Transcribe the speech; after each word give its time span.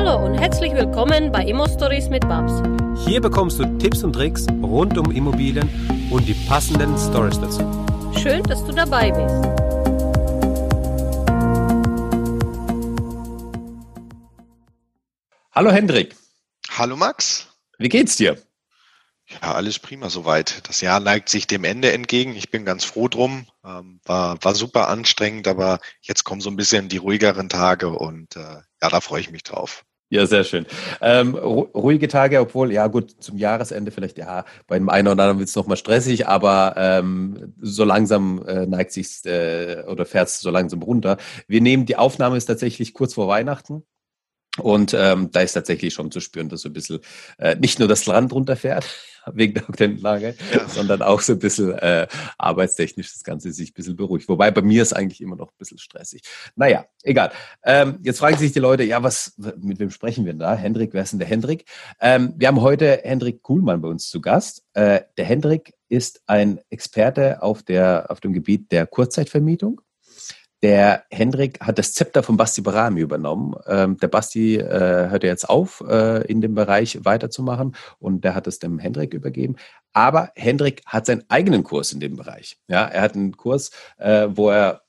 Hallo 0.00 0.24
und 0.24 0.34
herzlich 0.38 0.72
willkommen 0.74 1.32
bei 1.32 1.42
Immo 1.44 1.66
Stories 1.66 2.08
mit 2.08 2.20
Babs. 2.28 2.52
Hier 3.04 3.20
bekommst 3.20 3.58
du 3.58 3.64
Tipps 3.78 4.04
und 4.04 4.12
Tricks 4.12 4.46
rund 4.62 4.96
um 4.96 5.10
Immobilien 5.10 5.68
und 6.12 6.28
die 6.28 6.34
passenden 6.46 6.96
Stories 6.96 7.40
dazu. 7.40 7.62
Schön, 8.16 8.44
dass 8.44 8.64
du 8.64 8.70
dabei 8.70 9.10
bist. 9.10 9.34
Hallo 15.50 15.72
Hendrik. 15.72 16.14
Hallo 16.76 16.94
Max. 16.94 17.48
Wie 17.78 17.88
geht's 17.88 18.14
dir? 18.14 18.40
Ja, 19.26 19.54
alles 19.54 19.80
prima 19.80 20.10
soweit. 20.10 20.66
Das 20.68 20.80
Jahr 20.80 21.00
neigt 21.00 21.28
sich 21.28 21.48
dem 21.48 21.64
Ende 21.64 21.92
entgegen. 21.92 22.36
Ich 22.36 22.52
bin 22.52 22.64
ganz 22.64 22.84
froh 22.84 23.08
drum. 23.08 23.48
Ähm, 23.64 23.98
war, 24.04 24.42
war 24.44 24.54
super 24.54 24.88
anstrengend, 24.88 25.48
aber 25.48 25.80
jetzt 26.02 26.22
kommen 26.22 26.40
so 26.40 26.50
ein 26.50 26.56
bisschen 26.56 26.88
die 26.88 26.98
ruhigeren 26.98 27.48
Tage 27.48 27.88
und 27.88 28.36
äh, 28.36 28.62
ja, 28.80 28.88
da 28.88 29.00
freue 29.00 29.20
ich 29.20 29.32
mich 29.32 29.42
drauf. 29.42 29.84
Ja, 30.10 30.26
sehr 30.26 30.42
schön. 30.44 30.64
Ähm, 31.02 31.34
ruhige 31.34 32.08
Tage, 32.08 32.40
obwohl, 32.40 32.72
ja 32.72 32.86
gut, 32.86 33.10
zum 33.22 33.36
Jahresende 33.36 33.90
vielleicht, 33.90 34.16
ja, 34.16 34.46
bei 34.66 34.78
dem 34.78 34.88
einen 34.88 35.06
oder 35.08 35.22
anderen 35.24 35.38
wird 35.38 35.50
es 35.50 35.54
nochmal 35.56 35.76
stressig, 35.76 36.26
aber 36.26 36.74
ähm, 36.78 37.52
so 37.60 37.84
langsam 37.84 38.42
äh, 38.46 38.64
neigt 38.66 38.92
sich 38.92 39.22
äh, 39.26 39.84
oder 39.86 40.06
fährt 40.06 40.28
es 40.28 40.40
so 40.40 40.50
langsam 40.50 40.82
runter. 40.82 41.18
Wir 41.46 41.60
nehmen, 41.60 41.84
die 41.84 41.96
Aufnahme 41.96 42.38
ist 42.38 42.46
tatsächlich 42.46 42.94
kurz 42.94 43.12
vor 43.14 43.28
Weihnachten. 43.28 43.82
Und 44.58 44.94
ähm, 44.94 45.30
da 45.32 45.40
ist 45.40 45.52
tatsächlich 45.52 45.94
schon 45.94 46.10
zu 46.10 46.20
spüren, 46.20 46.48
dass 46.48 46.62
so 46.62 46.68
ein 46.68 46.72
bisschen 46.72 47.00
äh, 47.38 47.56
nicht 47.56 47.78
nur 47.78 47.88
das 47.88 48.06
Land 48.06 48.32
runterfährt, 48.32 48.86
wegen 49.34 49.54
der 49.54 49.68
Oktantenlage, 49.68 50.34
ja. 50.52 50.68
sondern 50.68 51.02
auch 51.02 51.20
so 51.20 51.34
ein 51.34 51.38
bisschen 51.38 51.72
äh, 51.72 52.06
arbeitstechnisch 52.38 53.12
das 53.12 53.24
Ganze 53.24 53.52
sich 53.52 53.70
ein 53.70 53.74
bisschen 53.74 53.96
beruhigt. 53.96 54.28
Wobei 54.28 54.50
bei 54.50 54.62
mir 54.62 54.82
ist 54.82 54.92
eigentlich 54.92 55.20
immer 55.20 55.36
noch 55.36 55.48
ein 55.48 55.58
bisschen 55.58 55.78
stressig. 55.78 56.22
Naja, 56.56 56.86
egal. 57.02 57.30
Ähm, 57.64 57.98
jetzt 58.02 58.18
fragen 58.18 58.36
sich 58.36 58.52
die 58.52 58.60
Leute, 58.60 58.84
ja, 58.84 59.02
was, 59.02 59.34
mit 59.60 59.78
wem 59.78 59.90
sprechen 59.90 60.24
wir 60.24 60.32
denn 60.32 60.40
da? 60.40 60.54
Hendrik, 60.54 60.92
wer 60.92 61.02
ist 61.02 61.12
denn 61.12 61.18
der 61.18 61.28
Hendrik? 61.28 61.64
Ähm, 62.00 62.34
wir 62.36 62.48
haben 62.48 62.60
heute 62.60 63.00
Hendrik 63.04 63.42
Kuhlmann 63.42 63.80
bei 63.80 63.88
uns 63.88 64.08
zu 64.08 64.20
Gast. 64.20 64.64
Äh, 64.74 65.00
der 65.16 65.24
Hendrik 65.24 65.74
ist 65.88 66.22
ein 66.26 66.60
Experte 66.70 67.42
auf, 67.42 67.62
der, 67.62 68.06
auf 68.10 68.20
dem 68.20 68.32
Gebiet 68.32 68.72
der 68.72 68.86
Kurzzeitvermietung. 68.86 69.80
Der 70.62 71.04
Hendrik 71.10 71.60
hat 71.60 71.78
das 71.78 71.94
Zepter 71.94 72.24
von 72.24 72.36
Basti 72.36 72.62
Barami 72.62 73.00
übernommen. 73.00 73.54
Ähm, 73.66 73.96
der 73.98 74.08
Basti 74.08 74.56
äh, 74.56 75.08
hört 75.08 75.22
jetzt 75.22 75.48
auf, 75.48 75.84
äh, 75.88 76.26
in 76.26 76.40
dem 76.40 76.54
Bereich 76.54 76.98
weiterzumachen 77.04 77.76
und 78.00 78.24
der 78.24 78.34
hat 78.34 78.48
es 78.48 78.58
dem 78.58 78.80
Hendrik 78.80 79.14
übergeben. 79.14 79.54
Aber 79.92 80.32
Hendrik 80.34 80.82
hat 80.84 81.06
seinen 81.06 81.24
eigenen 81.28 81.62
Kurs 81.62 81.92
in 81.92 82.00
dem 82.00 82.16
Bereich. 82.16 82.58
Ja, 82.66 82.84
er 82.86 83.02
hat 83.02 83.14
einen 83.14 83.36
Kurs, 83.36 83.70
äh, 83.98 84.28
wo 84.30 84.50
er 84.50 84.82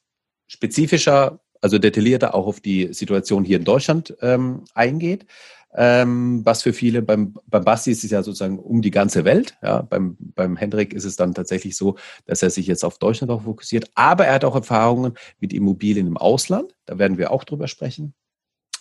spezifischer, 0.47 1.39
also 1.61 1.77
detaillierter 1.77 2.33
auch 2.33 2.47
auf 2.47 2.61
die 2.61 2.91
Situation 2.93 3.43
hier 3.43 3.57
in 3.57 3.65
Deutschland 3.65 4.15
ähm, 4.21 4.63
eingeht 4.73 5.27
ähm, 5.75 6.41
was 6.45 6.63
für 6.63 6.73
viele 6.73 7.01
beim, 7.01 7.35
beim 7.45 7.63
Basti 7.63 7.91
ist 7.91 8.03
es 8.03 8.11
ja 8.11 8.23
sozusagen 8.23 8.59
um 8.59 8.81
die 8.81 8.91
ganze 8.91 9.25
Welt. 9.25 9.57
Ja, 9.61 9.81
beim, 9.81 10.17
beim 10.19 10.57
Hendrik 10.57 10.93
ist 10.93 11.05
es 11.05 11.15
dann 11.15 11.33
tatsächlich 11.33 11.77
so, 11.77 11.97
dass 12.25 12.41
er 12.41 12.49
sich 12.49 12.67
jetzt 12.67 12.83
auf 12.83 12.97
Deutschland 12.97 13.31
auch 13.31 13.43
fokussiert. 13.43 13.89
Aber 13.95 14.25
er 14.25 14.35
hat 14.35 14.45
auch 14.45 14.55
Erfahrungen 14.55 15.13
mit 15.39 15.53
Immobilien 15.53 16.07
im 16.07 16.17
Ausland. 16.17 16.75
Da 16.85 16.97
werden 16.97 17.17
wir 17.17 17.31
auch 17.31 17.43
drüber 17.43 17.67
sprechen. 17.67 18.13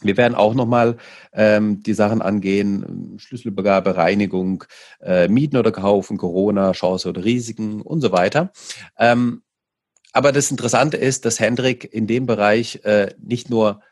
Wir 0.01 0.17
werden 0.17 0.35
auch 0.35 0.55
nochmal 0.55 0.97
ähm, 1.33 1.83
die 1.83 1.95
Sachen 1.95 2.23
angehen, 2.23 3.17
Schlüsselbegabe, 3.19 3.97
Reinigung, 3.97 4.65
äh, 5.01 5.29
Mieten 5.29 5.57
oder 5.57 5.73
Kaufen, 5.73 6.19
Corona, 6.19 6.73
Chance 6.73 7.09
oder 7.09 7.25
Risiken 7.25 7.83
und 7.83 8.01
so 8.01 8.13
weiter. 8.13 8.53
Ähm, 8.97 9.43
aber 10.13 10.33
das 10.33 10.51
Interessante 10.51 10.97
ist, 10.97 11.25
dass 11.25 11.41
Hendrik 11.41 11.93
in 11.93 12.07
dem 12.07 12.27
Bereich 12.27 12.81
äh, 12.85 13.15
nicht 13.21 13.51
nur 13.51 13.83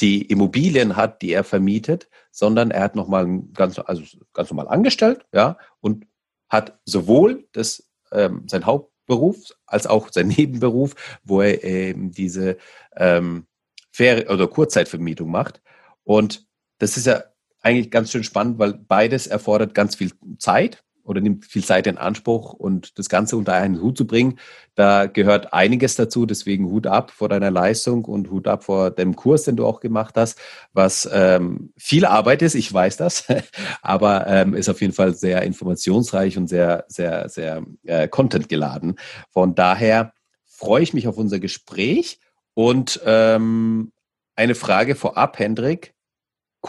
die 0.00 0.22
Immobilien 0.22 0.96
hat, 0.96 1.22
die 1.22 1.32
er 1.32 1.44
vermietet, 1.44 2.08
sondern 2.30 2.70
er 2.70 2.82
hat 2.82 2.96
nochmal 2.96 3.42
ganz, 3.54 3.78
also 3.78 4.02
ganz 4.32 4.50
normal 4.50 4.68
angestellt, 4.68 5.24
ja, 5.32 5.56
und 5.80 6.06
hat 6.48 6.78
sowohl 6.84 7.46
das, 7.52 7.88
ähm, 8.12 8.44
sein 8.48 8.66
Hauptberuf 8.66 9.52
als 9.66 9.86
auch 9.86 10.08
sein 10.10 10.28
Nebenberuf, 10.36 10.94
wo 11.22 11.40
er 11.40 11.62
eben 11.62 12.10
diese 12.10 12.56
ähm, 12.96 13.46
Fer 13.92 14.30
oder 14.30 14.48
Kurzzeitvermietung 14.48 15.30
macht. 15.30 15.62
Und 16.02 16.46
das 16.78 16.96
ist 16.96 17.06
ja 17.06 17.22
eigentlich 17.60 17.90
ganz 17.90 18.10
schön 18.10 18.24
spannend, 18.24 18.58
weil 18.58 18.74
beides 18.74 19.26
erfordert 19.26 19.74
ganz 19.74 19.94
viel 19.94 20.12
Zeit 20.38 20.83
oder 21.04 21.20
nimmt 21.20 21.44
viel 21.44 21.64
Zeit 21.64 21.86
in 21.86 21.98
Anspruch 21.98 22.52
und 22.54 22.98
das 22.98 23.08
Ganze 23.08 23.36
unter 23.36 23.52
einen 23.52 23.80
Hut 23.80 23.96
zu 23.96 24.06
bringen, 24.06 24.38
da 24.74 25.06
gehört 25.06 25.52
einiges 25.52 25.94
dazu. 25.96 26.26
Deswegen 26.26 26.66
Hut 26.66 26.86
ab 26.86 27.10
vor 27.10 27.28
deiner 27.28 27.50
Leistung 27.50 28.04
und 28.04 28.30
Hut 28.30 28.48
ab 28.48 28.64
vor 28.64 28.90
dem 28.90 29.14
Kurs, 29.14 29.44
den 29.44 29.56
du 29.56 29.66
auch 29.66 29.80
gemacht 29.80 30.16
hast, 30.16 30.38
was 30.72 31.08
ähm, 31.12 31.72
viel 31.76 32.06
Arbeit 32.06 32.42
ist, 32.42 32.54
ich 32.54 32.72
weiß 32.72 32.96
das, 32.96 33.26
aber 33.82 34.26
ähm, 34.26 34.54
ist 34.54 34.68
auf 34.68 34.80
jeden 34.80 34.94
Fall 34.94 35.14
sehr 35.14 35.42
informationsreich 35.42 36.36
und 36.38 36.48
sehr, 36.48 36.84
sehr, 36.88 37.28
sehr 37.28 37.62
äh, 37.84 38.08
Content 38.08 38.48
geladen. 38.48 38.96
Von 39.30 39.54
daher 39.54 40.12
freue 40.46 40.82
ich 40.82 40.94
mich 40.94 41.06
auf 41.06 41.18
unser 41.18 41.38
Gespräch 41.38 42.18
und 42.54 43.00
ähm, 43.04 43.92
eine 44.36 44.54
Frage 44.54 44.94
vorab, 44.94 45.38
Hendrik. 45.38 45.94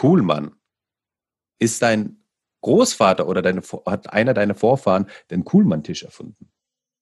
Cool, 0.00 0.22
Mann. 0.22 0.52
Ist 1.58 1.82
dein 1.82 2.18
Großvater 2.66 3.28
oder 3.28 3.42
deine, 3.42 3.62
hat 3.86 4.12
einer 4.12 4.34
deiner 4.34 4.56
Vorfahren 4.56 5.06
den 5.30 5.44
Kuhlmann-Tisch 5.44 6.02
erfunden? 6.02 6.48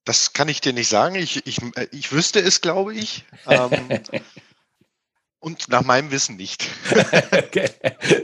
Das 0.04 0.34
kann 0.34 0.50
ich 0.50 0.60
dir 0.60 0.74
nicht 0.74 0.88
sagen. 0.90 1.14
Ich, 1.14 1.46
ich, 1.46 1.62
äh, 1.76 1.86
ich 1.90 2.12
wüsste 2.12 2.38
es, 2.40 2.60
glaube 2.60 2.92
ich. 2.92 3.24
Ähm, 3.48 3.70
und 5.40 5.70
nach 5.70 5.82
meinem 5.82 6.10
Wissen 6.10 6.36
nicht. 6.36 6.68
okay, 7.32 7.70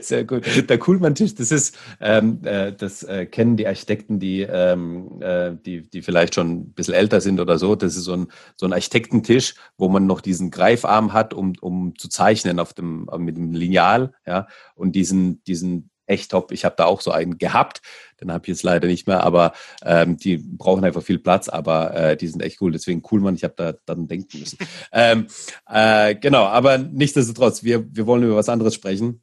sehr 0.02 0.24
gut. 0.24 0.44
Der 0.68 0.78
Kuhlmann-Tisch, 0.78 1.34
das 1.34 1.50
ist, 1.50 1.78
ähm, 1.98 2.44
äh, 2.44 2.74
das 2.74 3.04
äh, 3.04 3.24
kennen 3.24 3.56
die 3.56 3.66
Architekten, 3.66 4.20
die, 4.20 4.42
ähm, 4.42 5.22
äh, 5.22 5.52
die, 5.64 5.88
die 5.88 6.02
vielleicht 6.02 6.34
schon 6.34 6.50
ein 6.50 6.72
bisschen 6.74 6.92
älter 6.92 7.22
sind 7.22 7.40
oder 7.40 7.56
so. 7.56 7.74
Das 7.74 7.96
ist 7.96 8.04
so 8.04 8.12
ein, 8.12 8.30
so 8.56 8.66
ein 8.66 8.74
Architektentisch, 8.74 9.54
wo 9.78 9.88
man 9.88 10.06
noch 10.06 10.20
diesen 10.20 10.50
Greifarm 10.50 11.14
hat, 11.14 11.32
um, 11.32 11.54
um 11.62 11.96
zu 11.96 12.10
zeichnen 12.10 12.60
auf 12.60 12.74
dem, 12.74 13.08
mit 13.16 13.38
dem 13.38 13.54
Lineal, 13.54 14.12
ja, 14.26 14.46
und 14.74 14.92
diesen, 14.92 15.42
diesen 15.44 15.90
echt 16.10 16.30
top. 16.30 16.52
Ich 16.52 16.64
habe 16.64 16.74
da 16.76 16.84
auch 16.84 17.00
so 17.00 17.10
einen 17.10 17.38
gehabt, 17.38 17.80
den 18.20 18.32
habe 18.32 18.44
ich 18.44 18.48
jetzt 18.48 18.62
leider 18.62 18.88
nicht 18.88 19.06
mehr, 19.06 19.22
aber 19.22 19.52
ähm, 19.82 20.16
die 20.16 20.36
brauchen 20.36 20.84
einfach 20.84 21.02
viel 21.02 21.18
Platz, 21.18 21.48
aber 21.48 21.94
äh, 21.94 22.16
die 22.16 22.26
sind 22.26 22.42
echt 22.42 22.60
cool. 22.60 22.72
Deswegen 22.72 23.02
cool, 23.10 23.20
Mann, 23.20 23.34
ich 23.34 23.44
habe 23.44 23.54
da 23.56 23.74
dann 23.86 24.08
denken 24.08 24.40
müssen. 24.40 24.58
ähm, 24.92 25.26
äh, 25.68 26.14
genau, 26.16 26.44
aber 26.44 26.78
nichtsdestotrotz, 26.78 27.62
wir, 27.62 27.86
wir 27.94 28.06
wollen 28.06 28.24
über 28.24 28.36
was 28.36 28.48
anderes 28.48 28.74
sprechen. 28.74 29.22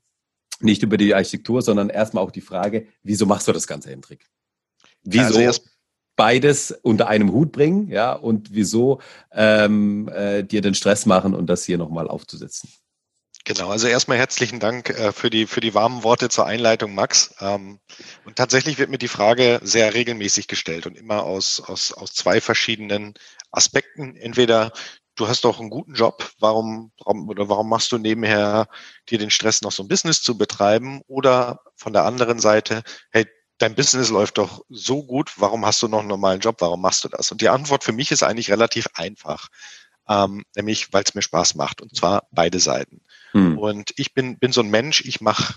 Nicht 0.60 0.82
über 0.82 0.98
die 0.98 1.14
Architektur, 1.14 1.62
sondern 1.62 1.90
erstmal 1.90 2.24
auch 2.24 2.32
die 2.32 2.42
Frage, 2.42 2.88
wieso 3.04 3.28
machst 3.28 3.48
du 3.48 3.52
das 3.52 3.68
Ganze, 3.68 3.92
Hendrik? 3.92 4.26
Wieso 5.04 5.38
also 5.38 5.62
beides 6.16 6.72
unter 6.72 7.08
einem 7.08 7.32
Hut 7.32 7.52
bringen, 7.52 7.90
ja, 7.90 8.14
und 8.14 8.54
wieso 8.54 9.00
ähm, 9.32 10.10
äh, 10.10 10.44
dir 10.44 10.62
den 10.62 10.74
Stress 10.74 11.06
machen 11.06 11.36
und 11.36 11.48
das 11.48 11.64
hier 11.64 11.78
nochmal 11.78 12.08
aufzusetzen? 12.08 12.70
Genau, 13.48 13.70
also 13.70 13.88
erstmal 13.88 14.18
herzlichen 14.18 14.60
Dank 14.60 14.90
äh, 14.90 15.14
für, 15.14 15.30
die, 15.30 15.48
für 15.48 15.62
die 15.62 15.74
warmen 15.74 16.04
Worte 16.04 16.28
zur 16.28 16.46
Einleitung, 16.46 16.94
Max. 16.94 17.34
Ähm, 17.40 17.80
und 18.26 18.36
tatsächlich 18.36 18.78
wird 18.78 18.90
mir 18.90 18.98
die 18.98 19.08
Frage 19.08 19.62
sehr 19.64 19.94
regelmäßig 19.94 20.50
gestellt 20.50 20.86
und 20.86 20.98
immer 20.98 21.24
aus, 21.24 21.62
aus, 21.62 21.94
aus 21.94 22.14
zwei 22.14 22.42
verschiedenen 22.42 23.14
Aspekten. 23.52 24.18
Entweder 24.18 24.74
du 25.16 25.30
hast 25.30 25.46
doch 25.46 25.62
einen 25.62 25.70
guten 25.70 25.94
Job, 25.94 26.30
warum, 26.40 26.92
warum, 27.00 27.30
oder 27.30 27.48
warum 27.48 27.70
machst 27.70 27.90
du 27.94 27.98
nebenher 27.98 28.68
dir 29.10 29.18
den 29.18 29.32
Stress, 29.32 29.62
noch 29.62 29.72
so 29.72 29.82
ein 29.82 29.88
Business 29.88 30.22
zu 30.22 30.38
betreiben? 30.38 31.02
Oder 31.08 31.62
von 31.78 31.94
der 31.94 32.04
anderen 32.04 32.40
Seite, 32.40 32.84
hey, 33.12 33.28
dein 33.60 33.76
Business 33.76 34.10
läuft 34.10 34.40
doch 34.40 34.66
so 34.68 35.06
gut, 35.06 35.32
warum 35.38 35.66
hast 35.66 35.82
du 35.82 35.88
noch 35.88 36.00
einen 36.00 36.10
normalen 36.10 36.42
Job, 36.42 36.58
warum 36.60 36.82
machst 36.82 37.06
du 37.06 37.08
das? 37.08 37.32
Und 37.32 37.40
die 37.40 37.48
Antwort 37.48 37.86
für 37.86 37.94
mich 37.94 38.12
ist 38.12 38.24
eigentlich 38.24 38.52
relativ 38.52 38.88
einfach 38.96 39.48
ähm, 40.10 40.44
nämlich 40.56 40.94
weil 40.94 41.04
es 41.04 41.16
mir 41.16 41.22
Spaß 41.22 41.56
macht 41.56 41.82
und 41.82 41.96
zwar 41.96 42.28
beide 42.32 42.60
Seiten. 42.60 43.02
Mhm. 43.34 43.58
Und 43.58 43.94
ich 43.98 44.14
bin, 44.14 44.38
bin 44.38 44.52
so 44.52 44.62
ein 44.62 44.70
Mensch, 44.70 45.02
ich 45.02 45.22
mache 45.22 45.56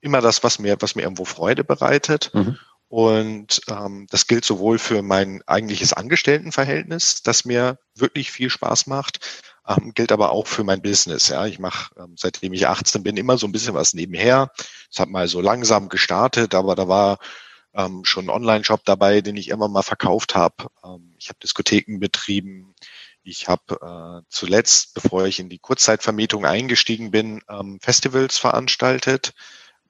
immer 0.00 0.20
das, 0.20 0.42
was 0.42 0.58
mir, 0.58 0.76
was 0.80 0.94
mir 0.94 1.02
irgendwo 1.02 1.24
Freude 1.24 1.64
bereitet. 1.64 2.30
Mhm. 2.34 2.58
Und 2.88 3.62
ähm, 3.70 4.06
das 4.10 4.26
gilt 4.26 4.44
sowohl 4.44 4.78
für 4.78 5.00
mein 5.00 5.40
eigentliches 5.46 5.94
Angestelltenverhältnis, 5.94 7.22
das 7.22 7.46
mir 7.46 7.78
wirklich 7.94 8.30
viel 8.30 8.50
Spaß 8.50 8.86
macht, 8.86 9.42
ähm, 9.66 9.92
gilt 9.94 10.12
aber 10.12 10.30
auch 10.30 10.46
für 10.46 10.62
mein 10.62 10.82
Business. 10.82 11.28
Ja, 11.28 11.46
ich 11.46 11.58
mache 11.58 11.94
ähm, 11.98 12.16
seitdem 12.18 12.52
ich 12.52 12.66
18 12.66 13.02
bin 13.02 13.16
immer 13.16 13.38
so 13.38 13.46
ein 13.46 13.52
bisschen 13.52 13.72
was 13.72 13.94
nebenher. 13.94 14.50
Es 14.90 14.98
hat 14.98 15.08
mal 15.08 15.26
so 15.26 15.40
langsam 15.40 15.88
gestartet, 15.88 16.54
aber 16.54 16.74
da 16.74 16.86
war 16.86 17.18
ähm, 17.74 18.04
schon 18.04 18.26
ein 18.26 18.30
Online-Shop 18.30 18.84
dabei, 18.84 19.22
den 19.22 19.36
ich 19.36 19.48
immer 19.48 19.68
mal 19.68 19.82
verkauft 19.82 20.34
habe. 20.34 20.66
Ähm, 20.84 21.14
ich 21.16 21.28
habe 21.30 21.38
Diskotheken 21.42 21.98
betrieben. 21.98 22.74
Ich 23.24 23.48
habe 23.48 24.22
äh, 24.22 24.26
zuletzt, 24.28 24.94
bevor 24.94 25.26
ich 25.26 25.38
in 25.38 25.48
die 25.48 25.58
Kurzzeitvermietung 25.58 26.44
eingestiegen 26.44 27.10
bin, 27.10 27.40
ähm, 27.48 27.78
Festivals 27.80 28.38
veranstaltet 28.38 29.32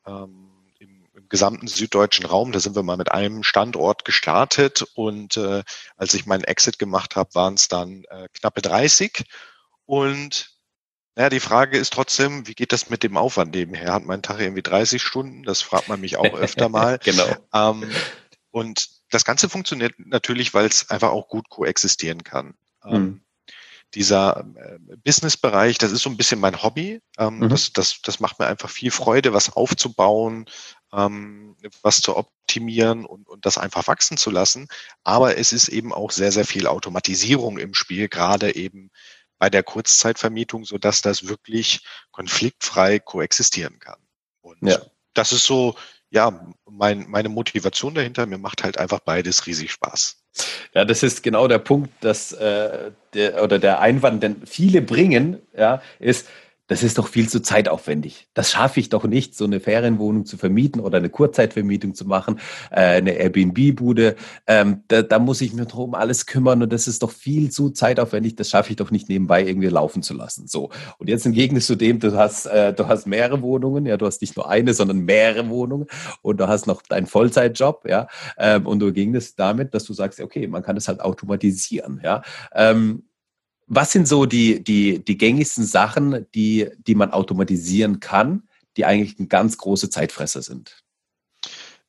ähm, 0.06 0.50
im, 0.78 1.06
im, 1.14 1.28
gesamten 1.28 1.66
süddeutschen 1.66 2.26
Raum. 2.26 2.52
Da 2.52 2.60
sind 2.60 2.76
wir 2.76 2.82
mal 2.82 2.98
mit 2.98 3.10
einem 3.10 3.42
Standort 3.42 4.04
gestartet 4.04 4.82
und 4.94 5.38
äh, 5.38 5.62
als 5.96 6.12
ich 6.12 6.26
meinen 6.26 6.44
Exit 6.44 6.78
gemacht 6.78 7.16
habe, 7.16 7.34
waren 7.34 7.54
es 7.54 7.68
dann 7.68 8.04
äh, 8.10 8.28
knappe 8.34 8.60
30. 8.60 9.24
Und 9.86 10.54
Naja, 11.14 11.30
die 11.30 11.40
Frage 11.40 11.78
ist 11.78 11.92
trotzdem, 11.92 12.46
wie 12.46 12.54
geht 12.54 12.72
das 12.72 12.90
mit 12.90 13.02
dem 13.02 13.16
Aufwand 13.16 13.54
nebenher? 13.54 13.94
Hat 13.94 14.04
mein 14.04 14.22
Tag 14.22 14.40
irgendwie 14.40 14.62
30 14.62 15.02
Stunden? 15.02 15.42
Das 15.42 15.62
fragt 15.62 15.88
man 15.88 16.00
mich 16.00 16.16
auch 16.16 16.34
öfter 16.34 16.68
mal. 16.68 16.98
genau. 17.02 17.28
Ähm, 17.54 17.90
und 18.50 18.90
das 19.10 19.24
Ganze 19.24 19.48
funktioniert 19.48 19.94
natürlich, 19.98 20.52
weil 20.52 20.66
es 20.66 20.90
einfach 20.90 21.10
auch 21.10 21.28
gut 21.28 21.48
koexistieren 21.48 22.24
kann. 22.24 22.54
Mhm. 22.84 23.21
Dieser 23.94 24.44
äh, 24.56 24.78
Business-Bereich, 25.04 25.78
das 25.78 25.92
ist 25.92 26.02
so 26.02 26.10
ein 26.10 26.16
bisschen 26.16 26.40
mein 26.40 26.62
Hobby. 26.62 27.00
Ähm, 27.18 27.40
mhm. 27.40 27.48
das, 27.48 27.72
das, 27.72 28.00
das 28.02 28.20
macht 28.20 28.38
mir 28.38 28.46
einfach 28.46 28.70
viel 28.70 28.90
Freude, 28.90 29.32
was 29.32 29.54
aufzubauen, 29.54 30.46
ähm, 30.92 31.56
was 31.82 32.00
zu 32.00 32.16
optimieren 32.16 33.04
und, 33.04 33.28
und 33.28 33.44
das 33.44 33.58
einfach 33.58 33.86
wachsen 33.86 34.16
zu 34.16 34.30
lassen. 34.30 34.68
Aber 35.04 35.36
es 35.36 35.52
ist 35.52 35.68
eben 35.68 35.92
auch 35.92 36.10
sehr, 36.10 36.32
sehr 36.32 36.46
viel 36.46 36.66
Automatisierung 36.66 37.58
im 37.58 37.74
Spiel, 37.74 38.08
gerade 38.08 38.54
eben 38.54 38.90
bei 39.38 39.50
der 39.50 39.62
Kurzzeitvermietung, 39.62 40.64
so 40.64 40.78
dass 40.78 41.02
das 41.02 41.26
wirklich 41.26 41.84
konfliktfrei 42.12 42.98
koexistieren 42.98 43.78
kann. 43.78 43.98
Und 44.40 44.58
ja. 44.62 44.80
das 45.14 45.32
ist 45.32 45.44
so, 45.44 45.76
ja, 46.10 46.46
mein, 46.64 47.08
meine 47.08 47.28
Motivation 47.28 47.94
dahinter. 47.94 48.26
Mir 48.26 48.38
macht 48.38 48.62
halt 48.62 48.78
einfach 48.78 49.00
beides 49.00 49.46
riesig 49.46 49.72
Spaß. 49.72 50.21
Ja, 50.74 50.84
das 50.84 51.02
ist 51.02 51.22
genau 51.22 51.48
der 51.48 51.58
Punkt, 51.58 51.90
dass 52.00 52.32
äh, 52.32 52.92
der 53.14 53.42
oder 53.42 53.58
der 53.58 53.80
Einwand, 53.80 54.22
den 54.22 54.46
viele 54.46 54.80
bringen, 54.80 55.38
ja, 55.56 55.82
ist, 55.98 56.28
das 56.68 56.82
ist 56.82 56.98
doch 56.98 57.08
viel 57.08 57.28
zu 57.28 57.40
zeitaufwendig. 57.40 58.28
Das 58.34 58.50
schaffe 58.50 58.80
ich 58.80 58.88
doch 58.88 59.04
nicht, 59.04 59.36
so 59.36 59.44
eine 59.44 59.60
Ferienwohnung 59.60 60.24
zu 60.24 60.36
vermieten 60.36 60.80
oder 60.80 60.98
eine 60.98 61.10
Kurzzeitvermietung 61.10 61.94
zu 61.94 62.06
machen, 62.06 62.40
äh, 62.70 62.80
eine 62.80 63.12
Airbnb-Bude. 63.12 64.16
Ähm, 64.46 64.82
da, 64.88 65.02
da, 65.02 65.18
muss 65.18 65.40
ich 65.40 65.52
mir 65.52 65.66
drum 65.66 65.94
alles 65.94 66.26
kümmern 66.26 66.62
und 66.62 66.72
das 66.72 66.86
ist 66.86 67.02
doch 67.02 67.10
viel 67.10 67.50
zu 67.50 67.70
zeitaufwendig. 67.70 68.36
Das 68.36 68.48
schaffe 68.48 68.70
ich 68.70 68.76
doch 68.76 68.90
nicht 68.90 69.08
nebenbei 69.08 69.44
irgendwie 69.44 69.68
laufen 69.68 70.02
zu 70.02 70.14
lassen. 70.14 70.46
So. 70.46 70.70
Und 70.98 71.08
jetzt 71.08 71.26
im 71.26 71.32
Gegensatz 71.32 71.66
zu 71.66 71.76
dem, 71.76 71.98
du 71.98 72.16
hast, 72.16 72.46
äh, 72.46 72.72
du 72.72 72.86
hast 72.86 73.06
mehrere 73.06 73.42
Wohnungen, 73.42 73.84
ja, 73.84 73.96
du 73.96 74.06
hast 74.06 74.20
nicht 74.20 74.36
nur 74.36 74.48
eine, 74.48 74.72
sondern 74.72 75.00
mehrere 75.00 75.48
Wohnungen 75.48 75.86
und 76.22 76.40
du 76.40 76.48
hast 76.48 76.66
noch 76.66 76.82
deinen 76.82 77.06
Vollzeitjob, 77.06 77.86
ja. 77.88 78.06
Ähm, 78.38 78.66
und 78.66 78.78
du 78.78 78.92
ging 78.92 79.14
es 79.14 79.34
damit, 79.34 79.74
dass 79.74 79.84
du 79.84 79.92
sagst, 79.92 80.20
okay, 80.20 80.46
man 80.46 80.62
kann 80.62 80.76
das 80.76 80.88
halt 80.88 81.00
automatisieren, 81.00 82.00
ja. 82.02 82.22
Was 83.74 83.90
sind 83.90 84.06
so 84.06 84.26
die, 84.26 84.62
die, 84.62 85.02
die 85.02 85.16
gängigsten 85.16 85.64
Sachen, 85.64 86.26
die, 86.34 86.68
die 86.86 86.94
man 86.94 87.10
automatisieren 87.10 88.00
kann, 88.00 88.46
die 88.76 88.84
eigentlich 88.84 89.18
eine 89.18 89.28
ganz 89.28 89.56
große 89.56 89.88
Zeitfresser 89.88 90.42
sind? 90.42 90.82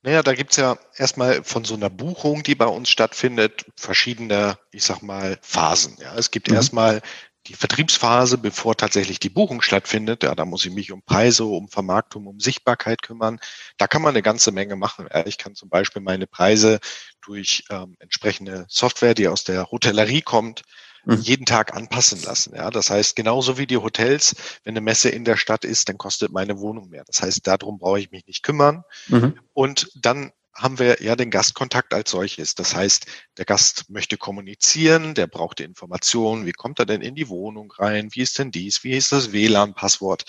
Naja, 0.02 0.24
da 0.24 0.34
gibt's 0.34 0.56
ja 0.56 0.78
erstmal 0.96 1.44
von 1.44 1.66
so 1.66 1.74
einer 1.74 1.90
Buchung, 1.90 2.42
die 2.44 2.56
bei 2.56 2.68
uns 2.68 2.88
stattfindet, 2.88 3.66
verschiedene, 3.76 4.58
ich 4.72 4.86
sag 4.86 5.02
mal, 5.02 5.38
Phasen. 5.42 5.98
Ja, 6.00 6.16
es 6.16 6.32
gibt 6.32 6.48
mhm. 6.48 6.56
erstmal 6.56 7.02
die 7.48 7.54
Vertriebsphase, 7.54 8.38
bevor 8.38 8.78
tatsächlich 8.78 9.20
die 9.20 9.30
Buchung 9.30 9.62
stattfindet. 9.62 10.24
Ja, 10.24 10.36
da 10.36 10.46
muss 10.46 10.64
ich 10.64 10.72
mich 10.72 10.94
um 10.94 11.02
Preise, 11.02 11.44
um 11.44 11.68
Vermarktung, 11.68 12.28
um 12.28 12.40
Sichtbarkeit 12.40 13.02
kümmern. 13.02 13.42
Da 13.78 13.88
kann 13.88 14.02
man 14.02 14.12
eine 14.12 14.22
ganze 14.22 14.54
Menge 14.54 14.78
machen. 14.78 15.10
Ich 15.26 15.38
kann 15.38 15.54
zum 15.54 15.68
Beispiel 15.68 16.02
meine 16.02 16.28
Preise 16.28 16.80
durch 17.22 17.66
ähm, 17.70 17.98
entsprechende 18.00 18.66
Software, 18.70 19.16
die 19.16 19.28
aus 19.28 19.44
der 19.44 19.70
Hotellerie 19.70 20.22
kommt, 20.22 20.62
mhm. 21.06 21.16
jeden 21.22 21.46
Tag 21.46 21.76
anpassen 21.76 22.22
lassen. 22.22 22.56
Ja, 22.56 22.70
das 22.70 22.90
heißt, 22.90 23.16
genauso 23.16 23.58
wie 23.58 23.68
die 23.68 23.78
Hotels, 23.78 24.36
wenn 24.64 24.74
eine 24.74 24.82
Messe 24.82 25.10
in 25.10 25.26
der 25.26 25.38
Stadt 25.38 25.66
ist, 25.66 25.90
dann 25.90 25.98
kostet 25.98 26.32
meine 26.32 26.60
Wohnung 26.60 26.90
mehr. 26.90 27.04
Das 27.06 27.22
heißt, 27.22 27.46
darum 27.46 27.80
brauche 27.80 28.00
ich 28.00 28.12
mich 28.12 28.26
nicht 28.26 28.44
kümmern. 28.44 28.84
Mhm. 29.08 29.40
Und 29.54 29.90
dann 29.96 30.32
haben 30.56 30.78
wir 30.78 31.02
ja 31.02 31.16
den 31.16 31.32
Gastkontakt 31.32 31.94
als 31.94 32.12
solches. 32.12 32.54
Das 32.54 32.76
heißt, 32.76 33.08
der 33.38 33.46
Gast 33.46 33.90
möchte 33.90 34.18
kommunizieren, 34.18 35.16
der 35.16 35.26
braucht 35.26 35.60
die 35.60 35.64
Informationen, 35.64 36.46
wie 36.46 36.52
kommt 36.52 36.78
er 36.78 36.86
denn 36.86 37.02
in 37.02 37.16
die 37.16 37.28
Wohnung 37.28 37.72
rein, 37.72 38.10
wie 38.12 38.22
ist 38.22 38.38
denn 38.38 38.52
dies, 38.52 38.84
wie 38.84 38.92
ist 38.92 39.12
das 39.12 39.32
WLAN-Passwort. 39.32 40.26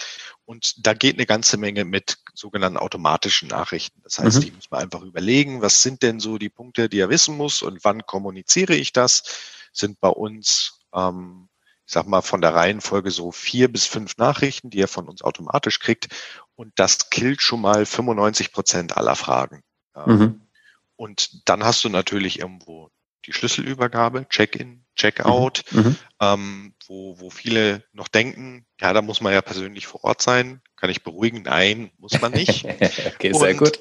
Und 0.46 0.86
da 0.86 0.94
geht 0.94 1.16
eine 1.16 1.26
ganze 1.26 1.58
Menge 1.58 1.84
mit 1.84 2.18
sogenannten 2.32 2.78
automatischen 2.78 3.48
Nachrichten. 3.48 4.00
Das 4.02 4.18
heißt, 4.18 4.38
mhm. 4.38 4.42
ich 4.44 4.54
muss 4.54 4.70
mir 4.70 4.78
einfach 4.78 5.02
überlegen, 5.02 5.60
was 5.60 5.82
sind 5.82 6.02
denn 6.02 6.20
so 6.20 6.38
die 6.38 6.50
Punkte, 6.50 6.88
die 6.88 7.00
er 7.00 7.10
wissen 7.10 7.36
muss 7.36 7.60
und 7.60 7.84
wann 7.84 8.06
kommuniziere 8.06 8.74
ich 8.74 8.92
das 8.92 9.22
sind 9.76 10.00
bei 10.00 10.08
uns, 10.08 10.80
ähm, 10.94 11.48
ich 11.86 11.92
sag 11.92 12.06
mal, 12.06 12.22
von 12.22 12.40
der 12.40 12.54
Reihenfolge 12.54 13.10
so 13.10 13.30
vier 13.32 13.70
bis 13.70 13.86
fünf 13.86 14.16
Nachrichten, 14.16 14.70
die 14.70 14.80
er 14.80 14.88
von 14.88 15.08
uns 15.08 15.22
automatisch 15.22 15.80
kriegt. 15.80 16.08
Und 16.54 16.72
das 16.76 17.10
killt 17.10 17.42
schon 17.42 17.60
mal 17.60 17.84
95 17.84 18.52
Prozent 18.52 18.96
aller 18.96 19.16
Fragen. 19.16 19.62
Ja. 19.94 20.06
Mhm. 20.06 20.40
Und 20.96 21.48
dann 21.48 21.64
hast 21.64 21.84
du 21.84 21.88
natürlich 21.88 22.38
irgendwo 22.38 22.90
die 23.26 23.32
Schlüsselübergabe, 23.32 24.28
Check-in, 24.28 24.84
Check-out, 24.96 25.64
mhm. 25.70 25.80
mhm. 25.80 25.96
ähm, 26.20 26.74
wo, 26.86 27.18
wo 27.18 27.30
viele 27.30 27.82
noch 27.92 28.08
denken, 28.08 28.66
ja, 28.80 28.92
da 28.92 29.02
muss 29.02 29.20
man 29.20 29.32
ja 29.32 29.42
persönlich 29.42 29.86
vor 29.86 30.04
Ort 30.04 30.22
sein. 30.22 30.60
Kann 30.76 30.90
ich 30.90 31.02
beruhigen? 31.02 31.42
Nein, 31.42 31.90
muss 31.98 32.20
man 32.20 32.32
nicht. 32.32 32.64
okay, 33.06 33.32
sehr 33.32 33.50
Und 33.50 33.56
gut. 33.56 33.80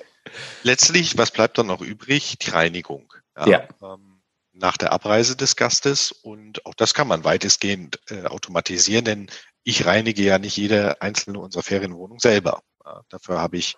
Letztlich, 0.64 1.18
was 1.18 1.32
bleibt 1.32 1.58
dann 1.58 1.68
noch 1.68 1.82
übrig? 1.82 2.38
Die 2.40 2.50
Reinigung. 2.50 3.14
Ja. 3.38 3.48
ja. 3.48 3.68
Ähm, 3.82 4.13
nach 4.54 4.78
der 4.78 4.92
Abreise 4.94 5.36
des 5.36 5.56
Gastes 5.56 6.12
und 6.12 6.66
auch 6.66 6.76
das 6.76 6.94
kann 6.94 7.08
man 7.08 7.24
weitestgehend 7.24 8.00
äh, 8.10 8.26
automatisieren, 8.26 9.06
denn 9.06 9.28
ich 9.64 9.86
reinige 9.86 10.24
ja 10.24 10.40
nicht 10.40 10.58
jede 10.58 11.02
einzelne 11.02 11.40
unserer 11.40 11.64
Ferienwohnung 11.64 12.20
selber. 12.20 12.62
Ja, 12.86 13.02
dafür 13.10 13.40
habe 13.40 13.58
ich 13.58 13.76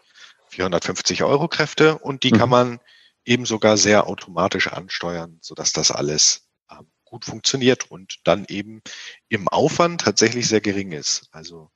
450 0.50 1.24
Euro 1.24 1.48
Kräfte 1.48 1.98
und 1.98 2.24
die 2.24 2.34
mhm. 2.34 2.38
kann 2.38 2.50
man 2.50 2.80
eben 3.24 3.46
sogar 3.46 3.78
sehr 3.78 4.08
automatisch 4.08 4.68
ansteuern, 4.68 5.38
sodass 5.42 5.72
das 5.72 5.92
alles 5.92 6.48
ähm, 6.70 6.88
gut 7.04 7.26
funktioniert 7.26 7.90
und 7.90 8.20
dann 8.24 8.46
eben 8.46 8.82
im 9.30 9.48
Aufwand 9.48 10.02
tatsächlich 10.02 10.48
sehr 10.48 10.62
gering 10.62 10.92
ist. 10.92 11.28
Also 11.32 11.72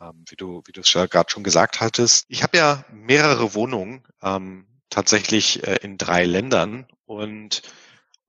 ähm, 0.00 0.24
wie 0.28 0.36
du 0.36 0.62
wie 0.66 0.72
du 0.72 0.80
es 0.80 0.92
gerade 0.92 1.30
schon 1.30 1.44
gesagt 1.44 1.80
hattest, 1.80 2.26
ich 2.28 2.42
habe 2.42 2.56
ja 2.56 2.84
mehrere 2.92 3.54
Wohnungen 3.54 4.06
ähm, 4.22 4.66
tatsächlich 4.90 5.66
äh, 5.66 5.76
in 5.82 5.98
drei 5.98 6.24
Ländern 6.24 6.86
und 7.04 7.62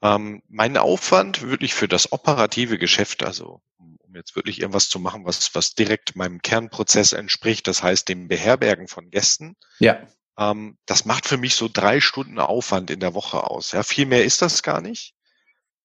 ähm, 0.01 0.41
mein 0.47 0.77
Aufwand 0.77 1.41
wirklich 1.41 1.73
für 1.73 1.87
das 1.87 2.11
operative 2.11 2.77
Geschäft, 2.77 3.23
also 3.23 3.61
um 3.77 4.15
jetzt 4.15 4.35
wirklich 4.35 4.59
irgendwas 4.59 4.89
zu 4.89 4.99
machen, 4.99 5.25
was, 5.25 5.53
was 5.53 5.75
direkt 5.75 6.15
meinem 6.15 6.41
Kernprozess 6.41 7.13
entspricht, 7.13 7.67
das 7.67 7.83
heißt 7.83 8.09
dem 8.09 8.27
Beherbergen 8.27 8.87
von 8.87 9.09
Gästen. 9.09 9.55
Ja. 9.79 10.01
Ähm, 10.37 10.77
das 10.85 11.05
macht 11.05 11.27
für 11.27 11.37
mich 11.37 11.55
so 11.55 11.69
drei 11.71 11.99
Stunden 12.01 12.39
Aufwand 12.39 12.89
in 12.89 12.99
der 12.99 13.13
Woche 13.13 13.43
aus. 13.43 13.71
Ja, 13.71 13.83
viel 13.83 14.05
mehr 14.05 14.25
ist 14.25 14.41
das 14.41 14.63
gar 14.63 14.81
nicht. 14.81 15.13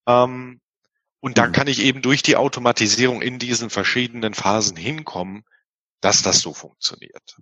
Ähm, 0.06 0.60
und 1.20 1.38
dann 1.38 1.50
mhm. 1.50 1.54
kann 1.54 1.66
ich 1.66 1.80
eben 1.82 2.00
durch 2.02 2.22
die 2.22 2.36
Automatisierung 2.36 3.20
in 3.20 3.38
diesen 3.38 3.68
verschiedenen 3.68 4.34
Phasen 4.34 4.76
hinkommen, 4.76 5.44
dass 6.00 6.22
das 6.22 6.40
so 6.40 6.54
funktioniert. 6.54 7.36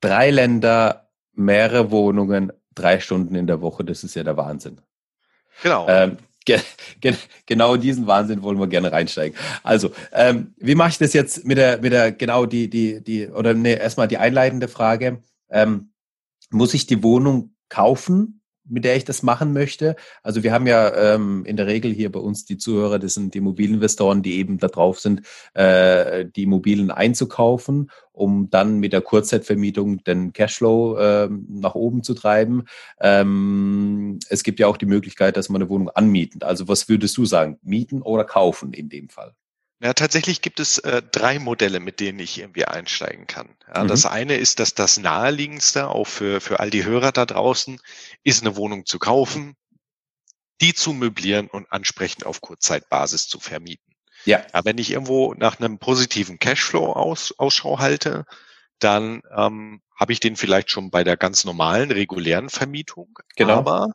Drei 0.00 0.30
Länder, 0.30 1.10
mehrere 1.32 1.90
Wohnungen, 1.90 2.52
drei 2.74 3.00
Stunden 3.00 3.34
in 3.34 3.46
der 3.46 3.60
Woche, 3.60 3.84
das 3.84 4.04
ist 4.04 4.16
ja 4.16 4.24
der 4.24 4.36
Wahnsinn. 4.36 4.80
Genau. 5.62 5.86
Ähm, 5.88 6.18
ge 6.44 6.60
ge 7.00 7.14
genau 7.46 7.74
in 7.74 7.80
diesen 7.80 8.06
Wahnsinn 8.06 8.42
wollen 8.42 8.58
wir 8.58 8.66
gerne 8.66 8.92
reinsteigen. 8.92 9.38
Also, 9.62 9.90
ähm, 10.12 10.54
wie 10.58 10.74
mache 10.74 10.90
ich 10.90 10.98
das 10.98 11.12
jetzt 11.12 11.44
mit 11.44 11.58
der, 11.58 11.80
mit 11.80 11.92
der, 11.92 12.12
genau 12.12 12.46
die, 12.46 12.68
die, 12.68 13.02
die, 13.02 13.28
oder 13.28 13.54
nee, 13.54 13.74
erstmal 13.74 14.08
die 14.08 14.18
einleitende 14.18 14.68
Frage. 14.68 15.22
Ähm, 15.50 15.92
muss 16.50 16.74
ich 16.74 16.86
die 16.86 17.02
Wohnung 17.02 17.54
kaufen 17.68 18.39
mit 18.64 18.84
der 18.84 18.96
ich 18.96 19.04
das 19.04 19.22
machen 19.22 19.52
möchte. 19.52 19.96
Also 20.22 20.42
wir 20.42 20.52
haben 20.52 20.66
ja 20.66 21.14
ähm, 21.14 21.44
in 21.44 21.56
der 21.56 21.66
Regel 21.66 21.92
hier 21.92 22.10
bei 22.12 22.20
uns 22.20 22.44
die 22.44 22.58
Zuhörer, 22.58 22.98
das 22.98 23.14
sind 23.14 23.34
die 23.34 23.38
Immobilieninvestoren, 23.38 24.22
die 24.22 24.36
eben 24.36 24.58
da 24.58 24.68
drauf 24.68 25.00
sind, 25.00 25.22
äh, 25.54 26.26
die 26.26 26.44
Immobilien 26.44 26.90
einzukaufen, 26.90 27.90
um 28.12 28.50
dann 28.50 28.78
mit 28.78 28.92
der 28.92 29.00
Kurzzeitvermietung 29.00 30.04
den 30.04 30.32
Cashflow 30.32 30.96
äh, 30.96 31.28
nach 31.48 31.74
oben 31.74 32.02
zu 32.02 32.14
treiben. 32.14 32.64
Ähm, 33.00 34.18
es 34.28 34.42
gibt 34.42 34.60
ja 34.60 34.66
auch 34.66 34.76
die 34.76 34.86
Möglichkeit, 34.86 35.36
dass 35.36 35.48
man 35.48 35.62
eine 35.62 35.70
Wohnung 35.70 35.90
anmieten. 35.90 36.42
Also 36.42 36.68
was 36.68 36.88
würdest 36.88 37.16
du 37.16 37.24
sagen, 37.24 37.58
mieten 37.62 38.02
oder 38.02 38.24
kaufen 38.24 38.72
in 38.72 38.88
dem 38.88 39.08
Fall? 39.08 39.34
Ja, 39.82 39.94
tatsächlich 39.94 40.42
gibt 40.42 40.60
es 40.60 40.76
äh, 40.78 41.02
drei 41.02 41.38
Modelle, 41.38 41.80
mit 41.80 42.00
denen 42.00 42.18
ich 42.18 42.38
irgendwie 42.38 42.66
einsteigen 42.66 43.26
kann. 43.26 43.56
Ja, 43.74 43.82
mhm. 43.82 43.88
Das 43.88 44.04
eine 44.04 44.36
ist, 44.36 44.60
dass 44.60 44.74
das 44.74 44.98
naheliegendste, 44.98 45.88
auch 45.88 46.06
für, 46.06 46.42
für 46.42 46.60
all 46.60 46.68
die 46.68 46.84
Hörer 46.84 47.12
da 47.12 47.24
draußen, 47.24 47.80
ist 48.22 48.42
eine 48.42 48.56
Wohnung 48.56 48.84
zu 48.84 48.98
kaufen, 48.98 49.56
die 50.60 50.74
zu 50.74 50.92
möblieren 50.92 51.48
und 51.48 51.72
ansprechend 51.72 52.26
auf 52.26 52.42
Kurzzeitbasis 52.42 53.26
zu 53.26 53.40
vermieten. 53.40 53.94
Ja. 54.26 54.44
ja 54.52 54.64
wenn 54.66 54.76
ich 54.76 54.90
irgendwo 54.90 55.32
nach 55.32 55.58
einem 55.58 55.78
positiven 55.78 56.38
Cashflow 56.38 56.92
aus, 56.92 57.34
Ausschau 57.38 57.78
halte, 57.78 58.26
dann 58.80 59.22
ähm, 59.34 59.80
habe 59.98 60.12
ich 60.12 60.20
den 60.20 60.36
vielleicht 60.36 60.70
schon 60.70 60.90
bei 60.90 61.04
der 61.04 61.16
ganz 61.16 61.44
normalen, 61.46 61.90
regulären 61.90 62.50
Vermietung. 62.50 63.18
Genau. 63.36 63.54
Aber 63.54 63.92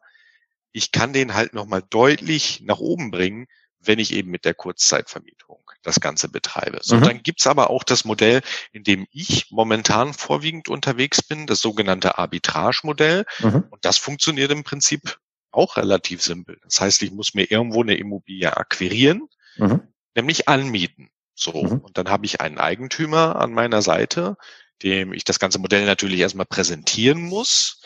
ich 0.72 0.92
kann 0.92 1.14
den 1.14 1.36
halt 1.36 1.54
nochmal 1.54 1.84
deutlich 1.88 2.62
nach 2.62 2.80
oben 2.80 3.12
bringen, 3.12 3.46
wenn 3.88 4.00
ich 4.00 4.14
eben 4.14 4.32
mit 4.32 4.46
der 4.46 4.54
Kurzzeitvermietung 4.54 5.60
das 5.84 6.00
Ganze 6.00 6.30
betreibe. 6.30 6.80
So, 6.82 6.98
mhm. 6.98 7.04
dann 7.04 7.24
gibt's 7.24 7.48
aber 7.48 7.70
auch 7.70 7.84
das 7.84 8.06
Modell, 8.06 8.42
in 8.72 8.84
dem 8.84 9.08
ich 9.12 9.52
momentan 9.52 10.14
vorwiegend 10.14 10.68
unterwegs 10.68 11.22
bin, 11.22 11.48
das 11.48 11.60
sogenannte 11.60 12.18
Arbitrage-Modell. 12.18 13.26
Mhm. 13.40 13.66
Und 13.70 13.86
das 13.86 13.98
funktioniert 13.98 14.52
im 14.52 14.64
Prinzip 14.64 15.18
auch 15.52 15.78
relativ 15.78 16.22
simpel. 16.22 16.60
Das 16.64 16.82
heißt, 16.82 17.02
ich 17.04 17.12
muss 17.12 17.34
mir 17.34 17.50
irgendwo 17.50 17.82
eine 17.82 17.96
Immobilie 17.96 18.56
akquirieren, 18.56 19.28
mhm. 19.58 19.82
nämlich 20.16 20.48
anmieten. 20.48 21.10
So, 21.36 21.52
mhm. 21.52 21.80
und 21.80 21.98
dann 21.98 22.10
habe 22.10 22.26
ich 22.26 22.42
einen 22.42 22.58
Eigentümer 22.58 23.36
an 23.36 23.54
meiner 23.54 23.82
Seite, 23.82 24.38
dem 24.84 25.14
ich 25.14 25.24
das 25.24 25.40
ganze 25.40 25.60
Modell 25.60 25.86
natürlich 25.86 26.20
erstmal 26.20 26.46
präsentieren 26.46 27.22
muss 27.22 27.82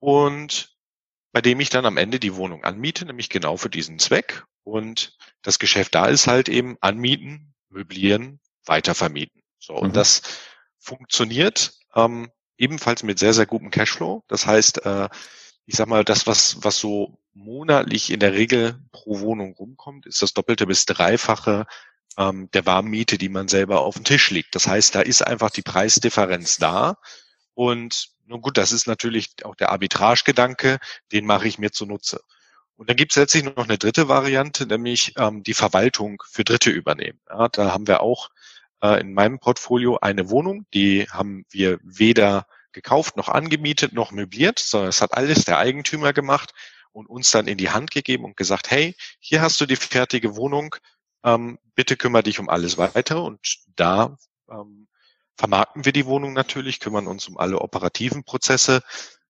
und 0.00 0.74
bei 1.32 1.40
dem 1.40 1.58
ich 1.58 1.68
dann 1.68 1.86
am 1.86 1.96
Ende 1.96 2.20
die 2.20 2.36
Wohnung 2.36 2.62
anmiete, 2.62 3.04
nämlich 3.04 3.28
genau 3.28 3.56
für 3.56 3.68
diesen 3.68 3.98
Zweck. 3.98 4.44
Und 4.62 5.16
das 5.44 5.60
Geschäft 5.60 5.94
da 5.94 6.06
ist 6.06 6.26
halt 6.26 6.48
eben 6.48 6.76
anmieten, 6.80 7.54
möblieren, 7.68 8.40
weitervermieten. 8.64 9.42
So, 9.60 9.74
mhm. 9.74 9.80
und 9.80 9.96
das 9.96 10.22
funktioniert 10.78 11.74
ähm, 11.94 12.30
ebenfalls 12.56 13.02
mit 13.02 13.18
sehr, 13.18 13.34
sehr 13.34 13.46
gutem 13.46 13.70
Cashflow. 13.70 14.24
Das 14.26 14.46
heißt, 14.46 14.84
äh, 14.84 15.08
ich 15.66 15.76
sag 15.76 15.86
mal, 15.86 16.04
das, 16.04 16.26
was, 16.26 16.62
was 16.62 16.78
so 16.78 17.18
monatlich 17.32 18.10
in 18.10 18.20
der 18.20 18.32
Regel 18.32 18.80
pro 18.92 19.20
Wohnung 19.20 19.54
rumkommt, 19.54 20.06
ist 20.06 20.22
das 20.22 20.34
Doppelte 20.34 20.66
bis 20.66 20.86
Dreifache 20.86 21.66
ähm, 22.16 22.50
der 22.52 22.66
Warmmiete, 22.66 23.18
die 23.18 23.28
man 23.28 23.48
selber 23.48 23.80
auf 23.80 23.96
dem 23.96 24.04
Tisch 24.04 24.30
legt. 24.30 24.54
Das 24.54 24.66
heißt, 24.66 24.94
da 24.94 25.00
ist 25.00 25.22
einfach 25.26 25.50
die 25.50 25.62
Preisdifferenz 25.62 26.58
da. 26.58 26.96
Und 27.54 28.08
nun 28.26 28.40
gut, 28.40 28.56
das 28.56 28.72
ist 28.72 28.86
natürlich 28.86 29.30
auch 29.44 29.54
der 29.54 29.70
Arbitragegedanke, 29.70 30.78
den 31.12 31.26
mache 31.26 31.48
ich 31.48 31.58
mir 31.58 31.72
zunutze. 31.72 32.20
Und 32.76 32.90
dann 32.90 32.96
gibt 32.96 33.12
es 33.12 33.16
letztlich 33.16 33.44
noch 33.44 33.64
eine 33.64 33.78
dritte 33.78 34.08
Variante, 34.08 34.66
nämlich 34.66 35.14
ähm, 35.16 35.42
die 35.42 35.54
Verwaltung 35.54 36.22
für 36.28 36.44
Dritte 36.44 36.70
übernehmen. 36.70 37.20
Ja, 37.28 37.48
da 37.48 37.72
haben 37.72 37.86
wir 37.86 38.00
auch 38.00 38.30
äh, 38.82 39.00
in 39.00 39.14
meinem 39.14 39.38
Portfolio 39.38 39.98
eine 40.00 40.30
Wohnung, 40.30 40.66
die 40.74 41.06
haben 41.10 41.44
wir 41.50 41.78
weder 41.82 42.46
gekauft 42.72 43.16
noch 43.16 43.28
angemietet 43.28 43.92
noch 43.92 44.10
möbliert, 44.10 44.58
sondern 44.58 44.90
es 44.90 45.00
hat 45.00 45.14
alles 45.14 45.44
der 45.44 45.58
Eigentümer 45.58 46.12
gemacht 46.12 46.52
und 46.92 47.08
uns 47.08 47.30
dann 47.30 47.46
in 47.46 47.56
die 47.56 47.70
Hand 47.70 47.92
gegeben 47.92 48.24
und 48.24 48.36
gesagt, 48.36 48.70
hey, 48.70 48.96
hier 49.20 49.40
hast 49.40 49.60
du 49.60 49.66
die 49.66 49.76
fertige 49.76 50.36
Wohnung, 50.36 50.74
ähm, 51.24 51.58
bitte 51.74 51.96
kümmere 51.96 52.24
dich 52.24 52.38
um 52.40 52.48
alles 52.48 52.76
weitere. 52.76 53.20
Und 53.20 53.58
da 53.76 54.16
ähm, 54.50 54.88
vermarkten 55.36 55.84
wir 55.84 55.92
die 55.92 56.06
Wohnung 56.06 56.32
natürlich, 56.32 56.80
kümmern 56.80 57.06
uns 57.06 57.26
um 57.28 57.38
alle 57.38 57.60
operativen 57.60 58.24
Prozesse, 58.24 58.82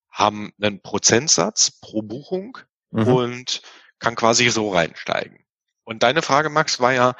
haben 0.09 0.53
einen 0.61 0.81
Prozentsatz 0.81 1.71
pro 1.71 2.01
Buchung 2.01 2.57
mhm. 2.95 3.07
und 3.07 3.61
kann 3.99 4.15
quasi 4.15 4.49
so 4.49 4.69
reinsteigen. 4.71 5.45
Und 5.83 6.03
deine 6.03 6.21
Frage, 6.21 6.49
Max, 6.49 6.79
war 6.79 6.93
ja, 6.93 7.15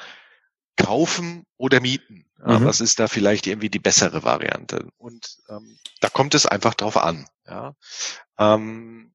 kaufen 0.76 1.46
oder 1.56 1.80
mieten. 1.80 2.26
Ja, 2.46 2.58
mhm. 2.58 2.66
Was 2.66 2.80
ist 2.80 2.98
da 2.98 3.08
vielleicht 3.08 3.46
irgendwie 3.46 3.70
die 3.70 3.78
bessere 3.78 4.22
Variante? 4.22 4.88
Und 4.98 5.38
ähm, 5.48 5.78
da 6.00 6.08
kommt 6.08 6.34
es 6.34 6.46
einfach 6.46 6.74
drauf 6.74 6.96
an. 6.96 7.26
Ja. 7.46 7.74
Ähm, 8.38 9.14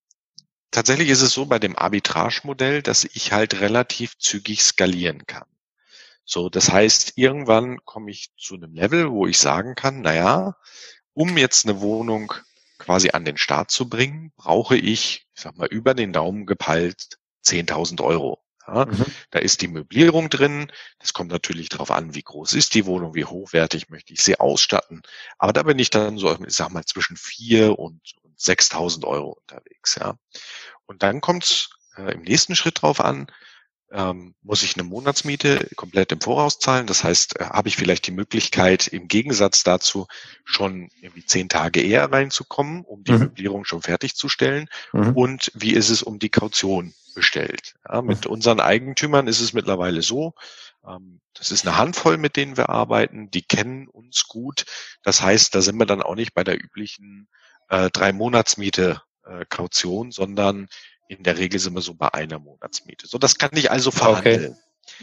tatsächlich 0.71 1.09
ist 1.09 1.21
es 1.21 1.33
so 1.33 1.45
bei 1.45 1.59
dem 1.59 1.77
Arbitrage-Modell, 1.77 2.81
dass 2.81 3.03
ich 3.03 3.31
halt 3.31 3.61
relativ 3.61 4.17
zügig 4.17 4.63
skalieren 4.63 5.27
kann. 5.27 5.45
So, 6.25 6.49
das 6.49 6.71
heißt, 6.71 7.13
irgendwann 7.15 7.83
komme 7.85 8.09
ich 8.09 8.31
zu 8.37 8.55
einem 8.55 8.73
Level, 8.73 9.11
wo 9.11 9.27
ich 9.27 9.37
sagen 9.37 9.75
kann, 9.75 10.01
na 10.01 10.13
ja, 10.13 10.55
um 11.13 11.37
jetzt 11.37 11.65
eine 11.67 11.81
Wohnung 11.81 12.33
quasi 12.81 13.11
an 13.11 13.25
den 13.25 13.37
Start 13.37 13.71
zu 13.71 13.87
bringen, 13.87 14.31
brauche 14.35 14.75
ich, 14.75 15.27
ich 15.33 15.41
sag 15.41 15.57
mal, 15.57 15.67
über 15.67 15.93
den 15.93 16.13
Daumen 16.13 16.45
gepeilt 16.45 17.17
10.000 17.45 18.03
Euro. 18.03 18.39
Ja, 18.67 18.85
mhm. 18.85 19.05
Da 19.31 19.39
ist 19.39 19.61
die 19.61 19.67
Möblierung 19.67 20.29
drin. 20.29 20.71
Das 20.99 21.13
kommt 21.13 21.31
natürlich 21.31 21.69
darauf 21.69 21.91
an, 21.91 22.15
wie 22.15 22.21
groß 22.21 22.53
ist 22.53 22.73
die 22.73 22.85
Wohnung, 22.85 23.15
wie 23.15 23.25
hochwertig 23.25 23.89
möchte 23.89 24.13
ich 24.13 24.21
sie 24.21 24.39
ausstatten. 24.39 25.01
Aber 25.37 25.53
da 25.53 25.63
bin 25.63 25.79
ich 25.79 25.89
dann 25.89 26.17
so, 26.17 26.31
ich 26.45 26.55
sag 26.55 26.69
mal, 26.69 26.85
zwischen 26.85 27.17
vier 27.17 27.77
und, 27.79 28.01
und 28.23 28.39
6.000 28.39 29.05
Euro 29.05 29.39
unterwegs. 29.41 29.95
Ja. 29.95 30.15
Und 30.85 31.03
dann 31.03 31.21
kommt 31.21 31.45
es 31.45 31.69
äh, 31.97 32.13
im 32.13 32.21
nächsten 32.21 32.55
Schritt 32.55 32.81
drauf 32.81 32.99
an, 32.99 33.27
ähm, 33.91 34.35
muss 34.41 34.63
ich 34.63 34.75
eine 34.75 34.83
Monatsmiete 34.87 35.67
komplett 35.75 36.11
im 36.11 36.21
Voraus 36.21 36.59
zahlen. 36.59 36.87
Das 36.87 37.03
heißt, 37.03 37.39
äh, 37.39 37.45
habe 37.45 37.67
ich 37.67 37.75
vielleicht 37.75 38.07
die 38.07 38.11
Möglichkeit, 38.11 38.87
im 38.87 39.07
Gegensatz 39.07 39.63
dazu 39.63 40.07
schon 40.45 40.89
irgendwie 41.01 41.25
zehn 41.25 41.49
Tage 41.49 41.81
eher 41.81 42.11
reinzukommen, 42.11 42.83
um 42.85 43.03
die 43.03 43.11
mhm. 43.11 43.19
Möblierung 43.19 43.65
schon 43.65 43.81
fertigzustellen. 43.81 44.69
Mhm. 44.93 45.13
Und 45.13 45.51
wie 45.55 45.73
ist 45.73 45.89
es 45.89 46.03
um 46.03 46.19
die 46.19 46.29
Kaution 46.29 46.93
bestellt? 47.15 47.75
Ja, 47.87 48.01
mit 48.01 48.25
mhm. 48.25 48.31
unseren 48.31 48.59
Eigentümern 48.61 49.27
ist 49.27 49.41
es 49.41 49.53
mittlerweile 49.53 50.01
so, 50.01 50.33
ähm, 50.87 51.19
das 51.33 51.51
ist 51.51 51.67
eine 51.67 51.77
Handvoll, 51.77 52.17
mit 52.17 52.35
denen 52.35 52.57
wir 52.57 52.69
arbeiten. 52.69 53.29
Die 53.31 53.41
kennen 53.41 53.87
uns 53.87 54.27
gut. 54.27 54.65
Das 55.03 55.21
heißt, 55.21 55.53
da 55.53 55.61
sind 55.61 55.77
wir 55.77 55.85
dann 55.85 56.01
auch 56.01 56.15
nicht 56.15 56.33
bei 56.33 56.43
der 56.43 56.61
üblichen 56.61 57.27
äh, 57.69 57.89
drei 57.89 58.13
Monatsmiete 58.13 59.01
äh, 59.25 59.45
Kaution, 59.49 60.11
sondern 60.11 60.67
in 61.11 61.23
der 61.23 61.37
Regel 61.37 61.59
sind 61.59 61.73
wir 61.73 61.81
so 61.81 61.93
bei 61.93 62.13
einer 62.13 62.39
Monatsmiete. 62.39 63.05
So, 63.05 63.17
das 63.17 63.37
kann 63.37 63.51
ich 63.53 63.69
also 63.69 63.91
verhandeln. 63.91 64.55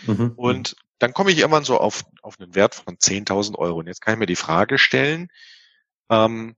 Okay. 0.07 0.13
Mhm. 0.13 0.33
Und 0.37 0.77
dann 0.99 1.13
komme 1.13 1.31
ich 1.31 1.39
irgendwann 1.39 1.65
so 1.65 1.79
auf, 1.79 2.05
auf 2.23 2.41
einen 2.41 2.55
Wert 2.55 2.75
von 2.75 2.97
10.000 2.97 3.57
Euro. 3.57 3.81
Und 3.81 3.89
jetzt 3.89 4.01
kann 4.01 4.15
ich 4.15 4.19
mir 4.19 4.27
die 4.27 4.35
Frage 4.35 4.79
stellen, 4.79 5.29
ähm, 6.09 6.57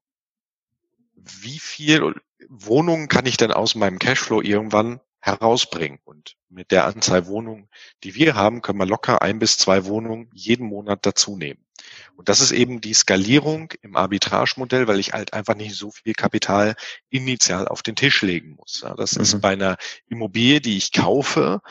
wie 1.16 1.58
viel 1.58 2.14
Wohnungen 2.48 3.08
kann 3.08 3.26
ich 3.26 3.36
denn 3.36 3.50
aus 3.50 3.74
meinem 3.74 3.98
Cashflow 3.98 4.40
irgendwann 4.40 5.00
herausbringen? 5.20 5.98
Und 6.04 6.36
mit 6.48 6.70
der 6.70 6.86
Anzahl 6.86 7.26
Wohnungen, 7.26 7.68
die 8.04 8.14
wir 8.14 8.34
haben, 8.34 8.62
können 8.62 8.78
wir 8.78 8.86
locker 8.86 9.22
ein 9.22 9.38
bis 9.38 9.58
zwei 9.58 9.84
Wohnungen 9.84 10.30
jeden 10.32 10.66
Monat 10.66 11.06
dazu 11.06 11.36
nehmen. 11.36 11.64
Und 12.16 12.28
das 12.28 12.40
ist 12.40 12.52
eben 12.52 12.80
die 12.80 12.94
Skalierung 12.94 13.72
im 13.82 13.96
Arbitragemodell, 13.96 14.86
weil 14.86 15.00
ich 15.00 15.12
halt 15.12 15.32
einfach 15.32 15.54
nicht 15.54 15.74
so 15.74 15.90
viel 15.90 16.12
Kapital 16.12 16.74
initial 17.08 17.68
auf 17.68 17.82
den 17.82 17.96
Tisch 17.96 18.22
legen 18.22 18.56
muss. 18.56 18.84
Das 18.96 19.16
mhm. 19.16 19.22
ist 19.22 19.40
bei 19.40 19.52
einer 19.52 19.76
Immobilie, 20.08 20.60
die 20.60 20.76
ich 20.76 20.92
kaufe, 20.92 21.62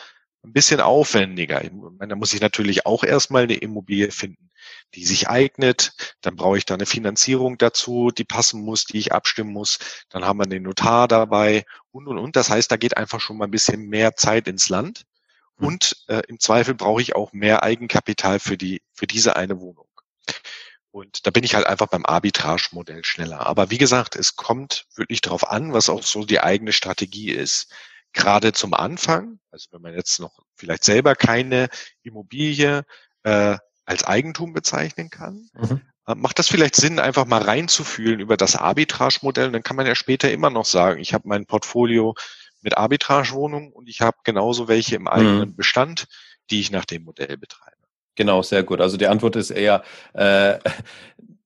ein 0.44 0.54
bisschen 0.54 0.82
aufwendiger. 0.82 1.62
da 2.00 2.16
muss 2.16 2.34
ich 2.34 2.42
natürlich 2.42 2.86
auch 2.86 3.04
erstmal 3.04 3.44
eine 3.44 3.56
Immobilie 3.56 4.12
finden, 4.12 4.50
die 4.96 5.06
sich 5.06 5.28
eignet. 5.28 6.16
Dann 6.22 6.36
brauche 6.36 6.58
ich 6.58 6.66
da 6.66 6.76
eine 6.76 6.86
Finanzierung 6.86 7.58
dazu, 7.58 8.12
die 8.12 8.24
passen 8.24 8.62
muss, 8.62 8.86
die 8.86 8.98
ich 8.98 9.12
abstimmen 9.12 9.52
muss. 9.52 9.80
Dann 10.10 10.26
haben 10.26 10.40
wir 10.40 10.46
den 10.46 10.64
Notar 10.64 11.08
dabei 11.08 11.66
und, 11.92 12.08
und, 12.08 12.18
und. 12.18 12.36
Das 12.36 12.50
heißt, 12.50 12.72
da 12.72 12.78
geht 12.78 12.98
einfach 12.98 13.20
schon 13.20 13.38
mal 13.38 13.46
ein 13.46 13.52
bisschen 13.52 13.88
mehr 13.88 14.16
Zeit 14.16 14.48
ins 14.48 14.70
Land. 14.70 15.06
Mhm. 15.58 15.68
Und 15.68 16.06
äh, 16.08 16.22
im 16.28 16.40
Zweifel 16.40 16.74
brauche 16.74 17.02
ich 17.02 17.16
auch 17.16 17.34
mehr 17.34 17.64
Eigenkapital 17.64 18.40
für 18.40 18.58
die, 18.58 18.82
für 18.94 19.08
diese 19.08 19.36
eine 19.36 19.60
Wohnung. 19.60 19.88
Und 20.92 21.28
da 21.28 21.32
bin 21.32 21.44
ich 21.44 21.54
halt 21.54 21.68
einfach 21.68 21.88
beim 21.88 22.06
Arbitrage-Modell 22.06 23.06
schneller. 23.06 23.46
Aber 23.46 23.70
wie 23.70 23.78
gesagt, 23.78 24.16
es 24.16 24.36
kommt 24.36 24.86
wirklich 24.96 25.22
darauf 25.22 25.48
an, 25.48 25.72
was 25.72 25.90
auch 25.90 26.04
so 26.04 26.26
die 26.26 26.40
eigene 26.40 26.74
Strategie 26.74 27.32
ist. 27.32 27.72
Gerade 28.14 28.54
zum 28.54 28.74
Anfang, 28.74 29.40
also 29.52 29.68
wenn 29.72 29.82
man 29.82 29.94
jetzt 29.94 30.20
noch 30.20 30.40
vielleicht 30.56 30.84
selber 30.84 31.16
keine 31.16 31.70
Immobilie 32.02 32.84
äh, 33.24 33.58
als 33.86 34.04
Eigentum 34.04 34.54
bezeichnen 34.54 35.10
kann, 35.10 35.50
mhm. 35.54 35.82
äh, 36.08 36.16
macht 36.16 36.40
das 36.40 36.48
vielleicht 36.48 36.76
Sinn, 36.76 37.00
einfach 37.00 37.26
mal 37.26 37.42
reinzufühlen 37.42 38.20
über 38.20 38.38
das 38.38 38.56
Arbitrage-Modell. 38.56 39.52
Dann 39.52 39.64
kann 39.64 39.76
man 39.76 39.86
ja 39.86 39.96
später 39.96 40.32
immer 40.32 40.50
noch 40.50 40.66
sagen, 40.66 41.00
ich 41.00 41.14
habe 41.14 41.28
mein 41.28 41.46
Portfolio 41.46 42.16
mit 42.62 42.78
Arbitragewohnungen 42.78 43.72
und 43.72 43.88
ich 43.88 44.02
habe 44.02 44.18
genauso 44.24 44.68
welche 44.68 44.96
im 44.96 45.08
eigenen 45.08 45.50
mhm. 45.50 45.56
Bestand, 45.56 46.08
die 46.50 46.60
ich 46.60 46.72
nach 46.72 46.86
dem 46.86 47.04
Modell 47.04 47.38
betreibe. 47.38 47.76
Genau, 48.16 48.42
sehr 48.42 48.64
gut. 48.64 48.82
Also 48.82 48.98
die 48.98 49.08
Antwort 49.08 49.38
ist 49.38 49.50
eher 49.50 49.82
äh, 50.14 50.60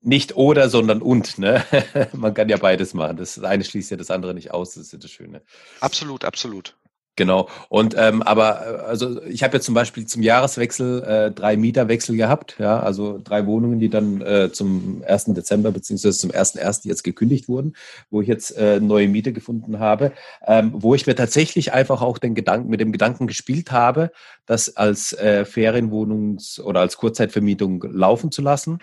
nicht 0.03 0.35
oder, 0.35 0.69
sondern 0.69 1.01
und. 1.01 1.37
Ne? 1.37 1.63
Man 2.13 2.33
kann 2.33 2.49
ja 2.49 2.57
beides 2.57 2.93
machen. 2.93 3.17
Das 3.17 3.41
eine 3.43 3.63
schließt 3.63 3.91
ja 3.91 3.97
das 3.97 4.11
andere 4.11 4.33
nicht 4.33 4.51
aus. 4.51 4.75
Das 4.75 4.83
ist 4.85 4.93
ja 4.93 4.99
das 4.99 5.11
Schöne. 5.11 5.41
Absolut, 5.79 6.25
absolut. 6.25 6.75
Genau. 7.15 7.47
Und 7.69 7.93
ähm, 7.95 8.23
aber 8.23 8.65
äh, 8.65 8.79
also 8.87 9.21
ich 9.25 9.43
habe 9.43 9.57
jetzt 9.57 9.65
zum 9.65 9.75
Beispiel 9.75 10.07
zum 10.07 10.23
Jahreswechsel 10.23 11.03
äh, 11.03 11.31
drei 11.31 11.57
Mieterwechsel 11.57 12.17
gehabt, 12.17 12.55
ja, 12.57 12.79
also 12.79 13.19
drei 13.23 13.45
Wohnungen, 13.45 13.79
die 13.79 13.89
dann 13.89 14.21
äh, 14.21 14.51
zum 14.51 15.03
1. 15.05 15.25
Dezember 15.25 15.71
beziehungsweise 15.71 16.17
zum 16.17 16.31
1.1. 16.31 16.87
jetzt 16.87 17.03
gekündigt 17.03 17.47
wurden, 17.47 17.75
wo 18.09 18.21
ich 18.21 18.27
jetzt 18.27 18.57
äh, 18.57 18.79
neue 18.79 19.07
Miete 19.07 19.31
gefunden 19.31 19.77
habe, 19.77 20.11
ähm, 20.47 20.71
wo 20.73 20.95
ich 20.95 21.05
mir 21.05 21.15
tatsächlich 21.15 21.71
einfach 21.71 22.01
auch 22.01 22.17
den 22.17 22.33
Gedanken 22.33 22.69
mit 22.69 22.79
dem 22.79 22.91
Gedanken 22.91 23.27
gespielt 23.27 23.71
habe, 23.71 24.11
das 24.47 24.75
als 24.75 25.13
äh, 25.13 25.45
Ferienwohnungs- 25.47 26.59
oder 26.59 26.79
als 26.79 26.97
Kurzzeitvermietung 26.97 27.83
laufen 27.91 28.31
zu 28.31 28.41
lassen. 28.41 28.79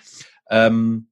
Ähm, 0.50 1.09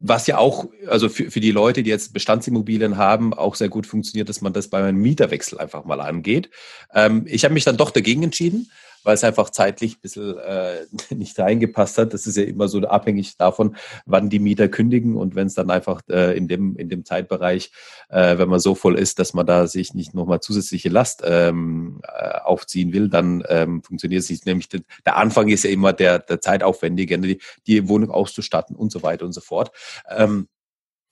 was 0.00 0.26
ja 0.26 0.38
auch, 0.38 0.66
also 0.86 1.10
für, 1.10 1.30
für 1.30 1.40
die 1.40 1.50
Leute, 1.50 1.82
die 1.82 1.90
jetzt 1.90 2.14
Bestandsimmobilien 2.14 2.96
haben, 2.96 3.34
auch 3.34 3.54
sehr 3.54 3.68
gut 3.68 3.86
funktioniert, 3.86 4.30
dass 4.30 4.40
man 4.40 4.54
das 4.54 4.68
bei 4.68 4.82
einem 4.82 4.98
Mieterwechsel 4.98 5.58
einfach 5.58 5.84
mal 5.84 6.00
angeht. 6.00 6.50
Ähm, 6.94 7.26
ich 7.26 7.44
habe 7.44 7.54
mich 7.54 7.64
dann 7.64 7.76
doch 7.76 7.90
dagegen 7.90 8.22
entschieden, 8.22 8.70
weil 9.04 9.14
es 9.14 9.24
einfach 9.24 9.50
zeitlich 9.50 9.96
ein 9.96 10.00
bisschen 10.00 10.38
äh, 10.38 10.86
nicht 11.14 11.38
reingepasst 11.38 11.98
hat. 11.98 12.14
Das 12.14 12.26
ist 12.26 12.36
ja 12.36 12.44
immer 12.44 12.68
so 12.68 12.80
abhängig 12.80 13.36
davon, 13.36 13.76
wann 14.06 14.30
die 14.30 14.38
Mieter 14.38 14.68
kündigen 14.68 15.16
und 15.16 15.34
wenn 15.34 15.46
es 15.46 15.54
dann 15.54 15.70
einfach 15.70 16.02
äh, 16.08 16.36
in, 16.36 16.48
dem, 16.48 16.76
in 16.76 16.88
dem 16.88 17.04
Zeitbereich, 17.04 17.70
äh, 18.08 18.38
wenn 18.38 18.48
man 18.48 18.60
so 18.60 18.74
voll 18.74 18.98
ist, 18.98 19.18
dass 19.18 19.34
man 19.34 19.46
da 19.46 19.66
sich 19.66 19.94
nicht 19.94 20.14
nochmal 20.14 20.40
zusätzliche 20.40 20.88
Last 20.88 21.22
ähm, 21.24 22.00
äh, 22.02 22.38
aufziehen 22.40 22.92
will, 22.92 23.08
dann 23.08 23.44
ähm, 23.48 23.82
funktioniert 23.82 24.22
es 24.22 24.30
nicht. 24.30 24.46
Nämlich 24.46 24.68
der, 24.68 24.80
der 25.04 25.16
Anfang 25.16 25.48
ist 25.48 25.64
ja 25.64 25.70
immer 25.70 25.92
der, 25.92 26.18
der 26.18 26.40
zeitaufwendige, 26.40 27.18
die, 27.18 27.40
die 27.66 27.88
Wohnung 27.88 28.10
auszustatten 28.10 28.76
und 28.76 28.92
so 28.92 29.02
weiter 29.02 29.24
und 29.24 29.32
so 29.32 29.40
fort. 29.40 29.72
Ähm, 30.08 30.48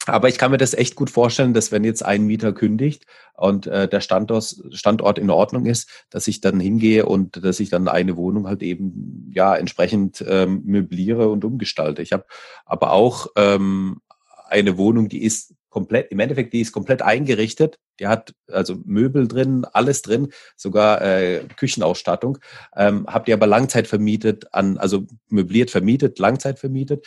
Aber 0.08 0.28
ich 0.28 0.38
kann 0.38 0.50
mir 0.50 0.58
das 0.58 0.74
echt 0.74 0.96
gut 0.96 1.10
vorstellen, 1.10 1.54
dass 1.54 1.72
wenn 1.72 1.84
jetzt 1.84 2.04
ein 2.04 2.24
Mieter 2.24 2.52
kündigt 2.52 3.04
und 3.34 3.66
äh, 3.66 3.88
der 3.88 4.00
Standort, 4.00 4.56
Standort 4.70 5.18
in 5.18 5.30
Ordnung 5.30 5.66
ist, 5.66 6.06
dass 6.10 6.26
ich 6.28 6.40
dann 6.40 6.60
hingehe 6.60 7.06
und 7.06 7.44
dass 7.44 7.60
ich 7.60 7.70
dann 7.70 7.88
eine 7.88 8.16
Wohnung 8.16 8.46
halt 8.46 8.62
eben 8.62 9.30
ja 9.34 9.54
entsprechend 9.54 10.24
ähm, 10.26 10.62
möbliere 10.64 11.28
und 11.28 11.44
umgestalte. 11.44 12.02
Ich 12.02 12.12
habe 12.12 12.24
aber 12.64 12.92
auch 12.92 13.28
ähm, 13.36 14.00
eine 14.48 14.78
Wohnung, 14.78 15.08
die 15.08 15.22
ist 15.22 15.54
komplett, 15.68 16.10
im 16.10 16.18
Endeffekt, 16.20 16.54
die 16.54 16.60
ist 16.62 16.72
komplett 16.72 17.02
eingerichtet. 17.02 17.78
Die 18.00 18.06
hat 18.06 18.34
also 18.50 18.76
Möbel 18.84 19.28
drin, 19.28 19.66
alles 19.72 20.02
drin, 20.02 20.32
sogar 20.56 21.02
äh, 21.02 21.44
Küchenausstattung. 21.56 22.38
Ähm, 22.74 23.06
habt 23.06 23.28
ihr 23.28 23.34
aber 23.34 23.46
Langzeit 23.46 23.86
vermietet 23.86 24.52
an, 24.54 24.78
also 24.78 25.06
möbliert 25.28 25.70
vermietet, 25.70 26.18
Langzeit 26.18 26.58
vermietet 26.58 27.06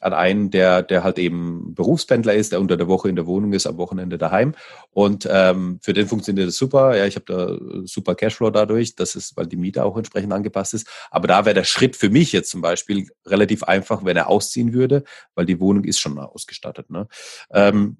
an 0.00 0.12
einen, 0.12 0.50
der, 0.50 0.82
der 0.82 1.04
halt 1.04 1.18
eben 1.18 1.74
Berufspendler 1.74 2.34
ist, 2.34 2.52
der 2.52 2.60
unter 2.60 2.76
der 2.76 2.88
Woche 2.88 3.08
in 3.08 3.16
der 3.16 3.26
Wohnung 3.26 3.52
ist, 3.52 3.66
am 3.66 3.76
Wochenende 3.78 4.18
daheim. 4.18 4.54
Und 4.90 5.28
ähm, 5.30 5.78
für 5.82 5.92
den 5.92 6.08
funktioniert 6.08 6.48
das 6.48 6.56
super. 6.56 6.96
Ja, 6.96 7.06
ich 7.06 7.16
habe 7.16 7.24
da 7.26 7.86
super 7.86 8.14
Cashflow 8.14 8.50
dadurch, 8.50 8.94
das 8.94 9.14
ist, 9.16 9.36
weil 9.36 9.46
die 9.46 9.56
Miete 9.56 9.84
auch 9.84 9.96
entsprechend 9.96 10.32
angepasst 10.32 10.74
ist. 10.74 10.88
Aber 11.10 11.28
da 11.28 11.44
wäre 11.44 11.54
der 11.54 11.64
Schritt 11.64 11.96
für 11.96 12.10
mich 12.10 12.32
jetzt 12.32 12.50
zum 12.50 12.60
Beispiel 12.60 13.08
relativ 13.26 13.64
einfach, 13.64 14.04
wenn 14.04 14.16
er 14.16 14.28
ausziehen 14.28 14.72
würde, 14.72 15.04
weil 15.34 15.46
die 15.46 15.60
Wohnung 15.60 15.84
ist 15.84 15.98
schon 16.00 16.18
ausgestattet. 16.18 16.90
Ne? 16.90 17.08
Ähm, 17.52 17.96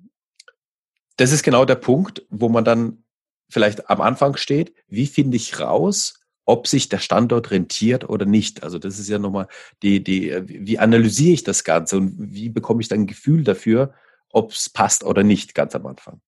das 1.16 1.32
ist 1.32 1.42
genau 1.42 1.64
der 1.64 1.74
Punkt, 1.74 2.24
wo 2.30 2.48
man 2.48 2.64
dann 2.64 3.04
vielleicht 3.50 3.90
am 3.90 4.00
Anfang 4.00 4.36
steht. 4.36 4.74
Wie 4.86 5.06
finde 5.06 5.36
ich 5.36 5.60
raus, 5.60 6.17
ob 6.48 6.66
sich 6.66 6.88
der 6.88 6.98
Standort 6.98 7.50
rentiert 7.50 8.08
oder 8.08 8.24
nicht. 8.24 8.62
Also 8.62 8.78
das 8.78 8.98
ist 8.98 9.08
ja 9.08 9.18
nochmal 9.18 9.48
die, 9.82 10.02
die, 10.02 10.34
wie 10.46 10.78
analysiere 10.78 11.34
ich 11.34 11.44
das 11.44 11.62
Ganze 11.62 11.98
und 11.98 12.14
wie 12.18 12.48
bekomme 12.48 12.80
ich 12.80 12.88
dann 12.88 13.00
ein 13.00 13.06
Gefühl 13.06 13.44
dafür, 13.44 13.92
ob 14.30 14.52
es 14.52 14.70
passt 14.70 15.04
oder 15.04 15.22
nicht, 15.24 15.54
ganz 15.54 15.74
am 15.74 15.84
Anfang. 15.86 16.22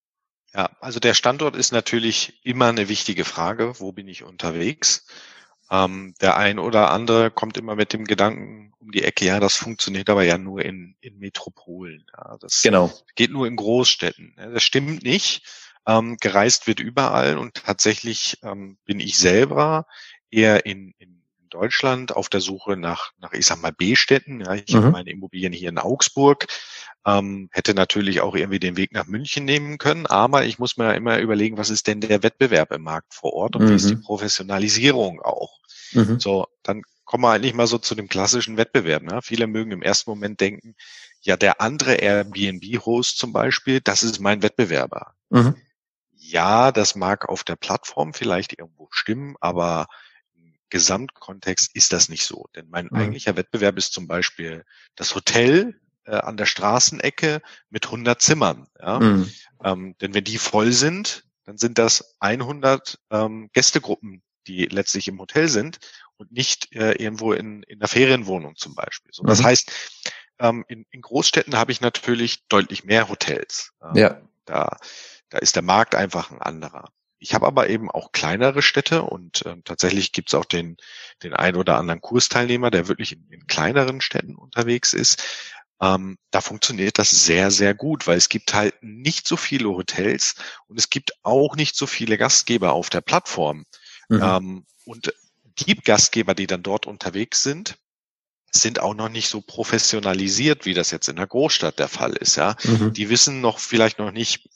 Ja, 0.52 0.68
also 0.80 1.00
der 1.00 1.14
Standort 1.14 1.56
ist 1.56 1.72
natürlich 1.72 2.38
immer 2.44 2.66
eine 2.66 2.90
wichtige 2.90 3.24
Frage. 3.24 3.80
Wo 3.80 3.92
bin 3.92 4.08
ich 4.08 4.22
unterwegs? 4.22 5.06
Ähm, 5.70 6.14
der 6.20 6.36
ein 6.36 6.58
oder 6.58 6.90
andere 6.90 7.30
kommt 7.30 7.56
immer 7.56 7.74
mit 7.74 7.94
dem 7.94 8.04
Gedanken 8.04 8.74
um 8.78 8.90
die 8.90 9.04
Ecke, 9.04 9.24
ja, 9.24 9.40
das 9.40 9.56
funktioniert 9.56 10.10
aber 10.10 10.24
ja 10.24 10.36
nur 10.36 10.62
in, 10.62 10.96
in 11.00 11.18
Metropolen. 11.18 12.04
Ja, 12.14 12.36
das 12.38 12.60
genau. 12.60 12.92
geht 13.14 13.30
nur 13.30 13.46
in 13.46 13.56
Großstädten. 13.56 14.34
Das 14.36 14.62
stimmt 14.62 15.02
nicht. 15.02 15.46
Ähm, 15.86 16.18
gereist 16.20 16.66
wird 16.66 16.78
überall 16.78 17.38
und 17.38 17.54
tatsächlich 17.54 18.38
ähm, 18.42 18.76
bin 18.84 19.00
ich 19.00 19.16
selber 19.16 19.86
eher 20.30 20.66
in, 20.66 20.92
in 20.98 21.20
Deutschland 21.50 22.14
auf 22.14 22.28
der 22.28 22.40
Suche 22.40 22.76
nach, 22.76 23.12
nach 23.18 23.32
ich 23.32 23.44
sag 23.44 23.60
mal, 23.60 23.72
B-Städten. 23.72 24.40
Ja, 24.40 24.54
ich 24.54 24.72
mhm. 24.72 24.76
habe 24.76 24.90
meine 24.90 25.10
Immobilien 25.10 25.52
hier 25.52 25.68
in 25.68 25.78
Augsburg, 25.78 26.46
ähm, 27.04 27.48
hätte 27.52 27.74
natürlich 27.74 28.20
auch 28.20 28.34
irgendwie 28.34 28.60
den 28.60 28.76
Weg 28.76 28.92
nach 28.92 29.06
München 29.06 29.44
nehmen 29.44 29.78
können, 29.78 30.06
aber 30.06 30.44
ich 30.44 30.58
muss 30.58 30.76
mir 30.76 30.94
immer 30.94 31.18
überlegen, 31.18 31.58
was 31.58 31.70
ist 31.70 31.86
denn 31.86 32.00
der 32.00 32.22
Wettbewerb 32.22 32.72
im 32.72 32.82
Markt 32.82 33.14
vor 33.14 33.32
Ort 33.34 33.56
und 33.56 33.64
mhm. 33.64 33.70
wie 33.70 33.74
ist 33.74 33.90
die 33.90 33.96
mhm. 33.96 34.02
Professionalisierung 34.02 35.20
auch. 35.20 35.58
Mhm. 35.92 36.20
So, 36.20 36.46
dann 36.62 36.82
kommen 37.04 37.24
wir 37.24 37.32
eigentlich 37.32 37.54
mal 37.54 37.66
so 37.66 37.78
zu 37.78 37.94
dem 37.96 38.08
klassischen 38.08 38.56
Wettbewerb. 38.56 39.02
Ne? 39.02 39.20
Viele 39.22 39.48
mögen 39.48 39.72
im 39.72 39.82
ersten 39.82 40.10
Moment 40.10 40.40
denken, 40.40 40.76
ja, 41.22 41.36
der 41.36 41.60
andere 41.60 41.94
Airbnb-Host 41.94 43.18
zum 43.18 43.32
Beispiel, 43.32 43.80
das 43.80 44.02
ist 44.02 44.20
mein 44.20 44.42
Wettbewerber. 44.42 45.14
Mhm. 45.28 45.56
Ja, 46.14 46.70
das 46.70 46.94
mag 46.94 47.28
auf 47.28 47.42
der 47.42 47.56
Plattform 47.56 48.14
vielleicht 48.14 48.58
irgendwo 48.58 48.88
stimmen, 48.92 49.34
aber 49.40 49.88
Gesamtkontext 50.70 51.74
ist 51.74 51.92
das 51.92 52.08
nicht 52.08 52.24
so. 52.24 52.46
Denn 52.54 52.68
mein 52.70 52.86
mhm. 52.86 52.96
eigentlicher 52.96 53.36
Wettbewerb 53.36 53.76
ist 53.76 53.92
zum 53.92 54.06
Beispiel 54.06 54.64
das 54.96 55.14
Hotel 55.14 55.80
äh, 56.04 56.16
an 56.16 56.36
der 56.36 56.46
Straßenecke 56.46 57.42
mit 57.68 57.86
100 57.86 58.20
Zimmern. 58.20 58.66
Ja? 58.80 59.00
Mhm. 59.00 59.30
Ähm, 59.62 59.94
denn 60.00 60.14
wenn 60.14 60.24
die 60.24 60.38
voll 60.38 60.72
sind, 60.72 61.24
dann 61.44 61.58
sind 61.58 61.78
das 61.78 62.16
100 62.20 62.98
ähm, 63.10 63.50
Gästegruppen, 63.52 64.22
die 64.46 64.66
letztlich 64.66 65.08
im 65.08 65.18
Hotel 65.18 65.48
sind 65.48 65.78
und 66.16 66.32
nicht 66.32 66.74
äh, 66.74 66.92
irgendwo 66.92 67.32
in, 67.32 67.62
in 67.64 67.78
der 67.78 67.88
Ferienwohnung 67.88 68.56
zum 68.56 68.74
Beispiel. 68.74 69.10
So, 69.12 69.24
das 69.24 69.40
mhm. 69.40 69.44
heißt, 69.44 69.72
ähm, 70.38 70.64
in, 70.68 70.86
in 70.90 71.02
Großstädten 71.02 71.56
habe 71.56 71.72
ich 71.72 71.80
natürlich 71.80 72.46
deutlich 72.48 72.84
mehr 72.84 73.08
Hotels. 73.08 73.72
Ähm, 73.82 73.96
ja. 73.96 74.20
Da, 74.46 74.76
da 75.28 75.38
ist 75.38 75.56
der 75.56 75.62
Markt 75.62 75.94
einfach 75.94 76.30
ein 76.30 76.40
anderer. 76.40 76.90
Ich 77.20 77.34
habe 77.34 77.46
aber 77.46 77.68
eben 77.68 77.90
auch 77.90 78.12
kleinere 78.12 78.62
Städte 78.62 79.02
und 79.02 79.44
äh, 79.44 79.56
tatsächlich 79.64 80.12
gibt 80.12 80.30
es 80.30 80.34
auch 80.34 80.46
den, 80.46 80.78
den 81.22 81.34
ein 81.34 81.54
oder 81.54 81.76
anderen 81.76 82.00
Kursteilnehmer, 82.00 82.70
der 82.70 82.88
wirklich 82.88 83.12
in, 83.12 83.28
in 83.28 83.46
kleineren 83.46 84.00
Städten 84.00 84.34
unterwegs 84.34 84.94
ist. 84.94 85.22
Ähm, 85.82 86.18
da 86.30 86.40
funktioniert 86.40 86.98
das 86.98 87.10
sehr, 87.10 87.50
sehr 87.50 87.74
gut, 87.74 88.06
weil 88.06 88.16
es 88.16 88.28
gibt 88.30 88.54
halt 88.54 88.74
nicht 88.82 89.28
so 89.28 89.36
viele 89.36 89.68
Hotels 89.68 90.34
und 90.66 90.78
es 90.78 90.90
gibt 90.90 91.12
auch 91.22 91.56
nicht 91.56 91.76
so 91.76 91.86
viele 91.86 92.18
Gastgeber 92.18 92.72
auf 92.72 92.90
der 92.90 93.02
Plattform. 93.02 93.66
Mhm. 94.08 94.22
Ähm, 94.22 94.66
und 94.86 95.14
die 95.58 95.74
Gastgeber, 95.74 96.34
die 96.34 96.46
dann 96.46 96.62
dort 96.62 96.86
unterwegs 96.86 97.42
sind, 97.42 97.78
sind 98.50 98.80
auch 98.80 98.94
noch 98.94 99.08
nicht 99.08 99.28
so 99.28 99.40
professionalisiert, 99.40 100.64
wie 100.64 100.74
das 100.74 100.90
jetzt 100.90 101.08
in 101.08 101.16
der 101.16 101.26
Großstadt 101.26 101.78
der 101.78 101.88
Fall 101.88 102.14
ist. 102.14 102.36
Ja, 102.36 102.56
mhm. 102.64 102.92
die 102.92 103.08
wissen 103.10 103.40
noch 103.40 103.58
vielleicht 103.58 103.98
noch 103.98 104.10
nicht, 104.10 104.48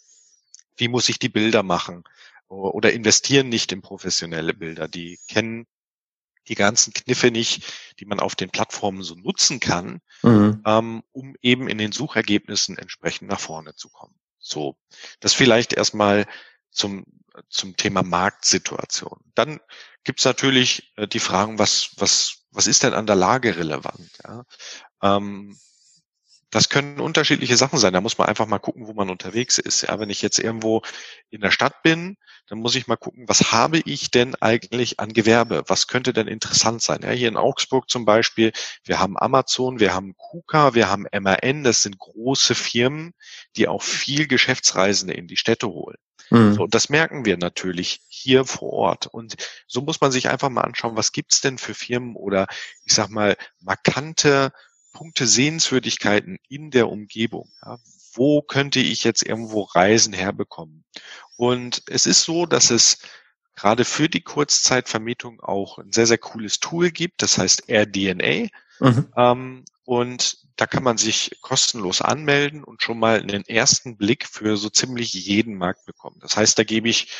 wie 0.76 0.88
muss 0.88 1.08
ich 1.08 1.18
die 1.18 1.28
Bilder 1.28 1.62
machen? 1.62 2.04
Oder 2.48 2.92
investieren 2.92 3.48
nicht 3.48 3.72
in 3.72 3.82
professionelle 3.82 4.54
Bilder. 4.54 4.88
Die 4.88 5.18
kennen 5.28 5.66
die 6.48 6.54
ganzen 6.54 6.92
Kniffe 6.92 7.30
nicht, 7.30 7.72
die 7.98 8.04
man 8.04 8.20
auf 8.20 8.34
den 8.34 8.50
Plattformen 8.50 9.02
so 9.02 9.14
nutzen 9.14 9.60
kann, 9.60 10.00
mhm. 10.22 10.62
ähm, 10.66 11.02
um 11.12 11.34
eben 11.40 11.68
in 11.68 11.78
den 11.78 11.92
Suchergebnissen 11.92 12.76
entsprechend 12.76 13.28
nach 13.28 13.40
vorne 13.40 13.74
zu 13.74 13.88
kommen. 13.88 14.14
So, 14.38 14.76
das 15.20 15.32
vielleicht 15.32 15.72
erstmal 15.72 16.26
zum, 16.70 17.06
zum 17.48 17.76
Thema 17.76 18.02
Marktsituation. 18.02 19.20
Dann 19.34 19.60
gibt's 20.02 20.24
natürlich 20.24 20.92
äh, 20.96 21.08
die 21.08 21.20
Fragen, 21.20 21.58
was, 21.58 21.92
was, 21.96 22.44
was 22.50 22.66
ist 22.66 22.82
denn 22.82 22.92
an 22.92 23.06
der 23.06 23.16
Lage 23.16 23.56
relevant? 23.56 24.10
Ja? 24.22 24.44
Ähm, 25.02 25.56
das 26.54 26.68
können 26.68 27.00
unterschiedliche 27.00 27.56
Sachen 27.56 27.80
sein. 27.80 27.92
Da 27.92 28.00
muss 28.00 28.16
man 28.16 28.28
einfach 28.28 28.46
mal 28.46 28.60
gucken, 28.60 28.86
wo 28.86 28.92
man 28.92 29.10
unterwegs 29.10 29.58
ist. 29.58 29.82
Ja, 29.82 29.98
wenn 29.98 30.08
ich 30.08 30.22
jetzt 30.22 30.38
irgendwo 30.38 30.82
in 31.30 31.40
der 31.40 31.50
Stadt 31.50 31.82
bin, 31.82 32.16
dann 32.46 32.60
muss 32.60 32.76
ich 32.76 32.86
mal 32.86 32.94
gucken, 32.94 33.24
was 33.26 33.50
habe 33.50 33.80
ich 33.84 34.12
denn 34.12 34.36
eigentlich 34.36 35.00
an 35.00 35.12
Gewerbe? 35.12 35.64
Was 35.66 35.88
könnte 35.88 36.12
denn 36.12 36.28
interessant 36.28 36.80
sein? 36.80 37.00
Ja, 37.02 37.10
hier 37.10 37.26
in 37.26 37.36
Augsburg 37.36 37.90
zum 37.90 38.04
Beispiel, 38.04 38.52
wir 38.84 39.00
haben 39.00 39.18
Amazon, 39.18 39.80
wir 39.80 39.94
haben 39.94 40.14
KUKA, 40.16 40.74
wir 40.74 40.88
haben 40.88 41.06
MAN. 41.10 41.64
Das 41.64 41.82
sind 41.82 41.98
große 41.98 42.54
Firmen, 42.54 43.14
die 43.56 43.66
auch 43.66 43.82
viel 43.82 44.28
Geschäftsreisende 44.28 45.14
in 45.14 45.26
die 45.26 45.36
Städte 45.36 45.66
holen. 45.66 45.98
Mhm. 46.30 46.54
So, 46.54 46.62
und 46.62 46.74
das 46.74 46.88
merken 46.88 47.24
wir 47.24 47.36
natürlich 47.36 47.98
hier 48.06 48.44
vor 48.44 48.72
Ort. 48.72 49.08
Und 49.08 49.34
so 49.66 49.80
muss 49.80 50.00
man 50.00 50.12
sich 50.12 50.28
einfach 50.28 50.50
mal 50.50 50.60
anschauen, 50.60 50.96
was 50.96 51.10
gibt's 51.10 51.40
denn 51.40 51.58
für 51.58 51.74
Firmen 51.74 52.14
oder 52.14 52.46
ich 52.84 52.94
sag 52.94 53.08
mal 53.08 53.36
markante 53.58 54.52
Punkte, 54.94 55.26
Sehenswürdigkeiten 55.26 56.38
in 56.48 56.70
der 56.70 56.88
Umgebung. 56.88 57.50
Ja, 57.62 57.78
wo 58.14 58.40
könnte 58.40 58.80
ich 58.80 59.04
jetzt 59.04 59.22
irgendwo 59.22 59.62
Reisen 59.62 60.14
herbekommen? 60.14 60.84
Und 61.36 61.82
es 61.88 62.06
ist 62.06 62.22
so, 62.22 62.46
dass 62.46 62.70
es 62.70 63.00
gerade 63.56 63.84
für 63.84 64.08
die 64.08 64.22
Kurzzeitvermietung 64.22 65.40
auch 65.42 65.78
ein 65.78 65.92
sehr, 65.92 66.06
sehr 66.06 66.18
cooles 66.18 66.60
Tool 66.60 66.90
gibt, 66.90 67.20
das 67.20 67.36
heißt 67.36 67.68
AirDNA. 67.68 68.48
Mhm. 68.80 69.12
Ähm, 69.16 69.64
und 69.84 70.38
da 70.56 70.66
kann 70.66 70.82
man 70.82 70.96
sich 70.96 71.38
kostenlos 71.42 72.00
anmelden 72.00 72.64
und 72.64 72.82
schon 72.82 72.98
mal 72.98 73.20
einen 73.20 73.44
ersten 73.44 73.98
Blick 73.98 74.26
für 74.26 74.56
so 74.56 74.70
ziemlich 74.70 75.12
jeden 75.12 75.56
Markt 75.56 75.84
bekommen. 75.84 76.16
Das 76.20 76.36
heißt, 76.36 76.58
da 76.58 76.64
gebe 76.64 76.88
ich 76.88 77.12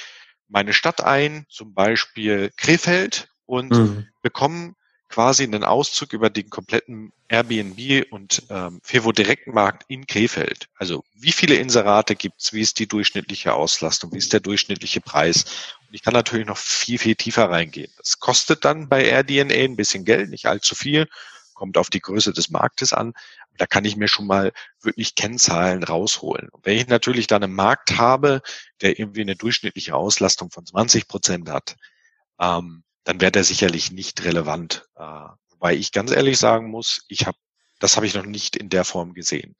meine 0.49 0.73
Stadt 0.73 1.03
ein, 1.03 1.45
zum 1.51 1.75
Beispiel 1.75 2.51
Krefeld, 2.57 3.29
und 3.47 3.71
mhm. 3.73 4.09
bekomme 4.23 4.75
quasi 5.15 5.45
einen 5.45 5.63
Auszug 5.63 6.13
über 6.13 6.29
den 6.29 6.51
kompletten 6.51 7.13
Airbnb 7.29 8.11
und 8.11 8.43
ähm, 8.51 8.81
Fevo 8.83 9.13
Direktmarkt 9.13 9.85
in 9.87 10.09
Krefeld. 10.09 10.67
Also 10.75 11.05
wie 11.15 11.31
viele 11.31 11.55
Inserate 11.55 12.17
gibt's, 12.17 12.53
wie 12.53 12.61
ist 12.61 12.81
die 12.81 12.89
durchschnittliche 12.89 13.55
Auslastung, 13.55 14.13
wie 14.13 14.19
ist 14.19 14.33
der 14.33 14.41
durchschnittliche 14.41 15.01
Preis? 15.01 15.45
Und 15.87 15.95
ich 15.95 16.03
kann 16.03 16.15
natürlich 16.15 16.49
noch 16.49 16.57
viel, 16.57 16.99
viel 16.99 17.15
tiefer 17.15 17.49
reingehen. 17.49 17.93
Das 17.97 18.19
kostet 18.19 18.65
dann 18.65 18.89
bei 18.89 19.05
AirDNA 19.05 19.55
ein 19.55 19.77
bisschen 19.77 20.05
Geld, 20.05 20.31
nicht 20.31 20.47
allzu 20.47 20.75
viel, 20.75 21.07
kommt 21.55 21.79
auf 21.79 21.91
die 21.91 22.01
Größe 22.01 22.33
des 22.33 22.51
Marktes 22.51 22.93
an. 22.93 23.13
Da 23.57 23.67
kann 23.67 23.85
ich 23.85 23.97
mir 23.97 24.09
schon 24.09 24.27
mal 24.27 24.51
wirklich 24.83 25.15
Kennzahlen 25.15 25.85
rausholen. 25.85 26.49
Und 26.49 26.67
wenn 26.67 26.77
ich 26.77 26.89
natürlich 26.89 27.29
dann 27.29 27.45
einen 27.45 27.55
Markt 27.55 27.99
habe, 27.99 28.43
der 28.81 28.99
irgendwie 28.99 29.21
eine 29.21 29.37
durchschnittliche 29.37 29.95
Auslastung 29.95 30.51
von 30.51 30.67
20 30.67 31.07
Prozent 31.07 31.49
hat, 31.49 31.77
ähm, 32.41 32.83
dann 33.05 33.21
wäre 33.21 33.33
der 33.33 33.45
sicherlich 33.45 33.93
nicht 33.93 34.25
relevant. 34.25 34.87
Äh, 34.97 35.29
wobei 35.51 35.75
ich 35.75 35.93
ganz 35.93 36.11
ehrlich 36.11 36.39
sagen 36.39 36.71
muss, 36.71 37.05
ich 37.09 37.27
habe, 37.27 37.39
das 37.79 37.97
habe 37.97 38.07
ich 38.07 38.15
noch 38.15 38.27
nicht 38.27 38.57
in 38.57 38.69
der 38.69 38.85
Form 38.85 39.15
gesehen. 39.15 39.57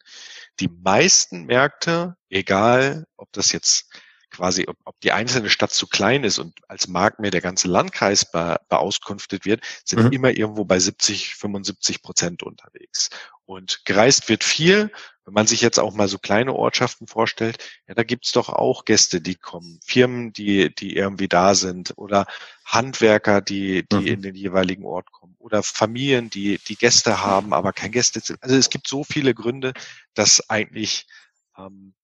Die 0.61 0.69
meisten 0.69 1.45
Märkte, 1.45 2.17
egal 2.31 3.07
ob 3.17 3.33
das 3.33 3.53
jetzt 3.53 3.91
quasi, 4.37 4.67
ob, 4.69 4.77
ob 4.85 5.01
die 5.01 5.13
einzelne 5.13 5.51
Stadt 5.51 5.73
zu 5.73 5.87
klein 5.87 6.25
ist 6.25 6.39
und 6.39 6.55
als 6.69 6.89
Markt 6.89 7.21
mir 7.21 7.31
der 7.31 7.41
ganze 7.41 7.69
Landkreis 7.69 8.31
be, 8.31 8.57
beauskunftet 8.69 9.45
wird, 9.45 9.63
sind 9.85 10.03
mhm. 10.03 10.13
immer 10.13 10.31
irgendwo 10.31 10.65
bei 10.65 10.79
70, 10.79 11.35
75 11.35 12.03
Prozent 12.03 12.43
unterwegs. 12.43 13.11
Und 13.47 13.85
gereist 13.85 14.29
wird 14.29 14.45
viel 14.45 14.91
wenn 15.25 15.35
man 15.35 15.47
sich 15.47 15.61
jetzt 15.61 15.79
auch 15.79 15.95
mal 15.95 16.09
so 16.09 16.19
kleine 16.19 16.55
Ortschaften 16.55 17.07
vorstellt, 17.07 17.59
ja, 17.89 17.95
da 17.95 18.03
gibt's 18.03 18.33
doch 18.33 18.49
auch 18.49 18.85
Gäste, 18.85 19.21
die 19.21 19.37
kommen, 19.37 19.81
Firmen, 19.83 20.33
die, 20.33 20.75
die 20.75 20.97
irgendwie 20.97 21.29
da 21.29 21.55
sind 21.55 21.95
oder 21.97 22.27
Handwerker, 22.65 23.41
die, 23.41 23.87
die 23.89 23.97
mhm. 23.97 24.07
in 24.07 24.23
den 24.23 24.35
jeweiligen 24.35 24.85
Ort 24.85 25.11
kommen 25.13 25.35
oder 25.39 25.63
Familien, 25.63 26.29
die, 26.31 26.61
die 26.69 26.77
Gäste 26.77 27.23
haben, 27.23 27.55
aber 27.55 27.73
kein 27.73 27.93
Gäste. 27.93 28.21
Also 28.41 28.57
es 28.57 28.71
gibt 28.71 28.87
so 28.87 29.03
viele 29.03 29.35
Gründe, 29.35 29.73
dass 30.13 30.49
eigentlich 30.51 31.07
ähm, 31.57 31.95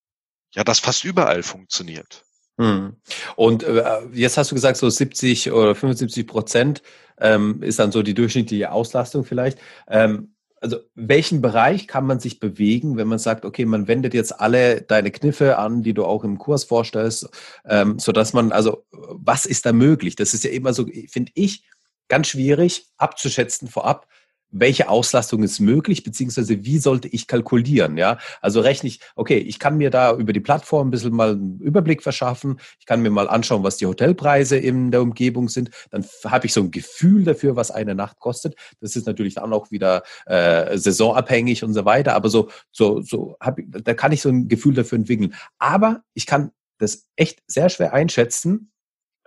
ja 0.55 0.65
das 0.65 0.81
fast 0.81 1.05
überall 1.05 1.43
funktioniert. 1.43 2.25
Mhm. 2.57 2.97
Und 3.37 3.63
äh, 3.63 3.83
jetzt 4.13 4.37
hast 4.37 4.51
du 4.51 4.55
gesagt, 4.55 4.77
so 4.77 4.89
70 4.89 5.53
oder 5.53 5.75
75 5.75 6.27
Prozent 6.27 6.83
ähm, 7.19 7.63
ist 7.63 7.79
dann 7.79 7.93
so 7.93 8.03
die 8.03 8.15
durchschnittliche 8.15 8.71
Auslastung 8.71 9.25
vielleicht. 9.25 9.59
Ähm, 9.89 10.35
also 10.61 10.79
welchen 10.95 11.41
Bereich 11.41 11.89
kann 11.89 12.07
man 12.07 12.21
sich 12.21 12.39
bewegen, 12.39 12.99
wenn 12.99 13.09
man 13.09 13.19
sagt, 13.19 13.47
okay, 13.47 13.65
man 13.65 13.89
wendet 13.89 14.13
jetzt 14.13 14.41
alle 14.41 14.83
deine 14.83 15.11
Kniffe 15.11 15.57
an, 15.57 15.83
die 15.83 15.95
du 15.95 16.05
auch 16.05 16.23
im 16.23 16.37
Kurs 16.37 16.65
vorstellst, 16.65 17.31
ähm, 17.65 17.99
so 17.99 18.13
dass 18.13 18.35
man, 18.35 18.53
also 18.53 18.85
was 18.91 19.47
ist 19.47 19.65
da 19.65 19.73
möglich? 19.73 20.17
Das 20.17 20.35
ist 20.35 20.45
ja 20.45 20.51
immer 20.51 20.75
so, 20.75 20.87
finde 21.09 21.33
ich, 21.35 21.65
ganz 22.09 22.29
schwierig 22.29 22.89
abzuschätzen 22.99 23.69
vorab, 23.69 24.07
welche 24.53 24.89
Auslastung 24.89 25.43
ist 25.43 25.61
möglich, 25.61 26.03
beziehungsweise 26.03 26.65
wie 26.65 26.79
sollte 26.79 27.09
ich 27.09 27.27
kalkulieren, 27.27 27.97
ja? 27.97 28.19
Also 28.41 28.61
rechne 28.61 28.89
ich, 28.89 29.01
okay, 29.15 29.39
ich 29.39 29.59
kann 29.59 29.77
mir 29.77 29.91
da 29.91 30.15
über 30.17 30.33
die 30.33 30.41
Plattform 30.41 30.89
ein 30.89 30.91
bisschen 30.91 31.15
mal 31.15 31.33
einen 31.33 31.61
Überblick 31.61 32.03
verschaffen, 32.03 32.61
ich 32.79 32.87
kann 32.87 33.03
mir 33.03 33.11
mal 33.11 33.29
anschauen, 33.29 33.63
was 33.63 33.77
die 33.77 33.87
Hotelpreise 33.87 34.57
in 34.57 34.91
der 34.91 35.03
Umgebung 35.03 35.49
sind, 35.49 35.71
dann 35.91 36.05
habe 36.25 36.47
ich 36.47 36.53
so 36.53 36.61
ein 36.61 36.71
Gefühl 36.71 37.25
dafür, 37.25 37.57
was 37.57 37.71
eine 37.71 37.95
Nacht 37.95 38.19
kostet. 38.19 38.55
Das 38.81 38.97
ist 38.97 39.07
natürlich 39.07 39.35
dann 39.35 39.53
auch 39.53 39.71
wieder 39.71 40.03
äh, 40.27 40.77
saisonabhängig 40.77 41.65
und 41.65 41.75
so 41.75 41.85
weiter, 41.85 42.15
aber 42.15 42.29
so, 42.29 42.51
so, 42.73 43.03
so 43.03 43.37
hab 43.41 43.59
ich, 43.59 43.67
da 43.69 43.95
kann 43.95 44.13
ich 44.13 44.23
so 44.23 44.29
ein 44.29 44.49
Gefühl 44.49 44.75
dafür 44.75 44.99
entwickeln. 44.99 45.35
Aber 45.59 46.03
ich 46.15 46.27
kann 46.27 46.51
das 46.79 47.07
echt 47.17 47.43
sehr 47.47 47.69
schwer 47.69 47.93
einschätzen, 47.93 48.73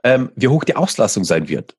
ähm, 0.04 0.32
wie 0.36 0.48
hoch 0.48 0.64
die 0.64 0.76
Auslastung 0.76 1.24
sein 1.24 1.48
wird. 1.48 1.78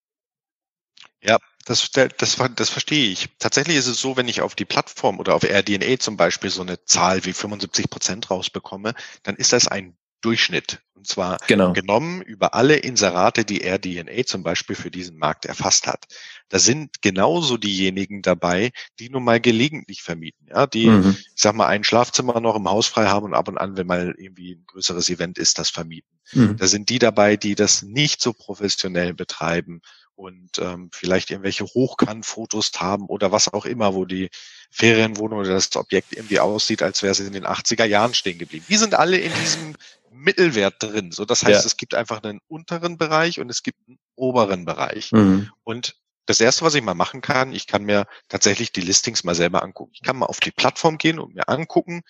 Ja, 1.22 1.38
das, 1.64 1.90
das, 1.90 2.36
das 2.56 2.70
verstehe 2.70 3.10
ich. 3.10 3.28
Tatsächlich 3.38 3.76
ist 3.76 3.86
es 3.86 4.00
so, 4.00 4.16
wenn 4.16 4.28
ich 4.28 4.40
auf 4.40 4.54
die 4.54 4.64
Plattform 4.64 5.18
oder 5.18 5.34
auf 5.34 5.44
RDNA 5.44 5.98
zum 5.98 6.16
Beispiel 6.16 6.50
so 6.50 6.62
eine 6.62 6.84
Zahl 6.84 7.24
wie 7.24 7.32
75 7.32 7.88
Prozent 7.90 8.30
rausbekomme, 8.30 8.94
dann 9.22 9.36
ist 9.36 9.52
das 9.52 9.68
ein 9.68 9.96
Durchschnitt. 10.20 10.80
Und 10.94 11.06
zwar 11.06 11.36
genau. 11.46 11.74
genommen 11.74 12.22
über 12.22 12.54
alle 12.54 12.76
Inserate, 12.76 13.44
die 13.44 13.62
RDNA 13.62 14.24
zum 14.24 14.42
Beispiel 14.42 14.74
für 14.74 14.90
diesen 14.90 15.18
Markt 15.18 15.44
erfasst 15.44 15.86
hat. 15.86 16.06
Da 16.48 16.58
sind 16.58 17.02
genauso 17.02 17.58
diejenigen 17.58 18.22
dabei, 18.22 18.70
die 18.98 19.10
nun 19.10 19.22
mal 19.22 19.38
gelegentlich 19.38 20.02
vermieten, 20.02 20.46
ja, 20.48 20.66
die, 20.66 20.86
mhm. 20.86 21.16
ich 21.18 21.42
sag 21.42 21.54
mal, 21.54 21.66
ein 21.66 21.84
Schlafzimmer 21.84 22.40
noch 22.40 22.56
im 22.56 22.70
Haus 22.70 22.86
frei 22.86 23.06
haben 23.06 23.26
und 23.26 23.34
ab 23.34 23.48
und 23.48 23.58
an, 23.58 23.76
wenn 23.76 23.86
mal 23.86 24.14
irgendwie 24.16 24.54
ein 24.54 24.64
größeres 24.66 25.10
Event 25.10 25.36
ist, 25.36 25.58
das 25.58 25.68
vermieten. 25.68 26.18
Mhm. 26.32 26.56
Da 26.56 26.68
sind 26.68 26.88
die 26.88 26.98
dabei, 26.98 27.36
die 27.36 27.54
das 27.54 27.82
nicht 27.82 28.22
so 28.22 28.32
professionell 28.32 29.12
betreiben 29.12 29.82
und 30.16 30.58
ähm, 30.58 30.90
vielleicht 30.92 31.30
irgendwelche 31.30 31.64
Hochkantfotos 31.64 32.72
haben 32.76 33.06
oder 33.06 33.32
was 33.32 33.52
auch 33.52 33.64
immer, 33.64 33.94
wo 33.94 34.04
die 34.04 34.30
Ferienwohnung 34.70 35.40
oder 35.40 35.50
das 35.50 35.74
Objekt 35.76 36.12
irgendwie 36.12 36.40
aussieht, 36.40 36.82
als 36.82 37.02
wäre 37.02 37.12
es 37.12 37.20
in 37.20 37.32
den 37.32 37.46
80er 37.46 37.84
Jahren 37.84 38.14
stehen 38.14 38.38
geblieben. 38.38 38.64
Die 38.68 38.76
sind 38.76 38.94
alle 38.94 39.18
in 39.18 39.32
diesem 39.34 39.76
Mittelwert 40.10 40.82
drin. 40.82 41.12
So, 41.12 41.24
das 41.24 41.42
heißt, 41.42 41.62
ja. 41.62 41.66
es 41.66 41.76
gibt 41.76 41.94
einfach 41.94 42.22
einen 42.22 42.40
unteren 42.48 42.96
Bereich 42.98 43.40
und 43.40 43.50
es 43.50 43.62
gibt 43.62 43.78
einen 43.86 43.98
oberen 44.14 44.64
Bereich. 44.64 45.12
Mhm. 45.12 45.50
Und 45.64 45.96
das 46.26 46.40
erste, 46.40 46.64
was 46.64 46.74
ich 46.74 46.82
mal 46.82 46.94
machen 46.94 47.20
kann, 47.20 47.52
ich 47.52 47.66
kann 47.66 47.84
mir 47.84 48.06
tatsächlich 48.28 48.72
die 48.72 48.80
Listings 48.80 49.24
mal 49.24 49.34
selber 49.34 49.62
angucken. 49.62 49.92
Ich 49.94 50.02
kann 50.02 50.16
mal 50.16 50.26
auf 50.26 50.40
die 50.40 50.52
Plattform 50.52 50.96
gehen 50.96 51.18
und 51.18 51.34
mir 51.34 51.48
angucken, 51.48 52.02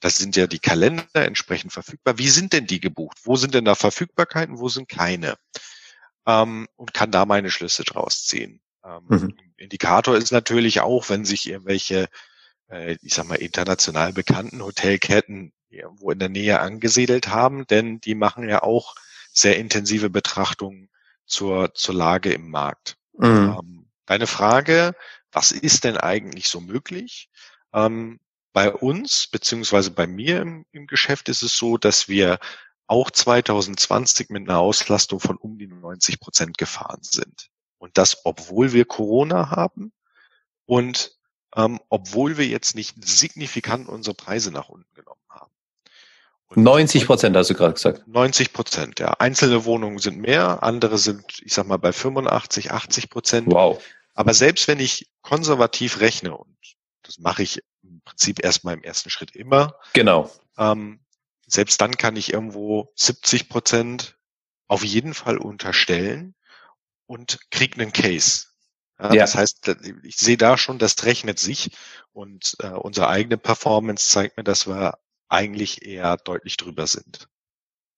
das 0.00 0.18
sind 0.18 0.34
ja 0.34 0.48
die 0.48 0.58
Kalender 0.58 1.06
entsprechend 1.14 1.72
verfügbar. 1.72 2.18
Wie 2.18 2.28
sind 2.28 2.52
denn 2.52 2.66
die 2.66 2.80
gebucht? 2.80 3.18
Wo 3.22 3.36
sind 3.36 3.54
denn 3.54 3.64
da 3.64 3.76
Verfügbarkeiten? 3.76 4.58
Wo 4.58 4.68
sind 4.68 4.88
keine? 4.88 5.36
Ähm, 6.26 6.68
und 6.76 6.94
kann 6.94 7.10
da 7.10 7.26
meine 7.26 7.50
Schlüsse 7.50 7.84
draus 7.84 8.24
ziehen. 8.24 8.60
Ähm, 8.84 9.04
mhm. 9.08 9.36
Indikator 9.56 10.16
ist 10.16 10.32
natürlich 10.32 10.80
auch, 10.80 11.08
wenn 11.08 11.24
sich 11.24 11.48
irgendwelche, 11.48 12.08
äh, 12.68 12.96
ich 13.02 13.14
sag 13.14 13.26
mal, 13.26 13.36
international 13.36 14.12
bekannten 14.12 14.62
Hotelketten 14.62 15.52
irgendwo 15.68 16.10
in 16.10 16.18
der 16.18 16.28
Nähe 16.28 16.60
angesiedelt 16.60 17.28
haben, 17.28 17.66
denn 17.66 18.00
die 18.00 18.14
machen 18.14 18.48
ja 18.48 18.62
auch 18.62 18.94
sehr 19.32 19.58
intensive 19.58 20.10
Betrachtungen 20.10 20.90
zur, 21.26 21.74
zur 21.74 21.94
Lage 21.94 22.32
im 22.32 22.50
Markt. 22.50 22.96
Mhm. 23.16 23.56
Ähm, 23.58 23.86
deine 24.06 24.26
Frage, 24.26 24.94
was 25.30 25.50
ist 25.52 25.84
denn 25.84 25.96
eigentlich 25.96 26.48
so 26.48 26.60
möglich? 26.60 27.30
Ähm, 27.72 28.20
bei 28.52 28.70
uns, 28.70 29.28
beziehungsweise 29.28 29.90
bei 29.90 30.06
mir 30.06 30.42
im, 30.42 30.66
im 30.72 30.86
Geschäft 30.86 31.30
ist 31.30 31.42
es 31.42 31.56
so, 31.56 31.78
dass 31.78 32.08
wir 32.08 32.38
auch 32.92 33.10
2020 33.10 34.28
mit 34.28 34.46
einer 34.46 34.58
Auslastung 34.58 35.18
von 35.18 35.38
um 35.38 35.56
die 35.56 35.66
90 35.66 36.20
Prozent 36.20 36.58
gefahren 36.58 37.00
sind. 37.00 37.48
Und 37.78 37.96
das, 37.96 38.18
obwohl 38.24 38.74
wir 38.74 38.84
Corona 38.84 39.50
haben 39.50 39.92
und 40.66 41.16
ähm, 41.56 41.80
obwohl 41.88 42.36
wir 42.36 42.46
jetzt 42.46 42.76
nicht 42.76 42.94
signifikant 43.02 43.88
unsere 43.88 44.14
Preise 44.14 44.52
nach 44.52 44.68
unten 44.68 44.92
genommen 44.94 45.22
haben. 45.30 45.50
Und 46.48 46.62
90 46.62 47.06
Prozent 47.06 47.34
hast 47.34 47.48
du 47.48 47.54
gerade 47.54 47.72
gesagt. 47.72 48.06
90 48.06 48.52
Prozent, 48.52 49.00
ja. 49.00 49.14
Einzelne 49.14 49.64
Wohnungen 49.64 49.98
sind 49.98 50.18
mehr, 50.18 50.62
andere 50.62 50.98
sind, 50.98 51.24
ich 51.42 51.54
sag 51.54 51.66
mal, 51.66 51.78
bei 51.78 51.92
85, 51.92 52.72
80 52.72 53.08
Prozent. 53.08 53.50
Wow. 53.50 53.82
Aber 54.12 54.34
selbst 54.34 54.68
wenn 54.68 54.80
ich 54.80 55.10
konservativ 55.22 56.00
rechne, 56.00 56.36
und 56.36 56.54
das 57.04 57.18
mache 57.18 57.42
ich 57.42 57.62
im 57.82 58.02
Prinzip 58.04 58.44
erstmal 58.44 58.74
im 58.74 58.82
ersten 58.82 59.08
Schritt 59.08 59.34
immer. 59.34 59.76
Genau. 59.94 60.30
Ähm, 60.58 61.01
selbst 61.52 61.80
dann 61.80 61.96
kann 61.96 62.16
ich 62.16 62.32
irgendwo 62.32 62.92
70 62.96 63.48
Prozent 63.48 64.16
auf 64.68 64.84
jeden 64.84 65.12
Fall 65.12 65.36
unterstellen 65.36 66.34
und 67.06 67.40
krieg 67.50 67.78
einen 67.78 67.92
Case. 67.92 68.46
Ja, 68.98 69.12
ja. 69.12 69.20
Das 69.20 69.34
heißt, 69.34 69.76
ich 70.02 70.16
sehe 70.16 70.38
da 70.38 70.56
schon, 70.56 70.78
das 70.78 71.04
rechnet 71.04 71.38
sich 71.38 71.76
und 72.12 72.56
äh, 72.60 72.68
unsere 72.68 73.08
eigene 73.08 73.36
Performance 73.36 74.08
zeigt 74.08 74.38
mir, 74.38 74.44
dass 74.44 74.66
wir 74.66 74.98
eigentlich 75.28 75.84
eher 75.84 76.16
deutlich 76.16 76.56
drüber 76.56 76.86
sind. 76.86 77.28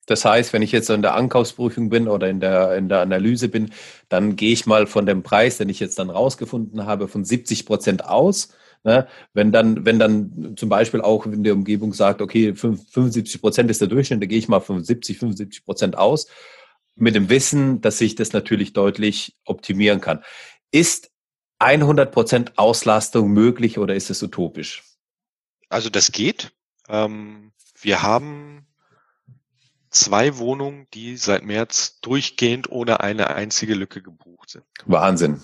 Das 0.06 0.24
heißt, 0.24 0.52
wenn 0.52 0.62
ich 0.62 0.72
jetzt 0.72 0.90
in 0.90 1.02
der 1.02 1.14
Ankaufsprüfung 1.14 1.88
bin 1.90 2.08
oder 2.08 2.28
in 2.28 2.40
der, 2.40 2.76
in 2.76 2.88
der 2.88 3.00
Analyse 3.00 3.48
bin, 3.48 3.72
dann 4.08 4.36
gehe 4.36 4.52
ich 4.52 4.66
mal 4.66 4.86
von 4.86 5.06
dem 5.06 5.22
Preis, 5.22 5.58
den 5.58 5.68
ich 5.68 5.80
jetzt 5.80 5.98
dann 5.98 6.10
rausgefunden 6.10 6.86
habe, 6.86 7.08
von 7.08 7.24
70 7.24 7.66
Prozent 7.66 8.04
aus 8.04 8.48
Ne? 8.84 9.08
Wenn 9.32 9.50
dann, 9.50 9.86
wenn 9.86 9.98
dann 9.98 10.54
zum 10.56 10.68
Beispiel 10.68 11.00
auch 11.00 11.24
in 11.24 11.42
der 11.42 11.54
Umgebung 11.54 11.94
sagt, 11.94 12.20
okay, 12.20 12.54
75 12.54 13.40
Prozent 13.40 13.70
ist 13.70 13.80
der 13.80 13.88
Durchschnitt, 13.88 14.22
da 14.22 14.26
gehe 14.26 14.38
ich 14.38 14.48
mal 14.48 14.60
von 14.60 14.84
70, 14.84 15.18
75 15.18 15.64
Prozent 15.64 15.98
aus, 15.98 16.26
mit 16.94 17.14
dem 17.14 17.30
Wissen, 17.30 17.80
dass 17.80 18.00
ich 18.00 18.14
das 18.14 18.32
natürlich 18.32 18.74
deutlich 18.74 19.36
optimieren 19.46 20.00
kann. 20.00 20.22
Ist 20.70 21.10
100 21.58 22.12
Prozent 22.12 22.58
Auslastung 22.58 23.30
möglich 23.32 23.78
oder 23.78 23.94
ist 23.94 24.10
es 24.10 24.22
utopisch? 24.22 24.84
Also 25.70 25.88
das 25.88 26.12
geht. 26.12 26.52
Ähm, 26.88 27.52
wir 27.80 28.02
haben 28.02 28.66
zwei 29.88 30.36
Wohnungen, 30.36 30.86
die 30.92 31.16
seit 31.16 31.42
März 31.42 32.00
durchgehend 32.00 32.70
ohne 32.70 33.00
eine 33.00 33.28
einzige 33.34 33.74
Lücke 33.74 34.02
gebucht 34.02 34.50
sind. 34.50 34.64
Wahnsinn. 34.84 35.40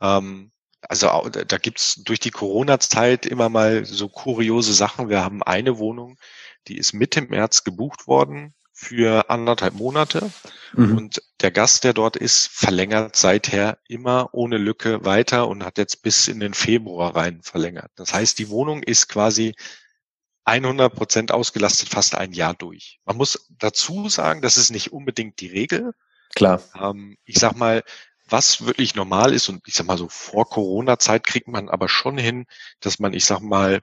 Ähm, 0.00 0.50
also 0.82 1.28
da 1.28 1.58
gibt's 1.58 1.96
durch 1.96 2.20
die 2.20 2.30
Corona-Zeit 2.30 3.26
immer 3.26 3.48
mal 3.48 3.84
so 3.84 4.08
kuriose 4.08 4.72
Sachen. 4.72 5.08
Wir 5.08 5.24
haben 5.24 5.42
eine 5.42 5.78
Wohnung, 5.78 6.18
die 6.68 6.78
ist 6.78 6.92
Mitte 6.92 7.22
März 7.22 7.64
gebucht 7.64 8.06
worden 8.06 8.54
für 8.72 9.28
anderthalb 9.28 9.74
Monate. 9.74 10.30
Mhm. 10.72 10.96
Und 10.96 11.22
der 11.40 11.50
Gast, 11.50 11.82
der 11.82 11.94
dort 11.94 12.16
ist, 12.16 12.48
verlängert 12.48 13.16
seither 13.16 13.78
immer 13.88 14.28
ohne 14.32 14.56
Lücke 14.56 15.04
weiter 15.04 15.48
und 15.48 15.64
hat 15.64 15.78
jetzt 15.78 16.02
bis 16.02 16.28
in 16.28 16.38
den 16.38 16.54
Februar 16.54 17.16
rein 17.16 17.42
verlängert. 17.42 17.90
Das 17.96 18.14
heißt, 18.14 18.38
die 18.38 18.48
Wohnung 18.50 18.84
ist 18.84 19.08
quasi 19.08 19.54
100 20.44 20.94
Prozent 20.94 21.32
ausgelastet 21.32 21.88
fast 21.88 22.14
ein 22.14 22.32
Jahr 22.32 22.54
durch. 22.54 23.00
Man 23.04 23.16
muss 23.16 23.46
dazu 23.50 24.08
sagen, 24.08 24.42
das 24.42 24.56
ist 24.56 24.70
nicht 24.70 24.92
unbedingt 24.92 25.40
die 25.40 25.48
Regel. 25.48 25.92
Klar. 26.34 26.62
Ähm, 26.80 27.18
ich 27.24 27.38
sag 27.38 27.56
mal, 27.56 27.82
was 28.30 28.64
wirklich 28.66 28.94
normal 28.94 29.32
ist 29.32 29.48
und 29.48 29.66
ich 29.66 29.74
sag 29.74 29.86
mal 29.86 29.98
so 29.98 30.08
vor 30.08 30.48
Corona-Zeit 30.48 31.24
kriegt 31.24 31.48
man 31.48 31.68
aber 31.68 31.88
schon 31.88 32.18
hin, 32.18 32.46
dass 32.80 32.98
man, 32.98 33.14
ich 33.14 33.24
sag 33.24 33.40
mal, 33.40 33.80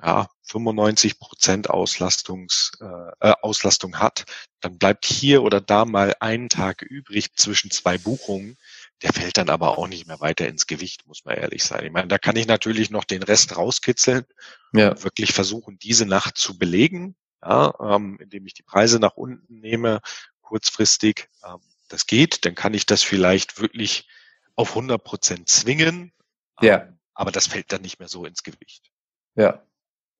ja, 0.00 0.28
95 0.42 1.18
Prozent 1.18 1.70
Auslastungs, 1.70 2.72
äh, 2.80 3.30
äh, 3.30 3.34
Auslastung 3.42 3.98
hat, 3.98 4.24
dann 4.60 4.78
bleibt 4.78 5.04
hier 5.06 5.42
oder 5.42 5.60
da 5.60 5.84
mal 5.84 6.14
ein 6.20 6.48
Tag 6.48 6.82
übrig 6.82 7.34
zwischen 7.34 7.70
zwei 7.70 7.98
Buchungen. 7.98 8.56
Der 9.02 9.12
fällt 9.12 9.38
dann 9.38 9.50
aber 9.50 9.76
auch 9.76 9.88
nicht 9.88 10.06
mehr 10.06 10.20
weiter 10.20 10.46
ins 10.46 10.66
Gewicht, 10.66 11.06
muss 11.06 11.24
man 11.24 11.36
ehrlich 11.36 11.64
sein. 11.64 11.84
Ich 11.84 11.92
meine, 11.92 12.08
da 12.08 12.18
kann 12.18 12.36
ich 12.36 12.46
natürlich 12.46 12.90
noch 12.90 13.04
den 13.04 13.22
Rest 13.22 13.56
rauskitzeln 13.56 14.24
ja. 14.72 14.90
und 14.90 15.04
wirklich 15.04 15.32
versuchen, 15.32 15.78
diese 15.80 16.06
Nacht 16.06 16.38
zu 16.38 16.58
belegen, 16.58 17.16
ja, 17.42 17.74
ähm, 17.80 18.18
indem 18.20 18.46
ich 18.46 18.54
die 18.54 18.62
Preise 18.62 18.98
nach 19.00 19.16
unten 19.16 19.60
nehme, 19.60 20.00
kurzfristig. 20.40 21.28
Ähm, 21.44 21.60
das 21.88 22.06
geht, 22.06 22.44
dann 22.44 22.54
kann 22.54 22.74
ich 22.74 22.86
das 22.86 23.02
vielleicht 23.02 23.60
wirklich 23.60 24.06
auf 24.54 24.70
100 24.70 25.02
Prozent 25.02 25.48
zwingen. 25.48 26.12
Ja. 26.60 26.88
Aber 27.14 27.32
das 27.32 27.46
fällt 27.46 27.72
dann 27.72 27.82
nicht 27.82 27.98
mehr 27.98 28.08
so 28.08 28.24
ins 28.24 28.42
Gewicht. 28.42 28.90
Ja. 29.34 29.62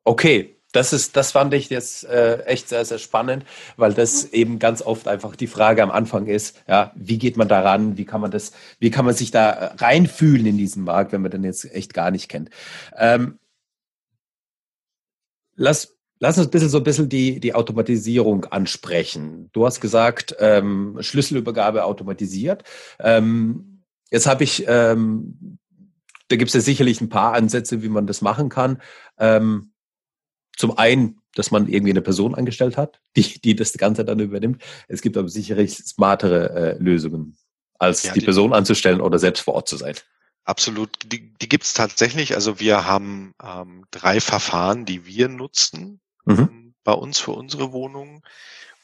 Okay. 0.05 0.55
Das 0.73 0.93
ist, 0.93 1.17
das 1.17 1.33
fand 1.33 1.55
ich 1.55 1.71
jetzt 1.71 2.05
äh, 2.05 2.43
echt 2.43 2.69
sehr, 2.69 2.85
sehr 2.85 2.99
spannend, 2.99 3.47
weil 3.79 3.95
das 3.95 4.27
eben 4.27 4.59
ganz 4.59 4.83
oft 4.83 5.09
einfach 5.09 5.35
die 5.35 5.47
Frage 5.47 5.83
am 5.83 5.91
Anfang 5.91 6.27
ist, 6.27 6.63
ja, 6.69 6.93
wie 6.95 7.17
geht 7.17 7.39
man 7.39 7.49
daran, 7.49 7.97
wie 7.97 8.05
kann 8.05 8.21
man 8.21 8.31
das, 8.31 8.53
wie 8.79 8.91
kann 8.91 9.07
man 9.07 9.15
sich 9.15 9.31
da 9.31 9.75
reinfühlen 9.79 10.45
in 10.45 10.59
diesen 10.59 10.85
Markt, 10.85 11.13
wenn 11.13 11.23
man 11.23 11.31
den 11.31 11.43
jetzt 11.43 11.65
echt 11.65 11.95
gar 11.95 12.11
nicht 12.11 12.29
kennt. 12.29 12.51
Ähm, 12.99 13.39
lass, 15.57 15.98
lass 16.21 16.39
uns 16.39 16.49
ein 16.49 16.51
bisschen 16.51 16.69
so 16.69 16.79
ein 16.79 16.85
bisschen 16.85 17.09
die, 17.09 17.41
die 17.41 17.55
Automatisierung 17.55 18.45
ansprechen. 18.47 19.51
Du 19.53 19.67
hast 19.67 19.81
gesagt, 19.81 20.37
ähm, 20.39 20.97
Schlüsselübergabe 21.01 21.85
automatisiert. 21.85 22.65
Ähm, 22.99 23.83
jetzt 24.11 24.27
habe 24.27 24.45
ich, 24.45 24.65
ähm, 24.67 25.59
da 26.29 26.37
gibt 26.37 26.49
es 26.49 26.55
ja 26.55 26.61
sicherlich 26.61 27.01
ein 27.01 27.09
paar 27.09 27.35
Ansätze, 27.35 27.83
wie 27.83 27.89
man 27.89 28.07
das 28.07 28.21
machen 28.21 28.49
kann. 28.49 28.83
Ähm, 29.19 29.73
zum 30.57 30.77
einen, 30.77 31.21
dass 31.35 31.51
man 31.51 31.69
irgendwie 31.69 31.93
eine 31.93 32.03
Person 32.03 32.35
angestellt 32.35 32.77
hat, 32.77 33.01
die, 33.17 33.41
die 33.41 33.55
das 33.55 33.73
Ganze 33.75 34.05
dann 34.05 34.19
übernimmt. 34.19 34.63
Es 34.89 35.03
gibt 35.03 35.17
aber 35.17 35.29
sicherlich 35.29 35.77
smartere 35.77 36.51
äh, 36.51 36.83
Lösungen, 36.83 37.37
als 37.79 38.03
ja, 38.03 38.13
die, 38.13 38.21
die, 38.21 38.25
Person 38.25 38.53
anzustellen 38.53 39.01
oder 39.01 39.19
selbst 39.19 39.43
vor 39.43 39.55
Ort 39.55 39.69
zu 39.69 39.77
sein. 39.77 39.95
Absolut, 40.45 40.91
die, 41.05 41.33
die 41.35 41.49
gibt 41.49 41.65
es 41.65 41.75
tatsächlich. 41.75 42.35
Also 42.35 42.59
wir 42.59 42.87
haben 42.87 43.35
ähm, 43.43 43.85
drei 43.91 44.19
Verfahren, 44.21 44.85
die 44.85 45.07
wir 45.07 45.29
nutzen 45.29 46.01
mhm. 46.29 46.39
ähm, 46.39 46.75
bei 46.85 46.93
uns 46.93 47.19
für 47.19 47.33
unsere 47.33 47.73
Wohnungen. 47.73 48.23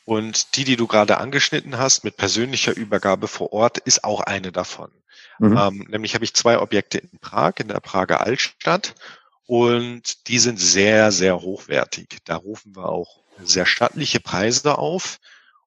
Und 0.05 0.57
die, 0.57 0.65
die 0.65 0.77
du 0.77 0.87
gerade 0.87 1.19
angeschnitten 1.19 1.79
hast, 1.79 2.05
mit 2.05 2.17
persönlicher 2.17 2.77
Übergabe 2.77 3.27
vor 3.27 3.53
Ort, 3.53 3.79
ist 3.79 4.05
auch 4.05 4.21
eine 4.21 4.53
davon. 4.53 4.91
Mhm. 5.39 5.57
Ähm, 5.57 5.87
nämlich 5.89 6.15
habe 6.15 6.25
ich 6.25 6.35
zwei 6.35 6.59
Objekte 6.59 6.99
in 6.99 7.19
Prag, 7.19 7.55
in 7.59 7.69
der 7.69 7.81
Prager 7.81 8.21
Altstadt 8.21 8.95
und 9.47 10.29
die 10.29 10.39
sind 10.39 10.59
sehr, 10.59 11.13
sehr 11.13 11.41
hochwertig. 11.41 12.19
Da 12.25 12.37
rufen 12.37 12.77
wir 12.77 12.89
auch 12.89 13.21
sehr 13.43 13.67
stattliche 13.67 14.21
Preise 14.21 14.79
auf. 14.79 15.21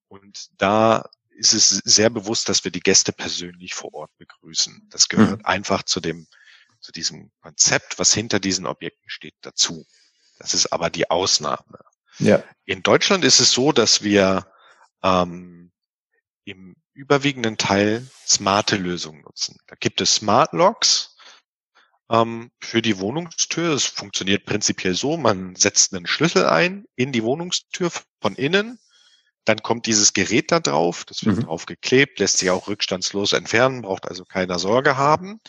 Und 0.08 0.50
da 0.58 1.10
ist 1.32 1.54
es 1.54 1.70
sehr 1.70 2.10
bewusst, 2.10 2.50
dass 2.50 2.64
wir 2.64 2.72
die 2.72 2.80
Gäste 2.80 3.12
persönlich 3.12 3.76
vor 3.76 3.94
Ort 3.94 4.18
begrüßen. 4.18 4.88
Das 4.90 5.10
gehört 5.10 5.40
mhm. 5.40 5.46
einfach 5.46 5.84
zu 5.84 6.00
dem, 6.00 6.28
zu 6.80 6.92
diesem 6.92 7.32
Konzept, 7.42 8.00
was 8.00 8.14
hinter 8.14 8.40
diesen 8.40 8.66
Objekten 8.66 9.10
steht, 9.10 9.36
dazu. 9.42 9.86
Das 10.40 10.54
ist 10.54 10.72
aber 10.74 10.90
die 10.90 11.10
Ausnahme. 11.10 11.80
Ja. 12.20 12.44
In 12.66 12.84
Deutschland 12.84 13.24
ist 13.24 13.40
es 13.40 13.52
so, 13.52 13.72
dass 13.72 14.04
wir 14.04 14.48
ähm, 15.04 15.72
im 16.46 16.76
überwiegenden 16.94 17.58
Teil 17.58 18.08
smarte 18.26 18.76
Lösungen 18.78 19.22
nutzen. 19.22 19.58
Da 19.68 19.76
gibt 19.80 20.02
es 20.02 20.16
Smart 20.16 20.54
Locks, 20.54 21.16
ähm, 22.10 22.52
für 22.62 22.82
die 22.82 23.00
Wohnungstür. 23.00 23.74
Es 23.74 23.86
funktioniert 23.86 24.46
prinzipiell 24.46 24.96
so, 24.96 25.18
man 25.18 25.56
setzt 25.56 25.94
einen 25.94 26.08
Schlüssel 26.08 26.46
ein 26.46 26.86
in 26.96 27.12
die 27.12 27.24
Wohnungstür 27.24 27.92
von 28.22 28.36
innen, 28.36 28.80
dann 29.46 29.64
kommt 29.64 29.86
dieses 29.86 30.12
Gerät 30.14 30.52
da 30.52 30.60
drauf, 30.60 31.06
das 31.06 31.26
wird 31.26 31.38
mhm. 31.38 31.44
drauf 31.44 31.66
geklebt, 31.66 32.20
lässt 32.20 32.38
sich 32.38 32.50
auch 32.50 32.68
rückstandslos 32.68 33.32
entfernen, 33.32 33.82
braucht 33.82 34.06
also 34.08 34.26
keiner 34.26 34.60
Sorge 34.60 34.98
haben. 34.98 35.40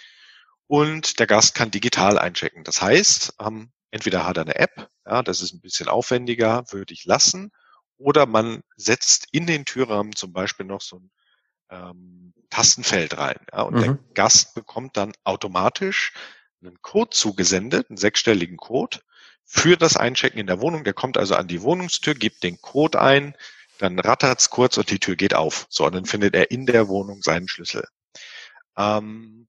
Und 0.69 1.19
der 1.19 1.27
Gast 1.27 1.55
kann 1.55 1.71
digital 1.71 2.19
einchecken. 2.19 2.63
Das 2.63 2.81
heißt, 2.83 3.35
ähm, 3.41 3.73
entweder 3.91 4.27
hat 4.27 4.37
er 4.37 4.45
eine 4.45 4.57
App, 4.57 4.91
ja, 5.07 5.23
das 5.23 5.41
ist 5.41 5.53
ein 5.53 5.61
bisschen 5.61 5.89
aufwendiger, 5.89 6.65
würde 6.71 6.93
ich 6.93 7.05
lassen, 7.05 7.51
oder 7.97 8.27
man 8.27 8.63
setzt 8.77 9.27
in 9.33 9.47
den 9.47 9.65
Türrahmen 9.65 10.15
zum 10.15 10.33
Beispiel 10.33 10.67
noch 10.67 10.81
so 10.81 10.97
ein 10.97 11.11
ähm, 11.71 12.33
Tastenfeld 12.51 13.19
rein. 13.19 13.39
Ja, 13.53 13.63
und 13.63 13.75
mhm. 13.75 13.81
der 13.81 13.99
Gast 14.15 14.55
bekommt 14.55 14.97
dann 14.97 15.13
automatisch 15.25 16.13
einen 16.63 16.81
Code 16.83 17.11
zugesendet, 17.11 17.91
einen 17.91 17.97
sechsstelligen 17.97 18.57
Code 18.57 19.01
für 19.45 19.77
das 19.77 19.97
Einchecken 19.97 20.39
in 20.39 20.47
der 20.47 20.61
Wohnung. 20.61 20.85
Der 20.85 20.95
kommt 20.95 21.17
also 21.17 21.35
an 21.35 21.49
die 21.49 21.63
Wohnungstür, 21.63 22.15
gibt 22.15 22.43
den 22.43 22.61
Code 22.61 23.01
ein, 23.01 23.35
dann 23.79 23.99
rattert's 23.99 24.51
kurz 24.51 24.77
und 24.77 24.91
die 24.91 24.99
Tür 24.99 25.17
geht 25.17 25.35
auf. 25.35 25.67
So, 25.69 25.87
und 25.87 25.95
dann 25.95 26.05
findet 26.05 26.35
er 26.35 26.51
in 26.51 26.67
der 26.67 26.89
Wohnung 26.89 27.23
seinen 27.23 27.49
Schlüssel. 27.49 27.87
Ähm, 28.77 29.49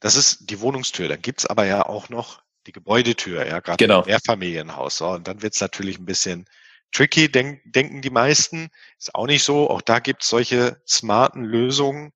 das 0.00 0.16
ist 0.16 0.50
die 0.50 0.60
Wohnungstür. 0.60 1.08
Dann 1.08 1.20
gibt's 1.20 1.46
aber 1.46 1.66
ja 1.66 1.84
auch 1.84 2.08
noch 2.08 2.42
die 2.66 2.72
Gebäudetür, 2.72 3.46
ja, 3.46 3.60
gerade 3.60 3.76
genau. 3.76 4.00
im 4.00 4.06
Mehrfamilienhaus. 4.06 4.98
So, 4.98 5.08
und 5.08 5.26
dann 5.26 5.42
wird's 5.42 5.60
natürlich 5.60 5.98
ein 5.98 6.04
bisschen 6.04 6.46
tricky, 6.92 7.30
denk, 7.30 7.60
denken 7.64 8.02
die 8.02 8.10
meisten. 8.10 8.68
Ist 8.98 9.14
auch 9.14 9.26
nicht 9.26 9.44
so. 9.44 9.70
Auch 9.70 9.82
da 9.82 9.98
gibt's 9.98 10.28
solche 10.28 10.80
smarten 10.86 11.44
Lösungen. 11.44 12.12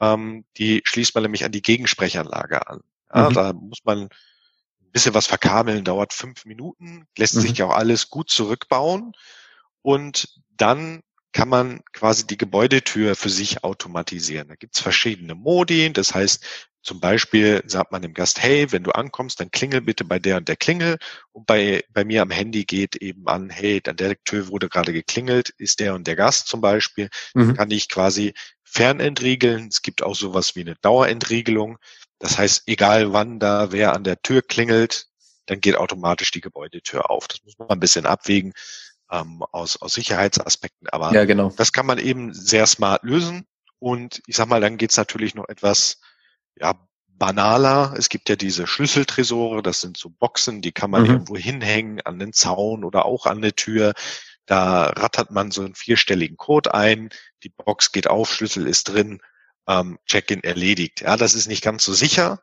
Ähm, 0.00 0.44
die 0.56 0.82
schließt 0.84 1.14
man 1.14 1.22
nämlich 1.22 1.44
an 1.44 1.52
die 1.52 1.62
Gegensprechanlage 1.62 2.66
an. 2.66 2.80
Ja, 3.14 3.30
mhm. 3.30 3.34
Da 3.34 3.52
muss 3.52 3.80
man 3.84 4.04
ein 4.04 4.90
bisschen 4.92 5.14
was 5.14 5.26
verkabeln, 5.26 5.84
dauert 5.84 6.12
fünf 6.12 6.44
Minuten, 6.44 7.06
lässt 7.16 7.34
mhm. 7.36 7.40
sich 7.40 7.58
ja 7.58 7.66
auch 7.66 7.74
alles 7.74 8.10
gut 8.10 8.30
zurückbauen 8.30 9.12
und 9.82 10.28
dann 10.50 11.02
kann 11.32 11.48
man 11.48 11.80
quasi 11.92 12.26
die 12.26 12.36
Gebäudetür 12.36 13.16
für 13.16 13.30
sich 13.30 13.64
automatisieren. 13.64 14.48
Da 14.48 14.54
gibt's 14.54 14.80
verschiedene 14.80 15.34
Modi. 15.34 15.92
Das 15.92 16.14
heißt, 16.14 16.44
zum 16.82 17.00
Beispiel 17.00 17.62
sagt 17.66 17.92
man 17.92 18.02
dem 18.02 18.12
Gast, 18.12 18.42
hey, 18.42 18.70
wenn 18.72 18.82
du 18.82 18.90
ankommst, 18.90 19.40
dann 19.40 19.50
klingel 19.50 19.80
bitte 19.80 20.04
bei 20.04 20.18
der 20.18 20.36
und 20.36 20.48
der 20.48 20.56
Klingel. 20.56 20.98
Und 21.30 21.46
bei, 21.46 21.84
bei 21.90 22.04
mir 22.04 22.22
am 22.22 22.30
Handy 22.30 22.64
geht 22.64 22.96
eben 22.96 23.28
an, 23.28 23.50
hey, 23.50 23.80
an 23.86 23.96
der 23.96 24.22
Tür 24.24 24.48
wurde 24.48 24.68
gerade 24.68 24.92
geklingelt, 24.92 25.50
ist 25.50 25.80
der 25.80 25.94
und 25.94 26.06
der 26.06 26.16
Gast 26.16 26.48
zum 26.48 26.60
Beispiel. 26.60 27.08
Mhm. 27.34 27.56
Kann 27.56 27.70
ich 27.70 27.88
quasi 27.88 28.34
fernentriegeln. 28.64 29.68
Es 29.68 29.82
gibt 29.82 30.02
auch 30.02 30.16
sowas 30.16 30.56
wie 30.56 30.62
eine 30.62 30.74
Dauerentriegelung. 30.82 31.78
Das 32.18 32.38
heißt, 32.38 32.64
egal 32.66 33.12
wann 33.12 33.38
da 33.38 33.72
wer 33.72 33.94
an 33.94 34.04
der 34.04 34.20
Tür 34.20 34.42
klingelt, 34.42 35.06
dann 35.46 35.60
geht 35.60 35.76
automatisch 35.76 36.30
die 36.30 36.40
Gebäudetür 36.40 37.10
auf. 37.10 37.28
Das 37.28 37.42
muss 37.44 37.58
man 37.58 37.70
ein 37.70 37.80
bisschen 37.80 38.06
abwägen 38.06 38.54
ähm, 39.12 39.44
aus, 39.52 39.76
aus 39.80 39.92
Sicherheitsaspekten. 39.94 40.88
Aber 40.88 41.12
ja, 41.12 41.24
genau. 41.24 41.52
das 41.56 41.72
kann 41.72 41.86
man 41.86 41.98
eben 41.98 42.32
sehr 42.32 42.66
smart 42.66 43.04
lösen. 43.04 43.46
Und 43.78 44.22
ich 44.26 44.36
sag 44.36 44.48
mal, 44.48 44.60
dann 44.60 44.78
geht's 44.78 44.96
natürlich 44.96 45.34
noch 45.34 45.48
etwas 45.48 46.00
ja, 46.56 46.74
banaler. 47.08 47.94
Es 47.96 48.08
gibt 48.08 48.28
ja 48.28 48.36
diese 48.36 48.66
Schlüsseltresore, 48.66 49.62
das 49.62 49.80
sind 49.80 49.96
so 49.96 50.08
Boxen, 50.08 50.62
die 50.62 50.72
kann 50.72 50.90
man 50.90 51.02
mhm. 51.02 51.10
irgendwo 51.10 51.36
hinhängen 51.36 52.00
an 52.00 52.18
den 52.18 52.32
Zaun 52.32 52.84
oder 52.84 53.04
auch 53.04 53.26
an 53.26 53.42
der 53.42 53.54
Tür. 53.54 53.92
Da 54.46 54.86
rattert 54.86 55.30
man 55.30 55.50
so 55.50 55.62
einen 55.62 55.74
vierstelligen 55.74 56.36
Code 56.36 56.74
ein, 56.74 57.10
die 57.44 57.48
Box 57.50 57.92
geht 57.92 58.08
auf, 58.08 58.32
Schlüssel 58.32 58.66
ist 58.66 58.84
drin 58.84 59.20
ähm, 59.68 59.98
Check-in 60.06 60.42
erledigt. 60.42 61.02
Ja, 61.02 61.16
das 61.16 61.34
ist 61.34 61.46
nicht 61.46 61.62
ganz 61.62 61.84
so 61.84 61.92
sicher, 61.92 62.42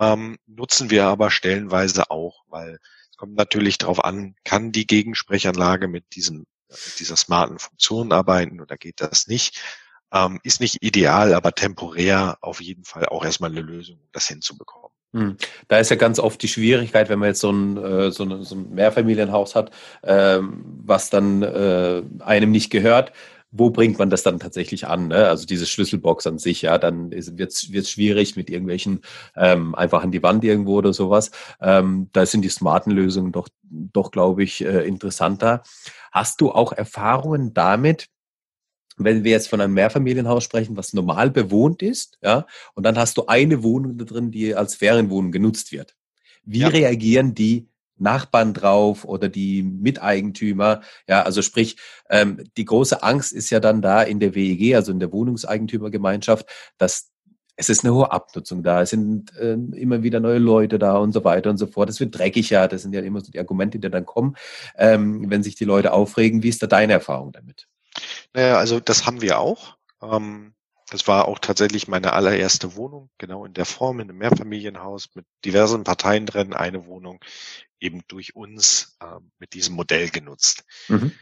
ähm, 0.00 0.38
nutzen 0.46 0.90
wir 0.90 1.06
aber 1.06 1.30
stellenweise 1.30 2.10
auch, 2.10 2.44
weil 2.48 2.78
kommt 3.16 3.36
natürlich 3.36 3.78
darauf 3.78 4.04
an, 4.04 4.34
kann 4.44 4.72
die 4.72 4.86
Gegensprechanlage 4.86 5.88
mit 5.88 6.14
diesem 6.14 6.46
mit 6.68 7.00
dieser 7.00 7.16
smarten 7.16 7.58
Funktion 7.58 8.12
arbeiten 8.12 8.60
oder 8.60 8.76
geht 8.76 9.00
das 9.00 9.26
nicht? 9.26 9.60
Ähm, 10.12 10.40
ist 10.42 10.60
nicht 10.60 10.82
ideal, 10.82 11.34
aber 11.34 11.52
temporär 11.52 12.38
auf 12.40 12.60
jeden 12.60 12.84
Fall 12.84 13.06
auch 13.06 13.24
erstmal 13.24 13.50
eine 13.50 13.62
Lösung, 13.62 13.98
das 14.12 14.28
hinzubekommen. 14.28 14.90
Hm. 15.12 15.36
Da 15.68 15.78
ist 15.78 15.90
ja 15.90 15.96
ganz 15.96 16.18
oft 16.18 16.42
die 16.42 16.48
Schwierigkeit, 16.48 17.08
wenn 17.08 17.20
man 17.20 17.28
jetzt 17.28 17.40
so 17.40 17.50
ein, 17.50 17.76
äh, 17.76 18.10
so 18.10 18.24
ein, 18.24 18.42
so 18.42 18.56
ein 18.56 18.74
Mehrfamilienhaus 18.74 19.54
hat, 19.54 19.70
ähm, 20.02 20.64
was 20.84 21.10
dann 21.10 21.42
äh, 21.42 22.02
einem 22.20 22.50
nicht 22.50 22.70
gehört, 22.70 23.12
wo 23.56 23.70
bringt 23.70 24.00
man 24.00 24.10
das 24.10 24.24
dann 24.24 24.40
tatsächlich 24.40 24.88
an? 24.88 25.08
Ne? 25.08 25.28
Also 25.28 25.46
diese 25.46 25.64
Schlüsselbox 25.64 26.26
an 26.26 26.38
sich, 26.38 26.62
ja, 26.62 26.76
dann 26.76 27.12
wird 27.12 27.52
es 27.52 27.90
schwierig 27.90 28.34
mit 28.34 28.50
irgendwelchen 28.50 29.00
ähm, 29.36 29.76
einfach 29.76 30.02
an 30.02 30.10
die 30.10 30.24
Wand 30.24 30.42
irgendwo 30.42 30.76
oder 30.76 30.92
sowas. 30.92 31.30
Ähm, 31.60 32.08
da 32.12 32.26
sind 32.26 32.42
die 32.42 32.48
smarten 32.48 32.90
Lösungen 32.90 33.30
doch, 33.30 33.48
doch 33.62 34.10
glaube 34.10 34.42
ich, 34.42 34.64
äh, 34.64 34.84
interessanter. 34.86 35.62
Hast 36.10 36.40
du 36.40 36.50
auch 36.50 36.72
Erfahrungen 36.72 37.54
damit, 37.54 38.08
wenn 38.96 39.22
wir 39.22 39.30
jetzt 39.30 39.48
von 39.48 39.60
einem 39.60 39.74
Mehrfamilienhaus 39.74 40.42
sprechen, 40.42 40.76
was 40.76 40.92
normal 40.92 41.30
bewohnt 41.30 41.80
ist, 41.80 42.18
ja, 42.22 42.46
und 42.74 42.84
dann 42.84 42.98
hast 42.98 43.16
du 43.18 43.26
eine 43.26 43.62
Wohnung 43.62 43.98
da 43.98 44.04
drin, 44.04 44.32
die 44.32 44.56
als 44.56 44.74
Ferienwohnung 44.74 45.30
genutzt 45.30 45.70
wird. 45.70 45.94
Wie 46.44 46.60
ja. 46.60 46.68
reagieren 46.68 47.34
die 47.34 47.68
Nachbarn 47.96 48.54
drauf 48.54 49.04
oder 49.04 49.28
die 49.28 49.62
Miteigentümer. 49.62 50.82
Ja, 51.08 51.22
also 51.22 51.42
sprich, 51.42 51.76
ähm, 52.10 52.44
die 52.56 52.64
große 52.64 53.02
Angst 53.02 53.32
ist 53.32 53.50
ja 53.50 53.60
dann 53.60 53.82
da 53.82 54.02
in 54.02 54.20
der 54.20 54.34
WEG, 54.34 54.74
also 54.74 54.92
in 54.92 55.00
der 55.00 55.12
Wohnungseigentümergemeinschaft, 55.12 56.46
dass 56.78 57.10
es 57.56 57.68
ist 57.68 57.84
eine 57.84 57.94
hohe 57.94 58.10
Abnutzung 58.10 58.62
da, 58.62 58.82
es 58.82 58.90
sind 58.90 59.36
äh, 59.36 59.52
immer 59.52 60.02
wieder 60.02 60.18
neue 60.18 60.38
Leute 60.38 60.78
da 60.78 60.96
und 60.96 61.12
so 61.12 61.22
weiter 61.24 61.50
und 61.50 61.58
so 61.58 61.66
fort. 61.66 61.88
Es 61.88 62.00
wird 62.00 62.18
dreckig, 62.18 62.50
ja, 62.50 62.66
das 62.66 62.82
sind 62.82 62.92
ja 62.94 63.00
immer 63.00 63.20
so 63.20 63.30
die 63.30 63.38
Argumente, 63.38 63.78
die 63.78 63.90
dann 63.90 64.06
kommen, 64.06 64.36
ähm, 64.76 65.30
wenn 65.30 65.42
sich 65.42 65.54
die 65.54 65.64
Leute 65.64 65.92
aufregen. 65.92 66.42
Wie 66.42 66.48
ist 66.48 66.62
da 66.62 66.66
deine 66.66 66.94
Erfahrung 66.94 67.30
damit? 67.30 67.68
Naja, 68.32 68.58
also 68.58 68.80
das 68.80 69.06
haben 69.06 69.22
wir 69.22 69.38
auch. 69.38 69.76
Ähm, 70.02 70.54
das 70.90 71.06
war 71.06 71.28
auch 71.28 71.38
tatsächlich 71.38 71.88
meine 71.88 72.12
allererste 72.12 72.76
Wohnung, 72.76 73.08
genau 73.18 73.44
in 73.44 73.54
der 73.54 73.64
Form, 73.64 74.00
in 74.00 74.10
einem 74.10 74.18
Mehrfamilienhaus 74.18 75.10
mit 75.14 75.24
diversen 75.44 75.84
Parteien 75.84 76.26
drin, 76.26 76.52
eine 76.52 76.86
Wohnung 76.86 77.20
eben 77.84 78.02
durch 78.08 78.34
uns 78.34 78.96
äh, 79.00 79.20
mit 79.38 79.52
diesem 79.52 79.74
Modell 79.74 80.08
genutzt. 80.10 80.64
Mhm. 80.88 81.12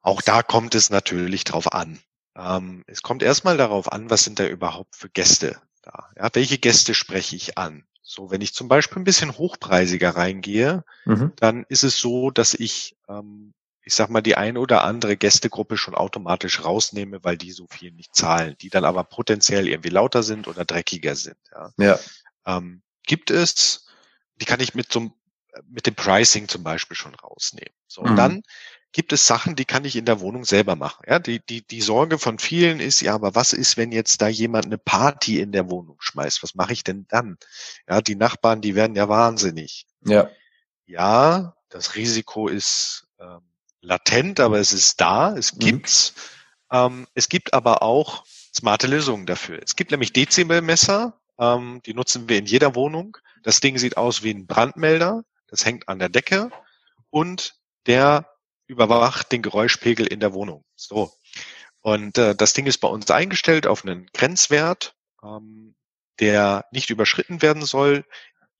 Auch 0.00 0.20
da 0.22 0.42
kommt 0.42 0.74
es 0.74 0.90
natürlich 0.90 1.44
drauf 1.44 1.72
an. 1.72 2.00
Ähm, 2.36 2.84
es 2.86 3.02
kommt 3.02 3.22
erstmal 3.22 3.56
darauf 3.56 3.90
an, 3.90 4.10
was 4.10 4.24
sind 4.24 4.38
da 4.38 4.46
überhaupt 4.46 4.96
für 4.96 5.08
Gäste 5.08 5.60
da? 5.82 6.10
Ja, 6.16 6.28
welche 6.32 6.58
Gäste 6.58 6.94
spreche 6.94 7.36
ich 7.36 7.56
an? 7.58 7.84
So, 8.02 8.30
wenn 8.30 8.40
ich 8.40 8.54
zum 8.54 8.68
Beispiel 8.68 8.98
ein 9.00 9.04
bisschen 9.04 9.36
hochpreisiger 9.36 10.10
reingehe, 10.10 10.84
Mhm. 11.04 11.32
dann 11.36 11.64
ist 11.68 11.84
es 11.84 11.98
so, 11.98 12.30
dass 12.30 12.54
ich, 12.54 12.96
ähm, 13.08 13.52
ich 13.82 13.94
sag 13.94 14.08
mal, 14.10 14.22
die 14.22 14.36
eine 14.36 14.60
oder 14.60 14.82
andere 14.84 15.16
Gästegruppe 15.16 15.76
schon 15.76 15.94
automatisch 15.94 16.64
rausnehme, 16.64 17.22
weil 17.22 17.36
die 17.36 17.52
so 17.52 17.66
viel 17.68 17.92
nicht 17.92 18.14
zahlen, 18.14 18.56
die 18.60 18.70
dann 18.70 18.84
aber 18.84 19.04
potenziell 19.04 19.68
irgendwie 19.68 19.90
lauter 19.90 20.22
sind 20.22 20.48
oder 20.48 20.64
dreckiger 20.64 21.16
sind. 21.16 21.38
Ja. 21.52 21.72
Ja. 21.78 21.98
Ähm, 22.46 22.82
gibt 23.04 23.30
es, 23.30 23.86
die 24.36 24.44
kann 24.46 24.60
ich 24.60 24.74
mit 24.74 24.92
so 24.92 25.00
einem- 25.00 25.12
mit 25.68 25.86
dem 25.86 25.94
Pricing 25.94 26.48
zum 26.48 26.62
Beispiel 26.62 26.96
schon 26.96 27.14
rausnehmen. 27.14 27.74
So, 27.86 28.02
und 28.02 28.12
Mhm. 28.12 28.16
dann 28.16 28.42
gibt 28.92 29.12
es 29.12 29.26
Sachen, 29.26 29.54
die 29.56 29.64
kann 29.64 29.84
ich 29.84 29.96
in 29.96 30.04
der 30.06 30.20
Wohnung 30.20 30.44
selber 30.44 30.74
machen. 30.76 31.02
Ja, 31.06 31.18
die, 31.18 31.40
die, 31.44 31.66
die 31.66 31.82
Sorge 31.82 32.18
von 32.18 32.38
vielen 32.38 32.80
ist, 32.80 33.00
ja, 33.00 33.14
aber 33.14 33.34
was 33.34 33.52
ist, 33.52 33.76
wenn 33.76 33.92
jetzt 33.92 34.22
da 34.22 34.28
jemand 34.28 34.66
eine 34.66 34.78
Party 34.78 35.40
in 35.40 35.52
der 35.52 35.70
Wohnung 35.70 35.96
schmeißt? 36.00 36.42
Was 36.42 36.54
mache 36.54 36.72
ich 36.72 36.84
denn 36.84 37.06
dann? 37.08 37.36
Ja, 37.88 38.00
die 38.00 38.16
Nachbarn, 38.16 38.60
die 38.60 38.74
werden 38.74 38.96
ja 38.96 39.08
wahnsinnig. 39.08 39.86
Ja. 40.04 40.30
Ja, 40.86 41.54
das 41.68 41.96
Risiko 41.96 42.48
ist 42.48 43.06
ähm, 43.20 43.40
latent, 43.82 44.40
aber 44.40 44.58
es 44.58 44.72
ist 44.72 45.00
da, 45.00 45.36
es 45.36 45.54
Mhm. 45.54 45.58
gibt's. 45.58 46.14
Ähm, 46.70 47.06
es 47.14 47.28
gibt 47.28 47.52
aber 47.54 47.82
auch 47.82 48.24
smarte 48.54 48.86
Lösungen 48.86 49.26
dafür. 49.26 49.60
Es 49.62 49.76
gibt 49.76 49.90
nämlich 49.90 50.12
Dezibelmesser, 50.12 51.20
ähm, 51.38 51.80
die 51.84 51.94
nutzen 51.94 52.28
wir 52.28 52.38
in 52.38 52.46
jeder 52.46 52.74
Wohnung. 52.74 53.18
Das 53.42 53.60
Ding 53.60 53.78
sieht 53.78 53.96
aus 53.96 54.22
wie 54.22 54.30
ein 54.30 54.46
Brandmelder, 54.46 55.24
das 55.48 55.64
hängt 55.64 55.88
an 55.88 55.98
der 55.98 56.08
Decke 56.08 56.50
und 57.10 57.54
der 57.86 58.30
überwacht 58.66 59.32
den 59.32 59.42
Geräuschpegel 59.42 60.06
in 60.06 60.20
der 60.20 60.32
Wohnung. 60.34 60.64
So. 60.76 61.12
Und 61.80 62.18
äh, 62.18 62.34
das 62.34 62.52
Ding 62.52 62.66
ist 62.66 62.78
bei 62.78 62.88
uns 62.88 63.10
eingestellt 63.10 63.66
auf 63.66 63.84
einen 63.84 64.06
Grenzwert, 64.12 64.94
ähm, 65.22 65.74
der 66.20 66.66
nicht 66.70 66.90
überschritten 66.90 67.42
werden 67.42 67.64
soll 67.64 68.04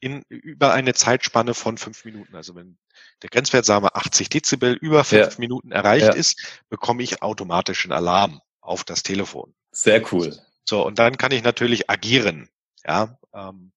in 0.01 0.23
über 0.29 0.73
eine 0.73 0.95
Zeitspanne 0.95 1.55
von 1.55 1.77
fünf 1.77 2.05
Minuten. 2.05 2.37
Also 2.37 2.55
wenn 2.55 2.79
der 3.23 3.31
Grenzwert, 3.31 3.65
sagen 3.65 3.85
wir 3.85 3.97
80 3.97 4.29
Dezibel, 4.29 4.75
über 4.75 5.05
fünf 5.05 5.33
Ja. 5.33 5.39
Minuten 5.39 5.73
erreicht 5.73 6.07
Ja. 6.07 6.13
ist, 6.13 6.63
bekomme 6.69 7.03
ich 7.03 7.21
automatisch 7.23 7.85
einen 7.85 7.93
Alarm 7.93 8.41
auf 8.61 8.85
das 8.85 9.03
Telefon. 9.03 9.55
Sehr 9.73 10.03
cool. 10.13 10.39
So, 10.65 10.87
und 10.87 10.99
dann 10.99 11.17
kann 11.19 11.33
ich 11.33 11.43
natürlich 11.43 11.91
agieren. 11.91 12.49
Ja, 12.87 13.19
ähm, 13.35 13.73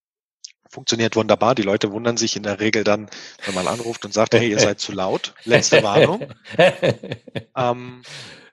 funktioniert 0.72 1.16
wunderbar. 1.16 1.54
Die 1.56 1.62
Leute 1.62 1.92
wundern 1.92 2.18
sich 2.18 2.36
in 2.36 2.44
der 2.44 2.60
Regel 2.60 2.84
dann, 2.84 3.10
wenn 3.46 3.54
man 3.56 3.68
anruft 3.68 4.06
und 4.06 4.14
sagt, 4.14 4.34
hey, 4.34 4.50
ihr 4.50 4.60
seid 4.60 4.80
zu 4.80 4.92
laut. 4.92 5.34
Letzte 5.46 5.84
Warnung. 5.84 6.32
Ähm, 7.56 8.02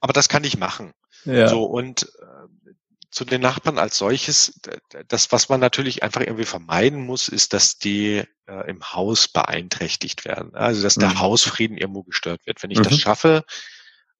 aber 0.01 0.13
das 0.13 0.29
kann 0.29 0.45
ich 0.45 0.59
machen. 0.59 0.93
ja. 1.25 1.49
So, 1.49 1.65
und 1.65 2.03
äh, 2.03 2.73
zu 3.11 3.25
den 3.25 3.41
Nachbarn 3.41 3.79
als 3.79 3.97
solches, 3.97 4.61
das, 5.09 5.33
was 5.33 5.49
man 5.49 5.61
natürlich 5.61 6.03
einfach 6.03 6.21
irgendwie 6.21 6.45
vermeiden 6.45 7.07
muss, 7.07 7.29
ist, 7.29 7.53
dass 7.55 7.79
die 7.79 8.23
äh, 8.47 8.69
im 8.71 8.83
Haus 8.93 9.29
beeinträchtigt 9.29 10.25
werden. 10.25 10.55
Also, 10.55 10.83
dass 10.83 10.97
der 10.97 11.11
Mhm. 11.11 11.21
Hausfrieden 11.21 11.79
irgendwo 11.79 12.03
gestört 12.03 12.45
wird. 12.47 12.63
Wenn 12.63 12.71
ich 12.71 12.79
Mhm. 12.81 12.85
das 12.85 12.99
schaffe, 12.99 13.45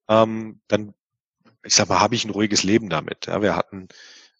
ähm, 0.07 0.61
dann, 0.67 0.93
ich 1.63 1.75
sag 1.75 1.87
mal, 1.89 1.99
habe 1.99 2.15
ich 2.15 2.25
ein 2.25 2.31
ruhiges 2.31 2.63
Leben 2.63 2.89
damit. 2.89 3.27
Ja, 3.27 3.41
wir 3.41 3.55
hatten 3.55 3.89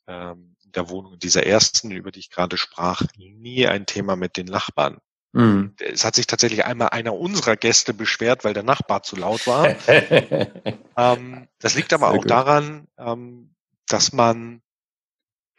ähm, 0.08 0.56
der 0.75 0.89
Wohnung 0.89 1.19
dieser 1.19 1.45
ersten, 1.45 1.91
über 1.91 2.12
die 2.12 2.19
ich 2.19 2.29
gerade 2.29 2.58
sprach, 2.58 3.03
nie 3.17 3.67
ein 3.67 3.86
Thema 3.86 4.15
mit 4.15 4.38
den 4.38 4.47
Nachbarn. 4.47 4.99
Mhm. 5.32 5.75
Es 5.79 6.05
hat 6.05 6.15
sich 6.15 6.27
tatsächlich 6.27 6.65
einmal 6.65 6.89
einer 6.89 7.13
unserer 7.13 7.55
Gäste 7.55 7.93
beschwert, 7.93 8.43
weil 8.43 8.53
der 8.53 8.63
Nachbar 8.63 9.03
zu 9.03 9.15
laut 9.15 9.45
war. 9.47 9.75
Ähm, 10.97 11.47
das 11.60 11.75
liegt 11.75 11.93
aber 11.93 12.08
Sehr 12.08 12.15
auch 12.15 12.21
gut. 12.23 12.29
daran, 12.29 12.88
ähm, 12.97 13.55
dass 13.88 14.12
man, 14.12 14.62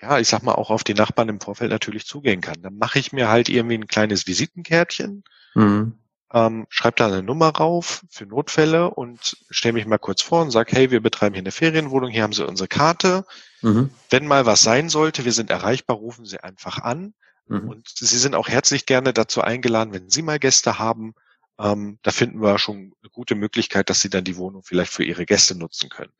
ja, 0.02 0.18
ich 0.18 0.28
sag 0.28 0.42
mal, 0.42 0.52
auch 0.52 0.68
auf 0.68 0.84
die 0.84 0.92
Nachbarn 0.92 1.30
im 1.30 1.40
Vorfeld 1.40 1.70
natürlich 1.70 2.04
zugehen 2.04 2.42
kann. 2.42 2.60
Dann 2.60 2.76
mache 2.76 2.98
ich 2.98 3.12
mir 3.12 3.30
halt 3.30 3.48
irgendwie 3.48 3.78
ein 3.78 3.86
kleines 3.86 4.26
Visitenkärtchen, 4.26 5.24
mhm. 5.54 5.98
Ähm, 6.32 6.66
schreibe 6.68 6.96
da 6.96 7.06
eine 7.06 7.22
Nummer 7.22 7.48
rauf 7.48 8.04
für 8.08 8.26
Notfälle 8.26 8.90
und 8.90 9.36
stelle 9.50 9.74
mich 9.74 9.86
mal 9.86 9.98
kurz 9.98 10.22
vor 10.22 10.42
und 10.42 10.50
sage, 10.50 10.72
hey, 10.72 10.90
wir 10.90 11.00
betreiben 11.00 11.34
hier 11.34 11.42
eine 11.42 11.50
Ferienwohnung, 11.50 12.10
hier 12.10 12.22
haben 12.22 12.32
Sie 12.32 12.46
unsere 12.46 12.68
Karte. 12.68 13.24
Mhm. 13.62 13.90
Wenn 14.10 14.26
mal 14.26 14.46
was 14.46 14.62
sein 14.62 14.88
sollte, 14.88 15.24
wir 15.24 15.32
sind 15.32 15.50
erreichbar, 15.50 15.96
rufen 15.96 16.24
Sie 16.24 16.40
einfach 16.40 16.78
an. 16.78 17.14
Mhm. 17.48 17.68
Und 17.68 17.88
Sie 17.88 18.18
sind 18.18 18.34
auch 18.34 18.48
herzlich 18.48 18.86
gerne 18.86 19.12
dazu 19.12 19.42
eingeladen, 19.42 19.92
wenn 19.92 20.08
Sie 20.08 20.22
mal 20.22 20.38
Gäste 20.38 20.78
haben. 20.78 21.14
Ähm, 21.58 21.98
da 22.02 22.12
finden 22.12 22.40
wir 22.40 22.58
schon 22.58 22.94
eine 23.02 23.10
gute 23.10 23.34
Möglichkeit, 23.34 23.90
dass 23.90 24.00
Sie 24.00 24.10
dann 24.10 24.24
die 24.24 24.36
Wohnung 24.36 24.62
vielleicht 24.62 24.92
für 24.92 25.04
Ihre 25.04 25.26
Gäste 25.26 25.58
nutzen 25.58 25.90
können. 25.90 26.12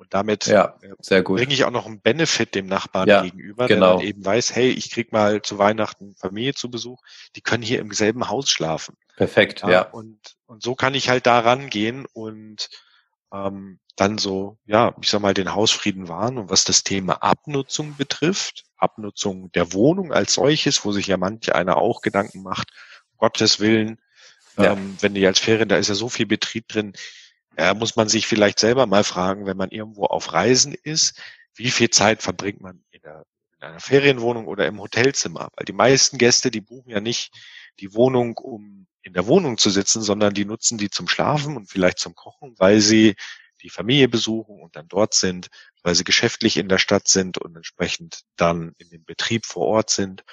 Und 0.00 0.14
damit 0.14 0.46
Ja, 0.46 0.78
sehr 1.00 1.22
gut. 1.22 1.36
bringe 1.36 1.52
ich 1.52 1.64
auch 1.64 1.70
noch 1.70 1.84
einen 1.84 2.00
Benefit 2.00 2.54
dem 2.54 2.64
Nachbarn 2.64 3.06
Ja, 3.06 3.20
gegenüber, 3.20 3.66
genau. 3.68 3.98
der 3.98 4.08
eben 4.08 4.24
weiß, 4.24 4.54
hey, 4.56 4.70
ich 4.70 4.90
krieg 4.90 5.12
mal 5.12 5.42
zu 5.42 5.58
Weihnachten 5.58 6.14
Familie 6.16 6.54
zu 6.54 6.70
Besuch, 6.70 7.02
die 7.36 7.42
können 7.42 7.62
hier 7.62 7.80
im 7.80 7.92
selben 7.92 8.30
Haus 8.30 8.48
schlafen. 8.48 8.96
Perfekt, 9.16 9.60
Ja, 9.60 9.70
ja. 9.70 9.82
Und, 9.82 10.18
und 10.46 10.62
so 10.62 10.74
kann 10.74 10.94
ich 10.94 11.10
halt 11.10 11.26
da 11.26 11.40
rangehen 11.40 12.06
und 12.14 12.70
ähm, 13.30 13.78
dann 13.96 14.16
so, 14.16 14.56
ja, 14.64 14.94
ich 15.02 15.10
sag 15.10 15.20
mal, 15.20 15.34
den 15.34 15.54
Hausfrieden 15.54 16.08
wahren. 16.08 16.38
Und 16.38 16.48
was 16.48 16.64
das 16.64 16.82
Thema 16.82 17.22
Abnutzung 17.22 17.94
betrifft, 17.98 18.64
Abnutzung 18.78 19.52
der 19.52 19.74
Wohnung 19.74 20.14
als 20.14 20.32
solches, 20.32 20.82
wo 20.86 20.92
sich 20.92 21.08
ja 21.08 21.18
manche 21.18 21.54
einer 21.54 21.76
auch 21.76 22.00
Gedanken 22.00 22.42
macht, 22.42 22.70
um 23.12 23.18
Gottes 23.18 23.60
Willen, 23.60 24.00
Ja. 24.56 24.72
ähm, 24.72 24.96
wenn 25.00 25.12
die 25.12 25.26
als 25.26 25.40
Ferien, 25.40 25.68
da 25.68 25.76
ist 25.76 25.88
ja 25.88 25.94
so 25.94 26.08
viel 26.08 26.24
Betrieb 26.26 26.68
drin, 26.68 26.94
ja, 27.60 27.74
muss 27.74 27.94
man 27.94 28.08
sich 28.08 28.26
vielleicht 28.26 28.58
selber 28.58 28.86
mal 28.86 29.04
fragen, 29.04 29.44
wenn 29.44 29.58
man 29.58 29.70
irgendwo 29.70 30.06
auf 30.06 30.32
Reisen 30.32 30.72
ist, 30.72 31.20
wie 31.54 31.70
viel 31.70 31.90
Zeit 31.90 32.22
verbringt 32.22 32.62
man 32.62 32.82
in, 32.90 33.02
der, 33.02 33.26
in 33.58 33.62
einer 33.62 33.80
Ferienwohnung 33.80 34.46
oder 34.46 34.66
im 34.66 34.80
Hotelzimmer? 34.80 35.48
Weil 35.54 35.66
die 35.66 35.74
meisten 35.74 36.16
Gäste, 36.16 36.50
die 36.50 36.62
buchen 36.62 36.90
ja 36.90 37.00
nicht 37.00 37.34
die 37.78 37.92
Wohnung, 37.92 38.38
um 38.38 38.86
in 39.02 39.12
der 39.12 39.26
Wohnung 39.26 39.58
zu 39.58 39.68
sitzen, 39.68 40.00
sondern 40.00 40.32
die 40.32 40.46
nutzen 40.46 40.78
die 40.78 40.88
zum 40.88 41.06
Schlafen 41.06 41.54
und 41.54 41.70
vielleicht 41.70 41.98
zum 41.98 42.14
Kochen, 42.14 42.54
weil 42.56 42.80
sie 42.80 43.14
die 43.60 43.68
Familie 43.68 44.08
besuchen 44.08 44.62
und 44.62 44.74
dann 44.74 44.88
dort 44.88 45.12
sind, 45.12 45.48
weil 45.82 45.94
sie 45.94 46.04
geschäftlich 46.04 46.56
in 46.56 46.70
der 46.70 46.78
Stadt 46.78 47.08
sind 47.08 47.36
und 47.36 47.56
entsprechend 47.56 48.22
dann 48.36 48.72
in 48.78 48.88
dem 48.88 49.04
Betrieb 49.04 49.44
vor 49.44 49.66
Ort 49.66 49.90
sind, 49.90 50.24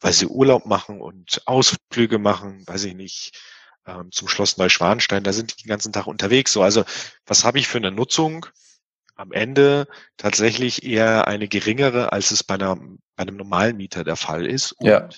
weil 0.00 0.12
sie 0.12 0.26
Urlaub 0.26 0.66
machen 0.66 1.00
und 1.00 1.40
Ausflüge 1.46 2.18
machen, 2.18 2.66
weiß 2.66 2.84
ich 2.84 2.94
nicht, 2.94 3.40
ähm, 3.88 4.12
zum 4.12 4.28
Schloss 4.28 4.58
Neuschwanstein, 4.58 5.24
da 5.24 5.32
sind 5.32 5.52
die 5.52 5.62
den 5.64 5.68
ganzen 5.68 5.92
Tag 5.92 6.06
unterwegs. 6.06 6.52
So, 6.52 6.62
also 6.62 6.84
was 7.26 7.44
habe 7.44 7.58
ich 7.58 7.68
für 7.68 7.78
eine 7.78 7.90
Nutzung? 7.90 8.46
Am 9.16 9.32
Ende 9.32 9.88
tatsächlich 10.16 10.84
eher 10.84 11.26
eine 11.26 11.48
geringere, 11.48 12.12
als 12.12 12.30
es 12.30 12.44
bei, 12.44 12.54
einer, 12.54 12.76
bei 12.76 13.22
einem 13.22 13.36
normalen 13.36 13.76
Mieter 13.76 14.04
der 14.04 14.16
Fall 14.16 14.46
ist. 14.46 14.72
Und 14.72 14.86
Ja. 14.86 15.08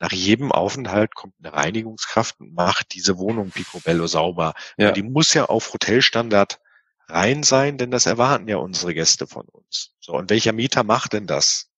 nach 0.00 0.12
jedem 0.12 0.50
Aufenthalt 0.50 1.14
kommt 1.14 1.34
eine 1.38 1.52
Reinigungskraft 1.52 2.40
und 2.40 2.52
macht 2.54 2.94
diese 2.94 3.16
Wohnung 3.18 3.50
picobello 3.50 4.06
sauber. 4.08 4.54
Ja. 4.76 4.90
Die 4.90 5.02
muss 5.02 5.34
ja 5.34 5.44
auf 5.44 5.72
Hotelstandard 5.72 6.60
rein 7.06 7.42
sein, 7.42 7.78
denn 7.78 7.90
das 7.90 8.06
erwarten 8.06 8.48
ja 8.48 8.56
unsere 8.56 8.92
Gäste 8.92 9.26
von 9.26 9.46
uns. 9.46 9.92
So, 10.00 10.14
und 10.14 10.30
welcher 10.30 10.52
Mieter 10.52 10.82
macht 10.82 11.12
denn 11.12 11.26
das? 11.26 11.70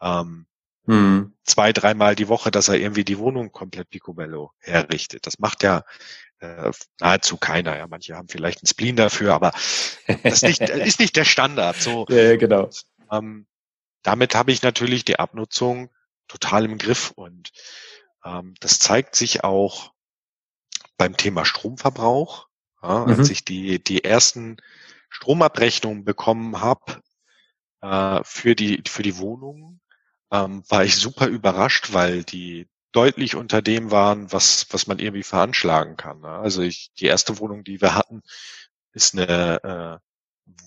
Ähm, 0.00 0.46
Mhm. 0.86 1.34
zwei, 1.44 1.72
dreimal 1.72 2.14
die 2.14 2.28
Woche, 2.28 2.50
dass 2.50 2.68
er 2.68 2.76
irgendwie 2.76 3.04
die 3.04 3.18
Wohnung 3.18 3.52
komplett 3.52 3.90
picobello 3.90 4.52
herrichtet. 4.60 5.26
Das 5.26 5.38
macht 5.38 5.62
ja 5.62 5.84
äh, 6.38 6.70
nahezu 7.00 7.36
keiner. 7.36 7.76
Ja, 7.76 7.86
manche 7.88 8.16
haben 8.16 8.28
vielleicht 8.28 8.62
einen 8.62 8.68
Spleen 8.68 8.96
dafür, 8.96 9.34
aber 9.34 9.52
das 10.22 10.42
ist 10.42 10.42
nicht, 10.44 10.60
ist 10.68 11.00
nicht 11.00 11.16
der 11.16 11.24
Standard. 11.24 11.76
So, 11.76 12.06
Ja, 12.08 12.36
genau. 12.36 12.70
ähm, 13.10 13.46
damit 14.02 14.34
habe 14.34 14.52
ich 14.52 14.62
natürlich 14.62 15.04
die 15.04 15.18
Abnutzung 15.18 15.90
total 16.28 16.64
im 16.64 16.78
Griff 16.78 17.12
und 17.12 17.50
ähm, 18.24 18.54
das 18.60 18.78
zeigt 18.78 19.16
sich 19.16 19.44
auch 19.44 19.92
beim 20.96 21.16
Thema 21.16 21.44
Stromverbrauch. 21.44 22.48
Ja, 22.82 23.06
Mhm. 23.06 23.12
Als 23.12 23.30
ich 23.30 23.44
die, 23.44 23.82
die 23.82 24.04
ersten 24.04 24.58
Stromabrechnungen 25.08 26.04
bekommen 26.04 26.60
habe 26.60 27.00
äh, 27.80 28.20
für, 28.24 28.54
die, 28.54 28.82
für 28.86 29.02
die 29.02 29.18
Wohnung, 29.18 29.80
ähm, 30.30 30.62
war 30.68 30.84
ich 30.84 30.96
super 30.96 31.26
überrascht, 31.26 31.92
weil 31.92 32.24
die 32.24 32.68
deutlich 32.92 33.34
unter 33.36 33.62
dem 33.62 33.90
waren, 33.90 34.32
was, 34.32 34.66
was 34.70 34.86
man 34.86 34.98
irgendwie 34.98 35.22
veranschlagen 35.22 35.96
kann. 35.96 36.20
ne? 36.20 36.28
Also 36.28 36.62
ich, 36.62 36.90
die 36.98 37.06
erste 37.06 37.38
Wohnung, 37.38 37.62
die 37.64 37.80
wir 37.80 37.94
hatten, 37.94 38.22
ist 38.92 39.14
eine 39.14 40.00
äh, 40.02 40.06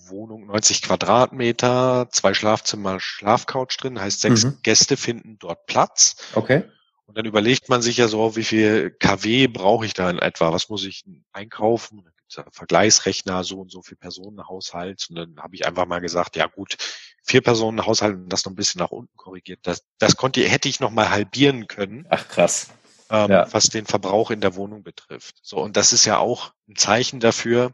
Wohnung 0.08 0.46
90 0.46 0.82
Quadratmeter, 0.82 2.08
zwei 2.10 2.34
Schlafzimmer, 2.34 3.00
Schlafcouch 3.00 3.76
drin, 3.78 4.00
heißt 4.00 4.20
sechs 4.20 4.44
Mhm. 4.44 4.58
Gäste 4.62 4.96
finden 4.96 5.38
dort 5.38 5.66
Platz. 5.66 6.16
Okay. 6.34 6.64
Und 7.06 7.18
dann 7.18 7.24
überlegt 7.24 7.68
man 7.68 7.82
sich 7.82 7.96
ja 7.96 8.06
so, 8.06 8.36
wie 8.36 8.44
viel 8.44 8.90
KW 8.90 9.48
brauche 9.48 9.84
ich 9.84 9.94
da 9.94 10.08
in 10.08 10.18
etwa? 10.20 10.52
Was 10.52 10.68
muss 10.68 10.84
ich 10.84 11.04
einkaufen? 11.32 12.04
Vergleichsrechner, 12.52 13.44
so 13.44 13.60
und 13.60 13.70
so 13.70 13.82
viel 13.82 13.96
Personenhaushalt. 13.96 15.06
Und 15.10 15.16
dann 15.16 15.36
habe 15.40 15.54
ich 15.56 15.66
einfach 15.66 15.86
mal 15.86 16.00
gesagt, 16.00 16.36
ja 16.36 16.46
gut, 16.46 16.76
vier 17.22 17.40
Personen 17.42 17.84
Haushalt 17.86 18.14
und 18.14 18.28
das 18.28 18.44
noch 18.44 18.52
ein 18.52 18.56
bisschen 18.56 18.78
nach 18.80 18.90
unten 18.90 19.16
korrigiert. 19.16 19.60
Das, 19.62 19.84
das 19.98 20.16
konnte, 20.16 20.46
hätte 20.48 20.68
ich 20.68 20.80
noch 20.80 20.90
mal 20.90 21.10
halbieren 21.10 21.66
können, 21.66 22.06
Ach, 22.10 22.26
krass. 22.28 22.70
ähm, 23.10 23.30
Ja. 23.30 23.52
was 23.52 23.64
den 23.64 23.86
Verbrauch 23.86 24.30
in 24.30 24.40
der 24.40 24.54
Wohnung 24.54 24.82
betrifft. 24.82 25.36
So, 25.42 25.58
und 25.58 25.76
das 25.76 25.92
ist 25.92 26.04
ja 26.04 26.18
auch 26.18 26.52
ein 26.68 26.76
Zeichen 26.76 27.20
dafür, 27.20 27.72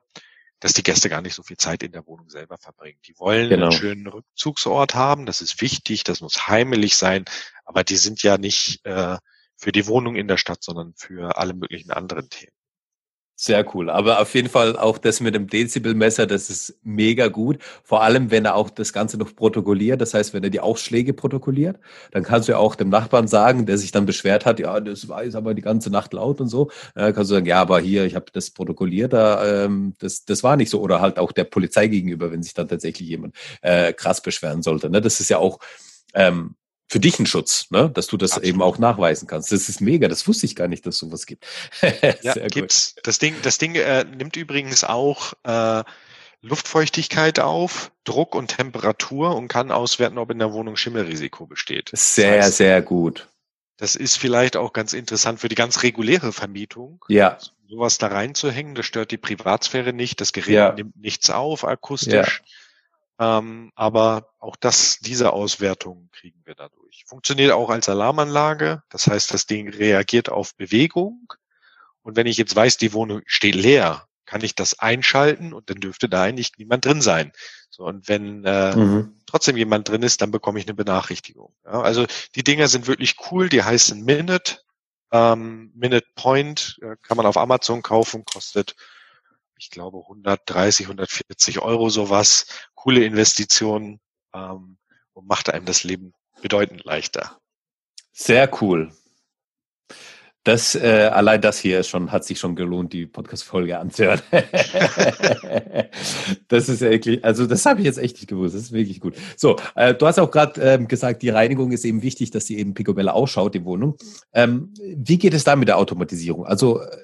dass 0.61 0.73
die 0.73 0.83
Gäste 0.83 1.11
gar 1.11 1.21
nicht 1.21 1.35
so 1.35 1.43
viel 1.43 1.59
Zeit 1.59 1.83
in 1.83 1.93
der 1.93 2.07
Wohnung 2.07 2.31
selber 2.31 2.57
verbringen. 2.57 2.99
Die 3.07 3.19
wollen 3.19 3.51
Genau. 3.51 3.67
einen 3.67 3.73
schönen 3.73 4.07
Rückzugsort 4.07 4.95
haben, 4.95 5.27
das 5.27 5.43
ist 5.43 5.61
wichtig, 5.61 6.03
das 6.05 6.21
muss 6.23 6.49
heimelig 6.49 6.97
sein, 6.97 7.25
Aber 7.69 7.85
die 7.85 7.97
sind 7.97 8.23
ja 8.23 8.39
nicht 8.39 8.85
äh, 8.87 9.19
für 9.57 9.73
die 9.73 9.87
Wohnung 9.87 10.17
in 10.17 10.29
der 10.29 10.37
Stadt, 10.39 10.63
sondern 10.63 10.95
für 10.97 11.37
alle 11.37 11.53
möglichen 11.53 11.91
anderen 11.91 12.31
Themen. 12.31 12.53
Sehr 13.39 13.67
cool. 13.75 13.91
Aber 13.91 14.21
auf 14.23 14.35
jeden 14.35 14.49
Fall 14.49 14.79
auch 14.79 14.97
das 14.97 15.21
mit 15.21 15.35
dem 15.35 15.47
Dezibelmesser, 15.47 16.27
das 16.27 16.49
ist 16.49 16.79
mega 16.83 17.29
gut. 17.29 17.59
Vor 17.85 18.03
allem, 18.03 18.31
wenn 18.31 18.47
er 18.47 18.55
auch 18.55 18.71
das 18.71 18.95
Ganze 18.95 19.19
noch 19.19 19.37
protokolliert. 19.37 20.01
Das 20.01 20.15
heißt, 20.15 20.33
wenn 20.33 20.43
er 20.43 20.49
die 20.49 20.61
Ausschläge 20.61 21.13
protokolliert, 21.13 21.79
dann 22.13 22.23
kannst 22.23 22.49
du 22.49 22.53
ja 22.53 22.59
auch 22.59 22.75
dem 22.77 22.89
Nachbarn 22.89 23.29
sagen, 23.29 23.67
der 23.67 23.77
sich 23.77 23.93
dann 23.93 24.07
beschwert 24.07 24.47
hat, 24.47 24.59
ja, 24.59 24.81
das 24.81 25.11
war 25.11 25.23
jetzt 25.23 25.37
aber 25.37 25.53
die 25.53 25.61
ganze 25.61 25.91
Nacht 25.91 26.15
laut 26.15 26.41
und 26.41 26.49
so. 26.49 26.71
Dann 26.95 27.13
kannst 27.13 27.31
du 27.31 27.35
sagen, 27.35 27.45
ja, 27.45 27.61
aber 27.61 27.79
hier, 27.79 28.07
ich 28.07 28.15
habe 28.15 28.27
das 28.33 28.49
protokolliert, 28.51 29.13
da, 29.13 29.65
ähm, 29.65 29.93
das, 29.99 30.25
das 30.25 30.43
war 30.43 30.57
nicht 30.57 30.71
so. 30.71 30.81
Oder 30.81 31.03
halt 31.03 31.19
auch 31.19 31.33
der 31.33 31.45
Polizei 31.45 31.89
gegenüber, 31.89 32.33
wenn 32.33 32.43
sich 32.43 32.55
dann 32.55 32.69
tatsächlich 32.69 33.07
jemand 33.07 33.37
äh, 33.61 33.93
krass 33.93 34.23
beschweren 34.23 34.63
sollte. 34.63 34.89
Ne? 34.89 35.03
Das 35.03 35.21
ist 35.21 35.29
ja 35.29 35.37
auch 35.37 35.59
ähm, 36.15 36.55
für 36.89 37.01
dich 37.01 37.19
ein 37.19 37.27
Schutz, 37.27 37.67
ne? 37.71 37.91
dass 37.91 38.07
du 38.07 38.17
das 38.17 38.33
Absolut. 38.33 38.49
eben 38.49 38.63
auch 38.63 38.79
nachweisen 38.79 39.27
kannst. 39.27 39.51
Das 39.51 39.69
ist 39.69 39.81
mega, 39.81 40.09
das 40.09 40.27
wusste 40.29 40.47
ich 40.47 40.55
gar 40.55 40.69
nicht, 40.69 40.87
dass 40.87 40.99
sowas 40.99 41.27
gibt. 41.27 41.47
ja, 42.23 42.35
gibt's. 42.49 42.95
Das 43.03 43.19
Ding, 43.19 43.35
das 43.43 43.59
Ding 43.59 43.75
äh, 43.75 44.05
nimmt 44.05 44.37
übrigens 44.37 44.85
auch 44.85 45.33
äh, 45.43 45.83
Luftfeuchtigkeit 46.43 47.41
auf, 47.41 47.91
Druck 48.05 48.35
und 48.35 48.49
Temperatur 48.57 49.35
und 49.35 49.49
kann 49.49 49.73
auswerten, 49.73 50.19
ob 50.19 50.31
in 50.31 50.39
der 50.39 50.53
Wohnung 50.53 50.77
Schimmelrisiko 50.77 51.47
besteht. 51.47 51.91
Sehr, 51.93 52.37
das 52.37 52.47
heißt, 52.47 52.57
sehr 52.59 52.83
gut. 52.83 53.29
Das 53.79 53.97
ist 53.97 54.17
vielleicht 54.17 54.57
auch 54.57 54.73
ganz 54.73 54.93
interessant 54.93 55.41
für 55.41 55.49
die 55.49 55.55
ganz 55.55 55.83
reguläre 55.83 56.33
Vermietung. 56.33 57.05
Ja. 57.09 57.39
Sowas 57.69 57.99
da 57.99 58.07
reinzuhängen, 58.07 58.77
das 58.77 58.87
stört 58.87 59.11
die 59.11 59.17
Privatsphäre 59.17 59.93
nicht, 59.93 60.21
das 60.21 60.33
Gerät 60.33 60.55
ja. 60.55 60.73
nimmt 60.73 60.97
nichts 60.97 61.31
auf 61.31 61.65
akustisch. 61.65 62.43
Ja. 62.45 62.53
Ähm, 63.19 63.71
aber 63.75 64.31
auch 64.39 64.57
das, 64.57 64.99
diese 65.01 65.33
Auswertung 65.33 66.11
kriegen 66.13 66.43
wir 66.45 66.55
dadurch. 66.55 67.05
Funktioniert 67.07 67.53
auch 67.53 67.71
als 67.71 67.89
Alarmanlage. 67.89 68.83
Das 68.91 69.07
heißt, 69.07 69.33
das 69.33 69.47
Ding 69.47 69.69
reagiert 69.69 70.29
auf 70.29 70.55
Bewegung. 70.57 71.33
Und 72.03 72.17
wenn 72.17 72.27
ich 72.27 72.37
jetzt 72.37 72.55
weiß, 72.55 72.77
die 72.77 72.93
Wohnung 72.93 73.23
steht 73.27 73.55
leer, 73.55 74.07
kann 74.27 74.43
ich 74.43 74.55
das 74.55 74.79
einschalten 74.79 75.53
und 75.53 75.71
dann 75.71 75.81
dürfte 75.81 76.09
da 76.09 76.23
eigentlich 76.23 76.53
niemand 76.59 76.85
drin 76.85 77.01
sein. 77.01 77.33
So, 77.71 77.85
und 77.85 78.09
wenn 78.09 78.45
äh, 78.45 78.77
mhm. 78.77 79.17
trotzdem 79.27 79.57
jemand 79.57 79.89
drin 79.89 80.03
ist, 80.03 80.21
dann 80.21 80.31
bekomme 80.31 80.59
ich 80.59 80.67
eine 80.67 80.75
Benachrichtigung. 80.75 81.55
Ja, 81.65 81.81
also 81.81 82.07
die 82.35 82.45
Dinger 82.45 82.69
sind 82.69 82.87
wirklich 82.87 83.17
cool, 83.31 83.49
die 83.49 83.63
heißen 83.63 84.05
Minute. 84.05 84.59
Ähm, 85.13 85.73
Minute 85.75 86.07
Point 86.17 86.79
äh, 86.83 86.97
kann 87.03 87.17
man 87.17 87.27
auf 87.27 87.37
Amazon 87.37 87.83
kaufen, 87.83 88.25
kostet 88.25 88.75
ich 89.59 89.71
glaube 89.71 89.99
130, 89.99 90.87
140 90.87 91.61
Euro 91.61 91.89
sowas. 91.89 92.47
Coole 92.75 93.05
Investition 93.05 94.01
ähm, 94.35 94.79
und 95.13 95.27
macht 95.27 95.51
einem 95.51 95.67
das 95.67 95.85
Leben 95.85 96.13
bedeutend 96.43 96.85
leichter. 96.85 97.39
Sehr 98.13 98.51
cool. 98.63 98.93
Das, 100.45 100.77
äh, 100.77 101.11
allein 101.13 101.41
das 101.41 101.59
hier 101.59 101.83
schon, 101.83 102.13
hat 102.13 102.25
sich 102.25 102.39
schon 102.39 102.55
gelohnt, 102.55 102.93
die 102.93 103.07
Podcast-Folge 103.07 103.81
anzuhören. 103.81 104.21
das 106.47 106.69
ist 106.69 106.83
wirklich, 106.83 107.25
also 107.25 107.47
das 107.47 107.67
habe 107.67 107.81
ich 107.81 107.87
jetzt 107.87 107.99
echt 107.99 108.15
nicht 108.15 108.29
gewusst. 108.29 108.55
Das 108.55 108.63
ist 108.63 108.73
wirklich 108.73 109.01
gut. 109.01 109.17
So, 109.37 109.57
äh, 109.75 109.93
du 109.93 110.07
hast 110.07 110.21
auch 110.21 110.31
gerade 110.31 110.61
ähm, 110.61 110.87
gesagt, 110.87 111.23
die 111.23 111.31
Reinigung 111.31 111.73
ist 111.73 111.85
eben 111.85 112.01
wichtig, 112.03 112.31
dass 112.31 112.45
die 112.45 112.61
eben 112.61 112.75
picobella 112.75 113.11
ausschaut, 113.11 113.57
die 113.57 113.65
Wohnung. 113.65 113.97
Ähm, 114.33 114.73
wie 114.81 115.19
geht 115.19 115.35
es 115.35 115.43
da 115.43 115.57
mit 115.57 115.67
der 115.67 115.79
Automatisierung? 115.79 116.47
Also 116.47 116.81
äh, 116.81 116.97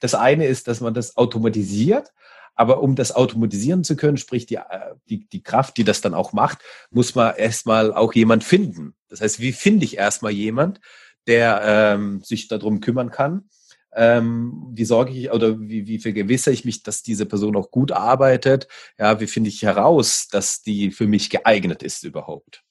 das 0.00 0.14
eine 0.14 0.46
ist, 0.46 0.68
dass 0.68 0.80
man 0.80 0.94
das 0.94 1.16
automatisiert, 1.16 2.12
aber 2.54 2.82
um 2.82 2.96
das 2.96 3.14
automatisieren 3.14 3.84
zu 3.84 3.96
können, 3.96 4.16
sprich 4.16 4.46
die, 4.46 4.56
äh, 4.56 4.94
die, 5.08 5.28
die 5.28 5.42
Kraft, 5.42 5.76
die 5.76 5.84
das 5.84 6.00
dann 6.00 6.14
auch 6.14 6.32
macht, 6.32 6.58
muss 6.90 7.14
man 7.14 7.36
erstmal 7.36 7.92
auch 7.92 8.14
jemand 8.14 8.44
finden. 8.44 8.94
Das 9.08 9.20
heißt, 9.20 9.40
wie 9.40 9.52
finde 9.52 9.84
ich 9.84 9.98
erstmal 9.98 10.32
jemand, 10.32 10.80
der 11.26 11.60
ähm, 11.64 12.22
sich 12.22 12.48
darum 12.48 12.80
kümmern 12.80 13.10
kann? 13.10 13.48
Ähm, 13.94 14.72
wie 14.72 14.84
sorge 14.84 15.12
ich 15.12 15.30
oder 15.30 15.58
wie, 15.60 15.86
wie 15.86 15.98
vergewissere 15.98 16.52
ich 16.52 16.64
mich, 16.64 16.82
dass 16.82 17.02
diese 17.02 17.26
Person 17.26 17.56
auch 17.56 17.70
gut 17.70 17.92
arbeitet? 17.92 18.68
Ja, 18.98 19.20
wie 19.20 19.26
finde 19.26 19.48
ich 19.48 19.62
heraus, 19.62 20.28
dass 20.28 20.62
die 20.62 20.90
für 20.90 21.06
mich 21.06 21.30
geeignet 21.30 21.82
ist 21.82 22.04
überhaupt? 22.04 22.62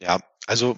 Ja, 0.00 0.20
also 0.46 0.76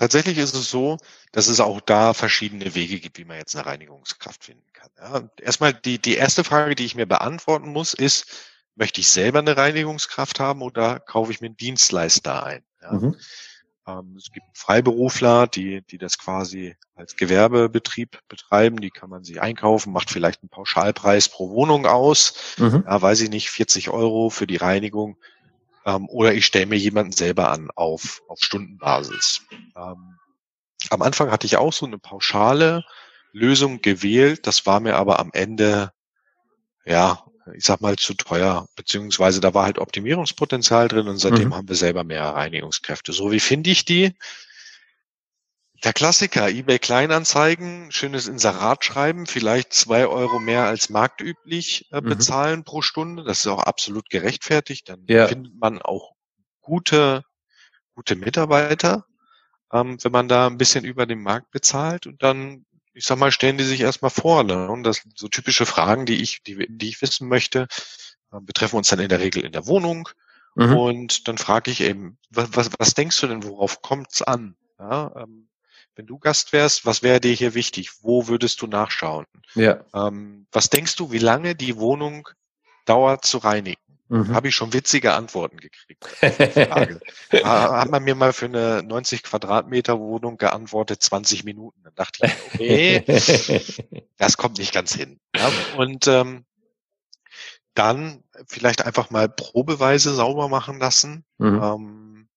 Tatsächlich 0.00 0.38
ist 0.38 0.54
es 0.54 0.70
so, 0.70 0.96
dass 1.30 1.48
es 1.48 1.60
auch 1.60 1.78
da 1.82 2.14
verschiedene 2.14 2.74
Wege 2.74 3.00
gibt, 3.00 3.18
wie 3.18 3.26
man 3.26 3.36
jetzt 3.36 3.54
eine 3.54 3.66
Reinigungskraft 3.66 4.42
finden 4.42 4.64
kann. 4.72 4.88
Ja, 4.96 5.28
erstmal 5.38 5.74
die, 5.74 5.98
die 5.98 6.14
erste 6.14 6.42
Frage, 6.42 6.74
die 6.74 6.86
ich 6.86 6.94
mir 6.94 7.04
beantworten 7.04 7.68
muss, 7.68 7.92
ist, 7.92 8.24
möchte 8.76 9.02
ich 9.02 9.08
selber 9.08 9.40
eine 9.40 9.58
Reinigungskraft 9.58 10.40
haben 10.40 10.62
oder 10.62 11.00
kaufe 11.00 11.32
ich 11.32 11.42
mir 11.42 11.48
einen 11.48 11.58
Dienstleister 11.58 12.46
ein? 12.46 12.62
Ja. 12.80 12.92
Mhm. 12.92 13.16
Ähm, 13.86 14.14
es 14.16 14.32
gibt 14.32 14.46
Freiberufler, 14.54 15.46
die, 15.46 15.82
die 15.82 15.98
das 15.98 16.16
quasi 16.16 16.76
als 16.94 17.16
Gewerbebetrieb 17.16 18.20
betreiben, 18.26 18.80
die 18.80 18.90
kann 18.90 19.10
man 19.10 19.22
sich 19.22 19.42
einkaufen, 19.42 19.92
macht 19.92 20.08
vielleicht 20.08 20.40
einen 20.40 20.48
Pauschalpreis 20.48 21.28
pro 21.28 21.50
Wohnung 21.50 21.84
aus, 21.84 22.56
mhm. 22.56 22.84
ja, 22.86 23.02
weiß 23.02 23.20
ich 23.20 23.28
nicht, 23.28 23.50
40 23.50 23.90
Euro 23.90 24.30
für 24.30 24.46
die 24.46 24.56
Reinigung 24.56 25.18
ähm, 25.86 26.08
oder 26.08 26.34
ich 26.34 26.46
stelle 26.46 26.66
mir 26.66 26.78
jemanden 26.78 27.12
selber 27.12 27.50
an 27.50 27.70
auf, 27.74 28.22
auf 28.28 28.40
Stundenbasis. 28.40 29.42
Ähm, 29.76 30.18
am 30.90 31.02
Anfang 31.02 31.30
hatte 31.30 31.46
ich 31.46 31.56
auch 31.56 31.72
so 31.72 31.86
eine 31.86 31.98
pauschale 31.98 32.84
Lösung 33.32 33.80
gewählt. 33.82 34.46
Das 34.46 34.66
war 34.66 34.80
mir 34.80 34.96
aber 34.96 35.18
am 35.18 35.30
Ende, 35.32 35.92
ja, 36.84 37.24
ich 37.54 37.64
sag 37.64 37.80
mal, 37.80 37.96
zu 37.96 38.14
teuer, 38.14 38.66
beziehungsweise 38.76 39.40
da 39.40 39.54
war 39.54 39.64
halt 39.64 39.78
Optimierungspotenzial 39.78 40.88
drin 40.88 41.08
und 41.08 41.18
seitdem 41.18 41.48
mhm. 41.48 41.54
haben 41.54 41.68
wir 41.68 41.76
selber 41.76 42.04
mehr 42.04 42.24
Reinigungskräfte. 42.24 43.12
So, 43.12 43.32
wie 43.32 43.40
finde 43.40 43.70
ich 43.70 43.84
die? 43.84 44.14
Der 45.82 45.94
Klassiker, 45.94 46.50
eBay 46.50 46.78
Kleinanzeigen, 46.78 47.90
schönes 47.90 48.28
Inserat 48.28 48.84
schreiben, 48.84 49.26
vielleicht 49.26 49.72
zwei 49.72 50.06
Euro 50.06 50.38
mehr 50.38 50.64
als 50.64 50.90
marktüblich 50.90 51.90
äh, 51.90 52.02
mhm. 52.02 52.08
bezahlen 52.10 52.60
mhm. 52.60 52.64
pro 52.64 52.82
Stunde. 52.82 53.24
Das 53.24 53.40
ist 53.40 53.46
auch 53.46 53.62
absolut 53.62 54.10
gerechtfertigt. 54.10 54.90
Dann 54.90 55.04
ja. 55.08 55.26
findet 55.26 55.54
man 55.58 55.80
auch 55.80 56.12
gute, 56.60 57.24
gute 57.94 58.14
Mitarbeiter, 58.14 59.06
ähm, 59.72 59.96
wenn 60.02 60.12
man 60.12 60.28
da 60.28 60.48
ein 60.48 60.58
bisschen 60.58 60.84
über 60.84 61.06
den 61.06 61.22
Markt 61.22 61.50
bezahlt 61.50 62.06
und 62.06 62.22
dann, 62.22 62.66
ich 62.92 63.06
sag 63.06 63.18
mal, 63.18 63.32
stellen 63.32 63.56
die 63.56 63.64
sich 63.64 63.80
erstmal 63.80 64.10
vor. 64.10 64.44
Ne? 64.44 64.68
Und 64.70 64.82
das 64.82 64.98
sind 64.98 65.18
so 65.18 65.28
typische 65.28 65.64
Fragen, 65.64 66.04
die 66.04 66.20
ich, 66.20 66.42
die, 66.42 66.66
die 66.68 66.88
ich 66.88 67.00
wissen 67.00 67.26
möchte, 67.26 67.68
äh, 68.32 68.40
betreffen 68.42 68.76
uns 68.76 68.88
dann 68.88 69.00
in 69.00 69.08
der 69.08 69.20
Regel 69.20 69.44
in 69.44 69.52
der 69.52 69.66
Wohnung. 69.66 70.10
Mhm. 70.56 70.76
Und 70.76 71.28
dann 71.28 71.38
frage 71.38 71.70
ich 71.70 71.80
eben, 71.80 72.18
was, 72.28 72.50
was, 72.52 72.70
was 72.78 72.92
denkst 72.92 73.18
du 73.20 73.28
denn, 73.28 73.44
worauf 73.44 73.80
kommt's 73.80 74.20
an? 74.20 74.56
Ja, 74.78 75.12
ähm, 75.16 75.49
wenn 76.00 76.06
du 76.06 76.18
Gast 76.18 76.54
wärst, 76.54 76.86
was 76.86 77.02
wäre 77.02 77.20
dir 77.20 77.34
hier 77.34 77.52
wichtig? 77.52 77.90
Wo 78.00 78.26
würdest 78.26 78.62
du 78.62 78.66
nachschauen? 78.66 79.26
Ja. 79.54 79.84
Ähm, 79.92 80.46
was 80.50 80.70
denkst 80.70 80.96
du, 80.96 81.12
wie 81.12 81.18
lange 81.18 81.54
die 81.54 81.76
Wohnung 81.76 82.26
dauert 82.86 83.26
zu 83.26 83.36
reinigen? 83.36 83.82
Mhm. 84.08 84.32
Habe 84.32 84.48
ich 84.48 84.54
schon 84.54 84.72
witzige 84.72 85.12
Antworten 85.12 85.58
gekriegt. 85.58 86.06
Hat 87.44 87.90
man 87.90 88.02
mir 88.02 88.14
mal 88.14 88.32
für 88.32 88.46
eine 88.46 88.82
90 88.82 89.24
Quadratmeter 89.24 90.00
Wohnung 90.00 90.38
geantwortet, 90.38 91.02
20 91.02 91.44
Minuten. 91.44 91.82
Dann 91.82 91.94
dachte 91.94 92.24
ich, 92.24 92.54
okay, 92.54 93.62
das 94.16 94.38
kommt 94.38 94.56
nicht 94.56 94.72
ganz 94.72 94.94
hin. 94.94 95.20
Ja, 95.36 95.52
und 95.76 96.06
ähm, 96.06 96.46
dann 97.74 98.24
vielleicht 98.46 98.86
einfach 98.86 99.10
mal 99.10 99.28
probeweise 99.28 100.14
sauber 100.14 100.48
machen 100.48 100.78
lassen 100.78 101.26
mhm. 101.36 101.62
ähm, 101.62 102.28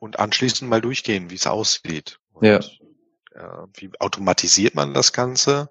und 0.00 0.18
anschließend 0.18 0.68
mal 0.68 0.80
durchgehen, 0.80 1.30
wie 1.30 1.36
es 1.36 1.46
aussieht. 1.46 2.18
Und, 2.32 2.46
ja. 2.46 2.60
Äh, 3.34 3.66
wie 3.74 3.90
automatisiert 3.98 4.74
man 4.74 4.92
das 4.92 5.12
Ganze? 5.12 5.70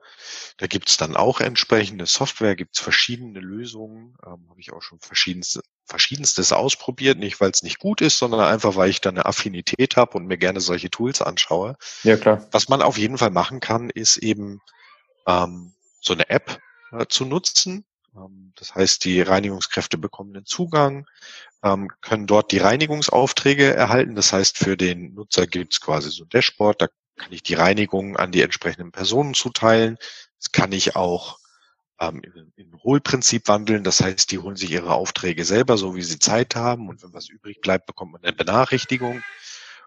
Da 0.57 0.67
gibt's 0.67 0.97
dann 0.97 1.15
auch 1.15 1.41
entsprechende 1.41 2.07
Software, 2.07 2.55
gibt's 2.55 2.79
verschiedene 2.79 3.39
Lösungen. 3.39 4.15
Ähm, 4.25 4.47
Habe 4.49 4.59
ich 4.59 4.73
auch 4.73 4.81
schon 4.81 4.99
verschiedenste, 4.99 5.61
verschiedenstes 5.85 6.53
ausprobiert, 6.53 7.19
nicht 7.19 7.39
weil 7.39 7.51
es 7.51 7.61
nicht 7.61 7.79
gut 7.79 8.01
ist, 8.01 8.17
sondern 8.17 8.41
einfach 8.41 8.75
weil 8.75 8.89
ich 8.89 9.01
da 9.01 9.09
eine 9.09 9.25
Affinität 9.25 9.95
habe 9.95 10.17
und 10.17 10.25
mir 10.25 10.37
gerne 10.37 10.59
solche 10.59 10.89
Tools 10.89 11.21
anschaue. 11.21 11.75
Ja, 12.03 12.17
klar. 12.17 12.47
Was 12.51 12.67
man 12.67 12.81
auf 12.81 12.97
jeden 12.97 13.17
Fall 13.17 13.31
machen 13.31 13.59
kann, 13.59 13.89
ist 13.91 14.17
eben 14.17 14.59
ähm, 15.27 15.73
so 15.99 16.13
eine 16.13 16.29
App 16.29 16.59
äh, 16.91 17.05
zu 17.07 17.25
nutzen. 17.25 17.85
Ähm, 18.15 18.53
das 18.55 18.75
heißt, 18.75 19.05
die 19.05 19.21
Reinigungskräfte 19.21 19.97
bekommen 19.97 20.33
den 20.33 20.45
Zugang, 20.45 21.07
ähm, 21.63 21.89
können 22.01 22.27
dort 22.27 22.51
die 22.51 22.57
Reinigungsaufträge 22.57 23.73
erhalten. 23.73 24.15
Das 24.15 24.33
heißt, 24.33 24.57
für 24.57 24.77
den 24.77 25.13
Nutzer 25.13 25.47
gibt 25.47 25.73
es 25.73 25.81
quasi 25.81 26.09
so 26.09 26.23
ein 26.23 26.29
Dashboard, 26.29 26.81
da 26.81 26.87
kann 27.17 27.31
ich 27.31 27.43
die 27.43 27.53
Reinigung 27.53 28.17
an 28.17 28.31
die 28.31 28.41
entsprechenden 28.41 28.91
Personen 28.91 29.33
zuteilen. 29.33 29.97
Das 30.37 30.51
kann 30.51 30.71
ich 30.71 30.95
auch 30.95 31.39
ähm, 31.99 32.21
in, 32.23 32.51
in 32.55 32.83
Hohlprinzip 32.83 33.47
wandeln. 33.47 33.83
Das 33.83 34.01
heißt, 34.01 34.31
die 34.31 34.39
holen 34.39 34.55
sich 34.55 34.71
ihre 34.71 34.93
Aufträge 34.93 35.45
selber, 35.45 35.77
so 35.77 35.95
wie 35.95 36.01
sie 36.01 36.19
Zeit 36.19 36.55
haben. 36.55 36.89
Und 36.89 37.03
wenn 37.03 37.13
was 37.13 37.29
übrig 37.29 37.61
bleibt, 37.61 37.85
bekommt 37.85 38.13
man 38.13 38.23
eine 38.23 38.33
Benachrichtigung. 38.33 39.23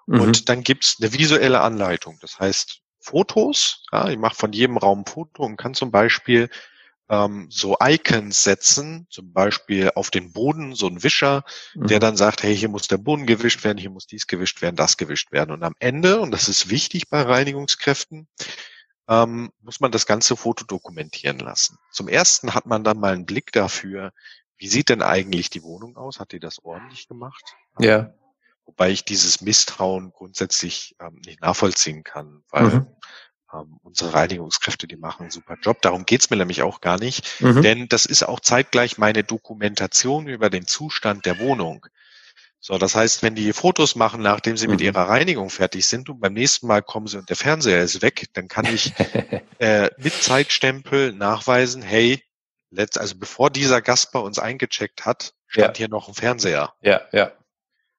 Mhm. 0.06 0.20
Und 0.20 0.48
dann 0.48 0.62
gibt's 0.62 0.98
eine 1.00 1.12
visuelle 1.12 1.60
Anleitung. 1.60 2.18
Das 2.20 2.38
heißt, 2.38 2.80
Fotos. 3.00 3.82
Ja, 3.92 4.08
ich 4.08 4.16
mache 4.16 4.34
von 4.34 4.52
jedem 4.52 4.78
Raum 4.78 5.00
ein 5.00 5.06
Foto 5.06 5.42
und 5.42 5.56
kann 5.56 5.74
zum 5.74 5.90
Beispiel 5.90 6.48
ähm, 7.08 7.48
so 7.50 7.76
Icons 7.82 8.44
setzen, 8.44 9.06
zum 9.10 9.32
Beispiel 9.32 9.90
auf 9.94 10.10
den 10.10 10.32
Boden, 10.32 10.74
so 10.74 10.86
ein 10.86 11.02
Wischer, 11.02 11.44
mhm. 11.74 11.86
der 11.86 12.00
dann 12.00 12.16
sagt, 12.16 12.42
hey, 12.42 12.56
hier 12.56 12.68
muss 12.68 12.88
der 12.88 12.98
Boden 12.98 13.26
gewischt 13.26 13.64
werden, 13.64 13.78
hier 13.78 13.90
muss 13.90 14.06
dies 14.06 14.26
gewischt 14.26 14.62
werden, 14.62 14.76
das 14.76 14.96
gewischt 14.96 15.32
werden. 15.32 15.50
Und 15.50 15.62
am 15.62 15.74
Ende, 15.78 16.20
und 16.20 16.30
das 16.30 16.48
ist 16.48 16.70
wichtig 16.70 17.08
bei 17.08 17.22
Reinigungskräften, 17.22 18.28
ähm, 19.08 19.52
muss 19.60 19.80
man 19.80 19.92
das 19.92 20.06
ganze 20.06 20.36
Foto 20.36 20.64
dokumentieren 20.64 21.38
lassen. 21.38 21.78
Zum 21.90 22.08
ersten 22.08 22.54
hat 22.54 22.66
man 22.66 22.84
dann 22.84 22.98
mal 22.98 23.12
einen 23.12 23.26
Blick 23.26 23.52
dafür, 23.52 24.12
wie 24.56 24.68
sieht 24.68 24.88
denn 24.88 25.02
eigentlich 25.02 25.50
die 25.50 25.62
Wohnung 25.62 25.96
aus? 25.96 26.20
Hat 26.20 26.32
die 26.32 26.40
das 26.40 26.64
ordentlich 26.64 27.08
gemacht? 27.08 27.42
Ja. 27.78 28.14
Wobei 28.64 28.90
ich 28.90 29.04
dieses 29.04 29.42
Misstrauen 29.42 30.10
grundsätzlich 30.12 30.96
ähm, 31.00 31.20
nicht 31.26 31.42
nachvollziehen 31.42 32.02
kann, 32.02 32.44
weil 32.48 32.64
mhm. 32.64 32.86
Ähm, 33.54 33.78
unsere 33.82 34.14
Reinigungskräfte, 34.14 34.86
die 34.86 34.96
machen 34.96 35.22
einen 35.22 35.30
super 35.30 35.56
Job. 35.62 35.80
Darum 35.82 36.06
geht's 36.06 36.30
mir 36.30 36.36
nämlich 36.36 36.62
auch 36.62 36.80
gar 36.80 36.98
nicht. 36.98 37.40
Mhm. 37.40 37.62
Denn 37.62 37.88
das 37.88 38.06
ist 38.06 38.22
auch 38.22 38.40
zeitgleich 38.40 38.98
meine 38.98 39.24
Dokumentation 39.24 40.26
über 40.26 40.50
den 40.50 40.66
Zustand 40.66 41.26
der 41.26 41.38
Wohnung. 41.38 41.86
So, 42.60 42.78
das 42.78 42.94
heißt, 42.94 43.22
wenn 43.22 43.34
die 43.34 43.52
Fotos 43.52 43.94
machen, 43.94 44.22
nachdem 44.22 44.56
sie 44.56 44.66
mhm. 44.66 44.72
mit 44.72 44.80
ihrer 44.80 45.08
Reinigung 45.08 45.50
fertig 45.50 45.86
sind 45.86 46.08
und 46.08 46.20
beim 46.20 46.32
nächsten 46.32 46.66
Mal 46.66 46.82
kommen 46.82 47.06
sie 47.06 47.18
und 47.18 47.28
der 47.28 47.36
Fernseher 47.36 47.82
ist 47.82 48.00
weg, 48.00 48.26
dann 48.32 48.48
kann 48.48 48.64
ich 48.64 48.94
äh, 49.58 49.90
mit 49.98 50.14
Zeitstempel 50.14 51.12
nachweisen, 51.12 51.82
hey, 51.82 52.22
letzt, 52.70 52.98
also 52.98 53.16
bevor 53.16 53.50
dieser 53.50 53.82
Gast 53.82 54.12
bei 54.12 54.18
uns 54.18 54.38
eingecheckt 54.38 55.04
hat, 55.04 55.34
stand 55.46 55.76
ja. 55.76 55.82
hier 55.82 55.88
noch 55.88 56.08
ein 56.08 56.14
Fernseher. 56.14 56.72
Ja, 56.80 57.02
ja. 57.12 57.32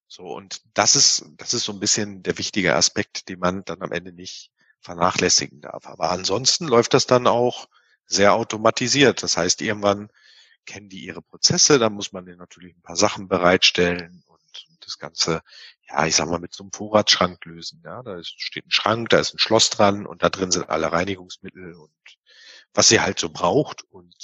So, 0.08 0.24
und 0.24 0.62
das 0.74 0.96
ist, 0.96 1.26
das 1.38 1.54
ist 1.54 1.64
so 1.64 1.72
ein 1.72 1.80
bisschen 1.80 2.24
der 2.24 2.38
wichtige 2.38 2.76
Aspekt, 2.76 3.30
den 3.30 3.40
man 3.40 3.64
dann 3.66 3.82
am 3.82 3.92
Ende 3.92 4.14
nicht 4.14 4.52
vernachlässigen 4.86 5.62
darf. 5.62 5.88
Aber 5.88 6.12
ansonsten 6.12 6.68
läuft 6.68 6.94
das 6.94 7.08
dann 7.08 7.28
auch 7.28 7.68
sehr 8.06 8.34
automatisiert. 8.34 9.24
Das 9.24 9.36
heißt, 9.36 9.62
irgendwann 9.62 10.10
kennen 10.66 10.90
die 10.90 11.06
ihre 11.06 11.22
Prozesse, 11.22 11.80
dann 11.80 11.94
muss 11.94 12.12
man 12.12 12.26
denen 12.26 12.38
natürlich 12.38 12.76
ein 12.76 12.82
paar 12.82 12.96
Sachen 12.96 13.28
bereitstellen 13.28 14.24
und 14.28 14.42
das 14.80 14.98
Ganze, 15.00 15.42
ja, 15.90 16.06
ich 16.06 16.16
sag 16.16 16.30
mal, 16.30 16.40
mit 16.40 16.54
so 16.54 16.64
einem 16.64 16.72
Vorratsschrank 16.72 17.44
lösen. 17.46 17.82
Ja, 17.84 18.04
da 18.04 18.24
steht 18.24 18.68
ein 18.68 18.72
Schrank, 18.72 19.10
da 19.10 19.20
ist 19.20 19.34
ein 19.34 19.40
Schloss 19.40 19.70
dran 19.70 20.06
und 20.06 20.24
da 20.24 20.30
drin 20.30 20.52
sind 20.52 20.70
alle 20.70 20.92
Reinigungsmittel 20.92 21.74
und 21.74 21.92
was 22.74 22.90
sie 22.90 23.02
halt 23.02 23.20
so 23.20 23.30
braucht. 23.30 23.84
Und 23.90 24.16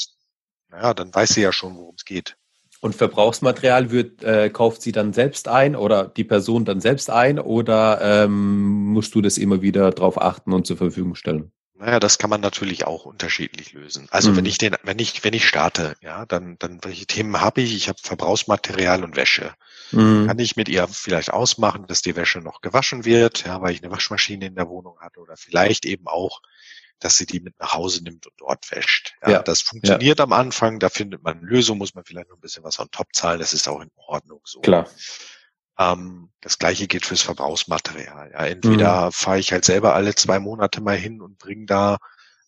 naja, 0.70 0.94
dann 0.94 1.14
weiß 1.14 1.30
sie 1.30 1.42
ja 1.42 1.52
schon, 1.52 1.76
worum 1.76 1.96
es 1.96 2.06
geht. 2.06 2.38
Und 2.82 2.96
Verbrauchsmaterial 2.96 3.92
wird, 3.92 4.24
äh, 4.24 4.50
kauft 4.50 4.82
sie 4.82 4.92
dann 4.92 5.14
selbst 5.14 5.48
ein 5.48 5.76
oder 5.76 6.06
die 6.06 6.24
Person 6.24 6.66
dann 6.66 6.82
selbst 6.82 7.12
ein 7.12 7.38
oder 7.40 8.00
ähm, 8.02 8.92
musst 8.92 9.14
du 9.14 9.22
das 9.22 9.38
immer 9.38 9.62
wieder 9.62 9.92
drauf 9.92 10.20
achten 10.20 10.52
und 10.52 10.66
zur 10.66 10.78
Verfügung 10.78 11.14
stellen? 11.14 11.52
Naja, 11.82 12.00
das 12.00 12.20
kann 12.20 12.30
man 12.30 12.42
natürlich 12.42 12.86
auch 12.86 13.06
unterschiedlich 13.06 13.74
lösen. 13.74 14.08
Also 14.12 14.32
mhm. 14.32 14.38
wenn 14.38 14.46
ich 14.46 14.60
den, 14.60 14.76
wenn 14.84 15.00
ich, 15.00 15.24
wenn 15.24 15.34
ich 15.34 15.48
starte, 15.48 15.96
ja, 16.02 16.28
dann, 16.28 16.58
dann 16.60 16.80
welche 16.84 17.08
Themen 17.08 17.42
habe 17.42 17.62
ich? 17.62 17.76
Ich 17.76 17.88
habe 17.88 17.98
Verbrauchsmaterial 18.02 19.04
und 19.04 19.16
Wäsche. 19.16 19.54
Mhm. 19.92 20.28
Kann 20.28 20.38
ich 20.38 20.56
mit 20.56 20.70
ihr 20.70 20.88
vielleicht 20.88 21.34
ausmachen, 21.34 21.86
dass 21.88 22.04
die 22.04 22.16
Wäsche 22.16 22.40
noch 22.40 22.62
gewaschen 22.62 23.04
wird, 23.04 23.46
ja, 23.46 23.62
weil 23.62 23.74
ich 23.74 23.82
eine 23.82 23.92
Waschmaschine 23.92 24.46
in 24.46 24.56
der 24.56 24.70
Wohnung 24.70 25.00
hatte 25.00 25.22
oder 25.22 25.38
vielleicht 25.38 25.88
eben 25.88 26.08
auch 26.08 26.42
dass 27.04 27.18
sie 27.18 27.26
die 27.26 27.40
mit 27.40 27.60
nach 27.60 27.74
Hause 27.74 28.04
nimmt 28.04 28.26
und 28.28 28.34
dort 28.38 28.72
wäscht. 28.72 29.14
Ja, 29.22 29.32
ja. 29.32 29.44
Das 29.44 29.62
funktioniert 29.62 30.20
ja. 30.20 30.26
am 30.26 30.34
Anfang, 30.34 30.80
da 30.80 30.90
findet 30.90 31.24
man 31.24 31.40
eine 31.40 31.48
Lösung, 31.48 31.78
muss 31.78 31.96
man 31.96 32.06
vielleicht 32.06 32.30
noch 32.30 32.38
ein 32.38 32.42
bisschen 32.42 32.64
was 32.64 32.80
on 32.80 32.90
top 32.92 33.08
zahlen, 33.14 33.40
das 33.40 33.54
ist 33.54 33.68
auch 33.68 33.82
in 33.82 33.92
Ordnung 33.96 34.42
so. 34.46 34.62
Klar. 34.62 34.88
Ähm, 35.78 36.30
das 36.42 36.60
gleiche 36.60 36.88
gilt 36.88 37.06
fürs 37.06 37.22
Verbrauchsmaterial. 37.22 38.32
Ja, 38.32 38.46
entweder 38.46 39.08
mhm. 39.08 39.12
fahre 39.12 39.40
ich 39.40 39.52
halt 39.52 39.66
selber 39.66 39.96
alle 39.96 40.16
zwei 40.16 40.40
Monate 40.40 40.82
mal 40.82 40.98
hin 40.98 41.22
und 41.22 41.38
bringe 41.38 41.66
da 41.66 41.98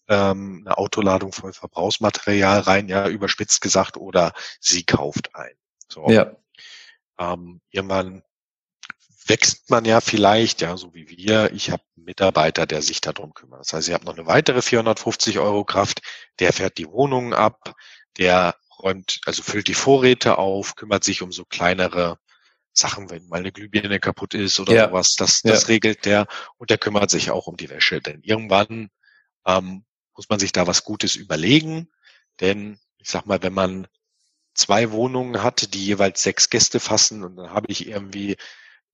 ähm, 0.07 0.63
eine 0.65 0.77
Autoladung 0.77 1.31
voll 1.31 1.53
Verbrauchsmaterial 1.53 2.59
rein, 2.59 2.89
ja, 2.89 3.07
überspitzt 3.07 3.61
gesagt, 3.61 3.97
oder 3.97 4.33
sie 4.59 4.83
kauft 4.83 5.35
ein. 5.35 5.55
So. 5.87 6.09
Ja. 6.09 6.35
Ähm, 7.17 7.61
irgendwann 7.71 8.23
wächst 9.27 9.69
man 9.69 9.85
ja 9.85 10.01
vielleicht, 10.01 10.61
ja, 10.61 10.75
so 10.77 10.93
wie 10.93 11.07
wir. 11.09 11.51
Ich 11.53 11.69
habe 11.71 11.83
einen 11.95 12.05
Mitarbeiter, 12.05 12.65
der 12.65 12.81
sich 12.81 13.01
darum 13.01 13.33
kümmert. 13.33 13.61
Das 13.61 13.73
heißt, 13.73 13.87
ich 13.87 13.93
habe 13.93 14.05
noch 14.05 14.17
eine 14.17 14.27
weitere 14.27 14.61
450 14.61 15.39
Euro 15.39 15.63
Kraft, 15.63 16.01
der 16.39 16.53
fährt 16.53 16.77
die 16.77 16.87
Wohnungen 16.87 17.33
ab, 17.33 17.75
der 18.17 18.55
räumt, 18.79 19.21
also 19.25 19.43
füllt 19.43 19.67
die 19.67 19.73
Vorräte 19.73 20.37
auf, 20.37 20.75
kümmert 20.75 21.03
sich 21.03 21.21
um 21.21 21.31
so 21.31 21.45
kleinere 21.45 22.17
Sachen, 22.73 23.09
wenn 23.09 23.27
mal 23.27 23.39
eine 23.39 23.51
Glühbirne 23.51 23.99
kaputt 23.99 24.33
ist 24.33 24.59
oder 24.59 24.73
ja. 24.73 24.87
sowas, 24.87 25.15
das, 25.15 25.41
das 25.41 25.63
ja. 25.63 25.67
regelt 25.67 26.05
der 26.05 26.27
und 26.57 26.69
der 26.69 26.77
kümmert 26.77 27.09
sich 27.09 27.31
auch 27.31 27.47
um 27.47 27.55
die 27.55 27.69
Wäsche. 27.69 28.01
Denn 28.01 28.21
irgendwann 28.23 28.89
ähm, 29.45 29.85
muss 30.15 30.29
man 30.29 30.39
sich 30.39 30.51
da 30.51 30.67
was 30.67 30.83
Gutes 30.83 31.15
überlegen, 31.15 31.89
denn 32.39 32.79
ich 32.97 33.09
sag 33.09 33.25
mal, 33.25 33.43
wenn 33.43 33.53
man 33.53 33.87
zwei 34.55 34.91
Wohnungen 34.91 35.43
hat, 35.43 35.73
die 35.73 35.85
jeweils 35.85 36.23
sechs 36.23 36.49
Gäste 36.49 36.79
fassen 36.79 37.23
und 37.23 37.35
dann 37.35 37.51
habe 37.51 37.67
ich 37.69 37.87
irgendwie 37.87 38.37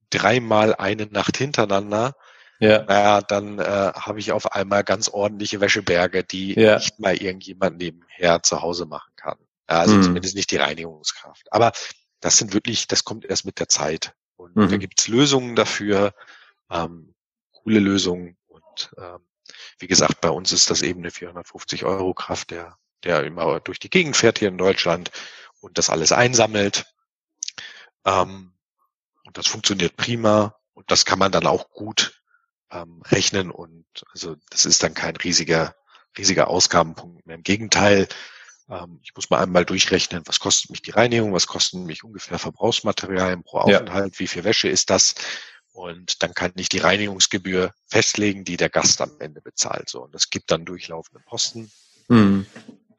dreimal 0.09 0.75
eine 0.75 1.05
Nacht 1.05 1.37
hintereinander, 1.37 2.15
ja. 2.59 2.83
naja, 2.83 3.21
dann 3.21 3.59
äh, 3.59 3.93
habe 3.93 4.19
ich 4.19 4.31
auf 4.31 4.51
einmal 4.51 4.83
ganz 4.83 5.07
ordentliche 5.07 5.61
Wäscheberge, 5.61 6.23
die 6.23 6.59
ja. 6.59 6.75
nicht 6.75 6.99
mal 6.99 7.15
irgendjemand 7.15 7.77
nebenher 7.77 8.43
zu 8.43 8.61
Hause 8.61 8.85
machen 8.85 9.11
kann. 9.15 9.37
Also 9.65 9.95
mhm. 9.95 10.03
zumindest 10.03 10.35
nicht 10.35 10.51
die 10.51 10.57
Reinigungskraft. 10.57 11.47
Aber 11.51 11.71
das 12.19 12.37
sind 12.37 12.53
wirklich, 12.53 12.87
das 12.87 13.05
kommt 13.05 13.25
erst 13.25 13.45
mit 13.45 13.59
der 13.59 13.69
Zeit. 13.69 14.13
Und 14.35 14.55
mhm. 14.55 14.69
da 14.69 14.77
gibt's 14.77 15.07
Lösungen 15.07 15.55
dafür, 15.55 16.13
ähm, 16.69 17.13
coole 17.51 17.79
Lösungen. 17.79 18.37
Und 18.47 18.91
ähm, 18.97 19.19
wie 19.77 19.87
gesagt, 19.87 20.19
bei 20.21 20.29
uns 20.29 20.51
ist 20.51 20.69
das 20.69 20.81
eben 20.81 20.99
eine 20.99 21.11
450 21.11 21.85
Euro 21.85 22.13
Kraft, 22.13 22.51
der, 22.51 22.77
der 23.03 23.23
immer 23.23 23.59
durch 23.61 23.79
die 23.79 23.89
Gegend 23.89 24.17
fährt 24.17 24.39
hier 24.39 24.49
in 24.49 24.57
Deutschland 24.57 25.11
und 25.61 25.77
das 25.77 25.89
alles 25.89 26.11
einsammelt. 26.11 26.85
Ähm, 28.05 28.53
und 29.25 29.37
das 29.37 29.47
funktioniert 29.47 29.97
prima 29.97 30.55
und 30.73 30.89
das 30.91 31.05
kann 31.05 31.19
man 31.19 31.31
dann 31.31 31.45
auch 31.45 31.71
gut 31.71 32.21
ähm, 32.71 33.01
rechnen 33.05 33.51
und 33.51 33.85
also 34.11 34.35
das 34.49 34.65
ist 34.65 34.83
dann 34.83 34.93
kein 34.93 35.15
riesiger, 35.15 35.75
riesiger 36.17 36.47
Ausgabenpunkt 36.47 37.25
mehr. 37.25 37.35
Im 37.35 37.43
Gegenteil, 37.43 38.07
ähm, 38.69 38.99
ich 39.03 39.15
muss 39.15 39.29
mal 39.29 39.41
einmal 39.41 39.65
durchrechnen, 39.65 40.23
was 40.25 40.39
kostet 40.39 40.69
mich 40.71 40.81
die 40.81 40.91
Reinigung, 40.91 41.33
was 41.33 41.47
kosten 41.47 41.85
mich 41.85 42.03
ungefähr 42.03 42.39
Verbrauchsmaterialien 42.39 43.43
pro 43.43 43.59
Aufenthalt, 43.59 44.13
ja. 44.13 44.19
wie 44.19 44.27
viel 44.27 44.43
Wäsche 44.43 44.69
ist 44.69 44.89
das? 44.89 45.15
Und 45.71 46.23
dann 46.23 46.33
kann 46.33 46.51
ich 46.55 46.69
die 46.69 46.79
Reinigungsgebühr 46.79 47.73
festlegen, 47.87 48.43
die 48.43 48.57
der 48.57 48.69
Gast 48.69 49.01
am 49.01 49.11
Ende 49.19 49.41
bezahlt. 49.41 49.87
So, 49.87 50.03
und 50.03 50.13
das 50.13 50.29
gibt 50.29 50.51
dann 50.51 50.65
durchlaufende 50.65 51.23
Posten. 51.25 51.71
Mhm. 52.09 52.45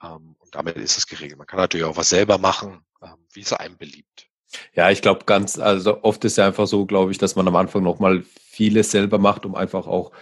Ähm, 0.03 0.37
und 0.39 0.55
damit 0.55 0.77
ist 0.77 0.97
es 0.97 1.07
geregelt. 1.07 1.39
Man 1.39 1.47
kann 1.47 1.59
natürlich 1.59 1.85
auch 1.85 1.97
was 1.97 2.09
selber 2.09 2.39
machen, 2.39 2.85
ähm, 3.03 3.27
wie 3.33 3.43
es 3.43 3.53
einem 3.53 3.77
beliebt. 3.77 4.30
Ja, 4.75 4.91
ich 4.91 5.03
glaube 5.03 5.25
ganz, 5.27 5.59
also 5.59 6.03
oft 6.03 6.25
ist 6.25 6.37
ja 6.39 6.47
einfach 6.47 6.67
so, 6.67 6.87
glaube 6.87 7.13
ich, 7.13 7.19
dass 7.19 7.37
man 7.37 7.47
am 7.49 7.57
Anfang 7.57 7.83
nochmal 7.83 8.25
vieles 8.39 8.91
selber 8.91 9.19
macht, 9.19 9.47
um 9.47 9.55
einfach 9.55 9.87
auch 9.87 10.13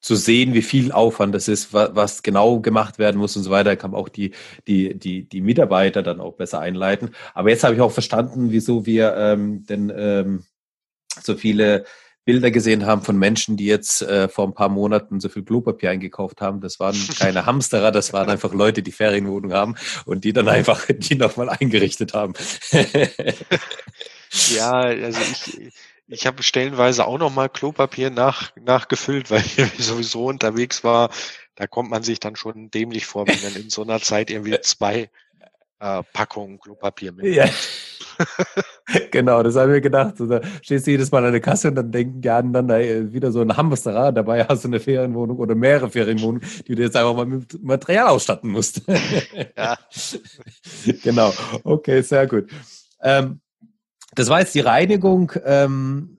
zu 0.00 0.14
sehen, 0.14 0.54
wie 0.54 0.62
viel 0.62 0.92
Aufwand 0.92 1.34
das 1.34 1.48
ist, 1.48 1.72
was, 1.72 1.94
was 1.94 2.22
genau 2.22 2.60
gemacht 2.60 2.98
werden 2.98 3.18
muss 3.18 3.36
und 3.36 3.42
so 3.42 3.50
weiter, 3.50 3.76
kann 3.76 3.92
man 3.92 4.00
auch 4.00 4.08
die, 4.08 4.32
die, 4.66 4.98
die, 4.98 5.28
die 5.28 5.40
Mitarbeiter 5.40 6.02
dann 6.02 6.20
auch 6.20 6.34
besser 6.34 6.60
einleiten. 6.60 7.10
Aber 7.34 7.50
jetzt 7.50 7.64
habe 7.64 7.74
ich 7.74 7.80
auch 7.80 7.92
verstanden, 7.92 8.50
wieso 8.52 8.86
wir 8.86 9.16
ähm, 9.16 9.64
denn 9.66 9.92
ähm, 9.96 10.44
so 11.22 11.34
viele 11.34 11.84
Bilder 12.26 12.50
gesehen 12.50 12.84
haben 12.84 13.02
von 13.02 13.16
Menschen, 13.16 13.56
die 13.56 13.66
jetzt 13.66 14.02
äh, 14.02 14.28
vor 14.28 14.48
ein 14.48 14.52
paar 14.52 14.68
Monaten 14.68 15.20
so 15.20 15.28
viel 15.28 15.44
Klopapier 15.44 15.90
eingekauft 15.90 16.40
haben. 16.42 16.60
Das 16.60 16.80
waren 16.80 16.96
keine 17.18 17.46
Hamsterer, 17.46 17.92
das 17.92 18.12
waren 18.12 18.28
einfach 18.28 18.52
Leute, 18.52 18.82
die 18.82 18.92
Ferienwohnung 18.92 19.52
haben 19.52 19.76
und 20.04 20.24
die 20.24 20.32
dann 20.32 20.48
einfach 20.48 20.86
die 20.90 21.14
nochmal 21.14 21.48
eingerichtet 21.48 22.14
haben. 22.14 22.34
ja, 24.54 24.72
also 24.72 25.20
ich, 25.20 25.72
ich 26.08 26.26
habe 26.26 26.42
stellenweise 26.42 27.06
auch 27.06 27.18
nochmal 27.18 27.48
Klopapier 27.48 28.10
nach, 28.10 28.50
nachgefüllt, 28.56 29.30
weil 29.30 29.42
ich 29.42 29.56
sowieso 29.78 30.26
unterwegs 30.26 30.82
war. 30.82 31.10
Da 31.54 31.68
kommt 31.68 31.90
man 31.90 32.02
sich 32.02 32.18
dann 32.18 32.34
schon 32.34 32.72
dämlich 32.72 33.06
vor, 33.06 33.28
wenn 33.28 33.40
man 33.40 33.54
in 33.54 33.70
so 33.70 33.82
einer 33.82 34.00
Zeit 34.00 34.30
irgendwie 34.30 34.60
zwei 34.62 35.10
äh, 35.80 36.02
Packungen 36.12 36.58
Klopapier 36.58 37.12
mit. 37.12 37.26
Ja. 37.26 37.48
genau, 39.10 39.42
das 39.42 39.56
haben 39.56 39.72
wir 39.72 39.80
gedacht. 39.80 40.16
So, 40.16 40.26
da 40.26 40.40
stehst 40.62 40.86
du 40.86 40.92
jedes 40.92 41.10
Mal 41.10 41.24
an 41.24 41.32
der 41.32 41.40
Kasse 41.40 41.68
und 41.68 41.74
dann 41.74 41.90
denken 41.90 42.20
die 42.20 42.30
anderen 42.30 42.68
da 42.68 42.78
wieder 42.78 43.30
so 43.32 43.40
ein 43.40 43.56
Hamsterrad. 43.56 44.16
Dabei 44.16 44.44
hast 44.44 44.64
du 44.64 44.68
eine 44.68 44.80
Ferienwohnung 44.80 45.38
oder 45.38 45.54
mehrere 45.54 45.90
Ferienwohnungen, 45.90 46.42
die 46.66 46.74
du 46.74 46.82
jetzt 46.82 46.96
einfach 46.96 47.14
mal 47.14 47.26
mit 47.26 47.62
Material 47.62 48.08
ausstatten 48.08 48.50
musst. 48.50 48.82
ja. 49.56 49.76
genau. 51.02 51.32
Okay, 51.64 52.00
sehr 52.02 52.26
gut. 52.26 52.50
Ähm, 53.02 53.40
das 54.14 54.28
war 54.28 54.40
jetzt 54.40 54.54
die 54.54 54.60
Reinigung. 54.60 55.32
Ähm, 55.44 56.15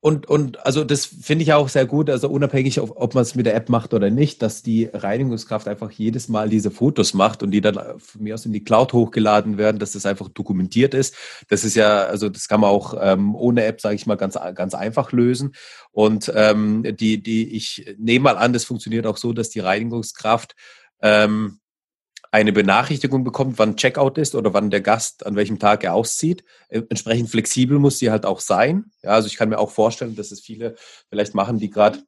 und, 0.00 0.26
und 0.28 0.64
also 0.64 0.84
das 0.84 1.06
finde 1.06 1.42
ich 1.42 1.52
auch 1.52 1.68
sehr 1.68 1.84
gut, 1.84 2.08
also 2.08 2.28
unabhängig, 2.28 2.80
ob, 2.80 2.92
ob 2.96 3.14
man 3.14 3.22
es 3.22 3.34
mit 3.34 3.46
der 3.46 3.56
App 3.56 3.68
macht 3.68 3.94
oder 3.94 4.10
nicht, 4.10 4.42
dass 4.42 4.62
die 4.62 4.84
Reinigungskraft 4.92 5.66
einfach 5.66 5.90
jedes 5.90 6.28
Mal 6.28 6.48
diese 6.48 6.70
Fotos 6.70 7.14
macht 7.14 7.42
und 7.42 7.50
die 7.50 7.60
dann 7.60 7.98
von 7.98 8.22
mir 8.22 8.34
aus 8.34 8.46
in 8.46 8.52
die 8.52 8.62
Cloud 8.62 8.92
hochgeladen 8.92 9.58
werden, 9.58 9.80
dass 9.80 9.92
das 9.92 10.06
einfach 10.06 10.28
dokumentiert 10.28 10.94
ist. 10.94 11.16
Das 11.48 11.64
ist 11.64 11.74
ja, 11.74 12.04
also 12.04 12.28
das 12.28 12.46
kann 12.46 12.60
man 12.60 12.70
auch 12.70 12.94
ähm, 13.00 13.34
ohne 13.34 13.64
App, 13.64 13.80
sage 13.80 13.96
ich 13.96 14.06
mal, 14.06 14.14
ganz, 14.14 14.38
ganz 14.54 14.74
einfach 14.74 15.10
lösen. 15.10 15.54
Und 15.90 16.32
ähm, 16.32 16.84
die, 16.96 17.20
die, 17.20 17.56
ich 17.56 17.96
nehme 17.98 18.22
mal 18.22 18.36
an, 18.36 18.52
das 18.52 18.64
funktioniert 18.64 19.04
auch 19.04 19.16
so, 19.16 19.32
dass 19.32 19.50
die 19.50 19.60
Reinigungskraft 19.60 20.54
ähm, 21.02 21.58
eine 22.30 22.52
Benachrichtigung 22.52 23.24
bekommt, 23.24 23.58
wann 23.58 23.76
Checkout 23.76 24.18
ist 24.18 24.34
oder 24.34 24.52
wann 24.52 24.70
der 24.70 24.80
Gast 24.80 25.24
an 25.24 25.36
welchem 25.36 25.58
Tag 25.58 25.84
er 25.84 25.94
auszieht. 25.94 26.44
Äh, 26.68 26.82
entsprechend 26.88 27.30
flexibel 27.30 27.78
muss 27.78 27.98
sie 27.98 28.10
halt 28.10 28.26
auch 28.26 28.40
sein. 28.40 28.90
Ja, 29.02 29.10
also 29.10 29.28
ich 29.28 29.36
kann 29.36 29.48
mir 29.48 29.58
auch 29.58 29.70
vorstellen, 29.70 30.16
dass 30.16 30.30
es 30.30 30.40
viele 30.40 30.76
vielleicht 31.08 31.34
machen, 31.34 31.58
die 31.58 31.70
gerade 31.70 32.00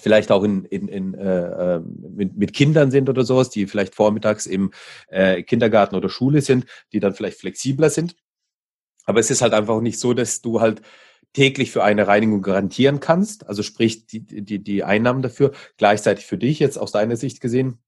vielleicht 0.00 0.30
auch 0.30 0.42
in, 0.42 0.64
in, 0.64 0.88
in 0.88 1.14
äh, 1.14 1.76
ähm, 1.76 1.96
mit, 2.14 2.36
mit 2.36 2.52
Kindern 2.54 2.90
sind 2.90 3.08
oder 3.08 3.24
sowas, 3.24 3.50
die 3.50 3.66
vielleicht 3.66 3.94
vormittags 3.94 4.46
im 4.46 4.72
äh, 5.08 5.42
Kindergarten 5.42 5.96
oder 5.96 6.08
Schule 6.08 6.40
sind, 6.40 6.66
die 6.92 7.00
dann 7.00 7.14
vielleicht 7.14 7.40
flexibler 7.40 7.90
sind. 7.90 8.16
Aber 9.04 9.20
es 9.20 9.30
ist 9.30 9.42
halt 9.42 9.52
einfach 9.52 9.80
nicht 9.80 9.98
so, 9.98 10.14
dass 10.14 10.40
du 10.40 10.60
halt 10.60 10.82
täglich 11.32 11.72
für 11.72 11.82
eine 11.82 12.06
Reinigung 12.06 12.42
garantieren 12.42 13.00
kannst, 13.00 13.46
also 13.46 13.62
sprich 13.62 14.06
die, 14.06 14.20
die, 14.20 14.62
die 14.62 14.84
Einnahmen 14.84 15.22
dafür, 15.22 15.52
gleichzeitig 15.78 16.26
für 16.26 16.38
dich 16.38 16.58
jetzt 16.58 16.78
aus 16.78 16.92
deiner 16.92 17.16
Sicht 17.16 17.40
gesehen. 17.40 17.78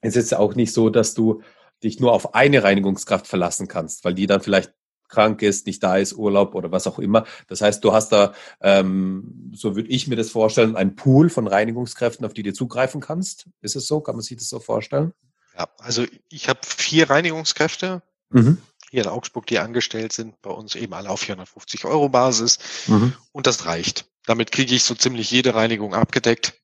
Es 0.00 0.16
ist 0.16 0.34
auch 0.34 0.54
nicht 0.54 0.72
so, 0.72 0.90
dass 0.90 1.14
du 1.14 1.42
dich 1.82 2.00
nur 2.00 2.12
auf 2.12 2.34
eine 2.34 2.62
Reinigungskraft 2.62 3.26
verlassen 3.26 3.68
kannst, 3.68 4.04
weil 4.04 4.14
die 4.14 4.26
dann 4.26 4.40
vielleicht 4.40 4.72
krank 5.10 5.42
ist, 5.42 5.66
nicht 5.66 5.82
da 5.82 5.96
ist, 5.96 6.14
Urlaub 6.14 6.54
oder 6.54 6.70
was 6.70 6.86
auch 6.86 6.98
immer. 6.98 7.24
Das 7.48 7.60
heißt, 7.60 7.84
du 7.84 7.92
hast 7.92 8.10
da, 8.10 8.32
ähm, 8.60 9.50
so 9.54 9.76
würde 9.76 9.88
ich 9.88 10.06
mir 10.06 10.16
das 10.16 10.30
vorstellen, 10.30 10.76
ein 10.76 10.94
Pool 10.94 11.28
von 11.28 11.46
Reinigungskräften, 11.46 12.24
auf 12.24 12.32
die 12.32 12.42
du 12.42 12.52
zugreifen 12.52 13.00
kannst. 13.00 13.48
Ist 13.60 13.76
es 13.76 13.86
so? 13.86 14.00
Kann 14.00 14.14
man 14.14 14.22
sich 14.22 14.38
das 14.38 14.48
so 14.48 14.60
vorstellen? 14.60 15.12
Ja, 15.58 15.68
also 15.78 16.06
ich 16.30 16.48
habe 16.48 16.60
vier 16.64 17.10
Reinigungskräfte. 17.10 18.02
Mhm. 18.30 18.58
Hier 18.90 19.02
in 19.02 19.08
Augsburg, 19.08 19.46
die 19.46 19.58
angestellt 19.58 20.12
sind, 20.12 20.40
bei 20.42 20.50
uns 20.50 20.74
eben 20.74 20.94
alle 20.94 21.10
auf 21.10 21.20
450 21.20 21.84
Euro 21.84 22.08
Basis. 22.08 22.58
Mhm. 22.86 23.12
Und 23.32 23.46
das 23.46 23.66
reicht. 23.66 24.06
Damit 24.26 24.52
kriege 24.52 24.74
ich 24.74 24.84
so 24.84 24.94
ziemlich 24.94 25.30
jede 25.30 25.54
Reinigung 25.54 25.94
abgedeckt. 25.94 26.54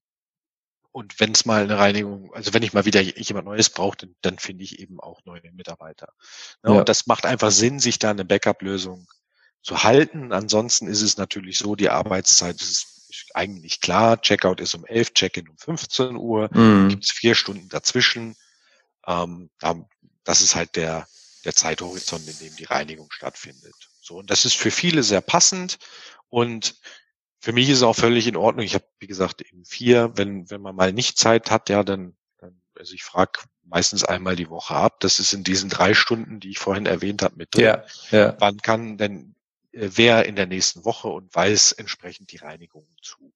Und 0.96 1.20
wenn 1.20 1.32
es 1.32 1.44
mal 1.44 1.62
eine 1.62 1.76
Reinigung, 1.76 2.32
also 2.32 2.54
wenn 2.54 2.62
ich 2.62 2.72
mal 2.72 2.86
wieder 2.86 3.02
jemand 3.02 3.44
Neues 3.44 3.68
brauche, 3.68 3.98
dann, 3.98 4.16
dann 4.22 4.38
finde 4.38 4.64
ich 4.64 4.78
eben 4.78 4.98
auch 4.98 5.20
neue 5.26 5.52
Mitarbeiter. 5.52 6.08
Ja, 6.64 6.72
ja. 6.72 6.78
Und 6.78 6.88
das 6.88 7.06
macht 7.06 7.26
einfach 7.26 7.50
Sinn, 7.50 7.80
sich 7.80 7.98
da 7.98 8.08
eine 8.08 8.24
Backup-Lösung 8.24 9.06
zu 9.60 9.82
halten. 9.82 10.32
Ansonsten 10.32 10.86
ist 10.86 11.02
es 11.02 11.18
natürlich 11.18 11.58
so, 11.58 11.76
die 11.76 11.90
Arbeitszeit 11.90 12.62
ist 12.62 13.28
eigentlich 13.34 13.82
klar. 13.82 14.22
Checkout 14.22 14.58
ist 14.58 14.74
um 14.74 14.86
11, 14.86 15.12
Check-in 15.12 15.50
um 15.50 15.58
15 15.58 16.16
Uhr. 16.16 16.48
Mhm. 16.54 16.88
Gibt 16.88 17.04
es 17.04 17.12
vier 17.12 17.34
Stunden 17.34 17.68
dazwischen. 17.68 18.34
Ähm, 19.06 19.50
das 20.24 20.40
ist 20.40 20.54
halt 20.54 20.76
der, 20.76 21.06
der 21.44 21.54
Zeithorizont, 21.54 22.26
in 22.26 22.38
dem 22.38 22.56
die 22.56 22.64
Reinigung 22.64 23.10
stattfindet. 23.10 23.74
So, 24.00 24.16
und 24.16 24.30
das 24.30 24.46
ist 24.46 24.56
für 24.56 24.70
viele 24.70 25.02
sehr 25.02 25.20
passend. 25.20 25.76
Und 26.30 26.74
für 27.46 27.52
mich 27.52 27.68
ist 27.68 27.76
es 27.76 27.82
auch 27.84 27.94
völlig 27.94 28.26
in 28.26 28.34
Ordnung. 28.34 28.66
Ich 28.66 28.74
habe, 28.74 28.84
wie 28.98 29.06
gesagt, 29.06 29.40
eben 29.40 29.64
vier. 29.64 30.10
Wenn, 30.16 30.50
wenn 30.50 30.60
man 30.60 30.74
mal 30.74 30.92
nicht 30.92 31.16
Zeit 31.16 31.48
hat, 31.52 31.68
ja, 31.68 31.84
dann, 31.84 32.16
dann 32.38 32.60
also 32.76 32.92
ich 32.92 33.04
frage 33.04 33.38
meistens 33.62 34.02
einmal 34.02 34.34
die 34.34 34.50
Woche 34.50 34.74
ab. 34.74 34.98
Das 34.98 35.20
ist 35.20 35.32
in 35.32 35.44
diesen 35.44 35.70
drei 35.70 35.94
Stunden, 35.94 36.40
die 36.40 36.50
ich 36.50 36.58
vorhin 36.58 36.86
erwähnt 36.86 37.22
habe, 37.22 37.36
mit 37.36 37.54
drin. 37.54 37.62
Ja, 37.62 37.84
ja. 38.10 38.36
Wann 38.40 38.56
kann 38.56 38.98
denn 38.98 39.36
äh, 39.70 39.90
wer 39.92 40.26
in 40.26 40.34
der 40.34 40.48
nächsten 40.48 40.84
Woche 40.84 41.06
und 41.06 41.32
weiß 41.32 41.70
entsprechend 41.70 42.32
die 42.32 42.38
Reinigung 42.38 42.88
zu. 43.00 43.32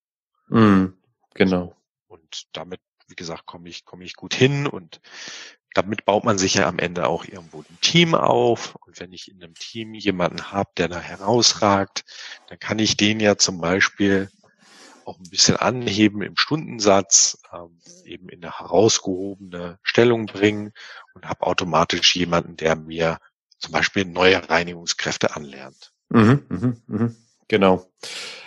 Mm, 0.49 0.87
genau. 1.35 1.77
Und 2.09 2.49
damit, 2.51 2.81
wie 3.07 3.15
gesagt, 3.15 3.47
komme 3.47 3.69
ich, 3.69 3.85
komme 3.85 4.03
ich 4.03 4.17
gut 4.17 4.35
hin 4.35 4.67
und 4.67 5.01
damit 5.75 6.05
baut 6.05 6.25
man 6.25 6.39
sich 6.39 6.55
ja 6.55 6.67
am 6.67 6.79
Ende 6.79 7.07
auch 7.07 7.25
irgendwo 7.25 7.61
ein 7.61 7.79
Team 7.81 8.15
auf. 8.15 8.75
Und 8.87 8.99
wenn 8.99 9.13
ich 9.13 9.31
in 9.31 9.43
einem 9.43 9.55
Team 9.55 9.95
jemanden 9.95 10.53
habe, 10.53 10.71
der 10.77 10.89
da 10.89 11.01
herausragt, 11.01 12.05
dann 12.49 12.59
kann 12.59 12.79
ich 12.79 12.97
den 12.97 13.21
ja 13.21 13.37
zum 13.37 13.61
Beispiel 13.61 14.31
auch 15.05 15.19
ein 15.19 15.31
bisschen 15.31 15.57
anheben 15.57 16.23
im 16.23 16.37
Stundensatz, 16.37 17.39
ähm, 17.53 17.79
eben 18.05 18.29
in 18.29 18.45
eine 18.45 18.59
herausgehobene 18.59 19.79
Stellung 19.83 20.27
bringen 20.27 20.73
und 21.15 21.27
habe 21.27 21.47
automatisch 21.47 22.15
jemanden, 22.17 22.57
der 22.57 22.77
mir 22.77 23.19
zum 23.59 23.73
Beispiel 23.73 24.05
neue 24.05 24.49
Reinigungskräfte 24.49 25.37
anlernt. 25.37 25.93
Mhm, 26.11 26.45
mh, 26.49 26.77
mh. 26.87 27.11
Genau. 27.49 27.87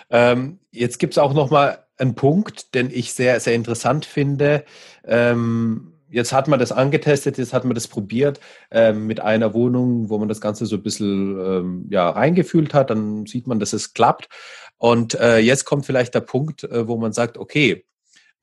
Ähm, 0.10 0.60
jetzt 0.72 1.00
gibt 1.00 1.14
es 1.14 1.18
auch 1.18 1.34
noch 1.34 1.50
mal 1.50 1.86
einen 1.98 2.16
Punkt, 2.16 2.74
den 2.74 2.90
ich 2.90 3.14
sehr, 3.14 3.40
sehr 3.40 3.56
interessant 3.56 4.06
finde. 4.06 4.66
Ähm, 5.06 5.93
jetzt 6.14 6.32
hat 6.32 6.48
man 6.48 6.60
das 6.60 6.72
angetestet, 6.72 7.38
jetzt 7.38 7.54
hat 7.54 7.66
man 7.66 7.76
das 7.76 7.88
probiert 7.88 8.40
ähm, 8.72 9.08
mit 9.08 9.20
einer 9.20 9.54
Wohnung, 9.54 10.10
wo 10.10 10.18
man 10.18 10.30
das 10.30 10.42
Ganze 10.42 10.66
so 10.66 10.78
ein 10.78 10.84
bisschen 10.84 11.40
ähm, 11.40 11.88
ja, 11.90 12.10
reingefühlt 12.10 12.74
hat, 12.74 12.90
dann 12.90 13.26
sieht 13.26 13.48
man, 13.48 13.60
dass 13.60 13.74
es 13.74 13.94
klappt. 13.94 14.30
Und 14.78 15.16
äh, 15.16 15.40
jetzt 15.40 15.66
kommt 15.66 15.86
vielleicht 15.86 16.14
der 16.14 16.22
Punkt, 16.22 16.64
äh, 16.64 16.88
wo 16.88 16.98
man 16.98 17.14
sagt, 17.14 17.38
okay, 17.38 17.86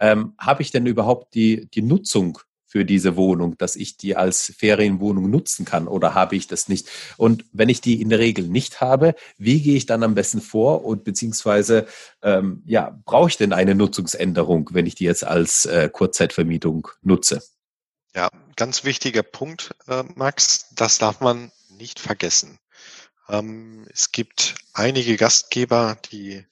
ähm, 0.00 0.34
habe 0.38 0.62
ich 0.62 0.70
denn 0.72 0.86
überhaupt 0.86 1.34
die, 1.34 1.68
die 1.70 1.82
Nutzung 1.82 2.38
für 2.66 2.84
diese 2.84 3.16
Wohnung, 3.16 3.58
dass 3.58 3.74
ich 3.74 3.96
die 3.96 4.16
als 4.16 4.54
Ferienwohnung 4.56 5.28
nutzen 5.28 5.64
kann 5.64 5.88
oder 5.88 6.14
habe 6.14 6.36
ich 6.36 6.46
das 6.46 6.68
nicht? 6.68 6.88
Und 7.16 7.44
wenn 7.52 7.68
ich 7.68 7.80
die 7.80 8.00
in 8.00 8.10
der 8.10 8.20
Regel 8.20 8.46
nicht 8.46 8.80
habe, 8.80 9.14
wie 9.38 9.60
gehe 9.60 9.76
ich 9.76 9.86
dann 9.86 10.04
am 10.04 10.14
besten 10.14 10.40
vor 10.40 10.84
und 10.84 11.02
beziehungsweise 11.02 11.86
ähm, 12.22 12.62
ja, 12.66 12.96
brauche 13.04 13.28
ich 13.28 13.36
denn 13.36 13.52
eine 13.52 13.74
Nutzungsänderung, 13.74 14.70
wenn 14.72 14.86
ich 14.86 14.94
die 14.94 15.04
jetzt 15.04 15.24
als 15.24 15.66
äh, 15.66 15.90
Kurzzeitvermietung 15.92 16.88
nutze? 17.02 17.42
Ja, 18.14 18.30
ganz 18.56 18.84
wichtiger 18.84 19.22
Punkt, 19.22 19.74
äh, 19.86 20.02
Max, 20.14 20.66
das 20.74 20.98
darf 20.98 21.20
man 21.20 21.52
nicht 21.68 22.00
vergessen. 22.00 22.58
Ähm, 23.28 23.86
es 23.92 24.10
gibt 24.10 24.56
einige 24.72 25.16
Gastgeber, 25.16 25.96
die 26.10 26.44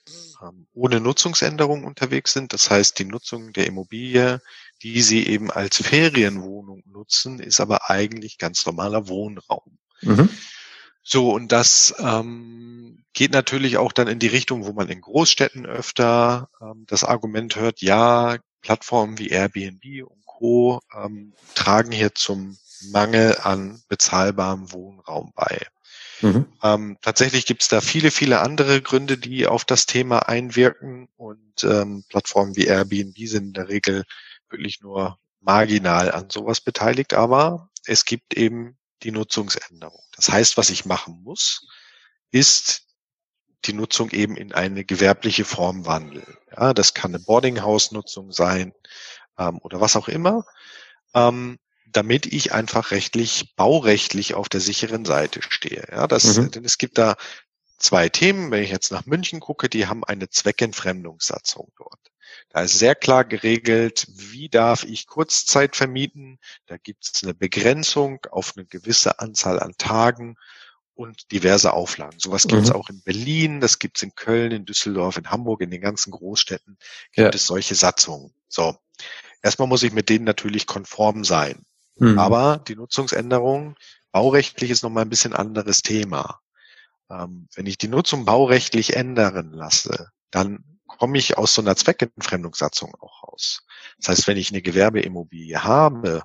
ähm, 0.42 0.66
ohne 0.72 1.00
Nutzungsänderung 1.00 1.84
unterwegs 1.84 2.32
sind. 2.32 2.52
Das 2.52 2.70
heißt, 2.70 2.98
die 2.98 3.04
Nutzung 3.04 3.52
der 3.52 3.66
Immobilie, 3.66 4.40
die 4.82 5.02
sie 5.02 5.26
eben 5.26 5.50
als 5.50 5.78
Ferienwohnung 5.78 6.82
nutzen, 6.86 7.40
ist 7.40 7.60
aber 7.60 7.90
eigentlich 7.90 8.38
ganz 8.38 8.64
normaler 8.64 9.08
Wohnraum. 9.08 9.78
Mhm. 10.02 10.28
So, 11.02 11.32
und 11.32 11.50
das 11.50 11.94
ähm, 11.98 13.02
geht 13.14 13.32
natürlich 13.32 13.78
auch 13.78 13.92
dann 13.92 14.08
in 14.08 14.18
die 14.18 14.26
Richtung, 14.28 14.66
wo 14.66 14.72
man 14.72 14.88
in 14.88 15.00
Großstädten 15.00 15.66
öfter 15.66 16.50
ähm, 16.60 16.84
das 16.86 17.02
Argument 17.02 17.56
hört, 17.56 17.80
ja, 17.80 18.38
Plattformen 18.60 19.18
wie 19.18 19.28
Airbnb 19.28 19.82
Co. 20.38 20.80
Ähm, 20.94 21.32
tragen 21.54 21.90
hier 21.90 22.14
zum 22.14 22.56
Mangel 22.92 23.36
an 23.42 23.82
bezahlbarem 23.88 24.72
Wohnraum 24.72 25.32
bei. 25.34 25.66
Mhm. 26.20 26.46
Ähm, 26.62 26.96
tatsächlich 27.02 27.44
gibt 27.44 27.62
es 27.62 27.68
da 27.68 27.80
viele, 27.80 28.12
viele 28.12 28.40
andere 28.40 28.80
Gründe, 28.80 29.18
die 29.18 29.48
auf 29.48 29.64
das 29.64 29.86
Thema 29.86 30.28
einwirken 30.28 31.08
und 31.16 31.64
ähm, 31.64 32.04
Plattformen 32.08 32.54
wie 32.54 32.66
Airbnb 32.66 33.16
sind 33.18 33.48
in 33.48 33.52
der 33.52 33.68
Regel 33.68 34.04
wirklich 34.48 34.80
nur 34.80 35.18
marginal 35.40 36.12
an 36.12 36.30
sowas 36.30 36.60
beteiligt, 36.60 37.14
aber 37.14 37.68
es 37.84 38.04
gibt 38.04 38.34
eben 38.34 38.76
die 39.02 39.10
Nutzungsänderung. 39.10 40.02
Das 40.14 40.28
heißt, 40.28 40.56
was 40.56 40.70
ich 40.70 40.84
machen 40.84 41.20
muss, 41.22 41.66
ist 42.30 42.82
die 43.64 43.72
Nutzung 43.72 44.10
eben 44.10 44.36
in 44.36 44.52
eine 44.52 44.84
gewerbliche 44.84 45.44
Form 45.44 45.86
wandeln. 45.86 46.36
Ja, 46.56 46.74
das 46.74 46.94
kann 46.94 47.14
eine 47.14 47.22
Boardinghouse-Nutzung 47.22 48.32
sein, 48.32 48.72
ähm, 49.38 49.58
oder 49.62 49.80
was 49.80 49.96
auch 49.96 50.08
immer, 50.08 50.44
ähm, 51.14 51.58
damit 51.86 52.26
ich 52.26 52.52
einfach 52.52 52.90
rechtlich, 52.90 53.54
baurechtlich 53.56 54.34
auf 54.34 54.48
der 54.48 54.60
sicheren 54.60 55.04
Seite 55.04 55.40
stehe. 55.42 55.86
Ja, 55.90 56.06
das, 56.06 56.36
mhm. 56.36 56.50
denn 56.50 56.64
es 56.64 56.78
gibt 56.78 56.98
da 56.98 57.16
zwei 57.78 58.08
Themen. 58.08 58.50
Wenn 58.50 58.62
ich 58.62 58.70
jetzt 58.70 58.92
nach 58.92 59.06
München 59.06 59.40
gucke, 59.40 59.68
die 59.68 59.86
haben 59.86 60.04
eine 60.04 60.28
Zweckentfremdungssatzung 60.28 61.72
dort. 61.76 62.00
Da 62.50 62.62
ist 62.62 62.78
sehr 62.78 62.94
klar 62.94 63.24
geregelt, 63.24 64.06
wie 64.10 64.48
darf 64.48 64.84
ich 64.84 65.06
Kurzzeit 65.06 65.76
vermieten. 65.76 66.38
Da 66.66 66.76
gibt 66.76 67.04
es 67.06 67.22
eine 67.22 67.34
Begrenzung 67.34 68.20
auf 68.30 68.54
eine 68.56 68.66
gewisse 68.66 69.18
Anzahl 69.18 69.60
an 69.60 69.74
Tagen 69.78 70.36
und 70.94 71.30
diverse 71.30 71.72
Auflagen. 71.72 72.18
Sowas 72.18 72.42
gibt 72.42 72.62
es 72.62 72.70
mhm. 72.70 72.74
auch 72.74 72.90
in 72.90 73.02
Berlin, 73.02 73.60
das 73.60 73.78
gibt 73.78 73.98
es 73.98 74.02
in 74.02 74.14
Köln, 74.14 74.50
in 74.50 74.64
Düsseldorf, 74.64 75.16
in 75.16 75.30
Hamburg, 75.30 75.60
in 75.60 75.70
den 75.70 75.80
ganzen 75.80 76.10
Großstädten 76.10 76.76
gibt 77.12 77.16
ja. 77.16 77.30
es 77.30 77.46
solche 77.46 77.76
Satzungen. 77.76 78.34
So. 78.48 78.76
Erstmal 79.42 79.68
muss 79.68 79.82
ich 79.82 79.92
mit 79.92 80.08
denen 80.08 80.24
natürlich 80.24 80.66
konform 80.66 81.24
sein. 81.24 81.64
Mhm. 81.96 82.18
Aber 82.18 82.62
die 82.66 82.76
Nutzungsänderung 82.76 83.76
baurechtlich 84.12 84.70
ist 84.70 84.82
nochmal 84.82 85.04
ein 85.04 85.10
bisschen 85.10 85.34
anderes 85.34 85.82
Thema. 85.82 86.40
Ähm, 87.10 87.48
wenn 87.54 87.66
ich 87.66 87.78
die 87.78 87.88
Nutzung 87.88 88.24
baurechtlich 88.24 88.96
ändern 88.96 89.52
lasse, 89.52 90.10
dann 90.30 90.78
komme 90.86 91.18
ich 91.18 91.38
aus 91.38 91.54
so 91.54 91.62
einer 91.62 91.76
Zweckentfremdungssatzung 91.76 92.94
auch 93.00 93.22
raus. 93.22 93.64
Das 93.98 94.08
heißt, 94.08 94.26
wenn 94.26 94.36
ich 94.36 94.50
eine 94.50 94.62
Gewerbeimmobilie 94.62 95.62
habe, 95.62 96.22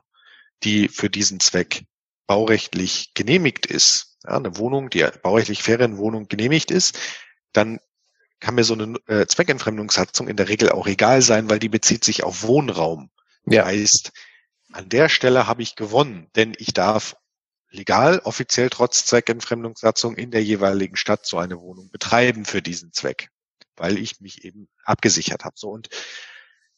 die 0.64 0.88
für 0.88 1.10
diesen 1.10 1.40
Zweck 1.40 1.86
baurechtlich 2.28 3.14
genehmigt 3.14 3.66
ist, 3.66 4.18
ja, 4.24 4.38
eine 4.38 4.58
Wohnung, 4.58 4.90
die 4.90 5.06
baurechtlich 5.22 5.64
Ferienwohnung 5.64 6.28
genehmigt 6.28 6.72
ist, 6.72 6.98
dann 7.52 7.80
kann 8.44 8.56
mir 8.56 8.66
so 8.66 8.74
eine 8.74 9.00
äh, 9.08 9.26
Zweckentfremdungssatzung 9.26 10.28
in 10.28 10.36
der 10.36 10.50
Regel 10.50 10.70
auch 10.70 10.86
egal 10.86 11.22
sein, 11.22 11.50
weil 11.50 11.60
die 11.60 11.70
bezieht 11.70 12.04
sich 12.04 12.24
auf 12.24 12.44
Wohnraum. 12.44 13.10
Ja. 13.46 13.66
Heißt, 13.66 14.12
an 14.74 14.90
der 14.90 15.08
Stelle 15.08 15.48
habe 15.48 15.64
ich 15.64 15.78
gewonnen, 15.78 16.30
denn 16.36 16.54
ich 16.58 16.74
darf 16.74 17.16
legal, 17.70 18.20
offiziell 18.20 18.70
trotz 18.70 19.06
Zweckentfremdungssatzung 19.06 20.18
in 20.18 20.30
der 20.30 20.44
jeweiligen 20.44 20.98
Stadt 20.98 21.26
so 21.26 21.38
eine 21.38 21.62
Wohnung 21.62 21.90
betreiben 21.90 22.44
für 22.44 22.62
diesen 22.62 22.92
Zweck, 22.92 23.30
weil 23.78 23.98
ich 23.98 24.20
mich 24.20 24.44
eben 24.44 24.68
abgesichert 24.84 25.46
habe. 25.46 25.56
So 25.58 25.70
und 25.70 25.88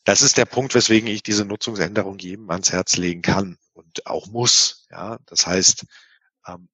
das 0.04 0.22
ist 0.22 0.38
der 0.38 0.46
Punkt, 0.46 0.76
weswegen 0.76 1.10
ich 1.10 1.24
diese 1.24 1.46
Nutzungsänderung 1.46 2.20
jedem 2.20 2.52
ans 2.52 2.72
Herz 2.72 2.96
legen 2.96 3.24
kann 3.24 3.58
und 3.74 4.06
auch 4.06 4.28
muss. 4.28 4.86
Ja, 4.92 5.18
das 5.26 5.48
heißt, 5.48 5.88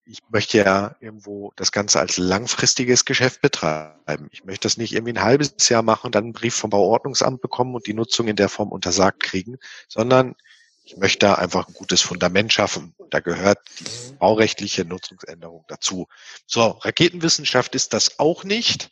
ich 0.06 0.20
möchte 0.30 0.58
ja 0.58 0.96
irgendwo 1.00 1.54
das 1.56 1.72
Ganze 1.72 2.00
als 2.00 2.18
langfristiges 2.18 3.06
Geschäft 3.06 3.42
betreiben. 3.42 4.28
Ich 4.32 4.44
möchte 4.44 4.66
das 4.66 4.78
nicht 4.78 4.94
irgendwie 4.94 5.14
ein 5.14 5.24
halbes 5.24 5.70
Jahr 5.70 5.82
machen 5.82 6.08
und 6.08 6.16
dann 6.16 6.26
einen 6.26 6.34
Brief 6.34 6.56
vom 6.56 6.70
Bauordnungsamt 6.70 7.42
bekommen 7.42 7.76
und 7.76 7.88
die 7.88 7.94
Nutzung 7.94 8.28
in 8.28 8.36
der 8.36 8.50
Form 8.50 8.70
untersagt 8.70 9.24
kriegen, 9.24 9.58
sondern 9.88 10.36
ich 10.84 10.98
möchte 10.98 11.20
da 11.20 11.36
einfach 11.36 11.68
ein 11.68 11.74
gutes 11.74 12.02
Fundament 12.02 12.52
schaffen. 12.52 12.94
Da 13.10 13.20
gehört 13.20 13.60
die 13.80 14.14
baurechtliche 14.20 14.84
Nutzungsänderung 14.84 15.64
dazu. 15.68 16.08
So, 16.46 16.68
Raketenwissenschaft 16.68 17.76
ist 17.76 17.94
das 17.94 18.20
auch 18.20 18.44
nicht, 18.44 18.90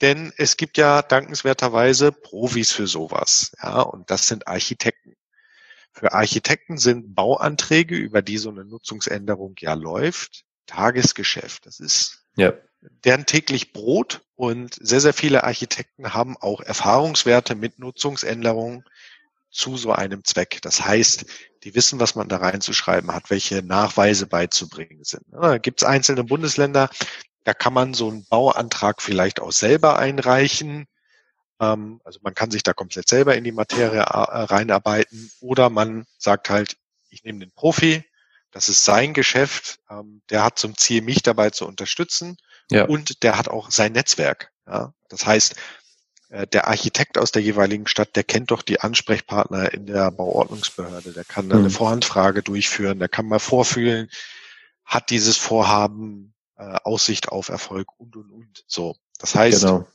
denn 0.00 0.32
es 0.36 0.56
gibt 0.56 0.78
ja 0.78 1.02
dankenswerterweise 1.02 2.12
Profis 2.12 2.72
für 2.72 2.86
sowas. 2.86 3.52
Ja, 3.62 3.80
und 3.80 4.10
das 4.10 4.28
sind 4.28 4.48
Architekten. 4.48 5.15
Für 5.98 6.12
Architekten 6.12 6.76
sind 6.76 7.14
Bauanträge, 7.14 7.96
über 7.96 8.20
die 8.20 8.36
so 8.36 8.50
eine 8.50 8.64
Nutzungsänderung 8.64 9.54
ja 9.58 9.72
läuft, 9.72 10.44
Tagesgeschäft. 10.66 11.64
Das 11.64 11.80
ist 11.80 12.26
ja. 12.36 12.52
deren 13.04 13.24
täglich 13.24 13.72
Brot 13.72 14.20
und 14.34 14.74
sehr, 14.74 15.00
sehr 15.00 15.14
viele 15.14 15.44
Architekten 15.44 16.12
haben 16.12 16.36
auch 16.36 16.60
Erfahrungswerte 16.60 17.54
mit 17.54 17.78
Nutzungsänderungen 17.78 18.84
zu 19.50 19.78
so 19.78 19.92
einem 19.92 20.22
Zweck. 20.22 20.60
Das 20.60 20.84
heißt, 20.84 21.24
die 21.64 21.74
wissen, 21.74 21.98
was 21.98 22.14
man 22.14 22.28
da 22.28 22.36
reinzuschreiben 22.36 23.14
hat, 23.14 23.30
welche 23.30 23.62
Nachweise 23.62 24.26
beizubringen 24.26 25.02
sind. 25.02 25.24
Da 25.32 25.56
gibt 25.56 25.80
es 25.80 25.88
einzelne 25.88 26.24
Bundesländer, 26.24 26.90
da 27.44 27.54
kann 27.54 27.72
man 27.72 27.94
so 27.94 28.08
einen 28.08 28.26
Bauantrag 28.26 29.00
vielleicht 29.00 29.40
auch 29.40 29.52
selber 29.52 29.98
einreichen. 29.98 30.86
Ähm, 31.60 32.00
also 32.04 32.20
man 32.22 32.34
kann 32.34 32.50
sich 32.50 32.62
da 32.62 32.72
komplett 32.72 33.08
selber 33.08 33.36
in 33.36 33.44
die 33.44 33.52
Materie 33.52 34.00
äh, 34.00 34.02
reinarbeiten 34.02 35.30
oder 35.40 35.70
man 35.70 36.06
sagt 36.18 36.50
halt, 36.50 36.76
ich 37.10 37.24
nehme 37.24 37.40
den 37.40 37.52
Profi, 37.52 38.04
das 38.50 38.68
ist 38.68 38.84
sein 38.84 39.14
Geschäft, 39.14 39.80
ähm, 39.90 40.22
der 40.30 40.44
hat 40.44 40.58
zum 40.58 40.76
Ziel, 40.76 41.02
mich 41.02 41.22
dabei 41.22 41.50
zu 41.50 41.66
unterstützen 41.66 42.36
ja. 42.70 42.84
und 42.84 43.22
der 43.22 43.38
hat 43.38 43.48
auch 43.48 43.70
sein 43.70 43.92
Netzwerk. 43.92 44.50
Ja? 44.66 44.92
Das 45.08 45.26
heißt, 45.26 45.56
äh, 46.28 46.46
der 46.46 46.66
Architekt 46.66 47.18
aus 47.18 47.32
der 47.32 47.42
jeweiligen 47.42 47.86
Stadt, 47.86 48.16
der 48.16 48.24
kennt 48.24 48.50
doch 48.50 48.62
die 48.62 48.80
Ansprechpartner 48.80 49.72
in 49.72 49.86
der 49.86 50.10
Bauordnungsbehörde, 50.10 51.12
der 51.12 51.24
kann 51.24 51.46
mhm. 51.46 51.52
eine 51.52 51.70
Vorhandfrage 51.70 52.42
durchführen, 52.42 52.98
der 52.98 53.08
kann 53.08 53.26
mal 53.26 53.38
vorfühlen, 53.38 54.10
hat 54.84 55.10
dieses 55.10 55.36
Vorhaben 55.36 56.34
äh, 56.56 56.78
Aussicht 56.84 57.28
auf 57.28 57.48
Erfolg 57.48 57.88
und 57.98 58.16
und 58.16 58.30
und. 58.30 58.64
So, 58.66 58.96
das 59.18 59.34
heißt, 59.34 59.62
genau. 59.62 59.86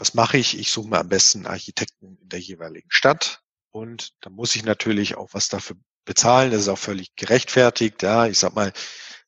Was 0.00 0.14
mache 0.14 0.38
ich? 0.38 0.58
Ich 0.58 0.72
suche 0.72 0.88
mir 0.88 0.98
am 0.98 1.10
besten 1.10 1.46
Architekten 1.46 2.16
in 2.22 2.28
der 2.30 2.40
jeweiligen 2.40 2.90
Stadt 2.90 3.42
und 3.70 4.14
da 4.22 4.30
muss 4.30 4.56
ich 4.56 4.64
natürlich 4.64 5.18
auch 5.18 5.28
was 5.32 5.48
dafür 5.48 5.76
bezahlen. 6.06 6.50
Das 6.50 6.62
ist 6.62 6.68
auch 6.68 6.78
völlig 6.78 7.14
gerechtfertigt. 7.16 8.02
Ja, 8.02 8.26
ich 8.26 8.38
sag 8.38 8.54
mal, 8.54 8.72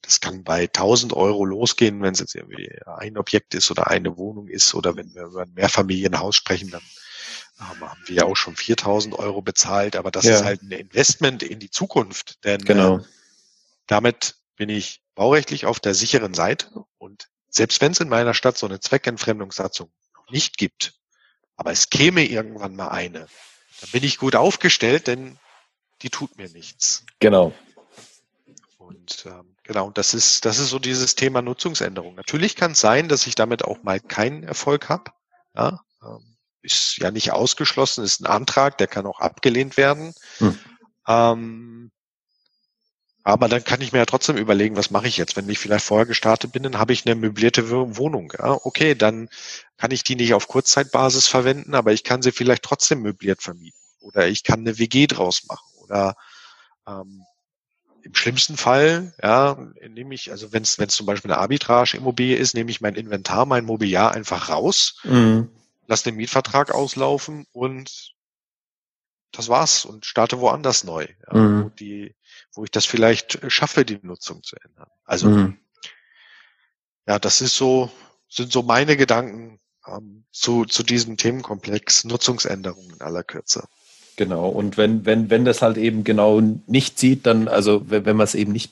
das 0.00 0.20
kann 0.20 0.44
bei 0.44 0.62
1000 0.62 1.12
Euro 1.12 1.44
losgehen, 1.44 2.00
wenn 2.00 2.14
es 2.14 2.20
jetzt 2.20 2.34
irgendwie 2.34 2.70
ein 2.86 3.18
Objekt 3.18 3.52
ist 3.54 3.70
oder 3.70 3.88
eine 3.88 4.16
Wohnung 4.16 4.48
ist 4.48 4.74
oder 4.74 4.96
wenn 4.96 5.14
wir 5.14 5.24
über 5.24 5.42
ein 5.42 5.52
Mehrfamilienhaus 5.52 6.36
sprechen, 6.36 6.70
dann 6.70 6.82
haben 7.58 7.80
wir 8.06 8.16
ja 8.16 8.24
auch 8.24 8.36
schon 8.36 8.56
4000 8.56 9.14
Euro 9.18 9.42
bezahlt. 9.42 9.94
Aber 9.94 10.10
das 10.10 10.24
ja. 10.24 10.36
ist 10.36 10.44
halt 10.44 10.62
ein 10.62 10.72
Investment 10.72 11.42
in 11.42 11.58
die 11.58 11.70
Zukunft, 11.70 12.42
denn 12.44 12.64
genau. 12.64 13.00
äh, 13.00 13.02
damit 13.86 14.36
bin 14.56 14.70
ich 14.70 15.02
baurechtlich 15.14 15.66
auf 15.66 15.80
der 15.80 15.92
sicheren 15.92 16.32
Seite 16.32 16.86
und 16.96 17.28
selbst 17.50 17.82
wenn 17.82 17.92
es 17.92 18.00
in 18.00 18.08
meiner 18.08 18.32
Stadt 18.32 18.56
so 18.56 18.64
eine 18.64 18.80
Zweckentfremdungssatzung 18.80 19.92
nicht 20.32 20.58
gibt, 20.58 20.94
aber 21.56 21.70
es 21.70 21.90
käme 21.90 22.24
irgendwann 22.24 22.74
mal 22.74 22.88
eine, 22.88 23.28
dann 23.80 23.90
bin 23.92 24.04
ich 24.04 24.18
gut 24.18 24.34
aufgestellt, 24.34 25.06
denn 25.06 25.38
die 26.02 26.10
tut 26.10 26.36
mir 26.36 26.48
nichts. 26.48 27.04
Genau. 27.20 27.54
Und 28.78 29.24
ähm, 29.26 29.56
genau, 29.62 29.90
das 29.90 30.14
ist, 30.14 30.44
das 30.44 30.58
ist 30.58 30.70
so 30.70 30.78
dieses 30.78 31.14
Thema 31.14 31.42
Nutzungsänderung. 31.42 32.14
Natürlich 32.14 32.56
kann 32.56 32.72
es 32.72 32.80
sein, 32.80 33.08
dass 33.08 33.26
ich 33.26 33.34
damit 33.34 33.64
auch 33.64 33.82
mal 33.82 34.00
keinen 34.00 34.42
Erfolg 34.42 34.88
habe. 34.88 35.12
Ja, 35.54 35.80
ähm, 36.02 36.36
ist 36.62 36.98
ja 36.98 37.10
nicht 37.10 37.32
ausgeschlossen, 37.32 38.04
ist 38.04 38.20
ein 38.20 38.26
Antrag, 38.26 38.78
der 38.78 38.86
kann 38.86 39.06
auch 39.06 39.20
abgelehnt 39.20 39.76
werden. 39.76 40.14
Hm. 40.38 40.58
Ähm, 41.06 41.90
aber 43.24 43.48
dann 43.48 43.62
kann 43.62 43.80
ich 43.80 43.92
mir 43.92 43.98
ja 43.98 44.06
trotzdem 44.06 44.36
überlegen, 44.36 44.76
was 44.76 44.90
mache 44.90 45.06
ich 45.06 45.16
jetzt? 45.16 45.36
Wenn 45.36 45.48
ich 45.48 45.58
vielleicht 45.58 45.84
vorher 45.84 46.06
gestartet 46.06 46.52
bin, 46.52 46.64
dann 46.64 46.78
habe 46.78 46.92
ich 46.92 47.06
eine 47.06 47.14
möblierte 47.14 47.70
Wohnung. 47.70 48.32
Ja, 48.36 48.58
okay, 48.64 48.94
dann 48.94 49.28
kann 49.76 49.92
ich 49.92 50.02
die 50.02 50.16
nicht 50.16 50.34
auf 50.34 50.48
Kurzzeitbasis 50.48 51.28
verwenden, 51.28 51.74
aber 51.74 51.92
ich 51.92 52.04
kann 52.04 52.22
sie 52.22 52.32
vielleicht 52.32 52.64
trotzdem 52.64 53.02
möbliert 53.02 53.42
vermieten. 53.42 53.78
Oder 54.00 54.28
ich 54.28 54.42
kann 54.42 54.60
eine 54.60 54.78
WG 54.78 55.06
draus 55.06 55.44
machen. 55.46 55.66
Oder 55.78 56.16
ähm, 56.88 57.22
im 58.02 58.14
schlimmsten 58.14 58.56
Fall, 58.56 59.14
ja, 59.22 59.56
nehme 59.88 60.14
ich, 60.14 60.32
also 60.32 60.52
wenn 60.52 60.62
es 60.64 60.76
zum 60.76 61.06
Beispiel 61.06 61.30
eine 61.30 61.40
Arbitrage-Immobilie 61.40 62.36
ist, 62.36 62.54
nehme 62.54 62.70
ich 62.70 62.80
mein 62.80 62.96
Inventar, 62.96 63.46
mein 63.46 63.64
Mobiliar 63.64 64.12
einfach 64.12 64.48
raus, 64.48 64.96
mhm. 65.04 65.48
lasse 65.86 66.04
den 66.04 66.16
Mietvertrag 66.16 66.72
auslaufen 66.72 67.46
und 67.52 68.14
das 69.32 69.48
war's 69.48 69.84
und 69.84 70.06
starte 70.06 70.40
woanders 70.40 70.84
neu, 70.84 71.06
ja, 71.26 71.38
mhm. 71.38 71.64
wo 71.64 71.68
die 71.70 72.14
wo 72.54 72.64
ich 72.64 72.70
das 72.70 72.84
vielleicht 72.84 73.40
schaffe, 73.48 73.84
die 73.84 73.98
Nutzung 74.02 74.42
zu 74.42 74.56
ändern. 74.56 74.88
Also 75.04 75.28
mhm. 75.28 75.58
ja, 77.06 77.18
das 77.18 77.40
ist 77.40 77.56
so, 77.56 77.90
sind 78.28 78.52
so 78.52 78.62
meine 78.62 78.96
Gedanken 78.96 79.58
ähm, 79.86 80.24
zu, 80.30 80.64
zu 80.64 80.82
diesem 80.82 81.16
Themenkomplex 81.16 82.04
Nutzungsänderungen 82.04 82.94
in 82.94 83.00
aller 83.00 83.22
Kürze. 83.22 83.64
Genau, 84.16 84.48
und 84.48 84.76
wenn, 84.76 85.06
wenn, 85.06 85.30
wenn 85.30 85.46
das 85.46 85.62
halt 85.62 85.78
eben 85.78 86.04
genau 86.04 86.42
nicht 86.66 86.98
sieht, 86.98 87.24
dann, 87.24 87.48
also 87.48 87.88
wenn, 87.88 88.04
wenn 88.04 88.16
man 88.16 88.24
es 88.24 88.34
eben 88.34 88.52
nicht 88.52 88.70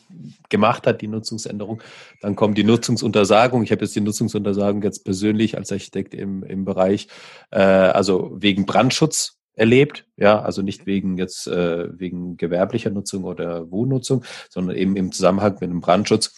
gemacht 0.51 0.87
hat, 0.87 1.01
die 1.01 1.09
Nutzungsänderung, 1.09 1.83
dann 2.21 2.37
kommt 2.37 2.59
die 2.59 2.65
Nutzungsuntersagung. 2.65 3.63
Ich 3.63 3.73
habe 3.73 3.83
jetzt 3.83 3.97
die 3.97 4.03
Nutzungsuntersagung 4.03 4.83
jetzt 4.83 5.05
persönlich 5.05 5.57
als 5.57 5.73
Architekt 5.73 6.13
im, 6.13 6.43
im 6.43 6.67
Bereich, 6.67 7.09
äh, 7.51 7.61
also 7.61 8.33
wegen 8.35 8.67
Brandschutz 8.67 9.40
erlebt, 9.61 10.07
ja, 10.17 10.41
also 10.41 10.63
nicht 10.63 10.87
wegen 10.87 11.19
jetzt 11.19 11.47
äh, 11.47 11.87
wegen 11.99 12.39
gewerblicher 12.39 12.89
Nutzung 12.89 13.25
oder 13.25 13.71
Wohnnutzung, 13.71 14.25
sondern 14.49 14.75
eben 14.75 14.97
im 14.97 15.13
Zusammenhang 15.13 15.59
mit 15.61 15.71
dem 15.71 15.81
Brandschutz. 15.81 16.35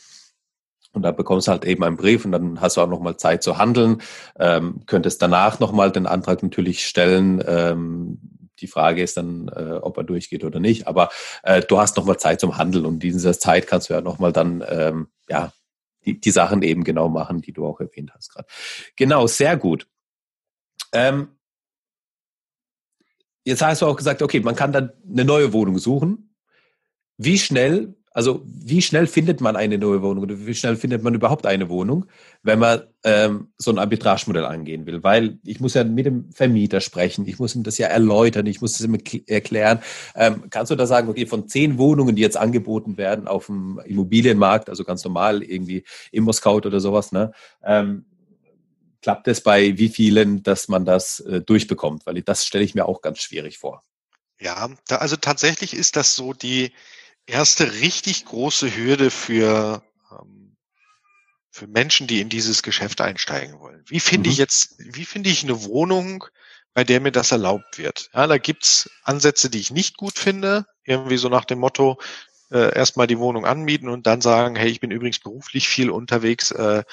Und 0.92 1.02
da 1.02 1.12
bekommst 1.12 1.46
du 1.46 1.52
halt 1.52 1.64
eben 1.64 1.84
einen 1.84 1.96
Brief 1.96 2.24
und 2.24 2.32
dann 2.32 2.60
hast 2.60 2.76
du 2.76 2.80
auch 2.80 2.88
nochmal 2.88 3.16
Zeit 3.16 3.44
zu 3.44 3.58
handeln, 3.58 4.02
ähm, 4.38 4.82
könntest 4.86 5.22
danach 5.22 5.60
nochmal 5.60 5.92
den 5.92 6.06
Antrag 6.06 6.42
natürlich 6.42 6.84
stellen. 6.84 7.42
Ähm, 7.46 8.18
die 8.58 8.66
Frage 8.66 9.02
ist 9.02 9.16
dann, 9.16 9.48
äh, 9.48 9.78
ob 9.80 9.96
er 9.96 10.04
durchgeht 10.04 10.42
oder 10.42 10.58
nicht. 10.58 10.88
Aber 10.88 11.10
äh, 11.44 11.62
du 11.62 11.78
hast 11.78 11.96
nochmal 11.96 12.18
Zeit 12.18 12.40
zum 12.40 12.58
Handeln 12.58 12.84
und 12.84 12.94
in 12.94 13.12
dieser 13.12 13.38
Zeit 13.38 13.68
kannst 13.68 13.88
du 13.88 13.94
ja 13.94 14.00
nochmal 14.00 14.32
dann, 14.32 14.64
ähm, 14.68 15.06
ja, 15.28 15.52
die, 16.04 16.20
die 16.20 16.30
Sachen 16.32 16.62
eben 16.62 16.82
genau 16.82 17.08
machen, 17.08 17.40
die 17.40 17.52
du 17.52 17.64
auch 17.64 17.78
erwähnt 17.78 18.12
hast 18.14 18.30
gerade. 18.32 18.48
Genau, 18.96 19.28
sehr 19.28 19.56
gut. 19.56 19.86
Ähm, 20.92 21.28
Jetzt 23.44 23.62
hast 23.62 23.82
du 23.82 23.86
auch 23.86 23.96
gesagt, 23.96 24.22
okay, 24.22 24.40
man 24.40 24.56
kann 24.56 24.72
dann 24.72 24.92
eine 25.10 25.24
neue 25.24 25.52
Wohnung 25.52 25.78
suchen. 25.78 26.34
Wie 27.18 27.38
schnell, 27.38 27.94
also 28.12 28.42
wie 28.46 28.82
schnell 28.82 29.06
findet 29.06 29.40
man 29.40 29.56
eine 29.56 29.78
neue 29.78 30.02
Wohnung 30.02 30.24
oder 30.24 30.46
wie 30.46 30.54
schnell 30.54 30.76
findet 30.76 31.02
man 31.02 31.14
überhaupt 31.14 31.46
eine 31.46 31.68
Wohnung, 31.68 32.06
wenn 32.42 32.58
man 32.58 32.82
ähm, 33.04 33.48
so 33.58 33.70
ein 33.70 33.78
Arbitragemodell 33.78 34.44
angehen 34.44 34.86
will? 34.86 35.02
Weil 35.02 35.38
ich 35.44 35.60
muss 35.60 35.74
ja 35.74 35.82
mit 35.84 36.06
dem 36.06 36.30
Vermieter 36.32 36.80
sprechen, 36.80 37.26
ich 37.26 37.38
muss 37.38 37.54
ihm 37.54 37.64
das 37.64 37.78
ja 37.78 37.88
erläutern, 37.88 38.46
ich 38.46 38.60
muss 38.60 38.78
es 38.78 38.86
ihm 38.86 38.96
erklären. 39.26 39.80
Ähm, 40.14 40.44
kannst 40.50 40.70
du 40.70 40.76
da 40.76 40.86
sagen, 40.86 41.08
okay, 41.08 41.26
von 41.26 41.48
zehn 41.48 41.78
Wohnungen, 41.78 42.14
die 42.16 42.22
jetzt 42.22 42.36
angeboten 42.36 42.96
werden 42.96 43.26
auf 43.26 43.46
dem 43.46 43.80
Immobilienmarkt, 43.84 44.68
also 44.68 44.84
ganz 44.84 45.04
normal 45.04 45.42
irgendwie 45.42 45.84
Immo-Scout 46.12 46.66
oder 46.66 46.80
sowas, 46.80 47.12
ne? 47.12 47.32
Ähm, 47.64 48.04
klappt 49.02 49.28
es 49.28 49.42
bei 49.42 49.76
wie 49.76 49.88
vielen, 49.88 50.42
dass 50.42 50.68
man 50.68 50.84
das 50.84 51.20
äh, 51.20 51.40
durchbekommt? 51.40 52.06
Weil 52.06 52.22
das 52.22 52.46
stelle 52.46 52.64
ich 52.64 52.74
mir 52.74 52.86
auch 52.86 53.02
ganz 53.02 53.20
schwierig 53.20 53.58
vor. 53.58 53.84
Ja, 54.40 54.70
da, 54.88 54.96
also 54.96 55.16
tatsächlich 55.16 55.74
ist 55.74 55.96
das 55.96 56.14
so 56.14 56.32
die 56.32 56.72
erste 57.26 57.74
richtig 57.74 58.24
große 58.24 58.74
Hürde 58.74 59.10
für, 59.10 59.82
ähm, 60.10 60.56
für 61.50 61.66
Menschen, 61.66 62.06
die 62.06 62.20
in 62.20 62.28
dieses 62.28 62.62
Geschäft 62.62 63.00
einsteigen 63.00 63.60
wollen. 63.60 63.84
Wie 63.86 64.00
finde 64.00 64.28
mhm. 64.28 64.32
ich 64.32 64.38
jetzt, 64.38 64.76
wie 64.78 65.04
finde 65.04 65.30
ich 65.30 65.42
eine 65.42 65.64
Wohnung, 65.64 66.24
bei 66.74 66.84
der 66.84 67.00
mir 67.00 67.12
das 67.12 67.32
erlaubt 67.32 67.78
wird? 67.78 68.08
Ja, 68.14 68.26
da 68.26 68.38
gibt's 68.38 68.90
Ansätze, 69.02 69.50
die 69.50 69.60
ich 69.60 69.70
nicht 69.70 69.96
gut 69.96 70.18
finde. 70.18 70.66
Irgendwie 70.84 71.18
so 71.18 71.28
nach 71.28 71.44
dem 71.44 71.58
Motto, 71.58 71.98
äh, 72.50 72.74
erstmal 72.74 73.06
die 73.06 73.18
Wohnung 73.18 73.46
anmieten 73.46 73.88
und 73.88 74.06
dann 74.06 74.20
sagen, 74.20 74.56
hey, 74.56 74.68
ich 74.68 74.80
bin 74.80 74.90
übrigens 74.90 75.18
beruflich 75.18 75.68
viel 75.68 75.90
unterwegs, 75.90 76.50
äh, 76.50 76.84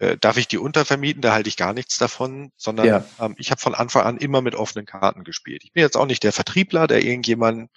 äh, 0.00 0.16
darf 0.16 0.38
ich 0.38 0.48
die 0.48 0.58
untervermieten, 0.58 1.20
da 1.20 1.32
halte 1.32 1.48
ich 1.48 1.58
gar 1.58 1.74
nichts 1.74 1.98
davon, 1.98 2.52
sondern 2.56 2.86
ja. 2.86 3.04
ähm, 3.20 3.34
ich 3.38 3.50
habe 3.50 3.60
von 3.60 3.74
Anfang 3.74 4.04
an 4.04 4.16
immer 4.16 4.40
mit 4.40 4.54
offenen 4.54 4.86
Karten 4.86 5.24
gespielt. 5.24 5.62
Ich 5.62 5.72
bin 5.72 5.82
jetzt 5.82 5.96
auch 5.96 6.06
nicht 6.06 6.24
der 6.24 6.32
Vertriebler, 6.32 6.86
der 6.86 7.04
irgendjemand 7.04 7.70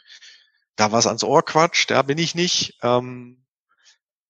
da 0.78 0.94
was 0.94 1.06
ans 1.06 1.26
Ohr 1.26 1.44
quatscht, 1.44 1.92
da 1.92 2.02
bin 2.02 2.18
ich 2.18 2.34
nicht. 2.34 2.78
Ähm, 2.82 3.44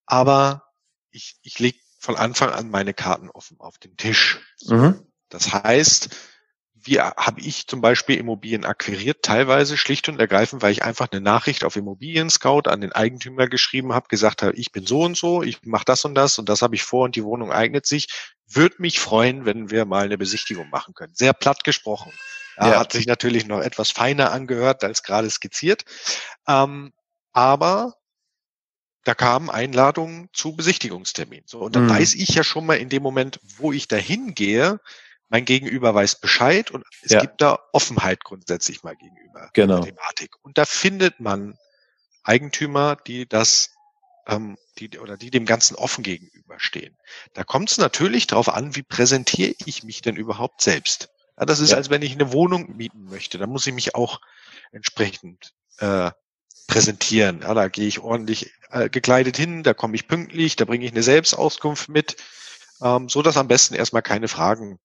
aber 0.06 0.64
ich, 1.12 1.36
ich 1.42 1.58
lege 1.60 1.78
von 2.00 2.16
Anfang 2.16 2.50
an 2.50 2.68
meine 2.68 2.94
Karten 2.94 3.30
offen 3.30 3.60
auf 3.60 3.78
den 3.78 3.96
Tisch. 3.96 4.40
Mhm. 4.66 5.00
Das 5.28 5.52
heißt, 5.52 6.10
wie 6.84 7.00
habe 7.00 7.40
ich 7.40 7.66
zum 7.66 7.80
Beispiel 7.80 8.16
Immobilien 8.16 8.64
akquiriert? 8.64 9.22
Teilweise 9.22 9.76
schlicht 9.76 10.08
und 10.08 10.20
ergreifend, 10.20 10.62
weil 10.62 10.72
ich 10.72 10.82
einfach 10.82 11.08
eine 11.10 11.20
Nachricht 11.20 11.64
auf 11.64 11.76
Immobilien 11.76 12.30
Scout 12.30 12.62
an 12.66 12.80
den 12.80 12.92
Eigentümer 12.92 13.48
geschrieben 13.48 13.92
habe, 13.94 14.08
gesagt 14.08 14.42
habe, 14.42 14.54
ich 14.54 14.70
bin 14.70 14.86
so 14.86 15.02
und 15.02 15.16
so, 15.16 15.42
ich 15.42 15.62
mache 15.62 15.84
das 15.86 16.04
und 16.04 16.14
das 16.14 16.38
und 16.38 16.48
das 16.48 16.62
habe 16.62 16.74
ich 16.74 16.82
vor 16.82 17.04
und 17.04 17.16
die 17.16 17.24
Wohnung 17.24 17.50
eignet 17.50 17.86
sich. 17.86 18.08
Würde 18.46 18.76
mich 18.78 19.00
freuen, 19.00 19.46
wenn 19.46 19.70
wir 19.70 19.86
mal 19.86 20.04
eine 20.04 20.18
Besichtigung 20.18 20.68
machen 20.68 20.94
können. 20.94 21.14
Sehr 21.14 21.32
platt 21.32 21.64
gesprochen. 21.64 22.12
Ja. 22.58 22.78
Hat 22.78 22.92
sich 22.92 23.06
natürlich 23.06 23.46
noch 23.46 23.60
etwas 23.60 23.90
feiner 23.90 24.30
angehört 24.30 24.84
als 24.84 25.02
gerade 25.02 25.28
skizziert. 25.30 25.84
Ähm, 26.46 26.92
aber 27.32 27.94
da 29.04 29.14
kamen 29.14 29.50
Einladungen 29.50 30.28
zu 30.32 30.54
Besichtigungsterminen. 30.56 31.44
So, 31.46 31.60
und 31.60 31.76
dann 31.76 31.84
mhm. 31.84 31.90
weiß 31.90 32.14
ich 32.14 32.28
ja 32.30 32.44
schon 32.44 32.66
mal 32.66 32.76
in 32.76 32.88
dem 32.88 33.02
Moment, 33.02 33.38
wo 33.58 33.72
ich 33.72 33.88
dahin 33.88 34.34
gehe, 34.34 34.80
mein 35.28 35.44
Gegenüber 35.44 35.94
weiß 35.94 36.20
Bescheid 36.20 36.70
und 36.70 36.84
es 37.02 37.12
ja. 37.12 37.20
gibt 37.20 37.40
da 37.40 37.58
Offenheit 37.72 38.24
grundsätzlich 38.24 38.82
mal 38.82 38.96
gegenüber 38.96 39.50
genau. 39.52 39.80
der 39.80 39.94
Thematik. 39.94 40.36
Und 40.42 40.58
da 40.58 40.64
findet 40.64 41.20
man 41.20 41.58
Eigentümer, 42.22 42.96
die 42.96 43.28
das 43.28 43.70
ähm, 44.26 44.56
die 44.78 44.98
oder 44.98 45.16
die 45.16 45.30
dem 45.30 45.46
Ganzen 45.46 45.74
offen 45.76 46.02
gegenüberstehen. 46.02 46.96
Da 47.34 47.44
kommt 47.44 47.70
es 47.70 47.78
natürlich 47.78 48.26
darauf 48.26 48.48
an, 48.48 48.76
wie 48.76 48.82
präsentiere 48.82 49.54
ich 49.64 49.82
mich 49.84 50.02
denn 50.02 50.16
überhaupt 50.16 50.62
selbst. 50.62 51.10
Ja, 51.38 51.46
das 51.46 51.60
ist, 51.60 51.70
ja. 51.70 51.76
als 51.76 51.90
wenn 51.90 52.02
ich 52.02 52.12
eine 52.12 52.32
Wohnung 52.32 52.76
mieten 52.76 53.04
möchte. 53.04 53.38
Da 53.38 53.46
muss 53.46 53.66
ich 53.66 53.74
mich 53.74 53.94
auch 53.94 54.20
entsprechend 54.72 55.52
äh, 55.78 56.10
präsentieren. 56.66 57.42
Ja, 57.42 57.54
da 57.54 57.68
gehe 57.68 57.86
ich 57.86 58.00
ordentlich 58.00 58.52
äh, 58.70 58.88
gekleidet 58.88 59.36
hin, 59.36 59.62
da 59.62 59.74
komme 59.74 59.96
ich 59.96 60.08
pünktlich, 60.08 60.56
da 60.56 60.64
bringe 60.64 60.84
ich 60.84 60.92
eine 60.92 61.02
Selbstauskunft 61.02 61.88
mit, 61.88 62.16
ähm, 62.82 63.08
so 63.08 63.22
dass 63.22 63.36
am 63.36 63.48
besten 63.48 63.74
erstmal 63.74 64.02
keine 64.02 64.28
Fragen 64.28 64.78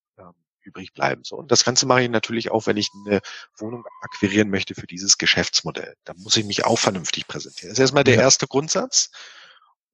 übrig 0.63 0.93
bleiben. 0.93 1.23
So, 1.23 1.35
und 1.35 1.51
das 1.51 1.63
Ganze 1.63 1.85
mache 1.85 2.03
ich 2.03 2.09
natürlich 2.09 2.51
auch, 2.51 2.67
wenn 2.67 2.77
ich 2.77 2.89
eine 3.05 3.21
Wohnung 3.57 3.85
akquirieren 4.01 4.49
möchte 4.49 4.75
für 4.75 4.87
dieses 4.87 5.17
Geschäftsmodell. 5.17 5.95
Da 6.03 6.13
muss 6.17 6.37
ich 6.37 6.45
mich 6.45 6.65
auch 6.65 6.79
vernünftig 6.79 7.27
präsentieren. 7.27 7.69
Das 7.69 7.79
ist 7.79 7.83
erstmal 7.83 8.03
der 8.03 8.15
ja. 8.15 8.21
erste 8.21 8.47
Grundsatz. 8.47 9.11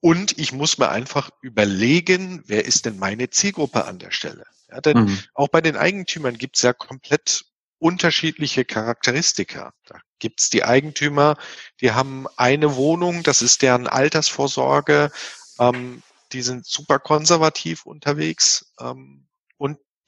Und 0.02 0.38
ich 0.38 0.52
muss 0.52 0.78
mir 0.78 0.90
einfach 0.90 1.30
überlegen, 1.42 2.44
wer 2.46 2.66
ist 2.66 2.86
denn 2.86 3.00
meine 3.00 3.30
Zielgruppe 3.30 3.86
an 3.86 3.98
der 3.98 4.12
Stelle? 4.12 4.46
Ja, 4.70 4.82
denn 4.82 4.98
mhm. 4.98 5.20
auch 5.34 5.48
bei 5.48 5.62
den 5.62 5.78
Eigentümern 5.78 6.38
gibt 6.38 6.58
es 6.58 6.62
ja 6.62 6.74
komplett 6.74 7.46
unterschiedliche 7.80 8.66
Charakteristika. 8.66 9.74
Da 9.86 10.00
gibt's 10.20 10.50
die 10.50 10.64
Eigentümer, 10.64 11.38
die 11.82 11.92
haben 11.92 12.28
eine 12.38 12.76
Wohnung, 12.76 13.24
das 13.24 13.42
ist 13.42 13.62
deren 13.62 13.88
Altersvorsorge, 13.88 15.12
ähm, 15.60 16.02
die 16.32 16.42
sind 16.42 16.66
super 16.66 17.00
konservativ 17.00 17.86
unterwegs 17.86 18.74
ähm, 18.80 19.25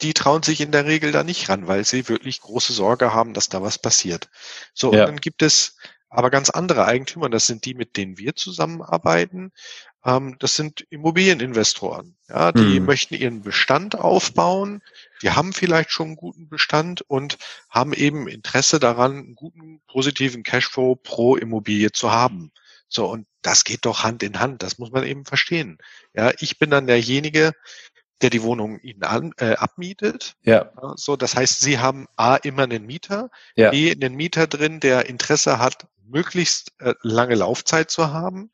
die 0.01 0.13
trauen 0.13 0.43
sich 0.43 0.61
in 0.61 0.71
der 0.71 0.85
Regel 0.85 1.11
da 1.11 1.23
nicht 1.23 1.49
ran, 1.49 1.67
weil 1.67 1.83
sie 1.85 2.07
wirklich 2.07 2.41
große 2.41 2.73
Sorge 2.73 3.13
haben, 3.13 3.33
dass 3.33 3.49
da 3.49 3.61
was 3.61 3.79
passiert. 3.79 4.29
So, 4.73 4.93
ja. 4.93 5.01
und 5.01 5.07
dann 5.07 5.17
gibt 5.17 5.41
es 5.41 5.77
aber 6.09 6.29
ganz 6.29 6.49
andere 6.49 6.85
Eigentümer, 6.85 7.29
das 7.29 7.47
sind 7.47 7.65
die, 7.65 7.73
mit 7.73 7.97
denen 7.97 8.17
wir 8.17 8.35
zusammenarbeiten. 8.35 9.51
Ähm, 10.05 10.37
das 10.39 10.55
sind 10.55 10.85
Immobilieninvestoren. 10.89 12.15
Ja, 12.29 12.51
die 12.51 12.79
mhm. 12.79 12.85
möchten 12.85 13.13
ihren 13.13 13.41
Bestand 13.41 13.95
aufbauen. 13.95 14.81
Die 15.21 15.31
haben 15.31 15.51
vielleicht 15.51 15.91
schon 15.91 16.07
einen 16.07 16.15
guten 16.15 16.47
Bestand 16.47 17.01
und 17.01 17.37
haben 17.69 17.93
eben 17.93 18.27
Interesse 18.27 18.79
daran, 18.79 19.17
einen 19.17 19.35
guten 19.35 19.81
positiven 19.87 20.43
Cashflow 20.43 20.95
pro 20.95 21.35
Immobilie 21.35 21.91
zu 21.91 22.11
haben. 22.11 22.51
So, 22.87 23.09
und 23.09 23.27
das 23.41 23.65
geht 23.65 23.85
doch 23.85 24.03
Hand 24.03 24.23
in 24.23 24.39
Hand. 24.39 24.63
Das 24.63 24.77
muss 24.77 24.91
man 24.91 25.03
eben 25.03 25.25
verstehen. 25.25 25.77
Ja, 26.13 26.31
ich 26.39 26.57
bin 26.57 26.69
dann 26.69 26.87
derjenige, 26.87 27.51
der 28.21 28.29
die 28.29 28.41
Wohnung 28.41 28.79
ihnen 28.79 29.03
an, 29.03 29.33
äh, 29.37 29.55
abmietet. 29.55 30.35
Ja. 30.43 30.71
So, 30.95 31.15
das 31.15 31.35
heißt, 31.35 31.59
sie 31.59 31.79
haben 31.79 32.07
A 32.15 32.35
immer 32.35 32.63
einen 32.63 32.85
Mieter, 32.85 33.29
ja. 33.55 33.71
B 33.71 33.91
einen 33.91 34.15
Mieter 34.15 34.47
drin, 34.47 34.79
der 34.79 35.07
Interesse 35.07 35.59
hat, 35.59 35.87
möglichst 36.05 36.73
äh, 36.79 36.93
lange 37.01 37.35
Laufzeit 37.35 37.91
zu 37.91 38.11
haben. 38.11 38.51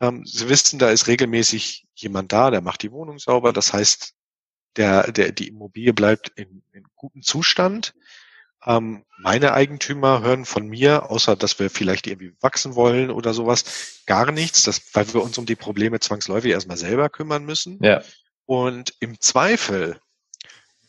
Ähm, 0.00 0.24
sie 0.24 0.48
wissen, 0.48 0.78
da 0.78 0.90
ist 0.90 1.06
regelmäßig 1.06 1.86
jemand 1.94 2.32
da, 2.32 2.50
der 2.50 2.60
macht 2.60 2.82
die 2.82 2.92
Wohnung 2.92 3.18
sauber. 3.18 3.52
Das 3.52 3.72
heißt, 3.72 4.14
der, 4.76 5.10
der, 5.12 5.32
die 5.32 5.48
Immobilie 5.48 5.92
bleibt 5.92 6.30
in, 6.36 6.62
in 6.72 6.84
gutem 6.94 7.22
Zustand. 7.22 7.94
Ähm, 8.64 9.04
meine 9.18 9.52
Eigentümer 9.52 10.22
hören 10.22 10.44
von 10.44 10.66
mir, 10.66 11.10
außer 11.10 11.36
dass 11.36 11.58
wir 11.58 11.70
vielleicht 11.70 12.06
irgendwie 12.06 12.34
wachsen 12.40 12.74
wollen 12.74 13.10
oder 13.10 13.34
sowas, 13.34 14.02
gar 14.06 14.30
nichts, 14.32 14.64
das, 14.64 14.94
weil 14.94 15.12
wir 15.14 15.22
uns 15.22 15.38
um 15.38 15.46
die 15.46 15.56
Probleme 15.56 16.00
zwangsläufig 16.00 16.52
erstmal 16.52 16.76
selber 16.76 17.08
kümmern 17.08 17.44
müssen. 17.44 17.78
Ja. 17.82 18.02
Und 18.48 18.94
im 19.00 19.20
Zweifel 19.20 20.00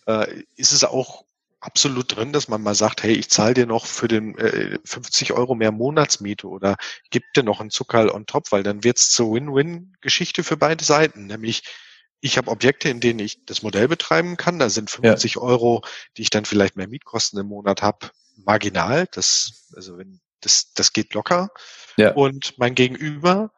äh, 0.08 0.44
ist 0.56 0.72
es 0.72 0.86
auch 0.86 1.26
absolut 1.60 2.16
drin, 2.16 2.32
dass 2.32 2.48
man 2.48 2.62
mal 2.62 2.74
sagt, 2.74 3.04
hey, 3.04 3.12
ich 3.12 3.30
zahle 3.30 3.54
dir 3.54 3.66
noch 3.66 3.86
für 3.86 4.08
den 4.08 4.38
äh, 4.38 4.80
50 4.86 5.34
Euro 5.34 5.56
mehr 5.56 5.74
Monatsmiete 5.74 6.48
oder 6.48 6.78
gib 7.10 7.24
dir 7.34 7.44
noch 7.44 7.60
einen 7.60 7.70
Zuckerl 7.70 8.12
on 8.12 8.26
top, 8.26 8.54
weil 8.54 8.64
dann 8.64 8.86
wird's 8.86 9.10
zur 9.10 9.34
Win-Win-Geschichte 9.34 10.46
für 10.46 10.56
beide 10.56 10.86
Seiten. 10.86 11.26
Nämlich, 11.28 11.64
ich 12.22 12.38
habe 12.38 12.50
Objekte, 12.50 12.88
in 12.88 13.02
denen 13.02 13.20
ich 13.20 13.44
das 13.46 13.62
Modell 13.62 13.90
betreiben 13.90 14.38
kann. 14.38 14.58
Da 14.58 14.70
sind 14.70 14.90
50 14.90 15.36
ja. 15.36 15.42
Euro, 15.42 15.84
die 16.16 16.22
ich 16.22 16.30
dann 16.30 16.46
vielleicht 16.46 16.78
mehr 16.78 16.88
Mietkosten 16.88 17.42
im 17.42 17.48
Monat 17.48 17.82
habe, 17.82 18.10
marginal. 18.38 19.06
Das, 19.12 19.68
also 19.76 19.98
wenn 19.98 20.22
das, 20.40 20.72
das 20.76 20.94
geht 20.94 21.14
locker. 21.14 21.50
Ja. 21.98 22.14
Und 22.14 22.58
mein 22.58 22.74
Gegenüber 22.74 23.52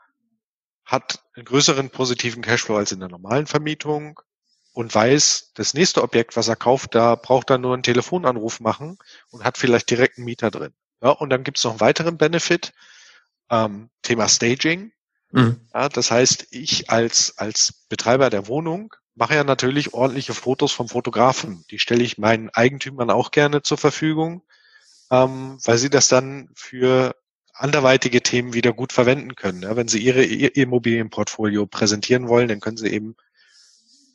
hat 0.91 1.23
einen 1.35 1.45
größeren 1.45 1.89
positiven 1.89 2.41
Cashflow 2.41 2.75
als 2.75 2.91
in 2.91 2.99
der 2.99 3.09
normalen 3.09 3.47
Vermietung 3.47 4.19
und 4.73 4.93
weiß, 4.93 5.51
das 5.53 5.73
nächste 5.73 6.01
Objekt, 6.01 6.35
was 6.35 6.47
er 6.47 6.55
kauft, 6.55 6.95
da 6.95 7.15
braucht 7.15 7.49
er 7.49 7.57
nur 7.57 7.73
einen 7.73 7.83
Telefonanruf 7.83 8.59
machen 8.59 8.97
und 9.29 9.43
hat 9.43 9.57
vielleicht 9.57 9.89
direkt 9.89 10.17
einen 10.17 10.25
Mieter 10.25 10.51
drin. 10.51 10.73
Ja, 11.01 11.09
und 11.09 11.29
dann 11.29 11.43
gibt 11.43 11.57
es 11.57 11.63
noch 11.63 11.71
einen 11.71 11.79
weiteren 11.79 12.17
Benefit, 12.17 12.73
ähm, 13.49 13.89
Thema 14.01 14.27
Staging. 14.27 14.91
Mhm. 15.31 15.61
Ja, 15.73 15.89
das 15.89 16.11
heißt, 16.11 16.47
ich 16.51 16.89
als, 16.89 17.37
als 17.37 17.85
Betreiber 17.89 18.29
der 18.29 18.47
Wohnung 18.47 18.93
mache 19.15 19.35
ja 19.35 19.43
natürlich 19.43 19.93
ordentliche 19.93 20.33
Fotos 20.33 20.71
vom 20.71 20.87
Fotografen. 20.87 21.65
Die 21.71 21.79
stelle 21.79 22.03
ich 22.03 22.17
meinen 22.17 22.49
Eigentümern 22.49 23.09
auch 23.09 23.31
gerne 23.31 23.61
zur 23.61 23.77
Verfügung, 23.77 24.43
ähm, 25.09 25.57
weil 25.63 25.77
sie 25.77 25.89
das 25.89 26.07
dann 26.07 26.49
für 26.55 27.15
anderweitige 27.61 28.21
Themen 28.21 28.53
wieder 28.53 28.73
gut 28.73 28.91
verwenden 28.91 29.35
können. 29.35 29.61
Ja, 29.61 29.75
wenn 29.75 29.87
Sie 29.87 29.99
Ihre, 29.99 30.23
Ihr 30.23 30.55
Immobilienportfolio 30.55 31.65
präsentieren 31.67 32.27
wollen, 32.27 32.47
dann 32.47 32.59
können 32.59 32.77
Sie 32.77 32.87
eben 32.87 33.15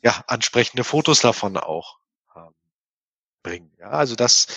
ja, 0.03 0.23
ansprechende 0.27 0.83
Fotos 0.83 1.21
davon 1.21 1.57
auch 1.57 1.99
ähm, 2.35 2.53
bringen. 3.43 3.71
Ja, 3.79 3.89
also 3.89 4.15
das, 4.15 4.47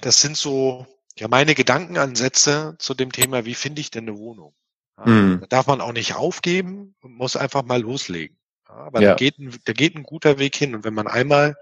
das 0.00 0.20
sind 0.20 0.36
so 0.36 0.86
ja 1.16 1.28
meine 1.28 1.54
Gedankenansätze 1.54 2.76
zu 2.78 2.94
dem 2.94 3.12
Thema, 3.12 3.44
wie 3.44 3.54
finde 3.54 3.80
ich 3.80 3.90
denn 3.90 4.08
eine 4.08 4.18
Wohnung? 4.18 4.54
Ja, 4.98 5.06
mhm. 5.06 5.40
Da 5.40 5.46
darf 5.46 5.66
man 5.66 5.80
auch 5.80 5.92
nicht 5.92 6.14
aufgeben 6.14 6.94
und 7.00 7.14
muss 7.14 7.36
einfach 7.36 7.62
mal 7.62 7.80
loslegen. 7.80 8.38
Ja, 8.68 8.74
aber 8.74 9.00
ja. 9.02 9.10
da, 9.10 9.14
geht 9.16 9.38
ein, 9.38 9.56
da 9.64 9.72
geht 9.72 9.94
ein 9.94 10.02
guter 10.04 10.38
Weg 10.38 10.56
hin. 10.56 10.74
Und 10.74 10.84
wenn 10.84 10.94
man 10.94 11.06
einmal 11.06 11.56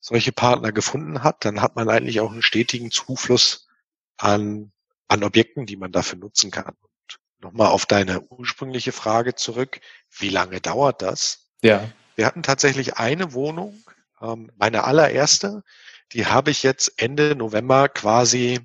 solche 0.00 0.32
Partner 0.32 0.72
gefunden 0.72 1.22
hat, 1.22 1.44
dann 1.44 1.62
hat 1.62 1.76
man 1.76 1.88
eigentlich 1.88 2.20
auch 2.20 2.32
einen 2.32 2.42
stetigen 2.42 2.90
Zufluss 2.90 3.68
an 4.16 4.72
an 5.08 5.24
Objekten, 5.24 5.66
die 5.66 5.76
man 5.76 5.92
dafür 5.92 6.18
nutzen 6.18 6.50
kann. 6.50 6.74
Und 6.80 7.18
nochmal 7.40 7.68
auf 7.68 7.86
deine 7.86 8.22
ursprüngliche 8.22 8.92
Frage 8.92 9.34
zurück. 9.34 9.80
Wie 10.10 10.30
lange 10.30 10.60
dauert 10.60 11.02
das? 11.02 11.50
Ja. 11.62 11.88
Wir 12.16 12.26
hatten 12.26 12.42
tatsächlich 12.42 12.96
eine 12.96 13.32
Wohnung, 13.32 13.82
ähm, 14.20 14.50
meine 14.56 14.84
allererste, 14.84 15.62
die 16.12 16.26
habe 16.26 16.50
ich 16.50 16.62
jetzt 16.62 16.92
Ende 16.96 17.34
November 17.34 17.88
quasi 17.88 18.60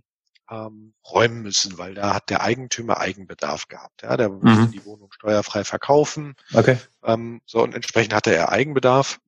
ähm, 0.49 0.93
räumen 1.09 1.41
müssen, 1.41 1.77
weil 1.77 1.93
da 1.93 2.13
hat 2.13 2.29
der 2.29 2.41
Eigentümer 2.41 2.99
Eigenbedarf 2.99 3.67
gehabt. 3.67 4.01
Ja, 4.03 4.17
der 4.17 4.29
musste 4.29 4.67
mhm. 4.67 4.71
die 4.71 4.85
Wohnung 4.85 5.11
steuerfrei 5.11 5.63
verkaufen. 5.63 6.35
Okay. 6.53 6.77
Ähm, 7.03 7.41
so 7.45 7.61
und 7.61 7.73
entsprechend 7.73 8.13
hatte 8.13 8.33
er 8.33 8.51
Eigenbedarf. 8.51 9.19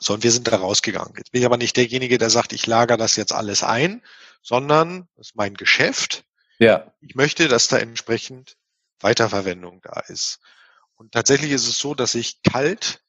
So, 0.00 0.14
und 0.14 0.22
wir 0.22 0.30
sind 0.30 0.46
da 0.46 0.56
rausgegangen. 0.56 1.14
Jetzt 1.16 1.32
bin 1.32 1.40
ich 1.40 1.46
aber 1.46 1.56
nicht 1.56 1.76
derjenige, 1.76 2.18
der 2.18 2.30
sagt, 2.30 2.52
ich 2.52 2.66
lager 2.66 2.96
das 2.96 3.16
jetzt 3.16 3.32
alles 3.32 3.64
ein, 3.64 4.02
sondern 4.42 5.08
das 5.16 5.28
ist 5.28 5.36
mein 5.36 5.54
Geschäft. 5.54 6.24
Ja. 6.58 6.92
Ich 7.00 7.14
möchte, 7.14 7.48
dass 7.48 7.68
da 7.68 7.78
entsprechend 7.78 8.56
Weiterverwendung 9.00 9.80
da 9.82 10.00
ist. 10.08 10.40
Und 10.96 11.12
tatsächlich 11.12 11.52
ist 11.52 11.68
es 11.68 11.78
so, 11.78 11.94
dass 11.94 12.14
ich 12.14 12.42
kalt 12.42 13.00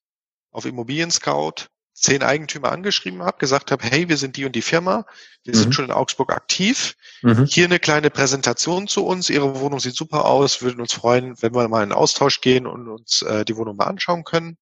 auf 0.51 0.65
Immobilien 0.65 1.11
Scout 1.11 1.69
zehn 1.93 2.23
Eigentümer 2.23 2.71
angeschrieben 2.71 3.23
habe, 3.23 3.37
gesagt 3.39 3.71
habe, 3.71 3.85
hey, 3.85 4.07
wir 4.07 4.17
sind 4.17 4.37
die 4.37 4.45
und 4.45 4.55
die 4.55 4.61
Firma, 4.61 5.05
wir 5.43 5.53
mhm. 5.53 5.59
sind 5.59 5.75
schon 5.75 5.85
in 5.85 5.91
Augsburg 5.91 6.31
aktiv. 6.31 6.95
Mhm. 7.21 7.45
Hier 7.45 7.65
eine 7.65 7.79
kleine 7.79 8.09
Präsentation 8.09 8.87
zu 8.87 9.05
uns. 9.05 9.29
Ihre 9.29 9.59
Wohnung 9.59 9.79
sieht 9.79 9.95
super 9.95 10.25
aus, 10.25 10.61
würden 10.61 10.79
uns 10.79 10.93
freuen, 10.93 11.41
wenn 11.41 11.53
wir 11.53 11.67
mal 11.67 11.83
in 11.83 11.91
Austausch 11.91 12.41
gehen 12.41 12.67
und 12.67 12.87
uns 12.87 13.21
äh, 13.23 13.43
die 13.43 13.57
Wohnung 13.57 13.75
mal 13.75 13.87
anschauen 13.87 14.23
können. 14.23 14.57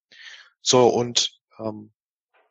So, 0.61 0.87
und 0.87 1.31
ähm, 1.59 1.91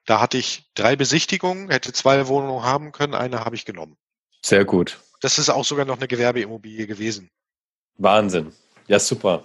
da 0.05 0.20
hatte 0.20 0.39
ich 0.39 0.70
drei 0.74 0.95
Besichtigungen, 0.95 1.70
hätte 1.70 1.93
zwei 1.93 2.28
Wohnungen 2.28 2.62
haben 2.62 2.93
können, 2.93 3.14
eine 3.14 3.45
habe 3.45 3.57
ich 3.57 3.64
genommen. 3.64 3.97
Sehr 4.45 4.64
gut. 4.64 5.01
Das 5.21 5.39
ist 5.39 5.51
auch 5.51 5.64
sogar 5.64 5.85
noch 5.85 5.97
eine 5.97 6.09
Gewerbeimmobilie 6.09 6.87
gewesen. 6.87 7.31
Wahnsinn. 7.99 8.53
Ja, 8.87 8.99
super. 8.99 9.45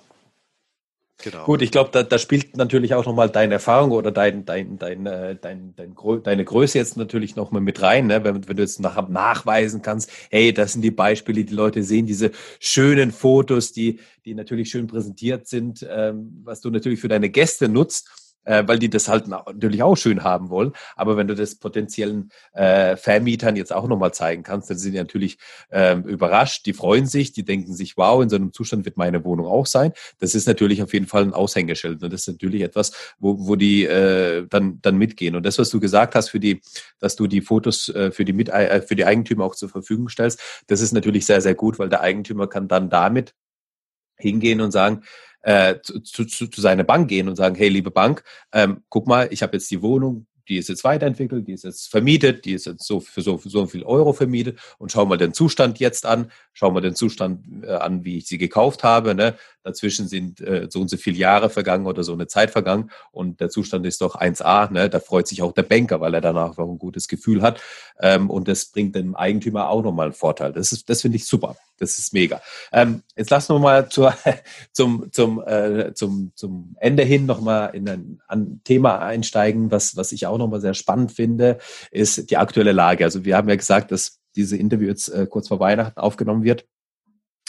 Genau. 1.23 1.45
Gut, 1.45 1.61
ich 1.61 1.71
glaube, 1.71 1.91
da, 1.91 2.03
da 2.03 2.17
spielt 2.17 2.57
natürlich 2.57 2.93
auch 2.95 3.05
nochmal 3.05 3.29
deine 3.29 3.55
Erfahrung 3.55 3.91
oder 3.91 4.11
dein, 4.11 4.45
dein, 4.45 4.79
dein, 4.79 5.05
äh, 5.05 5.35
dein, 5.39 5.75
dein, 5.75 5.95
dein, 5.95 6.23
deine 6.23 6.45
Größe 6.45 6.77
jetzt 6.77 6.97
natürlich 6.97 7.35
nochmal 7.35 7.61
mit 7.61 7.81
rein, 7.81 8.07
ne? 8.07 8.23
wenn, 8.23 8.47
wenn 8.47 8.57
du 8.57 8.63
jetzt 8.63 8.79
nach, 8.79 9.07
nachweisen 9.07 9.81
kannst, 9.81 10.11
hey, 10.31 10.51
das 10.51 10.73
sind 10.73 10.81
die 10.81 10.91
Beispiele, 10.91 11.43
die 11.43 11.53
Leute 11.53 11.83
sehen, 11.83 12.07
diese 12.07 12.31
schönen 12.59 13.11
Fotos, 13.11 13.71
die, 13.71 13.99
die 14.25 14.33
natürlich 14.33 14.69
schön 14.69 14.87
präsentiert 14.87 15.47
sind, 15.47 15.85
ähm, 15.87 16.41
was 16.43 16.61
du 16.61 16.71
natürlich 16.71 16.99
für 16.99 17.07
deine 17.07 17.29
Gäste 17.29 17.69
nutzt 17.69 18.09
äh, 18.43 18.63
weil 18.65 18.79
die 18.79 18.89
das 18.89 19.07
halt 19.07 19.27
natürlich 19.27 19.83
auch 19.83 19.95
schön 19.95 20.23
haben 20.23 20.49
wollen. 20.49 20.73
Aber 20.95 21.17
wenn 21.17 21.27
du 21.27 21.35
das 21.35 21.55
potenziellen 21.55 22.31
äh, 22.53 22.95
Vermietern 22.95 23.55
jetzt 23.55 23.73
auch 23.73 23.87
nochmal 23.87 24.13
zeigen 24.13 24.43
kannst, 24.43 24.69
dann 24.69 24.77
sind 24.77 24.93
die 24.93 24.97
natürlich 24.97 25.37
ähm, 25.71 26.03
überrascht, 26.03 26.65
die 26.65 26.73
freuen 26.73 27.05
sich, 27.05 27.31
die 27.31 27.43
denken 27.43 27.73
sich, 27.73 27.97
wow, 27.97 28.21
in 28.21 28.29
so 28.29 28.35
einem 28.35 28.53
Zustand 28.53 28.85
wird 28.85 28.97
meine 28.97 29.23
Wohnung 29.23 29.47
auch 29.47 29.65
sein. 29.65 29.93
Das 30.19 30.35
ist 30.35 30.47
natürlich 30.47 30.81
auf 30.81 30.93
jeden 30.93 31.07
Fall 31.07 31.23
ein 31.23 31.33
Aushängeschild. 31.33 32.03
Und 32.03 32.13
das 32.13 32.21
ist 32.21 32.27
natürlich 32.27 32.61
etwas, 32.61 32.91
wo, 33.19 33.47
wo 33.47 33.55
die 33.55 33.85
äh, 33.85 34.47
dann, 34.49 34.79
dann 34.81 34.97
mitgehen. 34.97 35.35
Und 35.35 35.45
das, 35.45 35.59
was 35.59 35.69
du 35.69 35.79
gesagt 35.79 36.15
hast, 36.15 36.29
für 36.29 36.39
die, 36.39 36.61
dass 36.99 37.15
du 37.15 37.27
die 37.27 37.41
Fotos 37.41 37.89
äh, 37.89 38.11
für, 38.11 38.25
die 38.25 38.33
Mit 38.33 38.49
äh, 38.49 38.81
für 38.81 38.95
die 38.95 39.05
Eigentümer 39.05 39.45
auch 39.45 39.55
zur 39.55 39.69
Verfügung 39.69 40.09
stellst, 40.09 40.39
das 40.67 40.81
ist 40.81 40.93
natürlich 40.93 41.25
sehr, 41.25 41.41
sehr 41.41 41.55
gut, 41.55 41.79
weil 41.79 41.89
der 41.89 42.01
Eigentümer 42.01 42.47
kann 42.47 42.67
dann 42.67 42.89
damit 42.89 43.33
hingehen 44.17 44.61
und 44.61 44.71
sagen, 44.71 45.01
äh, 45.43 45.75
zu, 45.81 46.25
zu, 46.25 46.47
zu 46.47 46.61
seiner 46.61 46.83
Bank 46.83 47.07
gehen 47.07 47.27
und 47.27 47.35
sagen, 47.35 47.55
hey, 47.55 47.69
liebe 47.69 47.91
Bank, 47.91 48.23
ähm, 48.51 48.83
guck 48.89 49.07
mal, 49.07 49.27
ich 49.31 49.41
habe 49.43 49.53
jetzt 49.57 49.69
die 49.71 49.81
Wohnung, 49.81 50.27
die 50.51 50.57
ist 50.57 50.69
jetzt 50.69 50.83
weiterentwickelt, 50.83 51.47
die 51.47 51.53
ist 51.53 51.63
jetzt 51.63 51.89
vermietet, 51.89 52.43
die 52.45 52.53
ist 52.53 52.65
jetzt 52.65 52.85
so 52.85 52.99
für 52.99 53.21
so, 53.21 53.37
für 53.37 53.49
so 53.49 53.65
viel 53.67 53.83
Euro 53.83 54.11
vermietet 54.11 54.59
und 54.79 54.91
schau 54.91 55.05
mal 55.05 55.17
den 55.17 55.33
Zustand 55.33 55.79
jetzt 55.79 56.05
an, 56.05 56.31
schau 56.51 56.71
mal 56.71 56.81
den 56.81 56.93
Zustand 56.93 57.45
äh, 57.63 57.71
an, 57.71 58.03
wie 58.03 58.17
ich 58.17 58.27
sie 58.27 58.37
gekauft 58.37 58.83
habe. 58.83 59.15
Ne? 59.15 59.35
Dazwischen 59.63 60.07
sind 60.09 60.41
äh, 60.41 60.67
so 60.69 60.81
und 60.81 60.89
so 60.89 60.97
viele 60.97 61.17
Jahre 61.17 61.49
vergangen 61.49 61.85
oder 61.85 62.03
so 62.03 62.11
eine 62.11 62.27
Zeit 62.27 62.51
vergangen 62.51 62.91
und 63.11 63.39
der 63.39 63.49
Zustand 63.49 63.85
ist 63.85 64.01
doch 64.01 64.15
1a. 64.15 64.71
Ne? 64.71 64.89
Da 64.89 64.99
freut 64.99 65.27
sich 65.27 65.41
auch 65.41 65.53
der 65.53 65.63
Banker, 65.63 66.01
weil 66.01 66.13
er 66.13 66.21
danach 66.21 66.57
auch 66.57 66.69
ein 66.69 66.79
gutes 66.79 67.07
Gefühl 67.07 67.41
hat 67.41 67.61
ähm, 67.99 68.29
und 68.29 68.47
das 68.47 68.65
bringt 68.65 68.95
dem 68.95 69.15
Eigentümer 69.15 69.69
auch 69.69 69.83
nochmal 69.83 70.07
einen 70.07 70.13
Vorteil. 70.13 70.51
Das 70.53 70.83
das 70.85 71.01
finde 71.01 71.15
ich 71.15 71.25
super. 71.25 71.55
Das 71.81 71.97
ist 71.97 72.13
mega. 72.13 72.43
Ähm, 72.71 73.01
jetzt 73.15 73.31
lassen 73.31 73.55
wir 73.55 73.59
mal 73.59 73.89
zur, 73.89 74.13
zum, 74.71 75.11
zum, 75.11 75.41
äh, 75.43 75.95
zum, 75.95 76.31
zum 76.35 76.75
Ende 76.79 77.03
hin 77.03 77.25
nochmal 77.25 77.73
in 77.73 77.89
ein, 77.89 78.21
ein 78.27 78.61
Thema 78.63 78.99
einsteigen, 78.99 79.71
was, 79.71 79.97
was 79.97 80.11
ich 80.11 80.27
auch 80.27 80.37
nochmal 80.37 80.61
sehr 80.61 80.75
spannend 80.75 81.11
finde, 81.11 81.57
ist 81.89 82.29
die 82.29 82.37
aktuelle 82.37 82.71
Lage. 82.71 83.03
Also 83.03 83.25
wir 83.25 83.35
haben 83.35 83.49
ja 83.49 83.55
gesagt, 83.55 83.91
dass 83.91 84.19
diese 84.35 84.57
Interview 84.57 84.89
jetzt 84.89 85.09
äh, 85.09 85.25
kurz 85.25 85.47
vor 85.47 85.59
Weihnachten 85.59 85.99
aufgenommen 85.99 86.43
wird, 86.43 86.67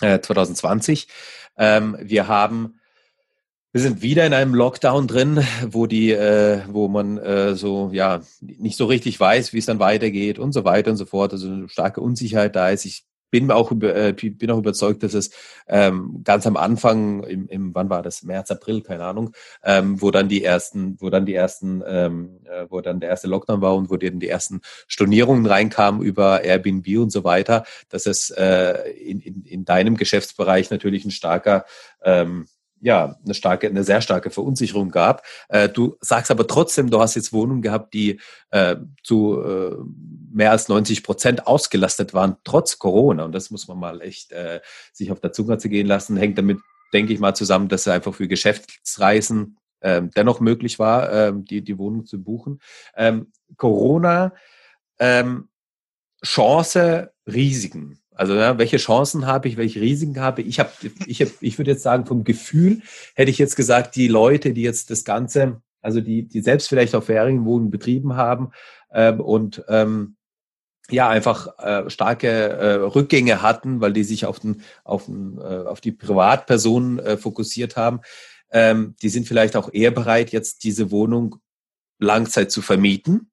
äh, 0.01 0.19
2020. 0.19 1.09
Ähm, 1.59 1.99
wir 2.01 2.27
haben 2.27 2.81
wir 3.75 3.81
sind 3.81 4.03
wieder 4.03 4.27
in 4.27 4.35
einem 4.35 4.55
Lockdown 4.55 5.09
drin, 5.09 5.47
wo 5.67 5.87
die, 5.87 6.11
äh, 6.11 6.61
wo 6.69 6.89
man 6.89 7.17
äh, 7.19 7.55
so 7.55 7.91
ja 7.93 8.21
nicht 8.41 8.77
so 8.77 8.85
richtig 8.85 9.19
weiß, 9.19 9.53
wie 9.53 9.59
es 9.59 9.67
dann 9.67 9.79
weitergeht 9.79 10.39
und 10.39 10.53
so 10.53 10.65
weiter 10.65 10.91
und 10.91 10.99
so 10.99 11.07
fort. 11.07 11.33
Also 11.33 11.49
eine 11.49 11.69
starke 11.69 12.01
Unsicherheit 12.03 12.55
da 12.55 12.69
ist. 12.69 12.85
Ich 12.85 13.07
bin 13.33 13.51
auch 13.51 13.73
äh, 13.73 14.13
bin 14.13 14.51
auch 14.51 14.59
überzeugt, 14.59 15.03
dass 15.03 15.15
es 15.15 15.31
ähm, 15.67 16.21
ganz 16.23 16.47
am 16.47 16.57
Anfang 16.57 17.25
im, 17.25 17.49
im 17.49 17.75
wann 17.75 17.91
war 17.91 18.03
das? 18.03 18.23
März 18.23 18.51
April 18.51 18.83
keine 18.83 19.05
Ahnung, 19.05 19.33
ähm, 19.65 20.01
wo 20.01 20.11
dann 20.11 20.29
die 20.29 20.45
ersten, 20.45 20.97
wo 21.01 21.09
dann 21.09 21.25
die 21.27 21.35
ersten, 21.35 21.83
ähm, 21.87 22.41
äh, 22.45 22.67
wo 22.69 22.83
dann 22.83 23.01
der 23.01 23.09
erste 23.09 23.29
Lockdown 23.29 23.63
war 23.63 23.75
und 23.75 23.91
wo 23.91 23.97
dann 23.97 24.21
die 24.21 24.29
ersten 24.29 24.61
Stornierungen 24.87 25.47
reinkamen 25.47 26.03
über 26.03 26.45
Airbnb 26.45 26.87
und 26.99 27.11
so 27.11 27.25
weiter, 27.25 27.65
dass 27.89 28.05
es 28.05 28.29
äh, 28.31 28.91
in, 28.91 29.21
in, 29.21 29.45
in 29.45 29.65
deinem 29.65 29.97
Geschäftsbereich 29.97 30.71
natürlich 30.71 31.07
ein 31.07 31.11
starker 31.11 31.65
ähm, 32.05 32.47
ja, 32.83 33.17
eine 33.25 33.35
starke, 33.35 33.69
eine 33.69 33.85
sehr 33.85 34.01
starke 34.03 34.31
Verunsicherung 34.31 34.91
gab. 34.91 35.23
Äh, 35.49 35.69
du 35.69 35.97
sagst 36.01 36.31
aber 36.31 36.47
trotzdem, 36.47 36.91
du 36.91 37.01
hast 37.01 37.15
jetzt 37.15 37.33
Wohnungen 37.33 37.63
gehabt, 37.63 37.95
die 37.95 38.21
äh, 38.51 38.77
zu 39.05 39.41
äh, 39.41 39.77
mehr 40.33 40.51
als 40.51 40.69
90 40.69 41.05
Prozent 41.05 41.47
ausgelastet 41.47 42.13
waren, 42.13 42.37
trotz 42.43 42.79
Corona. 42.79 43.25
Und 43.25 43.33
das 43.33 43.51
muss 43.51 43.69
man 43.69 43.79
mal 43.79 44.03
echt 44.03 44.33
äh, 44.33 44.61
sich 44.93 45.13
auf 45.13 45.21
der 45.21 45.33
Zunge 45.33 45.59
zu 45.59 45.69
gehen 45.69 45.87
lassen. 45.87 46.17
Hängt 46.17 46.37
damit, 46.39 46.59
denke 46.93 47.13
ich 47.13 47.21
mal, 47.21 47.35
zusammen, 47.35 47.69
dass 47.69 47.87
er 47.87 47.95
einfach 47.95 48.15
für 48.15 48.27
Geschäftsreisen 48.27 49.59
ähm, 49.81 50.11
dennoch 50.17 50.41
möglich 50.41 50.81
war, 50.81 51.13
ähm, 51.13 51.45
die, 51.45 51.63
die 51.63 51.79
Wohnung 51.79 52.05
zu 52.05 52.21
buchen. 52.21 52.61
Ähm, 52.97 53.31
Corona, 53.57 54.35
ähm, 54.99 55.49
Chance, 56.25 57.13
Risiken. 57.27 58.02
Also 58.15 58.35
ja, 58.35 58.59
welche 58.59 58.77
Chancen 58.77 59.27
habe 59.27 59.49
ich, 59.49 59.57
welche 59.57 59.81
Risiken 59.81 60.21
habe 60.21 60.43
ich? 60.43 60.61
Habe 60.61 60.71
ich, 61.07 61.23
hab, 61.23 61.29
ich 61.41 61.59
würde 61.59 61.73
jetzt 61.73 61.83
sagen 61.83 62.07
vom 62.07 62.25
Gefühl 62.25 62.83
hätte 63.15 63.31
ich 63.31 63.39
jetzt 63.39 63.57
gesagt, 63.57 63.97
die 63.97 64.09
Leute, 64.09 64.53
die 64.53 64.63
jetzt 64.63 64.91
das 64.91 65.05
Ganze, 65.05 65.63
also 65.81 66.01
die 66.01 66.29
die 66.29 66.41
selbst 66.41 66.69
vielleicht 66.69 66.95
auf 66.95 67.07
Ferienwohnen 67.07 67.71
betrieben 67.71 68.17
haben 68.17 68.53
ähm, 68.93 69.21
und 69.21 69.65
ähm, 69.69 70.17
ja 70.91 71.09
einfach 71.09 71.59
äh, 71.59 71.89
starke 71.89 72.29
äh, 72.29 72.75
Rückgänge 72.75 73.41
hatten, 73.41 73.81
weil 73.81 73.93
die 73.93 74.05
sich 74.05 74.27
auf 74.27 74.41
den 74.41 74.63
auf 74.85 75.07
den 75.07 75.39
äh, 75.39 75.65
auf 75.67 75.81
die 75.81 75.93
Privatpersonen 75.93 76.99
äh, 76.99 77.17
fokussiert 77.17 77.77
haben, 77.77 78.01
ähm, 78.51 78.95
die 79.03 79.09
sind 79.09 79.27
vielleicht 79.27 79.57
auch 79.57 79.73
eher 79.73 79.91
bereit, 79.91 80.33
jetzt 80.33 80.65
diese 80.65 80.91
Wohnung 80.91 81.37
Langzeit 81.99 82.51
zu 82.51 82.63
vermieten 82.63 83.32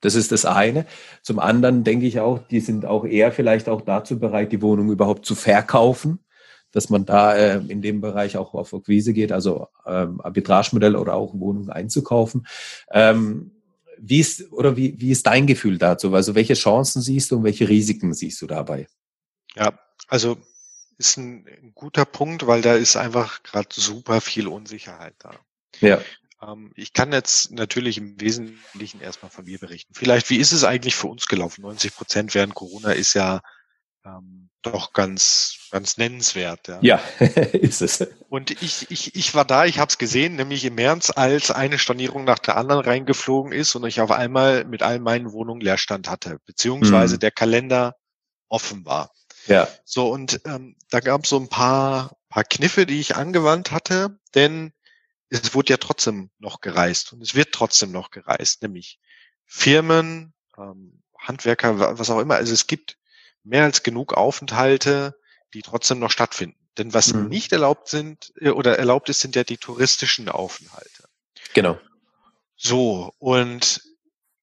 das 0.00 0.14
ist 0.14 0.32
das 0.32 0.44
eine. 0.44 0.86
Zum 1.22 1.38
anderen 1.38 1.84
denke 1.84 2.06
ich 2.06 2.20
auch, 2.20 2.38
die 2.38 2.60
sind 2.60 2.84
auch 2.84 3.04
eher 3.04 3.32
vielleicht 3.32 3.68
auch 3.68 3.80
dazu 3.80 4.18
bereit, 4.18 4.52
die 4.52 4.62
Wohnung 4.62 4.90
überhaupt 4.90 5.24
zu 5.24 5.34
verkaufen, 5.34 6.18
dass 6.72 6.90
man 6.90 7.06
da 7.06 7.34
äh, 7.34 7.62
in 7.68 7.82
dem 7.82 8.00
Bereich 8.00 8.36
auch 8.36 8.54
auf 8.54 8.74
Akquise 8.74 9.12
geht, 9.12 9.32
also 9.32 9.68
ähm, 9.86 10.20
Arbitragemodell 10.20 10.96
oder 10.96 11.14
auch 11.14 11.32
Wohnungen 11.34 11.70
einzukaufen. 11.70 12.46
Ähm, 12.90 13.52
wie 13.98 14.20
ist 14.20 14.52
oder 14.52 14.76
wie, 14.76 15.00
wie 15.00 15.10
ist 15.10 15.26
dein 15.26 15.46
Gefühl 15.46 15.78
dazu? 15.78 16.12
Also 16.14 16.34
welche 16.34 16.54
Chancen 16.54 17.00
siehst 17.00 17.30
du 17.30 17.36
und 17.36 17.44
welche 17.44 17.68
Risiken 17.68 18.12
siehst 18.12 18.42
du 18.42 18.46
dabei? 18.46 18.86
Ja, 19.54 19.78
also 20.08 20.36
ist 20.98 21.16
ein, 21.16 21.46
ein 21.46 21.72
guter 21.74 22.04
Punkt, 22.04 22.46
weil 22.46 22.60
da 22.60 22.74
ist 22.74 22.96
einfach 22.96 23.42
gerade 23.42 23.68
super 23.70 24.20
viel 24.20 24.48
Unsicherheit 24.48 25.14
da. 25.18 25.32
Ja. 25.80 26.00
Ähm, 26.46 26.72
ich 26.74 26.92
kann 26.92 27.12
jetzt 27.12 27.52
natürlich 27.52 27.98
im 27.98 28.20
Wesentlichen 28.20 29.00
erstmal 29.00 29.30
von 29.30 29.44
mir 29.44 29.58
berichten. 29.58 29.94
Vielleicht, 29.94 30.30
wie 30.30 30.38
ist 30.38 30.52
es 30.52 30.64
eigentlich 30.64 30.96
für 30.96 31.08
uns 31.08 31.26
gelaufen? 31.26 31.62
90 31.62 31.94
Prozent 31.94 32.34
während 32.34 32.54
Corona 32.54 32.92
ist 32.92 33.14
ja 33.14 33.40
ähm, 34.04 34.50
doch 34.62 34.92
ganz, 34.92 35.68
ganz 35.70 35.96
nennenswert. 35.96 36.68
Ja, 36.68 36.78
ja 36.80 36.96
ist 37.52 37.82
es. 37.82 38.06
Und 38.28 38.50
ich, 38.62 38.90
ich, 38.90 39.14
ich 39.14 39.34
war 39.34 39.44
da, 39.44 39.64
ich 39.64 39.78
habe 39.78 39.88
es 39.88 39.98
gesehen, 39.98 40.36
nämlich 40.36 40.64
im 40.64 40.74
März, 40.74 41.12
als 41.14 41.50
eine 41.50 41.78
Stornierung 41.78 42.24
nach 42.24 42.38
der 42.38 42.56
anderen 42.56 42.84
reingeflogen 42.84 43.52
ist 43.52 43.74
und 43.74 43.86
ich 43.86 44.00
auf 44.00 44.10
einmal 44.10 44.64
mit 44.64 44.82
all 44.82 44.98
meinen 44.98 45.32
Wohnungen 45.32 45.60
Leerstand 45.60 46.08
hatte, 46.08 46.38
beziehungsweise 46.46 47.16
mhm. 47.16 47.20
der 47.20 47.30
Kalender 47.30 47.96
offen 48.48 48.84
war. 48.84 49.10
Ja. 49.46 49.68
So, 49.84 50.10
und 50.10 50.40
ähm, 50.46 50.76
da 50.90 51.00
gab 51.00 51.24
es 51.24 51.30
so 51.30 51.38
ein 51.38 51.48
paar, 51.48 52.16
paar 52.28 52.44
Kniffe, 52.44 52.86
die 52.86 53.00
ich 53.00 53.16
angewandt 53.16 53.72
hatte, 53.72 54.18
denn 54.34 54.72
es 55.30 55.54
wurde 55.54 55.72
ja 55.72 55.76
trotzdem 55.76 56.30
noch 56.38 56.60
gereist 56.60 57.12
und 57.12 57.22
es 57.22 57.34
wird 57.34 57.52
trotzdem 57.52 57.92
noch 57.92 58.10
gereist, 58.10 58.62
nämlich 58.62 58.98
Firmen, 59.46 60.34
ähm, 60.56 61.02
Handwerker, 61.18 61.98
was 61.98 62.10
auch 62.10 62.20
immer. 62.20 62.36
Also 62.36 62.52
es 62.52 62.66
gibt 62.66 62.98
mehr 63.42 63.64
als 63.64 63.82
genug 63.82 64.14
Aufenthalte, 64.14 65.18
die 65.54 65.62
trotzdem 65.62 65.98
noch 65.98 66.10
stattfinden. 66.10 66.58
Denn 66.76 66.92
was 66.92 67.12
mhm. 67.12 67.28
nicht 67.28 67.52
erlaubt 67.52 67.88
sind 67.88 68.32
äh, 68.40 68.50
oder 68.50 68.78
erlaubt 68.78 69.08
ist, 69.08 69.20
sind 69.20 69.36
ja 69.36 69.44
die 69.44 69.58
touristischen 69.58 70.28
Aufenthalte. 70.28 71.08
Genau. 71.54 71.78
So, 72.56 73.14
und 73.18 73.82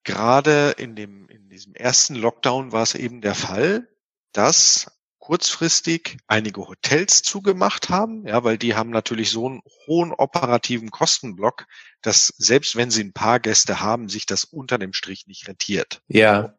gerade 0.03 0.71
in 0.77 0.95
dem, 0.95 1.27
in 1.29 1.49
diesem 1.49 1.73
ersten 1.75 2.15
Lockdown 2.15 2.71
war 2.71 2.83
es 2.83 2.95
eben 2.95 3.21
der 3.21 3.35
Fall, 3.35 3.87
dass 4.31 4.91
kurzfristig 5.31 6.17
einige 6.27 6.67
Hotels 6.67 7.21
zugemacht 7.21 7.87
haben, 7.87 8.27
ja, 8.27 8.43
weil 8.43 8.57
die 8.57 8.75
haben 8.75 8.89
natürlich 8.89 9.31
so 9.31 9.47
einen 9.47 9.61
hohen 9.87 10.11
operativen 10.11 10.91
Kostenblock, 10.91 11.67
dass 12.01 12.33
selbst 12.37 12.75
wenn 12.75 12.91
sie 12.91 13.01
ein 13.01 13.13
paar 13.13 13.39
Gäste 13.39 13.79
haben, 13.79 14.09
sich 14.09 14.25
das 14.25 14.43
unter 14.43 14.77
dem 14.77 14.91
Strich 14.91 15.27
nicht 15.27 15.47
rentiert. 15.47 16.01
Ja. 16.09 16.53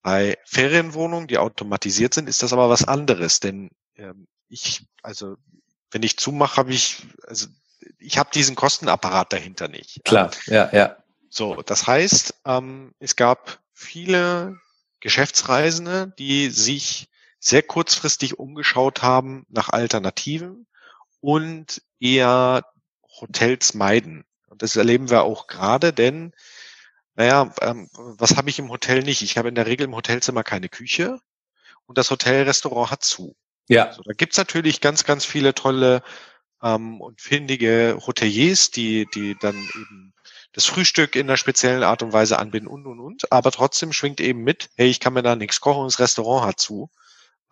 Bei 0.00 0.38
Ferienwohnungen, 0.44 1.26
die 1.26 1.38
automatisiert 1.38 2.14
sind, 2.14 2.28
ist 2.28 2.44
das 2.44 2.52
aber 2.52 2.70
was 2.70 2.84
anderes, 2.84 3.40
denn 3.40 3.70
ähm, 3.96 4.28
ich, 4.48 4.86
also 5.02 5.34
wenn 5.90 6.04
ich 6.04 6.16
zumache, 6.16 6.58
habe 6.58 6.72
ich, 6.72 6.98
also 7.26 7.48
ich 7.98 8.16
habe 8.16 8.30
diesen 8.32 8.54
Kostenapparat 8.54 9.32
dahinter 9.32 9.66
nicht. 9.66 10.04
Klar, 10.04 10.30
ja, 10.46 10.70
ja. 10.72 10.98
So, 11.30 11.62
das 11.62 11.88
heißt, 11.88 12.42
ähm, 12.46 12.94
es 13.00 13.16
gab 13.16 13.58
viele 13.74 14.60
Geschäftsreisende, 15.00 16.14
die 16.16 16.50
sich 16.50 17.08
sehr 17.42 17.62
kurzfristig 17.62 18.38
umgeschaut 18.38 19.02
haben 19.02 19.44
nach 19.48 19.68
Alternativen 19.70 20.68
und 21.20 21.82
eher 21.98 22.64
Hotels 23.20 23.74
meiden. 23.74 24.24
Und 24.46 24.62
das 24.62 24.76
erleben 24.76 25.10
wir 25.10 25.24
auch 25.24 25.48
gerade, 25.48 25.92
denn, 25.92 26.32
naja, 27.16 27.52
ähm, 27.60 27.90
was 27.92 28.36
habe 28.36 28.48
ich 28.48 28.60
im 28.60 28.70
Hotel 28.70 29.02
nicht? 29.02 29.22
Ich 29.22 29.36
habe 29.36 29.48
in 29.48 29.56
der 29.56 29.66
Regel 29.66 29.84
im 29.84 29.96
Hotelzimmer 29.96 30.44
keine 30.44 30.68
Küche 30.68 31.18
und 31.86 31.98
das 31.98 32.12
Hotelrestaurant 32.12 32.92
hat 32.92 33.02
zu. 33.02 33.34
Ja. 33.68 33.92
So, 33.92 34.02
da 34.02 34.12
gibt's 34.12 34.36
natürlich 34.36 34.80
ganz, 34.80 35.02
ganz 35.02 35.24
viele 35.24 35.52
tolle 35.52 36.04
ähm, 36.62 37.00
und 37.00 37.20
findige 37.20 37.98
Hoteliers, 38.06 38.70
die, 38.70 39.08
die 39.14 39.36
dann 39.40 39.56
eben 39.56 40.14
das 40.52 40.66
Frühstück 40.66 41.16
in 41.16 41.28
einer 41.28 41.36
speziellen 41.36 41.82
Art 41.82 42.04
und 42.04 42.12
Weise 42.12 42.38
anbinden 42.38 42.68
und, 42.68 42.86
und, 42.86 43.00
und. 43.00 43.32
Aber 43.32 43.50
trotzdem 43.50 43.92
schwingt 43.92 44.20
eben 44.20 44.44
mit, 44.44 44.70
hey, 44.76 44.88
ich 44.88 45.00
kann 45.00 45.14
mir 45.14 45.22
da 45.22 45.34
nichts 45.34 45.60
kochen, 45.60 45.86
das 45.86 45.98
Restaurant 45.98 46.46
hat 46.46 46.60
zu. 46.60 46.88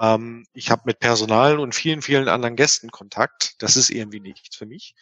Ähm, 0.00 0.46
ich 0.52 0.70
habe 0.70 0.82
mit 0.86 0.98
Personal 0.98 1.58
und 1.60 1.74
vielen, 1.74 2.02
vielen 2.02 2.28
anderen 2.28 2.56
Gästen 2.56 2.90
Kontakt. 2.90 3.62
Das 3.62 3.76
ist 3.76 3.90
irgendwie 3.90 4.20
nichts 4.20 4.56
für 4.56 4.66
mich. 4.66 4.94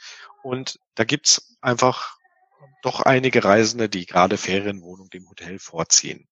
Und 0.42 0.80
da 0.94 1.04
gibt's 1.04 1.56
einfach 1.60 2.18
doch 2.82 3.00
einige 3.00 3.44
Reisende, 3.44 3.88
die 3.88 4.06
gerade 4.06 4.36
Ferienwohnung 4.36 5.08
dem 5.10 5.28
Hotel 5.28 5.58
vorziehen. 5.58 6.28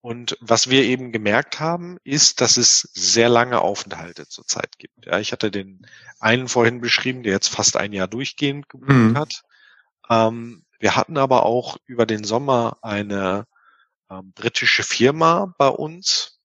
Und 0.00 0.36
was 0.40 0.70
wir 0.70 0.84
eben 0.84 1.10
gemerkt 1.10 1.58
haben, 1.58 1.98
ist, 2.04 2.40
dass 2.40 2.56
es 2.56 2.82
sehr 2.92 3.28
lange 3.28 3.60
Aufenthalte 3.60 4.28
zurzeit 4.28 4.78
gibt. 4.78 5.06
Ja, 5.06 5.18
ich 5.18 5.32
hatte 5.32 5.50
den 5.50 5.84
einen 6.20 6.48
vorhin 6.48 6.80
beschrieben, 6.80 7.22
der 7.22 7.32
jetzt 7.32 7.48
fast 7.48 7.76
ein 7.76 7.92
Jahr 7.92 8.06
durchgehend 8.06 8.68
gebucht 8.68 8.90
mhm. 8.90 9.18
hat. 9.18 9.42
Ähm, 10.08 10.64
wir 10.78 10.94
hatten 10.94 11.18
aber 11.18 11.44
auch 11.44 11.78
über 11.86 12.06
den 12.06 12.22
Sommer 12.22 12.78
eine 12.82 13.46
ähm, 14.10 14.32
britische 14.32 14.84
Firma 14.84 15.52
bei 15.58 15.68
uns. 15.68 16.37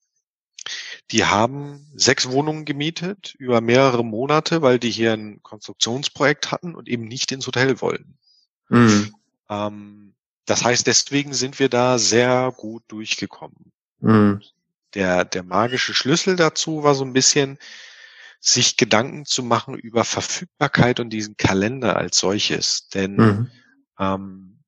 Die 1.12 1.26
haben 1.26 1.86
sechs 1.96 2.30
Wohnungen 2.30 2.66
gemietet 2.66 3.36
über 3.38 3.62
mehrere 3.62 4.04
Monate, 4.04 4.62
weil 4.62 4.80
die 4.80 4.92
hier 4.92 5.14
ein 5.14 5.42
Konstruktionsprojekt 5.44 6.52
hatten 6.52 6.76
und 6.76 6.88
eben 6.88 7.06
nicht 7.06 7.32
ins 7.32 7.48
Hotel 7.48 7.82
wollten. 7.82 8.18
Mhm. 8.70 9.14
Ähm, 9.50 10.16
das 10.46 10.64
heißt, 10.64 10.88
deswegen 10.88 11.34
sind 11.34 11.60
wir 11.60 11.70
da 11.70 11.98
sehr 11.98 12.54
gut 12.56 12.84
durchgekommen. 12.88 13.72
Mhm. 14.00 14.42
Der, 14.94 15.26
der 15.26 15.44
magische 15.44 15.94
Schlüssel 15.94 16.36
dazu 16.36 16.84
war 16.84 16.96
so 16.96 17.04
ein 17.04 17.14
bisschen, 17.14 17.58
sich 18.40 18.76
Gedanken 18.76 19.26
zu 19.26 19.42
machen 19.42 19.76
über 19.76 20.04
Verfügbarkeit 20.04 21.00
und 21.00 21.12
diesen 21.12 21.38
Kalender 21.38 21.96
als 21.96 22.18
solches. 22.18 22.90
Denn 22.90 23.16
mhm. 23.16 23.52
ähm, 23.98 24.60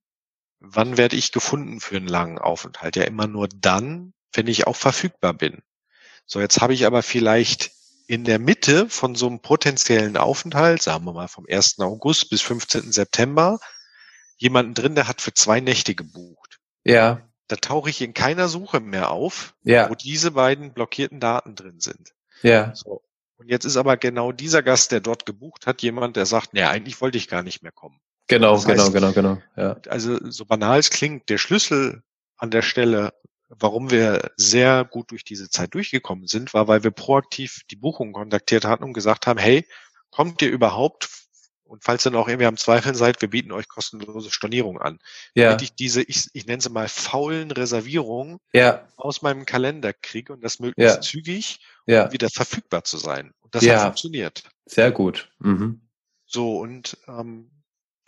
wann 0.59 0.97
werde 0.97 1.17
ich 1.17 1.33
gefunden 1.33 1.81
für 1.81 1.97
einen 1.97 2.07
langen 2.07 2.37
Aufenthalt? 2.37 2.95
Ja, 2.95 3.03
immer 3.03 3.27
nur 3.27 3.49
dann, 3.49 4.13
wenn 4.31 4.47
ich 4.47 4.65
auch 4.65 4.77
verfügbar 4.77 5.33
bin. 5.33 5.61
So, 6.26 6.39
jetzt 6.39 6.61
habe 6.61 6.73
ich 6.73 6.86
aber 6.86 7.03
vielleicht 7.03 7.71
in 8.07 8.23
der 8.23 8.39
Mitte 8.39 8.89
von 8.89 9.15
so 9.15 9.28
einem 9.28 9.39
potenziellen 9.39 10.17
Aufenthalt, 10.17 10.82
sagen 10.82 11.05
wir 11.05 11.13
mal 11.13 11.28
vom 11.28 11.45
1. 11.49 11.80
August 11.80 12.30
bis 12.30 12.41
15. 12.41 12.91
September, 12.91 13.59
jemanden 14.38 14.73
drin, 14.73 14.95
der 14.95 15.07
hat 15.07 15.21
für 15.21 15.34
zwei 15.34 15.59
Nächte 15.59 15.95
gebucht. 15.95 16.59
Ja. 16.84 17.21
Da 17.47 17.55
tauche 17.55 17.89
ich 17.89 18.01
in 18.01 18.13
keiner 18.13 18.47
Suche 18.47 18.80
mehr 18.80 19.11
auf, 19.11 19.55
ja. 19.63 19.89
wo 19.89 19.95
diese 19.95 20.32
beiden 20.32 20.73
blockierten 20.73 21.19
Daten 21.19 21.55
drin 21.55 21.80
sind. 21.80 22.13
Ja. 22.41 22.73
So. 22.76 23.01
Und 23.38 23.49
jetzt 23.49 23.65
ist 23.65 23.78
aber 23.78 23.97
genau 23.97 24.32
dieser 24.32 24.63
Gast, 24.63 24.91
der 24.91 25.01
dort 25.01 25.26
gebucht 25.26 25.67
hat, 25.67 25.82
jemand, 25.82 26.15
der 26.15 26.26
sagt, 26.26 26.53
nee, 26.53 26.63
eigentlich 26.63 27.01
wollte 27.01 27.17
ich 27.17 27.28
gar 27.28 27.43
nicht 27.43 27.63
mehr 27.63 27.71
kommen. 27.71 27.99
Genau, 28.28 28.55
das 28.55 28.65
genau, 28.65 28.84
heißt, 28.84 28.93
genau, 28.93 29.11
genau, 29.11 29.38
ja. 29.55 29.78
Also 29.88 30.17
so 30.32 30.45
banal 30.45 30.80
es 30.80 30.89
klingt, 30.89 31.30
der 31.30 31.38
Schlüssel 31.38 32.01
an 32.38 32.49
der 32.49 32.63
Stelle, 32.63 33.13
warum 33.59 33.91
wir 33.91 34.31
sehr 34.37 34.85
gut 34.85 35.11
durch 35.11 35.23
diese 35.23 35.49
Zeit 35.49 35.73
durchgekommen 35.73 36.27
sind, 36.27 36.53
war, 36.53 36.67
weil 36.67 36.83
wir 36.83 36.91
proaktiv 36.91 37.61
die 37.69 37.75
Buchung 37.75 38.13
kontaktiert 38.13 38.65
hatten 38.65 38.83
und 38.83 38.93
gesagt 38.93 39.27
haben, 39.27 39.39
hey, 39.39 39.67
kommt 40.11 40.41
ihr 40.41 40.49
überhaupt 40.49 41.09
und 41.65 41.83
falls 41.83 42.05
ihr 42.05 42.11
noch 42.11 42.27
irgendwie 42.27 42.45
am 42.45 42.57
Zweifeln 42.57 42.95
seid, 42.95 43.21
wir 43.21 43.29
bieten 43.29 43.51
euch 43.51 43.67
kostenlose 43.67 44.31
Stornierung 44.31 44.79
an. 44.79 44.99
Ja. 45.33 45.49
Damit 45.49 45.63
ich 45.63 45.73
diese, 45.73 46.03
ich, 46.03 46.27
ich 46.33 46.45
nenne 46.45 46.61
sie 46.61 46.69
mal 46.69 46.87
faulen 46.87 47.49
Reservierungen 47.51 48.37
ja. 48.53 48.87
aus 48.95 49.23
meinem 49.23 49.45
Kalender 49.45 49.91
kriege 49.91 50.31
und 50.31 50.43
das 50.43 50.59
möglichst 50.59 50.95
ja. 50.95 51.01
zügig, 51.01 51.59
ja. 51.87 52.05
um 52.05 52.13
wieder 52.13 52.29
verfügbar 52.29 52.83
zu 52.83 52.97
sein. 52.97 53.31
Und 53.41 53.55
das 53.55 53.63
ja. 53.63 53.77
hat 53.77 53.81
funktioniert. 53.83 54.43
Sehr 54.65 54.91
gut. 54.91 55.31
Mhm. 55.39 55.81
So, 56.27 56.59
und 56.59 56.97
ähm, 57.07 57.51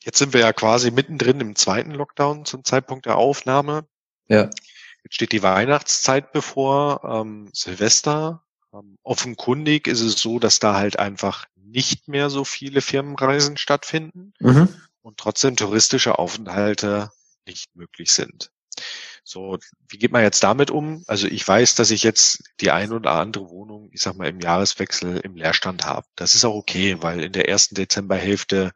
jetzt 0.03 0.19
sind 0.19 0.33
wir 0.33 0.41
ja 0.41 0.53
quasi 0.53 0.91
mittendrin 0.91 1.41
im 1.41 1.55
zweiten 1.55 1.91
Lockdown 1.91 2.45
zum 2.45 2.63
Zeitpunkt 2.63 3.07
der 3.07 3.17
Aufnahme. 3.17 3.87
Ja. 4.27 4.49
Jetzt 5.07 5.15
steht 5.15 5.31
die 5.31 5.41
Weihnachtszeit 5.41 6.33
bevor, 6.33 7.01
ähm, 7.05 7.49
Silvester. 7.53 8.43
Ähm, 8.73 8.97
offenkundig 9.03 9.87
ist 9.87 10.01
es 10.01 10.19
so, 10.19 10.37
dass 10.37 10.59
da 10.59 10.75
halt 10.75 10.99
einfach 10.99 11.45
nicht 11.55 12.09
mehr 12.09 12.29
so 12.29 12.43
viele 12.43 12.81
Firmenreisen 12.81 13.55
stattfinden 13.55 14.33
mhm. 14.41 14.67
und 15.01 15.17
trotzdem 15.17 15.55
touristische 15.55 16.19
Aufenthalte 16.19 17.09
nicht 17.45 17.73
möglich 17.73 18.11
sind. 18.11 18.51
So, 19.23 19.57
wie 19.87 19.97
geht 19.97 20.11
man 20.11 20.23
jetzt 20.23 20.43
damit 20.43 20.71
um? 20.71 21.05
Also 21.07 21.27
ich 21.27 21.47
weiß, 21.47 21.75
dass 21.75 21.89
ich 21.91 22.03
jetzt 22.03 22.43
die 22.59 22.71
ein 22.71 22.91
oder 22.91 23.11
andere 23.11 23.49
Wohnung, 23.49 23.89
ich 23.93 24.01
sag 24.01 24.17
mal, 24.17 24.27
im 24.27 24.41
Jahreswechsel 24.41 25.21
im 25.21 25.37
Leerstand 25.37 25.85
habe. 25.85 26.05
Das 26.17 26.35
ist 26.35 26.43
auch 26.43 26.55
okay, 26.55 27.01
weil 27.01 27.23
in 27.23 27.31
der 27.31 27.47
ersten 27.47 27.75
Dezemberhälfte, 27.75 28.73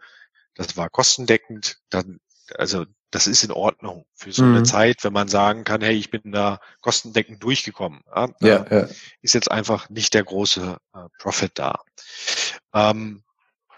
das 0.55 0.77
war 0.77 0.89
kostendeckend, 0.89 1.79
dann, 1.89 2.21
also 2.55 2.85
das 3.11 3.27
ist 3.27 3.43
in 3.43 3.51
Ordnung 3.51 4.05
für 4.13 4.31
so 4.31 4.43
mhm. 4.43 4.55
eine 4.55 4.63
Zeit, 4.63 5.03
wenn 5.03 5.13
man 5.13 5.27
sagen 5.27 5.65
kann, 5.65 5.81
hey, 5.81 5.95
ich 5.95 6.09
bin 6.09 6.31
da 6.31 6.59
kostendeckend 6.79 7.43
durchgekommen. 7.43 8.01
Ja, 8.15 8.29
ja, 8.39 8.65
ja. 8.69 8.87
Ist 9.21 9.33
jetzt 9.33 9.51
einfach 9.51 9.89
nicht 9.89 10.13
der 10.13 10.23
große 10.23 10.77
äh, 10.93 10.99
Profit 11.19 11.51
da. 11.55 11.79
Ähm, 12.73 13.23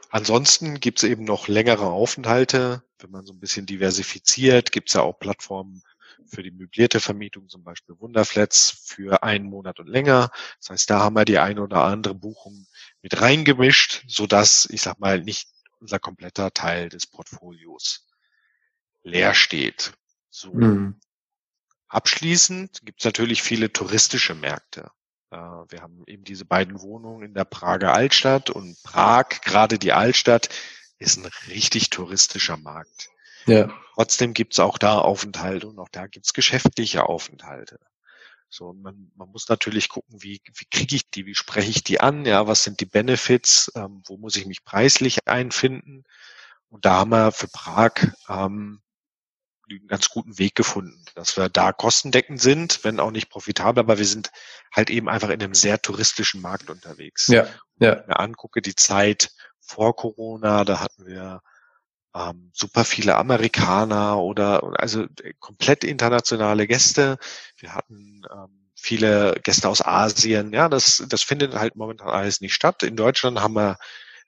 ansonsten 0.10 0.80
gibt 0.80 1.00
es 1.00 1.10
eben 1.10 1.24
noch 1.24 1.48
längere 1.48 1.88
Aufenthalte. 1.88 2.84
Wenn 3.00 3.12
man 3.12 3.26
so 3.26 3.34
ein 3.34 3.40
bisschen 3.40 3.66
diversifiziert, 3.66 4.72
gibt 4.72 4.90
es 4.90 4.94
ja 4.94 5.02
auch 5.02 5.18
Plattformen 5.20 5.82
für 6.28 6.44
die 6.44 6.52
möblierte 6.52 7.00
Vermietung, 7.00 7.50
zum 7.50 7.64
Beispiel 7.64 7.96
Wunderflats 8.00 8.84
für 8.86 9.24
einen 9.24 9.46
Monat 9.46 9.80
und 9.80 9.88
länger. 9.88 10.32
Das 10.60 10.70
heißt, 10.70 10.90
da 10.90 11.00
haben 11.00 11.16
wir 11.16 11.26
die 11.26 11.40
eine 11.40 11.62
oder 11.62 11.84
andere 11.84 12.14
Buchung 12.14 12.68
mit 13.02 13.20
reingemischt, 13.20 14.04
so 14.08 14.28
dass 14.28 14.68
ich 14.72 14.82
sag 14.82 15.00
mal 15.00 15.22
nicht 15.22 15.48
unser 15.80 16.00
kompletter 16.00 16.54
Teil 16.54 16.88
des 16.90 17.08
Portfolios 17.08 18.06
leer 19.04 19.34
steht. 19.34 19.94
So. 20.30 20.54
Mhm. 20.54 21.00
Abschließend 21.88 22.82
gibt 22.84 23.02
es 23.02 23.06
natürlich 23.06 23.44
viele 23.44 23.72
touristische 23.72 24.34
Märkte. 24.34 24.90
Wir 25.30 25.82
haben 25.82 26.04
eben 26.06 26.24
diese 26.24 26.46
beiden 26.46 26.80
Wohnungen 26.82 27.24
in 27.24 27.34
der 27.34 27.46
Prager 27.46 27.94
Altstadt 27.94 28.50
und 28.52 28.82
Prag, 28.84 29.42
gerade 29.44 29.80
die 29.80 29.92
Altstadt, 29.92 30.50
ist 31.00 31.18
ein 31.18 31.30
richtig 31.48 31.90
touristischer 31.90 32.58
Markt. 32.58 33.10
Ja. 33.48 33.74
Trotzdem 33.96 34.34
gibt 34.34 34.54
es 34.54 34.60
auch 34.60 34.78
da 34.78 35.00
Aufenthalte 35.00 35.68
und 35.68 35.80
auch 35.80 35.90
da 35.90 36.08
gibt 36.08 36.26
es 36.26 36.34
geschäftliche 36.34 37.08
Aufenthalte. 37.08 37.80
So, 38.48 38.74
man, 38.74 39.12
man 39.16 39.30
muss 39.30 39.50
natürlich 39.50 39.90
gucken, 39.90 40.22
wie, 40.22 40.40
wie 40.54 40.66
kriege 40.66 40.96
ich 40.96 41.10
die, 41.10 41.26
wie 41.26 41.34
spreche 41.34 41.72
ich 41.72 41.84
die 41.84 42.00
an, 42.00 42.26
ja, 42.26 42.46
was 42.46 42.64
sind 42.64 42.80
die 42.80 42.86
Benefits, 42.86 43.72
ähm, 43.74 44.04
wo 44.06 44.18
muss 44.18 44.36
ich 44.36 44.46
mich 44.46 44.64
preislich 44.64 45.18
einfinden. 45.26 46.04
Und 46.70 46.86
da 46.86 47.00
haben 47.00 47.10
wir 47.10 47.32
für 47.32 47.48
Prag 47.48 47.94
ähm, 48.30 48.82
einen 49.80 49.88
ganz 49.88 50.10
guten 50.10 50.38
Weg 50.38 50.56
gefunden, 50.56 51.04
dass 51.16 51.38
wir 51.38 51.50
da 51.50 51.72
kostendeckend 51.72 52.42
sind, 52.42 52.84
wenn 52.84 53.00
auch 53.00 53.12
nicht 53.12 53.30
profitabel, 53.30 53.82
aber 53.82 53.98
wir 53.98 54.06
sind 54.06 54.32
halt 54.72 54.90
eben 54.90 55.10
einfach 55.10 55.30
in 55.30 55.42
einem 55.42 55.54
sehr 55.54 55.82
touristischen 55.82 56.42
Markt 56.42 56.70
unterwegs. 56.70 57.28
Ja, 57.28 57.44
ja. 57.44 57.48
Wenn 57.78 58.00
ich 58.02 58.08
mir 58.08 58.20
angucke, 58.20 58.62
die 58.62 58.76
Zeit 58.76 59.32
vor 59.60 59.96
Corona, 59.96 60.66
da 60.66 60.80
hatten 60.80 61.06
wir 61.06 61.42
ähm, 62.16 62.52
super 62.54 62.86
viele 62.86 63.16
Amerikaner 63.16 64.20
oder 64.20 64.80
also 64.80 65.06
komplett 65.40 65.84
internationale 65.84 66.68
Gäste. 66.68 67.18
Wir 67.58 67.74
hatten 67.74 68.22
ähm, 68.32 68.70
viele 68.76 69.40
Gäste 69.44 69.70
aus 69.70 69.82
Asien. 69.82 70.54
Ja, 70.54 70.70
das, 70.70 71.04
das 71.08 71.24
findet 71.24 71.56
halt 71.56 71.76
momentan 71.76 72.10
alles 72.10 72.42
nicht 72.42 72.54
statt. 72.54 72.84
In 72.84 72.96
Deutschland 72.96 73.40
haben 73.40 73.56
wir 73.56 73.78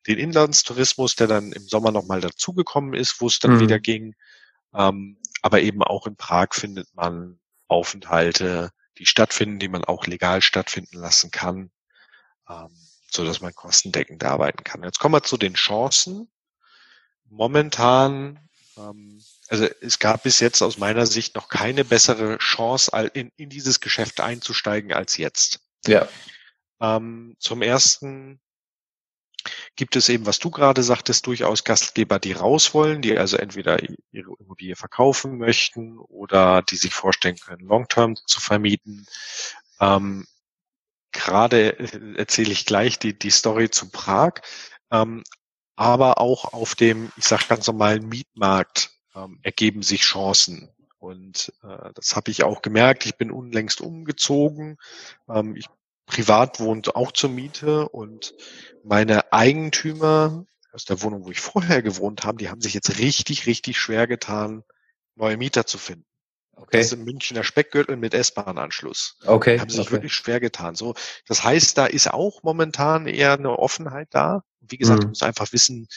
den 0.07 0.17
Inlandstourismus, 0.17 1.15
der 1.15 1.27
dann 1.27 1.51
im 1.51 1.67
Sommer 1.67 1.91
nochmal 1.91 2.21
dazugekommen 2.21 2.93
ist, 2.93 3.21
wo 3.21 3.27
es 3.27 3.39
dann 3.39 3.55
mhm. 3.55 3.59
wieder 3.61 3.79
ging. 3.79 4.15
Ähm, 4.73 5.17
aber 5.45 5.61
eben 5.61 5.83
auch 5.83 6.07
in 6.07 6.15
Prag 6.15 6.55
findet 6.55 6.95
man 6.95 7.39
Aufenthalte, 7.67 8.71
die 8.97 9.05
stattfinden, 9.05 9.59
die 9.59 9.67
man 9.67 9.83
auch 9.83 10.07
legal 10.07 10.41
stattfinden 10.41 10.97
lassen 10.97 11.29
kann, 11.29 11.69
ähm, 12.49 12.75
so 13.11 13.23
dass 13.23 13.41
man 13.41 13.53
kostendeckend 13.53 14.23
arbeiten 14.23 14.63
kann. 14.63 14.81
Jetzt 14.81 14.97
kommen 14.97 15.13
wir 15.13 15.21
zu 15.21 15.37
den 15.37 15.53
Chancen. 15.53 16.31
Momentan, 17.29 18.39
ähm, 18.75 19.21
also 19.47 19.67
es 19.81 19.99
gab 19.99 20.23
bis 20.23 20.39
jetzt 20.39 20.63
aus 20.63 20.79
meiner 20.79 21.05
Sicht 21.05 21.35
noch 21.35 21.47
keine 21.47 21.85
bessere 21.85 22.39
Chance, 22.39 22.89
in, 23.13 23.31
in 23.35 23.49
dieses 23.49 23.79
Geschäft 23.79 24.21
einzusteigen 24.21 24.93
als 24.93 25.15
jetzt. 25.15 25.59
Ja. 25.85 26.07
Ähm, 26.81 27.35
zum 27.37 27.61
ersten 27.61 28.41
gibt 29.75 29.95
es 29.95 30.09
eben, 30.09 30.25
was 30.25 30.39
du 30.39 30.49
gerade 30.49 30.83
sagtest, 30.83 31.27
durchaus 31.27 31.63
Gastgeber, 31.63 32.19
die 32.19 32.31
raus 32.31 32.73
wollen, 32.73 33.01
die 33.01 33.17
also 33.17 33.37
entweder 33.37 33.79
ihre 34.11 34.33
Immobilie 34.39 34.75
verkaufen 34.75 35.37
möchten 35.37 35.97
oder 35.97 36.61
die 36.61 36.77
sich 36.77 36.93
vorstellen 36.93 37.37
können, 37.37 37.67
Long-Term 37.67 38.15
zu 38.25 38.39
vermieten. 38.39 39.05
Ähm, 39.79 40.25
gerade 41.11 41.77
erzähle 42.17 42.51
ich 42.51 42.65
gleich 42.65 42.99
die, 42.99 43.17
die 43.17 43.31
Story 43.31 43.69
zu 43.69 43.89
Prag, 43.89 44.41
ähm, 44.91 45.23
aber 45.75 46.19
auch 46.19 46.53
auf 46.53 46.75
dem, 46.75 47.11
ich 47.17 47.25
sage 47.25 47.45
ganz 47.49 47.67
normalen 47.67 48.07
Mietmarkt 48.07 48.91
ähm, 49.13 49.39
ergeben 49.43 49.81
sich 49.81 50.01
Chancen. 50.01 50.69
Und 50.99 51.53
äh, 51.63 51.91
das 51.93 52.15
habe 52.15 52.31
ich 52.31 52.43
auch 52.43 52.61
gemerkt. 52.61 53.05
Ich 53.05 53.17
bin 53.17 53.29
unlängst 53.29 53.81
umgezogen. 53.81 54.77
Ähm, 55.29 55.55
ich 55.55 55.67
privat 56.05 56.59
wohnt 56.59 56.95
auch 56.95 57.11
zur 57.11 57.29
Miete 57.29 57.89
und 57.89 58.33
meine 58.83 59.31
Eigentümer 59.33 60.45
aus 60.71 60.85
der 60.85 61.01
Wohnung, 61.01 61.25
wo 61.25 61.31
ich 61.31 61.39
vorher 61.39 61.81
gewohnt 61.81 62.23
habe, 62.23 62.37
die 62.37 62.49
haben 62.49 62.61
sich 62.61 62.73
jetzt 62.73 62.99
richtig, 62.99 63.47
richtig 63.47 63.77
schwer 63.77 64.07
getan, 64.07 64.63
neue 65.15 65.37
Mieter 65.37 65.65
zu 65.65 65.77
finden. 65.77 66.05
Okay. 66.57 66.77
Das 66.77 66.87
ist 66.87 66.93
im 66.93 67.03
Münchner 67.03 67.43
Speckgürtel 67.43 67.97
mit 67.97 68.13
S-Bahn-Anschluss. 68.13 69.17
Okay. 69.25 69.59
Haben 69.59 69.69
sich 69.69 69.81
okay. 69.81 69.91
wirklich 69.91 70.13
schwer 70.13 70.39
getan. 70.39 70.75
So, 70.75 70.93
das 71.27 71.43
heißt, 71.43 71.77
da 71.77 71.85
ist 71.85 72.11
auch 72.11 72.43
momentan 72.43 73.07
eher 73.07 73.33
eine 73.33 73.59
Offenheit 73.59 74.07
da. 74.11 74.43
Wie 74.61 74.77
gesagt, 74.77 74.99
mhm. 74.99 75.05
ich 75.05 75.09
muss 75.09 75.21
einfach 75.21 75.51
wissen, 75.51 75.87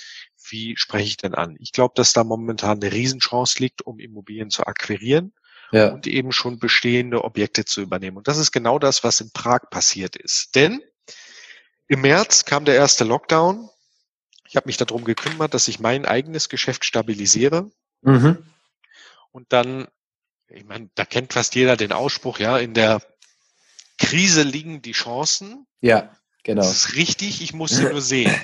wie 0.51 0.77
spreche 0.77 1.07
ich 1.07 1.17
denn 1.17 1.35
an? 1.35 1.57
Ich 1.61 1.73
glaube, 1.73 1.93
dass 1.95 2.13
da 2.13 2.25
momentan 2.25 2.81
eine 2.83 2.93
Riesenchance 2.93 3.61
liegt, 3.61 3.83
um 3.83 4.01
Immobilien 4.01 4.51
zu 4.51 4.67
akquirieren 4.67 5.33
ja. 5.71 5.89
und 5.89 6.07
eben 6.07 6.33
schon 6.33 6.59
bestehende 6.59 7.25
Objekte 7.25 7.65
zu 7.65 7.81
übernehmen. 7.81 8.17
Und 8.17 8.29
das 8.29 8.39
ist 8.39 8.53
genau 8.53 8.79
das, 8.79 9.05
was 9.05 9.21
in 9.21 9.31
Prag 9.31 9.71
passiert 9.71 10.17
ist. 10.17 10.55
Denn 10.55 10.81
im 11.89 12.03
März 12.03 12.45
kam 12.45 12.65
der 12.65 12.75
erste 12.75 13.05
Lockdown. 13.05 13.69
Ich 14.49 14.57
habe 14.57 14.67
mich 14.67 14.77
darum 14.77 15.05
gekümmert, 15.05 15.55
dass 15.55 15.69
ich 15.69 15.81
mein 15.81 16.07
eigenes 16.07 16.49
Geschäft 16.49 16.85
stabilisiere. 16.85 17.71
Mhm. 18.03 18.39
Und 19.31 19.53
dann, 19.53 19.89
ich 20.49 20.65
meine, 20.65 20.91
da 20.95 21.05
kennt 21.05 21.33
fast 21.33 21.55
jeder 21.55 21.77
den 21.77 21.93
Ausspruch, 21.93 22.39
ja, 22.39 22.59
in 22.59 22.75
der 22.75 23.03
Krise 23.99 24.43
liegen 24.43 24.81
die 24.81 24.93
Chancen. 24.93 25.67
Ja, 25.81 26.17
genau. 26.45 26.63
Das 26.63 26.73
ist 26.73 26.97
richtig, 26.97 27.43
ich 27.43 27.53
muss 27.53 27.71
sie 27.71 27.85
nur 27.85 28.01
sehen. 28.01 28.35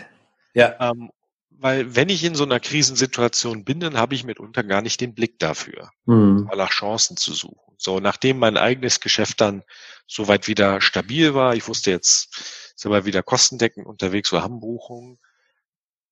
Ja. 0.53 0.77
Ähm, 0.91 1.11
weil 1.59 1.95
wenn 1.95 2.09
ich 2.09 2.25
in 2.25 2.35
so 2.35 2.45
einer 2.45 2.61
Krisensituation 2.61 3.65
bin, 3.65 3.81
dann 3.81 3.97
habe 3.97 4.15
ich 4.15 4.25
mitunter 4.25 4.63
gar 4.63 4.83
nicht 4.83 5.01
den 5.01 5.15
Blick 5.15 5.39
dafür, 5.39 5.91
mhm. 6.07 6.49
nach 6.57 6.71
Chancen 6.71 7.17
zu 7.17 7.33
suchen. 7.33 7.75
So, 7.79 8.01
nachdem 8.01 8.39
mein 8.39 8.57
eigenes 8.57 9.01
Geschäft 9.01 9.41
dann 9.41 9.63
soweit 10.07 10.49
wieder 10.49 10.81
stabil 10.81 11.35
war, 11.35 11.55
ich 11.55 11.67
wusste 11.69 11.91
jetzt, 11.91 12.75
sind 12.77 12.91
wir 12.91 13.05
wieder 13.05 13.23
kostendeckend 13.23 13.87
unterwegs, 13.87 14.33
wir 14.33 14.43
haben 14.43 14.61
Buchungen. 14.61 15.19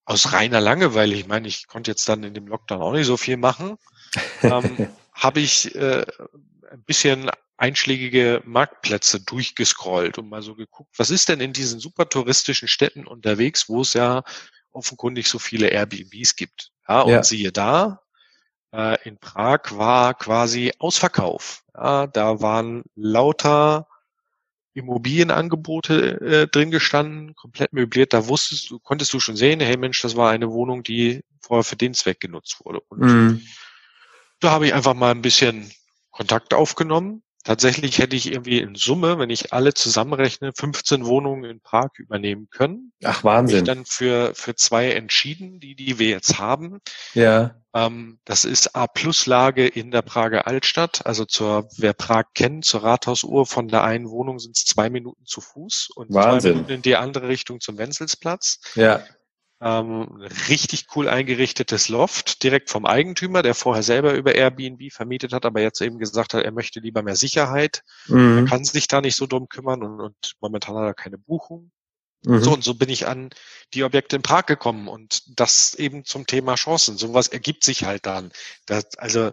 Aus 0.04 0.32
reiner 0.32 0.60
Langeweile, 0.60 1.14
ich 1.14 1.28
meine, 1.28 1.46
ich 1.46 1.68
konnte 1.68 1.90
jetzt 1.92 2.08
dann 2.08 2.24
in 2.24 2.34
dem 2.34 2.48
Lockdown 2.48 2.82
auch 2.82 2.92
nicht 2.92 3.06
so 3.06 3.16
viel 3.16 3.36
machen, 3.36 3.76
ähm, 4.42 4.88
habe 5.12 5.40
ich 5.40 5.74
äh, 5.76 6.04
ein 6.70 6.82
bisschen 6.84 7.30
einschlägige 7.56 8.42
Marktplätze 8.44 9.20
durchgescrollt 9.20 10.18
und 10.18 10.28
mal 10.28 10.42
so 10.42 10.56
geguckt, 10.56 10.92
was 10.98 11.10
ist 11.10 11.28
denn 11.28 11.40
in 11.40 11.52
diesen 11.52 11.78
super 11.78 12.08
touristischen 12.08 12.66
Städten 12.66 13.06
unterwegs, 13.06 13.68
wo 13.68 13.82
es 13.82 13.94
ja 13.94 14.24
offenkundig 14.72 15.28
so 15.28 15.38
viele 15.38 15.68
Airbnbs 15.68 16.36
gibt. 16.36 16.70
Ja, 16.88 17.02
und 17.02 17.12
ja. 17.12 17.22
siehe 17.22 17.52
da, 17.52 18.00
äh, 18.72 18.96
in 19.08 19.18
Prag 19.18 19.60
war 19.72 20.14
quasi 20.14 20.72
Ausverkauf. 20.78 21.62
Ja, 21.74 22.06
da 22.06 22.40
waren 22.40 22.84
lauter 22.94 23.86
Immobilienangebote 24.74 26.20
äh, 26.20 26.46
drin 26.48 26.70
gestanden, 26.70 27.34
komplett 27.34 27.72
möbliert. 27.72 28.12
Da 28.12 28.28
wusstest 28.28 28.70
du, 28.70 28.78
konntest 28.78 29.12
du 29.12 29.20
schon 29.20 29.36
sehen, 29.36 29.60
hey 29.60 29.76
Mensch, 29.76 30.00
das 30.00 30.16
war 30.16 30.30
eine 30.30 30.50
Wohnung, 30.50 30.82
die 30.82 31.22
vorher 31.40 31.64
für 31.64 31.76
den 31.76 31.94
Zweck 31.94 32.20
genutzt 32.20 32.60
wurde. 32.64 32.80
Und 32.88 33.00
mhm. 33.00 33.42
da 34.40 34.50
habe 34.50 34.66
ich 34.66 34.74
einfach 34.74 34.94
mal 34.94 35.10
ein 35.10 35.22
bisschen 35.22 35.70
Kontakt 36.10 36.54
aufgenommen 36.54 37.22
Tatsächlich 37.44 37.98
hätte 37.98 38.14
ich 38.14 38.30
irgendwie 38.30 38.60
in 38.60 38.76
Summe, 38.76 39.18
wenn 39.18 39.30
ich 39.30 39.52
alle 39.52 39.74
zusammenrechne, 39.74 40.52
15 40.54 41.04
Wohnungen 41.06 41.44
in 41.44 41.60
Prag 41.60 41.90
übernehmen 41.96 42.48
können. 42.50 42.92
Ach, 43.02 43.24
Wahnsinn. 43.24 43.58
Ich 43.58 43.64
dann 43.64 43.84
für, 43.84 44.32
für 44.34 44.54
zwei 44.54 44.92
entschieden, 44.92 45.58
die, 45.58 45.74
die 45.74 45.98
wir 45.98 46.08
jetzt 46.08 46.38
haben. 46.38 46.78
Ja. 47.14 47.56
Ähm, 47.74 48.20
das 48.24 48.44
ist 48.44 48.76
A-Plus-Lage 48.76 49.66
in 49.66 49.90
der 49.90 50.02
Prager 50.02 50.46
Altstadt. 50.46 51.04
Also 51.04 51.24
zur, 51.24 51.68
wer 51.76 51.94
Prag 51.94 52.26
kennt, 52.34 52.64
zur 52.64 52.84
Rathausuhr 52.84 53.46
von 53.46 53.66
der 53.66 53.82
einen 53.82 54.08
Wohnung 54.08 54.38
sind 54.38 54.56
es 54.56 54.64
zwei 54.64 54.88
Minuten 54.88 55.24
zu 55.26 55.40
Fuß 55.40 55.90
und 55.96 56.14
Wahnsinn. 56.14 56.40
zwei 56.40 56.48
Minuten 56.54 56.72
in 56.72 56.82
die 56.82 56.96
andere 56.96 57.26
Richtung 57.28 57.60
zum 57.60 57.76
Wenzelsplatz. 57.76 58.60
Ja. 58.76 59.02
Ähm, 59.64 60.20
richtig 60.48 60.86
cool 60.96 61.08
eingerichtetes 61.08 61.88
Loft, 61.88 62.42
direkt 62.42 62.68
vom 62.68 62.84
Eigentümer, 62.84 63.42
der 63.42 63.54
vorher 63.54 63.84
selber 63.84 64.14
über 64.14 64.34
Airbnb 64.34 64.92
vermietet 64.92 65.32
hat, 65.32 65.46
aber 65.46 65.60
jetzt 65.60 65.80
eben 65.80 66.00
gesagt 66.00 66.34
hat, 66.34 66.44
er 66.44 66.50
möchte 66.50 66.80
lieber 66.80 67.02
mehr 67.02 67.14
Sicherheit. 67.14 67.84
Mhm. 68.08 68.38
Er 68.38 68.44
kann 68.46 68.64
sich 68.64 68.88
da 68.88 69.00
nicht 69.00 69.14
so 69.14 69.26
drum 69.26 69.48
kümmern 69.48 69.84
und, 69.84 70.00
und 70.00 70.32
momentan 70.40 70.74
hat 70.74 70.84
er 70.84 70.94
keine 70.94 71.16
Buchung. 71.16 71.70
Mhm. 72.24 72.42
So 72.42 72.52
und 72.52 72.64
so 72.64 72.74
bin 72.74 72.88
ich 72.88 73.06
an 73.06 73.30
die 73.72 73.84
Objekte 73.84 74.16
im 74.16 74.22
Park 74.22 74.48
gekommen 74.48 74.88
und 74.88 75.22
das 75.38 75.74
eben 75.74 76.04
zum 76.04 76.26
Thema 76.26 76.56
Chancen. 76.56 76.96
Sowas 76.96 77.28
ergibt 77.28 77.62
sich 77.62 77.84
halt 77.84 78.04
dann. 78.06 78.32
Das, 78.66 78.96
also 78.98 79.30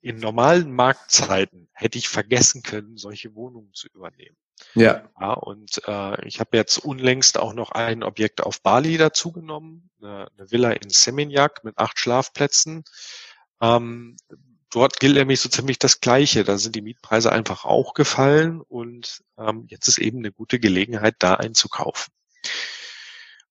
in 0.00 0.18
normalen 0.18 0.72
Marktzeiten 0.72 1.68
hätte 1.72 1.98
ich 1.98 2.08
vergessen 2.08 2.62
können, 2.62 2.96
solche 2.98 3.34
Wohnungen 3.34 3.72
zu 3.72 3.88
übernehmen. 3.88 4.36
Ja. 4.74 5.08
ja 5.20 5.32
und 5.32 5.80
äh, 5.86 6.26
ich 6.26 6.40
habe 6.40 6.56
jetzt 6.56 6.78
unlängst 6.78 7.38
auch 7.38 7.54
noch 7.54 7.72
ein 7.72 8.02
Objekt 8.02 8.42
auf 8.42 8.62
Bali 8.62 8.96
dazugenommen, 8.96 9.90
eine, 10.00 10.28
eine 10.36 10.50
Villa 10.50 10.70
in 10.70 10.90
Seminyak 10.90 11.64
mit 11.64 11.78
acht 11.78 11.98
Schlafplätzen. 11.98 12.84
Ähm, 13.60 14.16
dort 14.70 15.00
gilt 15.00 15.16
nämlich 15.16 15.40
so 15.40 15.48
ziemlich 15.48 15.78
das 15.78 16.00
Gleiche. 16.00 16.44
Da 16.44 16.58
sind 16.58 16.74
die 16.74 16.82
Mietpreise 16.82 17.30
einfach 17.32 17.64
auch 17.64 17.94
gefallen 17.94 18.60
und 18.60 19.22
ähm, 19.38 19.66
jetzt 19.68 19.88
ist 19.88 19.98
eben 19.98 20.18
eine 20.18 20.32
gute 20.32 20.58
Gelegenheit, 20.58 21.16
da 21.18 21.34
einzukaufen. 21.34 22.12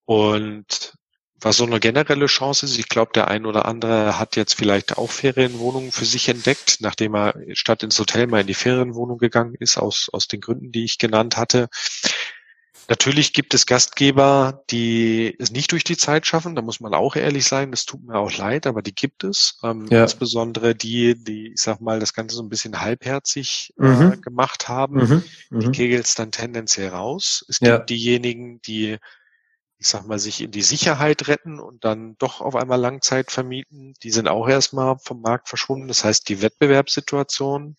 Und 0.06 0.96
was 1.42 1.58
so 1.58 1.66
eine 1.66 1.80
generelle 1.80 2.28
Chance 2.28 2.66
ist. 2.66 2.78
Ich 2.78 2.88
glaube, 2.88 3.12
der 3.14 3.28
ein 3.28 3.46
oder 3.46 3.66
andere 3.66 4.20
hat 4.20 4.36
jetzt 4.36 4.54
vielleicht 4.54 4.98
auch 4.98 5.10
Ferienwohnungen 5.10 5.92
für 5.92 6.06
sich 6.06 6.30
entdeckt, 6.30 6.78
nachdem 6.82 7.16
er 7.16 7.34
statt 7.54 7.84
ins 7.84 8.00
Hotel 8.00 8.28
mal 8.28 8.42
in 8.42 8.48
die 8.48 8.54
Ferienwohnung 8.54 9.18
gegangen 9.18 9.56
ist, 9.60 9.78
aus, 9.78 10.10
aus 10.14 10.28
den 10.28 10.42
Gründen, 10.42 10.72
die 10.72 10.86
ich 10.86 10.98
genannt 10.98 11.38
hatte. 11.38 11.68
Natürlich 12.88 13.32
gibt 13.32 13.54
es 13.54 13.66
Gastgeber, 13.66 14.64
die 14.70 15.34
es 15.40 15.52
nicht 15.52 15.72
durch 15.72 15.86
die 15.86 15.96
Zeit 15.96 16.28
schaffen. 16.28 16.56
Da 16.56 16.62
muss 16.62 16.82
man 16.82 16.94
auch 16.94 17.16
ehrlich 17.16 17.46
sein. 17.46 17.72
Das 17.72 17.86
tut 17.86 18.04
mir 18.04 18.16
auch 18.16 18.36
leid, 18.38 18.68
aber 18.68 18.82
die 18.82 18.94
gibt 18.94 19.24
es. 19.24 19.60
Ähm, 19.64 19.88
ja. 19.90 20.04
Insbesondere 20.04 20.76
die, 20.76 21.16
die, 21.16 21.54
ich 21.54 21.62
sag 21.62 21.80
mal, 21.80 22.02
das 22.02 22.14
Ganze 22.14 22.36
so 22.36 22.44
ein 22.44 22.50
bisschen 22.50 22.82
halbherzig 22.82 23.74
äh, 23.80 23.84
mhm. 23.84 24.22
gemacht 24.22 24.68
haben. 24.68 24.96
Mhm. 24.96 25.24
Die 25.62 25.68
mhm. 25.68 25.72
kegels 25.72 26.16
dann 26.16 26.32
tendenziell 26.32 26.90
raus. 26.90 27.46
Es 27.48 27.60
gibt 27.60 27.70
ja. 27.70 27.80
diejenigen, 27.80 28.62
die 28.64 28.98
ich 29.82 29.88
sag 29.88 30.06
mal, 30.06 30.20
sich 30.20 30.42
in 30.42 30.52
die 30.52 30.62
Sicherheit 30.62 31.28
retten 31.28 31.60
und 31.60 31.84
dann 31.84 32.16
doch 32.20 32.40
auf 32.40 32.56
einmal 32.56 32.80
Langzeit 32.80 33.32
vermieten, 33.32 33.96
die 34.04 34.12
sind 34.12 34.28
auch 34.28 34.48
erstmal 34.48 35.00
vom 35.00 35.22
Markt 35.22 35.50
verschwunden. 35.50 35.88
Das 35.88 36.04
heißt, 36.04 36.30
die 36.30 36.44
Wettbewerbssituation 36.44 37.78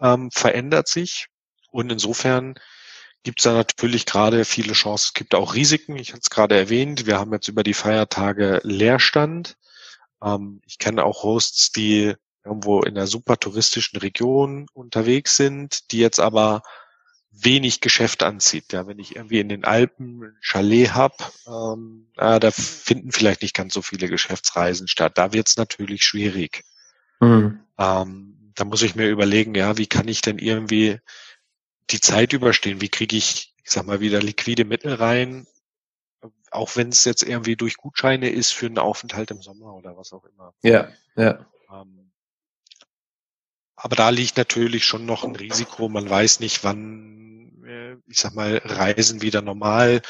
ähm, 0.00 0.30
verändert 0.30 0.88
sich 0.88 1.26
und 1.70 1.92
insofern 1.92 2.54
gibt 3.24 3.40
es 3.40 3.44
da 3.44 3.52
natürlich 3.52 4.06
gerade 4.06 4.46
viele 4.46 4.72
Chancen. 4.72 5.08
Es 5.08 5.12
gibt 5.12 5.34
auch 5.34 5.54
Risiken. 5.54 5.96
Ich 5.96 6.12
hatte 6.12 6.22
es 6.22 6.30
gerade 6.30 6.56
erwähnt. 6.56 7.04
Wir 7.04 7.18
haben 7.18 7.32
jetzt 7.34 7.48
über 7.48 7.62
die 7.62 7.74
Feiertage 7.74 8.60
Leerstand. 8.62 9.58
Ähm, 10.22 10.62
ich 10.64 10.78
kenne 10.78 11.04
auch 11.04 11.24
Hosts, 11.24 11.72
die 11.72 12.14
irgendwo 12.42 12.80
in 12.80 12.96
einer 12.96 13.06
super 13.06 13.36
touristischen 13.36 13.98
Region 13.98 14.66
unterwegs 14.72 15.36
sind, 15.36 15.92
die 15.92 15.98
jetzt 15.98 16.20
aber 16.20 16.62
wenig 17.40 17.80
Geschäft 17.80 18.22
anzieht. 18.22 18.72
Ja, 18.72 18.86
wenn 18.86 18.98
ich 18.98 19.16
irgendwie 19.16 19.40
in 19.40 19.48
den 19.48 19.64
Alpen 19.64 20.22
ein 20.22 20.36
Chalet 20.40 20.94
hab, 20.94 21.32
ähm, 21.46 22.08
äh, 22.16 22.40
da 22.40 22.50
finden 22.50 23.12
vielleicht 23.12 23.42
nicht 23.42 23.54
ganz 23.54 23.74
so 23.74 23.82
viele 23.82 24.08
Geschäftsreisen 24.08 24.88
statt. 24.88 25.18
Da 25.18 25.32
wird 25.32 25.48
es 25.48 25.56
natürlich 25.56 26.04
schwierig. 26.04 26.64
Mhm. 27.20 27.60
Ähm, 27.78 28.52
da 28.54 28.64
muss 28.64 28.82
ich 28.82 28.94
mir 28.94 29.08
überlegen, 29.08 29.54
ja, 29.54 29.76
wie 29.76 29.86
kann 29.86 30.08
ich 30.08 30.20
denn 30.20 30.38
irgendwie 30.38 31.00
die 31.90 32.00
Zeit 32.00 32.32
überstehen? 32.32 32.80
Wie 32.80 32.88
kriege 32.88 33.16
ich, 33.16 33.54
ich 33.62 33.70
sag 33.70 33.86
mal, 33.86 34.00
wieder 34.00 34.20
liquide 34.20 34.64
Mittel 34.64 34.94
rein? 34.94 35.46
Auch 36.50 36.76
wenn 36.76 36.88
es 36.88 37.04
jetzt 37.04 37.22
irgendwie 37.22 37.56
durch 37.56 37.76
Gutscheine 37.76 38.30
ist 38.30 38.52
für 38.52 38.66
einen 38.66 38.78
Aufenthalt 38.78 39.30
im 39.32 39.42
Sommer 39.42 39.74
oder 39.74 39.96
was 39.96 40.12
auch 40.12 40.24
immer. 40.24 40.54
Ja, 40.62 40.88
ja. 41.16 41.46
Ähm, 41.70 42.03
aber 43.76 43.96
da 43.96 44.10
liegt 44.10 44.36
natürlich 44.36 44.84
schon 44.84 45.06
noch 45.06 45.24
ein 45.24 45.36
Risiko. 45.36 45.88
Man 45.88 46.08
weiß 46.08 46.40
nicht, 46.40 46.64
wann 46.64 47.14
äh, 47.64 47.96
ich 48.06 48.18
sag 48.18 48.34
mal, 48.34 48.60
Reisen 48.64 49.22
wieder 49.22 49.42
normal 49.42 50.02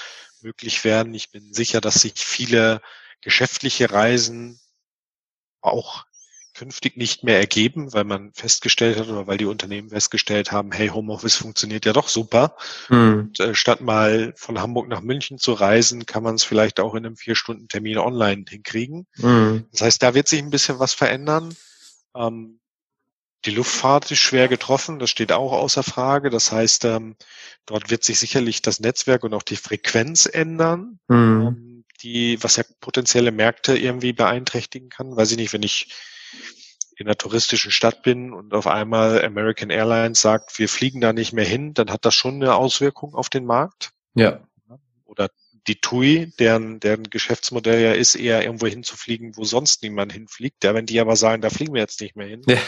möglich 0.43 0.85
werden. 0.85 1.15
Ich 1.15 1.31
bin 1.31 1.53
sicher, 1.53 1.81
dass 1.81 2.03
sich 2.03 2.15
viele 2.16 2.82
geschäftliche 3.20 3.91
Reisen 3.91 4.61
auch 5.61 6.05
künftig 6.55 6.97
nicht 6.97 7.24
mehr 7.24 7.41
ergeben, 7.41 7.93
weil 7.93 8.05
man 8.05 8.32
festgestellt 8.32 8.97
hat 8.97 9.09
oder 9.09 9.27
weil 9.27 9.39
die 9.39 9.47
Unternehmen 9.47 9.89
festgestellt 9.89 10.53
haben, 10.53 10.70
hey, 10.70 10.89
Homeoffice 10.89 11.35
funktioniert 11.35 11.85
ja 11.85 11.93
doch 11.93 12.09
super. 12.09 12.57
Mhm. 12.89 13.31
Und, 13.31 13.41
äh, 13.41 13.55
statt 13.57 13.81
mal 13.81 14.35
von 14.36 14.61
Hamburg 14.61 14.86
nach 14.89 15.01
München 15.01 15.39
zu 15.39 15.53
reisen, 15.53 16.07
kann 16.07 16.23
man 16.23 16.36
es 16.36 16.45
vielleicht 16.45 16.78
auch 16.78 16.95
in 16.95 17.05
einem 17.05 17.16
vier 17.16 17.35
Stunden 17.35 17.66
Termin 17.66 17.99
online 17.99 18.45
hinkriegen. 18.49 19.07
Mhm. 19.16 19.66
Das 19.73 19.81
heißt, 19.81 20.03
da 20.03 20.15
wird 20.15 20.28
sich 20.28 20.41
ein 20.41 20.51
bisschen 20.51 20.78
was 20.78 20.95
verändern. 20.95 21.57
Ähm, 22.15 22.61
die 23.45 23.51
Luftfahrt 23.51 24.11
ist 24.11 24.19
schwer 24.19 24.49
getroffen, 24.49 24.99
das 24.99 25.11
steht 25.11 25.33
auch 25.33 25.53
außer 25.53 25.83
Frage. 25.83 26.31
Das 26.31 26.53
heißt, 26.53 26.85
ähm, 26.87 27.16
dort 27.66 27.91
wird 27.91 28.05
sich 28.05 28.19
sicherlich 28.19 28.62
das 28.62 28.81
Netzwerk 28.81 29.25
und 29.25 29.35
auch 29.35 29.43
die 29.43 29.57
Frequenz 29.57 30.27
ändern, 30.27 30.99
mhm. 31.09 31.47
ähm, 31.47 31.85
die, 32.03 32.43
was 32.43 32.57
ja 32.57 32.65
potenzielle 32.81 33.33
Märkte 33.33 33.77
irgendwie 33.77 34.12
beeinträchtigen 34.12 34.89
kann. 34.89 35.16
Weiß 35.16 35.31
ich 35.31 35.37
nicht, 35.37 35.53
wenn 35.53 35.62
ich 35.62 35.95
in 36.97 37.07
einer 37.07 37.16
touristischen 37.16 37.71
Stadt 37.71 38.03
bin 38.03 38.33
und 38.33 38.55
auf 38.55 38.66
einmal 38.66 39.25
American 39.25 39.71
Airlines 39.71 40.21
sagt, 40.21 40.59
wir 40.59 40.69
fliegen 40.69 41.01
da 41.01 41.12
nicht 41.12 41.33
mehr 41.33 41.45
hin, 41.45 41.75
dann 41.75 41.91
hat 41.91 42.05
das 42.05 42.15
schon 42.15 42.37
eine 42.37 42.55
Auswirkung 42.55 43.15
auf 43.15 43.29
den 43.29 43.45
Markt. 43.45 43.93
Ja. 44.15 44.47
Oder 45.05 45.29
die 45.66 45.81
TUI, 45.81 46.32
deren, 46.39 46.78
deren 46.81 47.05
Geschäftsmodell 47.05 47.82
ja 47.82 47.93
ist, 47.93 48.15
eher 48.15 48.43
irgendwo 48.43 48.66
hinzufliegen, 48.66 49.36
wo 49.36 49.45
sonst 49.45 49.82
niemand 49.82 50.12
hinfliegt. 50.12 50.62
Ja, 50.65 50.74
wenn 50.74 50.86
die 50.86 51.01
aber 51.01 51.16
sagen, 51.16 51.43
da 51.43 51.51
fliegen 51.51 51.74
wir 51.74 51.81
jetzt 51.81 52.01
nicht 52.01 52.16
mehr 52.16 52.27
hin, 52.27 52.43
ja, 52.47 52.59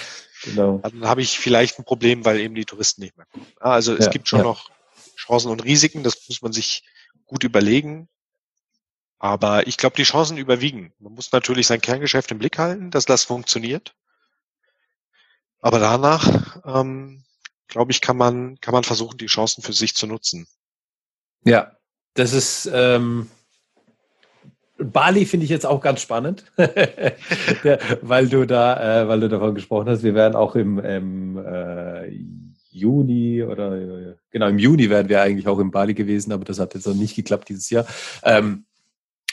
genau. 0.42 0.78
dann 0.78 1.06
habe 1.06 1.22
ich 1.22 1.38
vielleicht 1.38 1.78
ein 1.78 1.84
Problem, 1.84 2.24
weil 2.24 2.40
eben 2.40 2.54
die 2.54 2.64
Touristen 2.64 3.02
nicht 3.02 3.16
mehr 3.16 3.26
kommen. 3.26 3.46
Also 3.60 3.94
es 3.94 4.06
ja, 4.06 4.10
gibt 4.10 4.28
schon 4.28 4.40
ja. 4.40 4.44
noch 4.44 4.70
Chancen 5.16 5.50
und 5.50 5.64
Risiken, 5.64 6.04
das 6.04 6.28
muss 6.28 6.42
man 6.42 6.52
sich 6.52 6.84
gut 7.26 7.44
überlegen. 7.44 8.08
Aber 9.18 9.66
ich 9.66 9.76
glaube, 9.76 9.96
die 9.96 10.02
Chancen 10.02 10.36
überwiegen. 10.36 10.92
Man 10.98 11.14
muss 11.14 11.32
natürlich 11.32 11.66
sein 11.66 11.80
Kerngeschäft 11.80 12.30
im 12.30 12.38
Blick 12.38 12.58
halten, 12.58 12.90
dass 12.90 13.06
das 13.06 13.24
funktioniert. 13.24 13.94
Aber 15.60 15.80
danach, 15.80 16.60
ähm, 16.64 17.24
glaube 17.66 17.92
ich, 17.92 18.00
kann 18.00 18.16
man, 18.16 18.60
kann 18.60 18.72
man 18.72 18.84
versuchen, 18.84 19.16
die 19.18 19.26
Chancen 19.26 19.62
für 19.62 19.72
sich 19.72 19.94
zu 19.94 20.06
nutzen. 20.06 20.46
Ja, 21.44 21.75
das 22.16 22.32
ist, 22.32 22.70
ähm, 22.72 23.28
Bali 24.78 25.24
finde 25.24 25.44
ich 25.44 25.50
jetzt 25.50 25.64
auch 25.64 25.80
ganz 25.80 26.00
spannend, 26.00 26.44
weil 28.02 28.28
du 28.28 28.46
da, 28.46 29.02
äh, 29.02 29.08
weil 29.08 29.20
du 29.20 29.28
davon 29.28 29.54
gesprochen 29.54 29.88
hast. 29.88 30.02
Wir 30.02 30.14
werden 30.14 30.34
auch 30.34 30.54
im, 30.54 30.78
im 30.78 31.38
äh, 31.38 32.10
Juni 32.70 33.42
oder 33.42 34.16
genau 34.30 34.48
im 34.48 34.58
Juni 34.58 34.90
werden 34.90 35.08
wir 35.08 35.22
eigentlich 35.22 35.48
auch 35.48 35.58
in 35.58 35.70
Bali 35.70 35.94
gewesen, 35.94 36.32
aber 36.32 36.44
das 36.44 36.58
hat 36.58 36.74
jetzt 36.74 36.86
noch 36.86 36.94
nicht 36.94 37.16
geklappt 37.16 37.48
dieses 37.48 37.70
Jahr. 37.70 37.86
Ähm, 38.22 38.64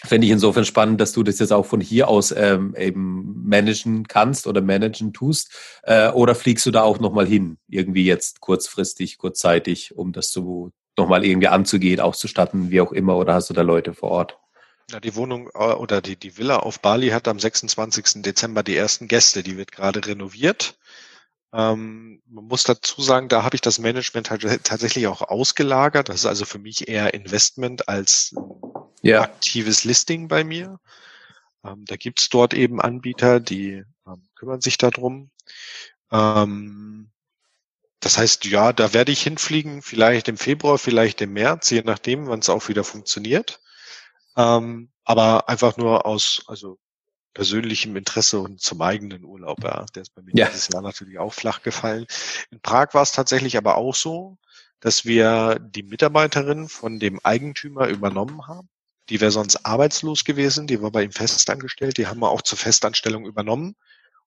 Fände 0.05 0.27
ich 0.27 0.34
insofern 0.34 0.65
spannend, 0.65 0.99
dass 0.99 1.14
du 1.14 1.23
das 1.23 1.39
jetzt 1.39 1.53
auch 1.53 1.65
von 1.65 1.80
hier 1.80 2.10
aus 2.10 2.34
ähm, 2.35 2.76
eben 2.77 3.47
managen 3.47 4.05
kannst 4.05 4.47
oder 4.47 4.60
managen 4.61 5.14
tust. 5.14 5.51
Äh, 5.84 6.10
oder 6.10 6.35
fliegst 6.35 6.65
du 6.65 6.72
da 6.72 6.81
auch 6.81 6.99
nochmal 6.99 7.26
hin, 7.26 7.57
irgendwie 7.69 8.03
jetzt 8.03 8.41
kurzfristig, 8.41 9.18
kurzzeitig, 9.18 9.95
um 9.95 10.11
das 10.11 10.30
zu 10.30 10.73
nochmal 10.98 11.26
irgendwie 11.26 11.48
anzugehen, 11.48 11.99
auszustatten, 11.99 12.70
wie 12.70 12.82
auch 12.82 12.91
immer, 12.91 13.18
oder 13.18 13.34
hast 13.34 13.49
du 13.49 13.53
da 13.53 13.61
Leute 13.61 13.94
vor 13.94 14.11
Ort? 14.11 14.40
Ja, 14.91 14.99
die 14.99 15.15
Wohnung 15.15 15.49
äh, 15.53 15.74
oder 15.74 16.02
die, 16.02 16.15
die 16.15 16.38
Villa 16.38 16.57
auf 16.57 16.80
Bali 16.80 17.10
hat 17.10 17.28
am 17.28 17.40
26. 17.40 18.22
Dezember 18.22 18.64
die 18.64 18.76
ersten 18.76 19.07
Gäste. 19.07 19.44
Die 19.44 19.57
wird 19.57 19.72
gerade 19.72 20.06
renoviert. 20.06 20.78
Ähm, 21.53 22.22
man 22.28 22.45
muss 22.45 22.64
dazu 22.64 23.02
sagen, 23.02 23.30
da 23.30 23.44
habe 23.44 23.56
ich 23.56 23.61
das 23.61 23.80
Management 23.80 24.28
tatsächlich 24.64 25.07
auch 25.07 25.22
ausgelagert. 25.22 26.10
Das 26.10 26.18
ist 26.18 26.26
also 26.26 26.45
für 26.45 26.60
mich 26.60 26.88
eher 26.88 27.14
Investment 27.14 27.88
als 27.88 28.36
ja. 29.02 29.22
aktives 29.22 29.84
Listing 29.84 30.28
bei 30.28 30.44
mir. 30.44 30.80
Ähm, 31.64 31.86
da 31.86 31.95
gibt's 31.95 32.30
dort 32.30 32.53
eben 32.53 32.82
Anbieter, 32.82 33.40
die 33.40 33.84
ähm, 34.06 34.24
kümmern 34.36 34.61
sich 34.61 34.78
darum. 34.78 35.30
Ähm, 36.11 37.10
das 38.03 38.17
heißt, 38.17 38.45
ja, 38.45 38.73
da 38.73 38.93
werde 38.93 39.13
ich 39.13 39.21
hinfliegen, 39.21 39.81
vielleicht 39.81 40.27
im 40.27 40.38
Februar, 40.38 40.77
vielleicht 40.77 41.21
im 41.21 41.34
März, 41.34 41.69
je 41.69 41.84
nachdem, 41.84 42.27
wann 42.27 42.39
es 42.39 42.49
auch 42.49 42.67
wieder 42.67 42.84
funktioniert. 42.84 43.61
Ähm, 44.35 44.91
aber 45.05 45.47
einfach 45.47 45.77
nur 45.77 46.05
aus, 46.05 46.43
also 46.47 46.77
persönlichem 47.34 47.95
Interesse 47.95 48.41
und 48.41 48.61
zum 48.61 48.81
eigenen 48.81 49.23
Urlaub. 49.23 49.63
Ja. 49.63 49.85
Der 49.95 50.01
ist 50.01 50.13
bei 50.13 50.21
mir 50.21 50.34
ja. 50.35 50.47
dieses 50.47 50.67
Jahr 50.67 50.81
natürlich 50.81 51.17
auch 51.17 51.34
flach 51.34 51.61
gefallen. 51.63 52.05
In 52.51 52.59
Prag 52.59 52.93
war 52.93 53.03
es 53.03 53.13
tatsächlich 53.13 53.57
aber 53.57 53.77
auch 53.77 53.95
so, 53.95 54.38
dass 54.81 55.05
wir 55.05 55.57
die 55.59 55.84
Mitarbeiterin 55.84 56.67
von 56.67 56.99
dem 56.99 57.19
Eigentümer 57.23 57.88
übernommen 57.88 58.47
haben. 58.47 58.67
Die 59.09 59.21
wäre 59.21 59.31
sonst 59.31 59.65
arbeitslos 59.65 60.25
gewesen, 60.25 60.67
die 60.67 60.81
war 60.81 60.91
bei 60.91 61.03
ihm 61.03 61.11
festangestellt, 61.11 61.97
die 61.97 62.07
haben 62.07 62.19
wir 62.19 62.30
auch 62.30 62.41
zur 62.41 62.57
Festanstellung 62.57 63.25
übernommen 63.25 63.75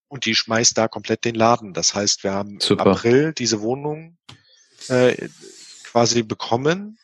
und 0.08 0.24
die 0.24 0.34
schmeißt 0.34 0.76
da 0.76 0.88
komplett 0.88 1.24
den 1.24 1.34
Laden. 1.34 1.72
Das 1.72 1.94
heißt, 1.94 2.24
wir 2.24 2.32
haben 2.32 2.60
Super. 2.60 2.84
im 2.84 2.90
April 2.92 3.32
diese 3.32 3.60
Wohnung 3.60 4.16
äh, 4.88 5.28
quasi 5.84 6.22
bekommen 6.22 6.98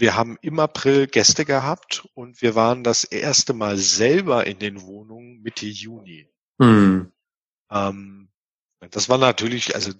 wir 0.00 0.16
haben 0.16 0.38
im 0.40 0.58
April 0.58 1.06
Gäste 1.06 1.44
gehabt 1.44 2.08
und 2.14 2.42
wir 2.42 2.54
waren 2.54 2.84
das 2.84 3.04
erste 3.04 3.52
Mal 3.52 3.76
selber 3.76 4.46
in 4.46 4.58
den 4.58 4.82
Wohnungen 4.82 5.42
Mitte 5.42 5.66
Juni. 5.66 6.28
Mhm. 6.58 7.12
Ähm, 7.70 8.30
das 8.90 9.08
war 9.08 9.18
natürlich, 9.18 9.74
also 9.74 9.92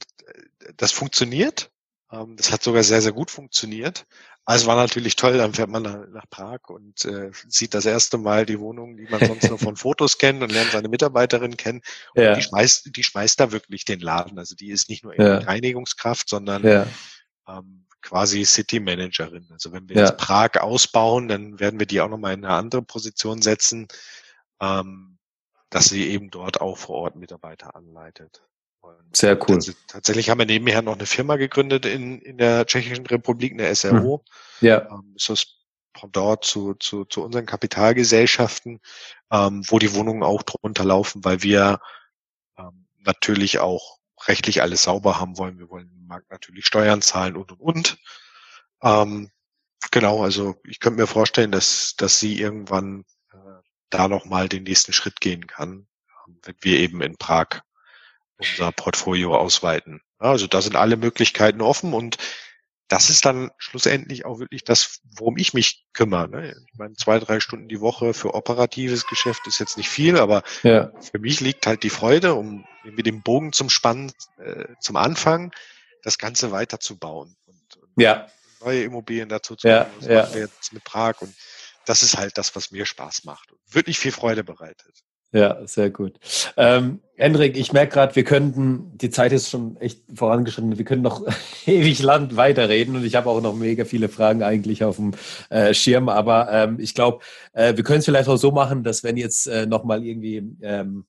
das 0.77 0.93
funktioniert. 0.93 1.71
Ähm, 2.11 2.37
das 2.37 2.53
hat 2.53 2.63
sogar 2.63 2.83
sehr, 2.83 3.03
sehr 3.03 3.13
gut 3.13 3.31
funktioniert. 3.31 4.07
Also 4.45 4.67
war 4.67 4.77
natürlich 4.77 5.17
toll, 5.17 5.37
dann 5.37 5.55
fährt 5.55 5.71
man 5.71 5.83
nach, 5.83 6.09
nach 6.09 6.29
Prag 6.29 6.61
und 6.69 7.05
äh, 7.05 7.31
sieht 7.47 7.75
das 7.75 7.87
erste 7.87 8.19
Mal 8.19 8.47
die 8.47 8.59
Wohnung, 8.59 8.97
die 8.97 9.07
man 9.09 9.25
sonst 9.25 9.49
nur 9.49 9.59
von 9.59 9.77
Fotos 9.77 10.19
kennt 10.19 10.43
und 10.43 10.51
lernt 10.51 10.73
seine 10.73 10.89
Mitarbeiterin 10.89 11.57
kennen. 11.57 11.83
Und 12.15 12.23
ja. 12.23 12.35
die 12.35 12.43
schmeißt, 12.43 12.97
die 12.97 13.05
schmeißt 13.05 13.39
da 13.39 13.53
wirklich 13.53 13.85
den 13.85 14.01
Laden. 14.01 14.39
Also 14.39 14.57
die 14.57 14.71
ist 14.71 14.89
nicht 14.89 15.05
nur 15.05 15.19
ja. 15.19 15.39
Reinigungskraft, 15.39 16.29
sondern 16.29 16.65
ja. 16.65 16.87
ähm, 17.47 17.87
quasi 18.03 18.45
City 18.45 18.81
Managerin. 18.81 19.47
Also 19.53 19.73
wenn 19.73 19.89
wir 19.89 19.97
jetzt 19.97 20.17
Prag 20.17 20.57
ausbauen, 20.61 21.29
dann 21.29 21.61
werden 21.61 21.79
wir 21.79 21.87
die 21.87 22.01
auch 22.01 22.09
nochmal 22.09 22.35
in 22.35 22.45
eine 22.45 22.55
andere 22.55 22.83
Position 22.83 23.43
setzen, 23.43 23.89
ähm, 24.61 25.19
dass 25.69 25.87
sie 25.87 26.09
eben 26.09 26.31
dort 26.31 26.61
auch 26.61 26.79
vor 26.79 26.97
Ort 26.97 27.17
Mitarbeiter 27.17 27.77
anleitet. 27.77 28.43
Sehr 29.13 29.39
cool. 29.49 29.59
Tatsächlich 29.89 30.31
haben 30.31 30.39
wir 30.39 30.47
nebenher 30.47 30.83
noch 30.83 30.95
eine 30.95 31.07
Firma 31.07 31.37
gegründet 31.37 31.85
in, 31.85 32.21
in 32.21 32.39
der 32.39 32.67
Tschechischen 32.67 33.07
Republik, 33.07 33.53
eine 33.53 33.75
SRO. 33.75 34.25
Hm. 34.61 34.69
Ja. 34.69 34.89
Ähm, 34.91 35.17
das 35.27 35.47
Pendant 35.93 36.45
zu, 36.45 36.75
zu, 36.75 37.05
zu 37.05 37.25
unseren 37.25 37.47
Kapitalgesellschaften, 37.47 38.81
ähm, 39.33 39.65
wo 39.67 39.79
die 39.79 39.95
Wohnungen 39.95 40.23
auch 40.23 40.43
drunter 40.45 40.85
laufen, 40.85 41.25
weil 41.25 41.43
wir 41.43 41.81
ähm, 42.57 42.87
natürlich 42.99 43.59
auch 43.59 43.99
rechtlich 44.27 44.63
alles 44.63 44.85
sauber 44.85 45.19
haben 45.19 45.37
wollen. 45.37 45.59
Wir 45.59 45.69
wollen 45.69 45.91
im 45.93 46.07
Markt 46.07 46.31
natürlich 46.31 46.67
Steuern 46.67 47.03
zahlen 47.03 47.37
und 47.37 47.51
und 47.53 47.61
und. 47.61 47.99
Ähm, 48.83 49.31
genau, 49.91 50.23
also 50.23 50.55
ich 50.65 50.79
könnte 50.79 51.01
mir 51.01 51.09
vorstellen, 51.09 51.51
dass, 51.51 51.95
dass 51.97 52.21
sie 52.21 52.41
irgendwann 52.41 53.05
äh, 53.33 53.37
da 53.91 54.07
nochmal 54.07 54.49
den 54.49 54.63
nächsten 54.63 54.93
Schritt 54.93 55.21
gehen 55.21 55.49
kann, 55.49 55.89
ähm, 56.27 56.39
wenn 56.45 56.57
wir 56.61 56.79
eben 56.79 57.03
in 57.03 57.17
Prag 57.17 57.63
unser 58.41 58.73
Portfolio 58.73 59.37
ausweiten. 59.37 60.01
Also 60.19 60.47
da 60.47 60.61
sind 60.61 60.77
alle 60.77 60.97
Möglichkeiten 60.97 61.61
offen 61.61 61.95
und 61.95 62.17
das 62.91 63.09
ist 63.09 63.25
dann 63.25 63.53
schlussendlich 63.57 64.25
auch 64.25 64.41
wirklich 64.41 64.65
das, 64.65 65.01
worum 65.17 65.37
ich 65.37 65.55
mich 65.55 65.87
kümmere. 65.93 66.29
Ne? 66.29 66.57
Ich 66.73 66.79
meine, 66.79 66.95
zwei, 66.95 67.21
drei 67.21 67.39
Stunden 67.39 67.69
die 67.69 67.81
Woche 67.81 68.15
für 68.15 68.35
operatives 68.35 69.07
Geschäft 69.07 69.47
ist 69.47 69.61
jetzt 69.61 69.77
nicht 69.77 69.89
viel, 69.89 70.19
aber 70.19 70.43
ja. 70.65 70.91
für 71.01 71.21
mich 71.21 71.41
liegt 71.41 71.69
halt 71.69 71.85
die 71.85 71.91
Freude, 71.91 72.35
um 72.35 72.67
mit 72.83 73.07
dem 73.07 73.23
Bogen 73.23 73.53
zum 73.53 73.71
Spannen, 73.71 74.13
äh, 74.39 74.65
zum 74.81 74.97
Anfang, 74.97 75.53
das 76.03 76.19
Ganze 76.19 76.51
weiterzubauen 76.51 77.37
und, 77.47 77.77
und 77.77 78.03
ja. 78.03 78.27
neue 78.61 78.83
Immobilien 78.83 79.29
dazu 79.29 79.55
zu 79.55 79.69
ja, 79.69 79.85
machen. 79.85 79.93
Das 80.01 80.35
ja. 80.35 80.41
jetzt 80.41 80.73
mit 80.73 80.83
Prag 80.83 81.21
und 81.21 81.33
das 81.87 82.03
ist 82.03 82.19
halt 82.19 82.39
das, 82.39 82.57
was 82.57 82.73
mir 82.73 82.87
Spaß 82.87 83.23
macht 83.23 83.53
und 83.53 83.61
wirklich 83.69 84.01
viel 84.01 84.13
Freude 84.13 84.43
bereitet. 84.43 85.05
Ja, 85.33 85.65
sehr 85.65 85.91
gut. 85.91 86.19
Ähm, 86.57 87.01
Hendrik, 87.15 87.57
ich 87.57 87.73
merke 87.73 87.93
gerade, 87.93 88.17
wir 88.17 88.25
könnten, 88.25 88.97
die 88.99 89.11
Zeit 89.11 89.31
ist 89.31 89.49
schon 89.49 89.77
echt 89.77 90.01
vorangeschritten, 90.13 90.77
wir 90.77 90.85
können 90.85 91.03
noch 91.03 91.25
ewig 91.67 92.03
lang 92.03 92.35
weiterreden 92.35 92.97
und 92.97 93.05
ich 93.05 93.15
habe 93.15 93.31
auch 93.31 93.41
noch 93.41 93.55
mega 93.55 93.85
viele 93.85 94.09
Fragen 94.09 94.43
eigentlich 94.43 94.83
auf 94.83 94.97
dem 94.97 95.13
äh, 95.51 95.73
Schirm, 95.73 96.09
aber 96.09 96.51
ähm, 96.51 96.81
ich 96.81 96.95
glaube, 96.95 97.21
äh, 97.53 97.77
wir 97.77 97.85
können 97.85 98.01
es 98.01 98.07
vielleicht 98.07 98.29
auch 98.29 98.39
so 98.39 98.51
machen, 98.51 98.83
dass 98.83 99.05
wenn 99.05 99.17
jetzt 99.17 99.47
äh, 99.47 99.67
nochmal 99.67 100.05
irgendwie 100.05 100.43
ähm, 100.63 101.05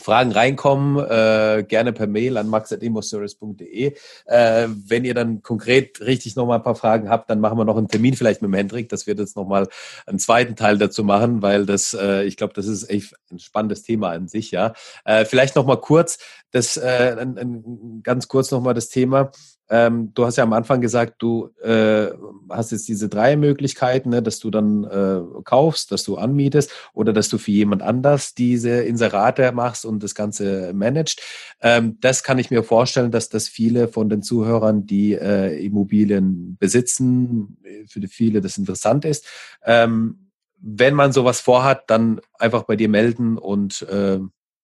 Fragen 0.00 0.32
reinkommen, 0.32 0.98
äh, 0.98 1.64
gerne 1.66 1.92
per 1.92 2.06
Mail 2.06 2.36
an 2.36 2.48
max.emostories.de. 2.48 3.94
Äh, 4.26 4.68
wenn 4.86 5.04
ihr 5.04 5.14
dann 5.14 5.42
konkret 5.42 6.00
richtig 6.00 6.36
nochmal 6.36 6.58
ein 6.58 6.62
paar 6.62 6.74
Fragen 6.74 7.08
habt, 7.08 7.30
dann 7.30 7.40
machen 7.40 7.58
wir 7.58 7.64
noch 7.64 7.76
einen 7.76 7.88
Termin 7.88 8.14
vielleicht 8.14 8.42
mit 8.42 8.50
dem 8.50 8.54
Hendrik, 8.54 8.88
dass 8.88 9.06
wir 9.06 9.14
das 9.14 9.34
nochmal 9.34 9.68
einen 10.06 10.18
zweiten 10.18 10.56
Teil 10.56 10.78
dazu 10.78 11.04
machen, 11.04 11.42
weil 11.42 11.66
das, 11.66 11.94
äh, 11.94 12.24
ich 12.24 12.36
glaube, 12.36 12.54
das 12.54 12.66
ist 12.66 12.88
echt 12.90 13.14
ein 13.30 13.38
spannendes 13.38 13.82
Thema 13.82 14.10
an 14.10 14.28
sich, 14.28 14.50
ja. 14.50 14.72
Äh, 15.04 15.24
vielleicht 15.24 15.56
nochmal 15.56 15.80
kurz, 15.80 16.18
das, 16.50 16.76
äh, 16.76 17.16
ein, 17.18 17.38
ein, 17.38 18.00
ganz 18.02 18.28
kurz 18.28 18.50
nochmal 18.50 18.74
das 18.74 18.88
Thema. 18.88 19.30
Ähm, 19.68 20.12
du 20.14 20.26
hast 20.26 20.36
ja 20.36 20.42
am 20.42 20.52
Anfang 20.52 20.80
gesagt, 20.80 21.22
du 21.22 21.50
äh, 21.62 22.08
hast 22.48 22.72
jetzt 22.72 22.88
diese 22.88 23.08
drei 23.08 23.36
Möglichkeiten, 23.36 24.10
ne, 24.10 24.20
dass 24.20 24.40
du 24.40 24.50
dann 24.50 24.82
äh, 24.82 25.20
kaufst, 25.44 25.92
dass 25.92 26.02
du 26.02 26.16
anmietest 26.16 26.72
oder 26.92 27.12
dass 27.12 27.28
du 27.28 27.38
für 27.38 27.52
jemand 27.52 27.80
anders 27.82 28.34
diese 28.34 28.70
Inserate 28.82 29.52
machst 29.52 29.84
und 29.84 30.02
das 30.02 30.16
Ganze 30.16 30.72
managst. 30.74 31.22
Ähm, 31.60 31.98
das 32.00 32.24
kann 32.24 32.38
ich 32.38 32.50
mir 32.50 32.64
vorstellen, 32.64 33.12
dass 33.12 33.28
das 33.28 33.46
viele 33.46 33.86
von 33.86 34.08
den 34.08 34.22
Zuhörern, 34.22 34.86
die 34.86 35.12
äh, 35.12 35.64
Immobilien 35.64 36.56
besitzen, 36.58 37.58
für 37.86 38.00
viele 38.08 38.40
das 38.40 38.58
interessant 38.58 39.04
ist. 39.04 39.24
Ähm, 39.64 40.30
wenn 40.60 40.94
man 40.94 41.12
sowas 41.12 41.40
vorhat, 41.40 41.84
dann 41.88 42.20
einfach 42.38 42.64
bei 42.64 42.76
dir 42.76 42.88
melden 42.88 43.38
und 43.38 43.82
äh, 43.82 44.18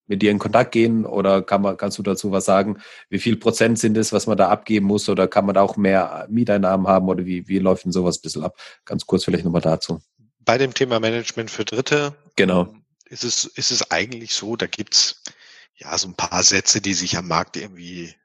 mit 0.07 0.21
dir 0.21 0.31
in 0.31 0.39
Kontakt 0.39 0.71
gehen 0.71 1.05
oder 1.05 1.41
kann 1.41 1.61
man, 1.61 1.77
kannst 1.77 1.97
du 1.97 2.03
dazu 2.03 2.31
was 2.31 2.45
sagen? 2.45 2.77
Wie 3.09 3.19
viel 3.19 3.37
Prozent 3.37 3.77
sind 3.77 3.97
es, 3.97 4.13
was 4.13 4.27
man 4.27 4.37
da 4.37 4.49
abgeben 4.49 4.87
muss 4.87 5.07
oder 5.09 5.27
kann 5.27 5.45
man 5.45 5.55
da 5.55 5.61
auch 5.61 5.77
mehr 5.77 6.27
Mieteinnahmen 6.29 6.87
haben 6.87 7.07
oder 7.07 7.25
wie, 7.25 7.47
wie 7.47 7.59
läuft 7.59 7.85
denn 7.85 7.91
sowas 7.91 8.17
ein 8.17 8.21
bisschen 8.21 8.43
ab? 8.43 8.57
Ganz 8.85 9.05
kurz 9.05 9.25
vielleicht 9.25 9.45
nochmal 9.45 9.61
dazu. 9.61 10.01
Bei 10.45 10.57
dem 10.57 10.73
Thema 10.73 10.99
Management 10.99 11.51
für 11.51 11.65
Dritte 11.65 12.15
genau. 12.35 12.61
Ähm, 12.61 12.83
ist, 13.05 13.23
es, 13.23 13.45
ist 13.45 13.71
es 13.71 13.91
eigentlich 13.91 14.33
so, 14.33 14.55
da 14.55 14.67
gibt's 14.67 15.23
ja 15.75 15.97
so 15.97 16.07
ein 16.07 16.15
paar 16.15 16.43
Sätze, 16.43 16.81
die 16.81 16.93
sich 16.93 17.17
am 17.17 17.27
Markt 17.27 17.57
irgendwie 17.57 18.15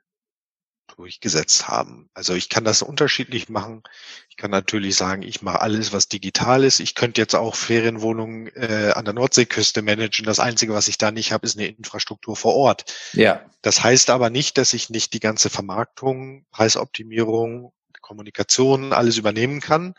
durchgesetzt 0.97 1.69
haben. 1.69 2.09
Also 2.15 2.35
ich 2.35 2.49
kann 2.49 2.65
das 2.65 2.83
unterschiedlich 2.83 3.49
machen. 3.49 3.83
Ich 4.29 4.37
kann 4.37 4.51
natürlich 4.51 4.97
sagen, 4.97 5.23
ich 5.23 5.43
mache 5.43 5.61
alles, 5.61 5.93
was 5.93 6.09
digital 6.09 6.65
ist. 6.65 6.81
Ich 6.81 6.95
könnte 6.95 7.21
jetzt 7.21 7.35
auch 7.35 7.55
Ferienwohnungen 7.55 8.49
äh, 8.55 8.93
an 8.95 9.05
der 9.05 9.15
Nordseeküste 9.15 9.83
managen. 9.83 10.25
Das 10.25 10.41
Einzige, 10.41 10.75
was 10.75 10.89
ich 10.89 10.99
da 10.99 11.11
nicht 11.11 11.33
habe, 11.33 11.47
ist 11.47 11.59
eine 11.59 11.69
Infrastruktur 11.69 12.37
vor 12.37 12.55
Ort. 12.55 12.85
Ja. 13.13 13.45
Das 13.63 13.83
heißt 13.83 14.11
aber 14.11 14.31
nicht, 14.31 14.59
dass 14.59 14.73
ich 14.73 14.91
nicht 14.91 15.13
die 15.13 15.21
ganze 15.21 15.51
Vermarktung, 15.51 16.47
Preisoptimierung, 16.51 17.73
Kommunikation, 18.01 18.93
alles 18.93 19.17
übernehmen 19.17 19.61
kann, 19.61 19.95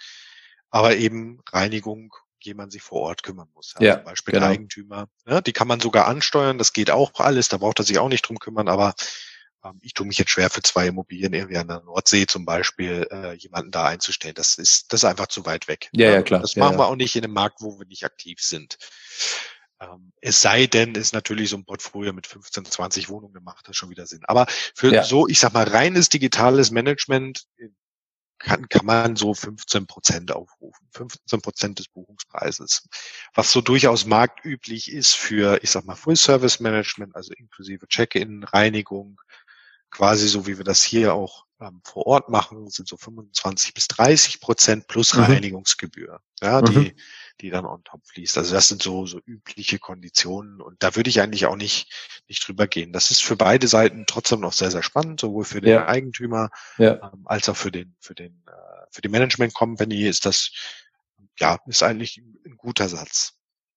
aber 0.69 0.95
eben 0.95 1.41
Reinigung, 1.51 2.13
jemand 2.41 2.71
sich 2.71 2.81
vor 2.81 3.01
Ort 3.01 3.23
kümmern 3.23 3.47
muss. 3.53 3.73
Ja, 3.79 3.95
zum 3.95 4.05
Beispiel 4.05 4.33
genau. 4.33 4.47
der 4.47 4.53
Eigentümer. 4.53 5.07
Ja, 5.25 5.41
die 5.41 5.53
kann 5.53 5.67
man 5.67 5.79
sogar 5.79 6.07
ansteuern, 6.07 6.57
das 6.57 6.73
geht 6.73 6.91
auch 6.91 7.11
alles, 7.19 7.47
da 7.47 7.57
braucht 7.57 7.79
er 7.79 7.85
sich 7.85 7.99
auch 7.99 8.09
nicht 8.09 8.27
drum 8.27 8.37
kümmern, 8.37 8.67
aber 8.67 8.93
ich 9.81 9.93
tue 9.93 10.05
mich 10.05 10.17
jetzt 10.17 10.31
schwer 10.31 10.49
für 10.49 10.61
zwei 10.61 10.87
Immobilien 10.87 11.33
irgendwie 11.33 11.57
an 11.57 11.67
der 11.67 11.81
Nordsee 11.81 12.25
zum 12.27 12.45
Beispiel 12.45 13.07
äh, 13.11 13.33
jemanden 13.33 13.71
da 13.71 13.85
einzustellen. 13.85 14.35
Das 14.35 14.55
ist 14.55 14.91
das 14.91 15.01
ist 15.01 15.05
einfach 15.05 15.27
zu 15.27 15.45
weit 15.45 15.67
weg. 15.67 15.89
Ja, 15.93 16.11
ja, 16.11 16.21
klar. 16.21 16.41
Das 16.41 16.55
Ja, 16.55 16.63
machen 16.63 16.73
ja. 16.73 16.79
wir 16.79 16.87
auch 16.87 16.95
nicht 16.95 17.15
in 17.15 17.23
einem 17.23 17.33
Markt, 17.33 17.61
wo 17.61 17.79
wir 17.79 17.85
nicht 17.85 18.03
aktiv 18.05 18.39
sind. 18.41 18.77
Ähm, 19.79 20.13
Es 20.21 20.41
sei 20.41 20.67
denn, 20.67 20.95
ist 20.95 21.13
natürlich 21.13 21.49
so 21.49 21.57
ein 21.57 21.65
Portfolio 21.65 22.13
mit 22.13 22.27
15, 22.27 22.65
20 22.65 23.09
Wohnungen, 23.09 23.33
dann 23.33 23.43
macht 23.43 23.67
das 23.67 23.75
schon 23.75 23.89
wieder 23.89 24.05
Sinn. 24.05 24.21
Aber 24.25 24.45
für 24.75 24.93
Ja. 24.93 25.03
so, 25.03 25.27
ich 25.27 25.39
sag 25.39 25.53
mal, 25.53 25.67
reines 25.67 26.09
digitales 26.09 26.71
Management 26.71 27.43
äh, 27.57 27.69
kann, 28.39 28.67
kann 28.67 28.85
man 28.85 29.15
so 29.15 29.33
15 29.33 29.87
Prozent 29.87 30.31
aufrufen. 30.33 30.87
15 30.91 31.41
Prozent 31.41 31.79
des 31.79 31.87
Buchungspreises. 31.87 32.89
Was 33.33 33.51
so 33.53 33.61
durchaus 33.61 34.05
marktüblich 34.05 34.91
ist 34.91 35.13
für, 35.15 35.63
ich 35.63 35.71
sag 35.71 35.85
mal, 35.85 35.95
Full-Service-Management, 35.95 37.15
also 37.15 37.31
inklusive 37.37 37.87
Check-in, 37.87 38.43
Reinigung, 38.43 39.21
quasi 39.93 40.27
so 40.27 40.47
wie 40.47 40.57
wir 40.57 40.65
das 40.65 40.83
hier 40.83 41.13
auch 41.13 41.45
ähm, 41.61 41.81
vor 41.83 42.07
Ort 42.07 42.29
machen, 42.29 42.67
sind 42.69 42.87
so 42.87 42.97
25 42.97 43.73
bis 43.73 43.87
30 43.87 44.41
Prozent 44.41 44.87
plus 44.87 45.13
Mhm. 45.13 45.23
Reinigungsgebühr, 45.23 46.19
ja, 46.41 46.61
Mhm. 46.61 46.65
die, 46.65 46.95
die 47.41 47.49
dann 47.51 47.65
on 47.65 47.83
top 47.83 48.05
fließt. 48.07 48.37
Also 48.37 48.53
das 48.55 48.67
sind 48.67 48.81
so, 48.81 49.05
so 49.05 49.19
übliche 49.25 49.77
Konditionen 49.79 50.61
und 50.61 50.81
da 50.81 50.95
würde 50.95 51.09
ich 51.09 51.21
eigentlich 51.21 51.45
auch 51.45 51.55
nicht, 51.55 51.93
nicht 52.27 52.45
drüber 52.45 52.67
gehen. 52.67 52.91
Das 52.91 53.11
ist 53.11 53.23
für 53.23 53.35
beide 53.35 53.67
Seiten 53.67 54.05
trotzdem 54.07 54.39
noch 54.39 54.53
sehr, 54.53 54.71
sehr 54.71 54.83
spannend, 54.83 55.19
sowohl 55.21 55.45
für 55.45 55.61
den 55.61 55.71
Ja. 55.71 55.87
Eigentümer 55.87 56.49
Ja. 56.77 57.11
ähm, 57.13 57.21
als 57.25 57.47
auch 57.49 57.57
für 57.57 57.71
den, 57.71 57.95
für 57.99 58.15
den, 58.15 58.43
äh, 58.47 58.85
für 58.91 59.01
die 59.01 59.09
Management 59.09 59.53
Company 59.53 60.03
ist 60.07 60.25
das, 60.25 60.51
ja, 61.39 61.59
ist 61.67 61.83
eigentlich 61.83 62.17
ein, 62.17 62.35
ein 62.45 62.57
guter 62.57 62.89
Satz. 62.89 63.33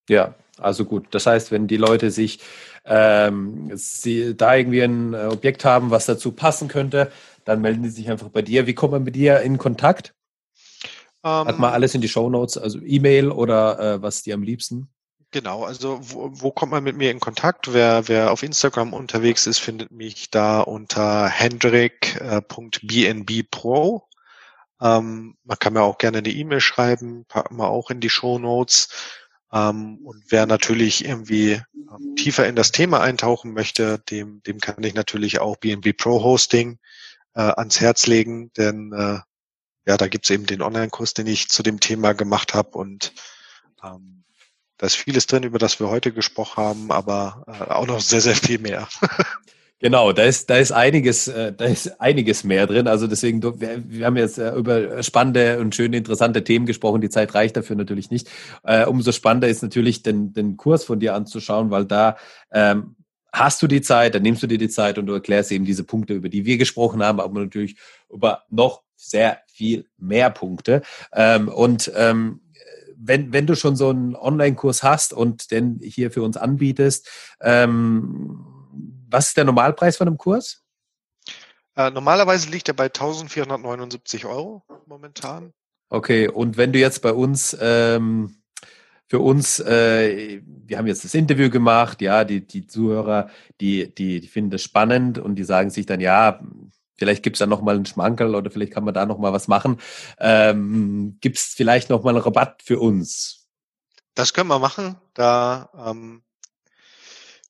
Ja, 0.09 0.35
also 0.59 0.85
gut. 0.85 1.07
Das 1.11 1.27
heißt, 1.27 1.51
wenn 1.51 1.67
die 1.67 1.77
Leute 1.77 2.11
sich 2.11 2.41
ähm, 2.85 3.71
sie 3.75 4.37
da 4.37 4.55
irgendwie 4.55 4.83
ein 4.83 5.15
äh, 5.15 5.27
Objekt 5.27 5.65
haben, 5.65 5.91
was 5.91 6.07
dazu 6.07 6.33
passen 6.33 6.69
könnte, 6.69 7.11
dann 7.45 7.61
melden 7.61 7.83
die 7.83 7.91
sich 7.91 8.11
einfach 8.11 8.29
bei 8.29 8.43
dir. 8.43 8.67
Wie 8.67 8.75
kommt 8.75 8.93
man 8.93 9.05
mit 9.05 9.17
dir 9.17 9.41
in 9.41 9.59
Kontakt? 9.59 10.15
Hat 11.23 11.49
Ähm, 11.49 11.61
man 11.61 11.73
alles 11.73 11.95
in 11.95 12.01
die 12.01 12.09
Shownotes, 12.09 12.59
also 12.59 12.79
E-Mail 12.81 13.31
oder 13.31 13.79
äh, 13.79 14.03
was 14.03 14.23
dir 14.23 14.35
am 14.35 14.43
liebsten? 14.43 14.89
Genau, 15.33 15.65
also 15.65 15.99
wo, 16.01 16.31
wo 16.33 16.53
kommt 16.53 16.73
man 16.73 16.85
mit 16.85 16.97
mir 16.97 17.11
in 17.11 17.21
Kontakt? 17.21 17.75
Wer, 17.75 18.09
wer 18.09 18.31
auf 18.31 18.43
Instagram 18.43 18.95
unterwegs 18.95 19.47
ist, 19.47 19.59
findet 19.59 19.91
mich 19.91 20.31
da 20.31 20.61
unter 20.61 21.29
hendrik.bnbpro. 21.29 24.09
Ähm, 24.81 25.37
man 25.45 25.59
kann 25.59 25.73
mir 25.73 25.83
auch 25.83 25.99
gerne 25.99 26.19
eine 26.19 26.29
E-Mail 26.29 26.61
schreiben, 26.61 27.25
packen 27.27 27.57
wir 27.57 27.69
auch 27.69 27.91
in 27.91 28.01
die 28.01 28.11
Show 28.11 28.39
Notes. 28.39 28.89
Ähm, 29.53 29.99
und 30.05 30.25
wer 30.29 30.47
natürlich 30.47 31.05
irgendwie 31.05 31.53
ähm, 31.75 32.17
tiefer 32.17 32.47
in 32.47 32.57
das 32.57 32.73
Thema 32.73 33.01
eintauchen 33.01 33.53
möchte, 33.53 33.99
dem, 34.11 34.43
dem 34.43 34.61
kann 34.61 34.83
ich 34.83 34.95
natürlich 34.95 35.39
auch 35.39 35.57
BNB 35.57 35.97
Pro 35.97 36.23
Hosting 36.23 36.79
äh, 37.35 37.41
ans 37.41 37.81
Herz 37.81 38.07
legen, 38.07 38.51
denn 38.57 38.93
äh, 38.93 39.21
ja, 39.89 39.97
da 39.97 40.09
gibt's 40.09 40.31
eben 40.31 40.47
den 40.47 40.63
Online-Kurs, 40.63 41.15
den 41.15 41.29
ich 41.29 41.49
zu 41.49 41.63
dem 41.63 41.79
Thema 41.79 42.13
gemacht 42.13 42.55
habe 42.55 42.77
und 42.77 43.13
ähm, 43.85 44.25
da 44.79 44.87
ist 44.87 44.97
vieles 44.97 45.27
drin, 45.27 45.43
über 45.43 45.59
das 45.59 45.81
wir 45.81 45.89
heute 45.89 46.13
gesprochen 46.13 46.63
haben, 46.63 46.93
aber 46.93 47.45
äh, 47.47 47.73
auch 47.73 47.87
noch 47.87 48.01
sehr, 48.01 48.21
sehr 48.21 48.37
viel 48.37 48.59
mehr. 48.59 48.89
Genau, 49.87 50.11
da 50.11 50.25
ist, 50.25 50.51
da 50.51 50.57
ist 50.57 50.73
einiges, 50.73 51.29
äh, 51.29 51.53
da 51.53 51.67
ist 51.67 52.01
einiges 52.01 52.43
mehr 52.43 52.67
drin. 52.67 52.89
Also 52.89 53.07
deswegen, 53.07 53.41
wir, 53.41 53.85
wir 53.87 54.05
haben 54.05 54.17
jetzt 54.17 54.37
äh, 54.37 54.53
über 54.53 55.01
spannende 55.05 55.61
und 55.61 55.77
schöne, 55.77 55.97
interessante 55.97 56.43
Themen 56.43 56.67
gesprochen. 56.67 57.01
Die 57.01 57.09
Zeit 57.09 57.37
reicht 57.37 57.57
dafür 57.57 57.77
natürlich 57.77 58.11
nicht. 58.11 58.29
Äh, 58.65 58.87
umso 58.87 59.13
spannender 59.13 59.47
ist 59.47 59.63
natürlich, 59.63 60.03
den, 60.03 60.33
den 60.33 60.57
Kurs 60.57 60.83
von 60.83 60.99
dir 60.99 61.15
anzuschauen, 61.15 61.71
weil 61.71 61.85
da 61.85 62.17
ähm, 62.51 62.97
hast 63.33 63.63
du 63.63 63.69
die 63.69 63.81
Zeit, 63.81 64.17
dann 64.17 64.23
nimmst 64.23 64.43
du 64.43 64.49
dir 64.49 64.59
die 64.59 64.69
Zeit 64.69 64.99
und 64.99 65.07
du 65.07 65.13
erklärst 65.13 65.53
eben 65.53 65.65
diese 65.65 65.85
Punkte, 65.85 66.15
über 66.15 66.29
die 66.29 66.45
wir 66.45 66.59
gesprochen 66.59 67.01
haben, 67.05 67.21
aber 67.21 67.39
natürlich 67.39 67.77
über 68.11 68.43
noch 68.51 68.83
sehr 68.97 69.39
viel 69.47 69.87
mehr 69.99 70.31
Punkte. 70.31 70.83
Ähm, 71.13 71.47
und 71.47 71.93
ähm, 71.95 72.41
wenn, 72.99 73.33
wenn 73.33 73.47
du 73.47 73.55
schon 73.55 73.77
so 73.77 73.91
einen 73.91 74.17
Online-Kurs 74.17 74.83
hast 74.83 75.13
und 75.13 75.53
den 75.53 75.79
hier 75.81 76.11
für 76.11 76.23
uns 76.23 76.37
anbietest, 76.37 77.09
ähm, 77.41 78.56
was 79.09 79.29
ist 79.29 79.37
der 79.37 79.45
Normalpreis 79.45 79.97
von 79.97 80.09
einem 80.09 80.19
Kurs? 80.19 80.63
Äh, 81.77 81.91
normalerweise 81.91 82.49
liegt 82.51 82.69
er 82.69 82.75
bei 82.75 82.85
1479 82.85 84.25
Euro 84.25 84.65
momentan. 84.87 85.53
Okay, 85.89 86.29
und 86.29 86.57
wenn 86.57 86.73
du 86.73 86.79
jetzt 86.79 87.03
bei 87.03 87.13
uns 87.13 87.57
ähm, 87.61 88.43
für 89.09 89.21
uns, 89.21 89.61
äh, 89.61 90.41
wir 90.45 90.79
haben 90.79 90.87
jetzt 90.87 91.05
das 91.05 91.15
Interview 91.15 91.49
gemacht, 91.49 92.01
ja, 92.03 92.25
die, 92.25 92.45
die 92.45 92.67
Zuhörer, 92.67 93.31
die, 93.61 93.95
die, 93.95 94.21
die 94.21 94.29
finden 94.29 94.51
das 94.51 94.63
spannend 94.63 95.19
und 95.19 95.37
die 95.37 95.45
sagen 95.45 95.71
sich 95.71 95.87
dann, 95.87 96.01
ja, 96.01 96.41
vielleicht 96.97 97.23
gibt's 97.23 97.39
da 97.39 97.47
nochmal 97.47 97.77
einen 97.77 97.87
Schmankerl 97.87 98.35
oder 98.35 98.51
vielleicht 98.51 98.73
kann 98.73 98.85
man 98.85 98.95
da 98.95 99.07
nochmal 99.07 99.33
was 99.33 99.47
machen. 99.47 99.79
Ähm, 100.19 101.19
gibt's 101.21 101.55
vielleicht 101.55 101.91
nochmal 101.91 102.15
einen 102.15 102.25
Rabatt 102.25 102.63
für 102.65 102.81
uns? 102.81 103.47
Das 104.15 104.33
können 104.33 104.49
wir 104.49 104.59
machen. 104.59 104.97
Da 105.15 105.69
ähm, 105.87 106.23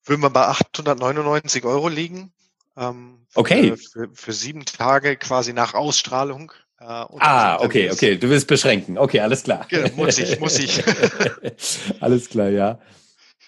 würden 0.06 0.22
wir 0.22 0.30
bei 0.30 0.46
899 0.46 1.64
Euro 1.64 1.88
liegen. 1.88 2.32
Ähm, 2.76 3.26
für, 3.28 3.40
Okay. 3.40 3.76
Für, 3.76 4.08
für 4.12 4.32
sieben 4.32 4.64
Tage 4.64 5.16
quasi 5.16 5.52
nach 5.52 5.74
Ausstrahlung. 5.74 6.52
Äh, 6.78 6.84
Ah, 6.84 7.56
okay, 7.60 7.90
okay, 7.90 8.16
du 8.16 8.28
willst 8.28 8.46
beschränken. 8.48 8.98
Okay, 8.98 9.20
alles 9.20 9.42
klar. 9.44 9.66
Genau, 9.68 9.88
muss 9.96 10.18
ich, 10.18 10.38
muss 10.40 10.58
ich. 10.58 10.82
alles 12.00 12.28
klar, 12.28 12.48
ja. 12.50 12.78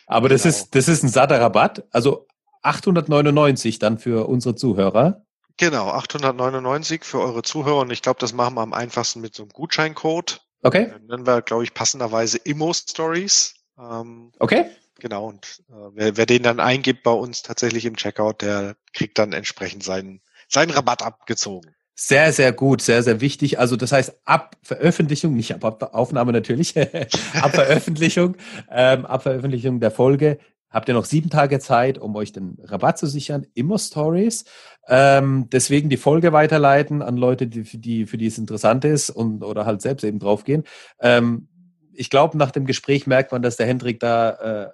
Aber 0.06 0.28
das 0.28 0.42
Genau. 0.42 0.54
ist, 0.54 0.74
das 0.74 0.88
ist 0.88 1.02
ein 1.02 1.08
satter 1.10 1.40
Rabatt. 1.40 1.84
Also 1.90 2.26
899 2.62 3.78
dann 3.78 3.98
für 3.98 4.28
unsere 4.28 4.54
Zuhörer. 4.54 5.22
Genau, 5.58 5.88
899 5.90 7.04
für 7.04 7.20
eure 7.20 7.42
Zuhörer 7.42 7.80
und 7.80 7.90
ich 7.90 8.00
glaube, 8.02 8.20
das 8.20 8.32
machen 8.32 8.54
wir 8.54 8.62
am 8.62 8.72
einfachsten 8.72 9.20
mit 9.20 9.34
so 9.34 9.42
einem 9.42 9.50
Gutscheincode. 9.50 10.40
Okay, 10.62 10.86
Den 10.86 11.06
nennen 11.06 11.26
wir, 11.26 11.42
glaube 11.42 11.64
ich, 11.64 11.74
passenderweise 11.74 12.38
Immo 12.38 12.72
Stories. 12.72 13.54
Ähm, 13.78 14.32
okay. 14.38 14.66
Genau, 14.98 15.26
und 15.26 15.62
äh, 15.68 15.90
wer, 15.94 16.16
wer 16.16 16.26
den 16.26 16.42
dann 16.42 16.60
eingibt 16.60 17.02
bei 17.02 17.10
uns 17.10 17.42
tatsächlich 17.42 17.84
im 17.84 17.96
Checkout, 17.96 18.42
der 18.42 18.76
kriegt 18.92 19.18
dann 19.18 19.32
entsprechend 19.32 19.82
seinen, 19.82 20.20
seinen 20.48 20.70
Rabatt 20.70 21.02
abgezogen. 21.02 21.74
Sehr, 21.94 22.32
sehr 22.32 22.52
gut, 22.52 22.80
sehr, 22.80 23.02
sehr 23.02 23.20
wichtig. 23.20 23.58
Also 23.58 23.74
das 23.74 23.90
heißt, 23.90 24.20
ab 24.24 24.56
Veröffentlichung, 24.62 25.34
nicht 25.34 25.52
ab 25.52 25.94
Aufnahme 25.94 26.32
natürlich, 26.32 26.76
ab 27.34 27.54
Veröffentlichung, 27.54 28.36
ähm, 28.70 29.04
ab 29.04 29.24
Veröffentlichung 29.24 29.80
der 29.80 29.90
Folge 29.90 30.38
habt 30.70 30.88
ihr 30.88 30.94
noch 30.94 31.04
sieben 31.04 31.30
Tage 31.30 31.58
Zeit, 31.60 31.98
um 31.98 32.14
euch 32.16 32.32
den 32.32 32.58
Rabatt 32.62 32.98
zu 32.98 33.06
sichern. 33.06 33.46
Immer 33.54 33.78
Stories. 33.78 34.44
Ähm, 34.86 35.48
deswegen 35.50 35.88
die 35.88 35.96
Folge 35.96 36.32
weiterleiten 36.32 37.02
an 37.02 37.16
Leute, 37.16 37.46
die, 37.46 37.62
die, 37.62 38.06
für 38.06 38.18
die 38.18 38.26
es 38.26 38.38
interessant 38.38 38.84
ist 38.84 39.10
und 39.10 39.42
oder 39.42 39.66
halt 39.66 39.82
selbst 39.82 40.04
eben 40.04 40.18
draufgehen. 40.18 40.64
Ähm, 41.00 41.48
ich 41.92 42.10
glaube, 42.10 42.38
nach 42.38 42.50
dem 42.50 42.66
Gespräch 42.66 43.06
merkt 43.06 43.32
man, 43.32 43.42
dass 43.42 43.56
der 43.56 43.66
Hendrik 43.66 43.98
da 44.00 44.30
äh, 44.30 44.70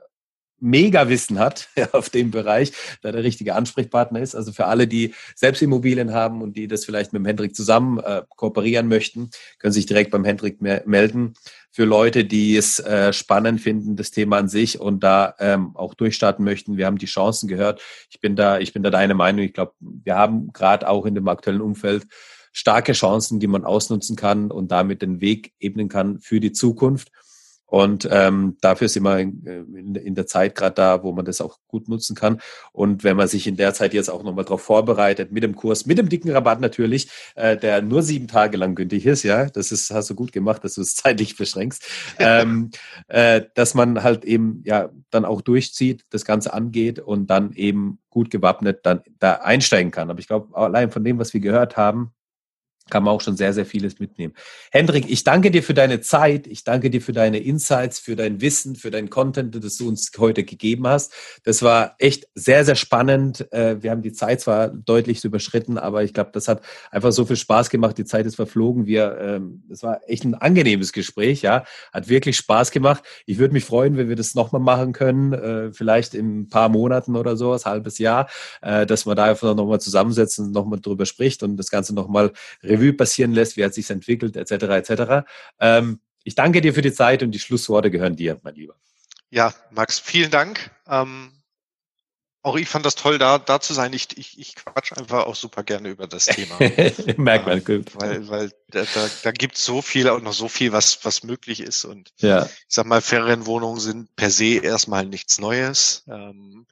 mega 0.60 1.08
Wissen 1.08 1.38
hat 1.38 1.68
auf 1.92 2.10
dem 2.10 2.30
Bereich, 2.30 2.72
da 3.02 3.12
der 3.12 3.24
richtige 3.24 3.54
Ansprechpartner 3.54 4.20
ist. 4.20 4.34
Also 4.34 4.52
für 4.52 4.66
alle, 4.66 4.86
die 4.86 5.14
selbst 5.34 5.62
Immobilien 5.62 6.12
haben 6.12 6.42
und 6.42 6.56
die 6.56 6.68
das 6.68 6.84
vielleicht 6.84 7.12
mit 7.12 7.20
dem 7.20 7.26
Hendrik 7.26 7.54
zusammen 7.54 7.98
äh, 7.98 8.22
kooperieren 8.36 8.88
möchten, 8.88 9.30
können 9.58 9.72
sich 9.72 9.86
direkt 9.86 10.10
beim 10.10 10.24
Hendrik 10.24 10.60
me- 10.62 10.82
melden. 10.86 11.34
Für 11.70 11.84
Leute, 11.84 12.24
die 12.24 12.56
es 12.56 12.78
äh, 12.78 13.12
spannend 13.12 13.60
finden, 13.60 13.96
das 13.96 14.12
Thema 14.12 14.38
an 14.38 14.48
sich 14.48 14.80
und 14.80 15.02
da 15.02 15.34
ähm, 15.40 15.76
auch 15.76 15.94
durchstarten 15.94 16.44
möchten, 16.44 16.76
wir 16.76 16.86
haben 16.86 16.98
die 16.98 17.06
Chancen 17.06 17.48
gehört. 17.48 17.82
Ich 18.10 18.20
bin 18.20 18.36
da, 18.36 18.58
ich 18.58 18.72
bin 18.72 18.82
da 18.82 18.90
deine 18.90 19.14
Meinung. 19.14 19.44
Ich 19.44 19.52
glaube, 19.52 19.72
wir 19.80 20.14
haben 20.14 20.52
gerade 20.52 20.88
auch 20.88 21.04
in 21.04 21.14
dem 21.14 21.26
aktuellen 21.28 21.60
Umfeld 21.60 22.06
starke 22.52 22.92
Chancen, 22.92 23.40
die 23.40 23.48
man 23.48 23.64
ausnutzen 23.64 24.14
kann 24.14 24.52
und 24.52 24.70
damit 24.70 25.02
den 25.02 25.20
Weg 25.20 25.52
ebnen 25.58 25.88
kann 25.88 26.20
für 26.20 26.38
die 26.38 26.52
Zukunft. 26.52 27.10
Und 27.66 28.06
ähm, 28.10 28.56
dafür 28.60 28.86
ist 28.86 28.96
immer 28.96 29.18
in, 29.18 29.44
in, 29.46 29.94
in 29.94 30.14
der 30.14 30.26
Zeit 30.26 30.54
gerade 30.54 30.74
da, 30.74 31.02
wo 31.02 31.12
man 31.12 31.24
das 31.24 31.40
auch 31.40 31.58
gut 31.66 31.88
nutzen 31.88 32.14
kann. 32.14 32.40
Und 32.72 33.04
wenn 33.04 33.16
man 33.16 33.26
sich 33.26 33.46
in 33.46 33.56
der 33.56 33.74
Zeit 33.74 33.94
jetzt 33.94 34.10
auch 34.10 34.22
nochmal 34.22 34.44
darauf 34.44 34.62
vorbereitet, 34.62 35.32
mit 35.32 35.42
dem 35.42 35.56
Kurs, 35.56 35.86
mit 35.86 35.98
dem 35.98 36.08
dicken 36.08 36.30
Rabatt 36.30 36.60
natürlich, 36.60 37.08
äh, 37.34 37.56
der 37.56 37.82
nur 37.82 38.02
sieben 38.02 38.28
Tage 38.28 38.58
lang 38.58 38.74
gültig 38.74 39.06
ist, 39.06 39.22
ja, 39.22 39.46
das 39.46 39.72
ist, 39.72 39.90
hast 39.90 40.10
du 40.10 40.14
gut 40.14 40.32
gemacht, 40.32 40.62
dass 40.62 40.74
du 40.74 40.82
es 40.82 40.94
zeitlich 40.94 41.36
beschränkst, 41.36 41.84
ähm, 42.18 42.70
äh, 43.08 43.42
dass 43.54 43.74
man 43.74 44.02
halt 44.02 44.24
eben 44.24 44.62
ja 44.64 44.90
dann 45.10 45.24
auch 45.24 45.40
durchzieht, 45.40 46.04
das 46.10 46.24
Ganze 46.24 46.52
angeht 46.52 47.00
und 47.00 47.28
dann 47.28 47.52
eben 47.54 47.98
gut 48.10 48.30
gewappnet 48.30 48.80
dann 48.84 49.00
da 49.18 49.34
einsteigen 49.34 49.90
kann. 49.90 50.10
Aber 50.10 50.20
ich 50.20 50.28
glaube, 50.28 50.54
allein 50.56 50.90
von 50.90 51.02
dem, 51.02 51.18
was 51.18 51.34
wir 51.34 51.40
gehört 51.40 51.76
haben, 51.76 52.12
kann 52.90 53.02
man 53.02 53.14
auch 53.14 53.20
schon 53.22 53.36
sehr, 53.36 53.52
sehr 53.54 53.64
vieles 53.64 53.98
mitnehmen. 53.98 54.34
Hendrik, 54.70 55.10
ich 55.10 55.24
danke 55.24 55.50
dir 55.50 55.62
für 55.62 55.72
deine 55.72 56.00
Zeit, 56.00 56.46
ich 56.46 56.64
danke 56.64 56.90
dir 56.90 57.00
für 57.00 57.12
deine 57.12 57.38
Insights, 57.38 57.98
für 57.98 58.14
dein 58.14 58.42
Wissen, 58.42 58.76
für 58.76 58.90
dein 58.90 59.08
Content, 59.08 59.54
das 59.64 59.78
du 59.78 59.88
uns 59.88 60.12
heute 60.18 60.44
gegeben 60.44 60.86
hast. 60.86 61.12
Das 61.44 61.62
war 61.62 61.94
echt 61.98 62.28
sehr, 62.34 62.64
sehr 62.64 62.74
spannend. 62.74 63.50
Äh, 63.52 63.82
wir 63.82 63.90
haben 63.90 64.02
die 64.02 64.12
Zeit 64.12 64.42
zwar 64.42 64.68
deutlich 64.68 65.24
überschritten, 65.24 65.78
aber 65.78 66.04
ich 66.04 66.12
glaube, 66.12 66.30
das 66.34 66.46
hat 66.46 66.62
einfach 66.90 67.12
so 67.12 67.24
viel 67.24 67.36
Spaß 67.36 67.70
gemacht. 67.70 67.96
Die 67.96 68.04
Zeit 68.04 68.26
ist 68.26 68.36
verflogen. 68.36 68.84
Wir, 68.86 69.16
ähm, 69.18 69.62
das 69.68 69.82
war 69.82 70.00
echt 70.06 70.24
ein 70.24 70.34
angenehmes 70.34 70.92
Gespräch, 70.92 71.40
ja. 71.40 71.64
Hat 71.92 72.08
wirklich 72.08 72.36
Spaß 72.36 72.70
gemacht. 72.70 73.02
Ich 73.24 73.38
würde 73.38 73.54
mich 73.54 73.64
freuen, 73.64 73.96
wenn 73.96 74.10
wir 74.10 74.16
das 74.16 74.34
nochmal 74.34 74.60
machen 74.60 74.92
können, 74.92 75.32
äh, 75.32 75.72
vielleicht 75.72 76.14
in 76.14 76.40
ein 76.40 76.48
paar 76.48 76.68
Monaten 76.68 77.16
oder 77.16 77.36
so, 77.36 77.52
ein 77.52 77.64
halbes 77.64 77.98
Jahr, 77.98 78.28
äh, 78.60 78.84
dass 78.84 79.06
man 79.06 79.16
da 79.16 79.24
einfach 79.24 79.54
nochmal 79.54 79.80
zusammensetzen, 79.80 80.50
nochmal 80.50 80.80
drüber 80.80 81.06
spricht 81.06 81.42
und 81.42 81.56
das 81.56 81.70
Ganze 81.70 81.94
nochmal 81.94 82.32
Revue 82.74 82.92
passieren 82.92 83.32
lässt, 83.32 83.56
wie 83.56 83.64
hat 83.64 83.74
sich 83.74 83.90
entwickelt, 83.90 84.36
etc. 84.36 84.52
etc. 84.52 85.26
Ähm, 85.60 86.00
ich 86.24 86.34
danke 86.34 86.60
dir 86.60 86.74
für 86.74 86.82
die 86.82 86.92
Zeit 86.92 87.22
und 87.22 87.32
die 87.32 87.38
Schlussworte 87.38 87.90
gehören 87.90 88.16
dir, 88.16 88.38
mein 88.42 88.54
Lieber. 88.54 88.76
Ja, 89.30 89.52
Max, 89.70 89.98
vielen 89.98 90.30
Dank. 90.30 90.70
Ähm, 90.88 91.32
auch 92.44 92.56
ich 92.56 92.68
fand 92.68 92.84
das 92.84 92.94
toll, 92.94 93.16
da, 93.18 93.38
da 93.38 93.58
zu 93.58 93.72
sein. 93.72 93.94
Ich, 93.94 94.18
ich, 94.18 94.38
ich 94.38 94.54
quatsch 94.54 94.92
einfach 94.92 95.24
auch 95.24 95.34
super 95.34 95.64
gerne 95.64 95.88
über 95.88 96.06
das 96.06 96.26
Thema. 96.26 96.58
Merkt 97.16 97.46
man, 97.46 97.64
gut. 97.64 97.92
Weil, 97.94 98.28
weil 98.28 98.52
da, 98.68 98.84
da, 98.94 99.10
da 99.22 99.32
gibt 99.32 99.56
es 99.56 99.64
so 99.64 99.80
viel 99.80 100.10
und 100.10 100.24
noch 100.24 100.34
so 100.34 100.48
viel, 100.48 100.70
was, 100.70 101.06
was 101.06 101.22
möglich 101.22 101.60
ist. 101.60 101.86
Und 101.86 102.12
ja. 102.18 102.44
ich 102.44 102.64
sag 102.68 102.84
mal, 102.84 103.00
Ferienwohnungen 103.00 103.80
sind 103.80 104.14
per 104.14 104.30
se 104.30 104.56
erstmal 104.62 105.06
nichts 105.06 105.38
Neues. 105.38 106.04
Ähm, 106.06 106.66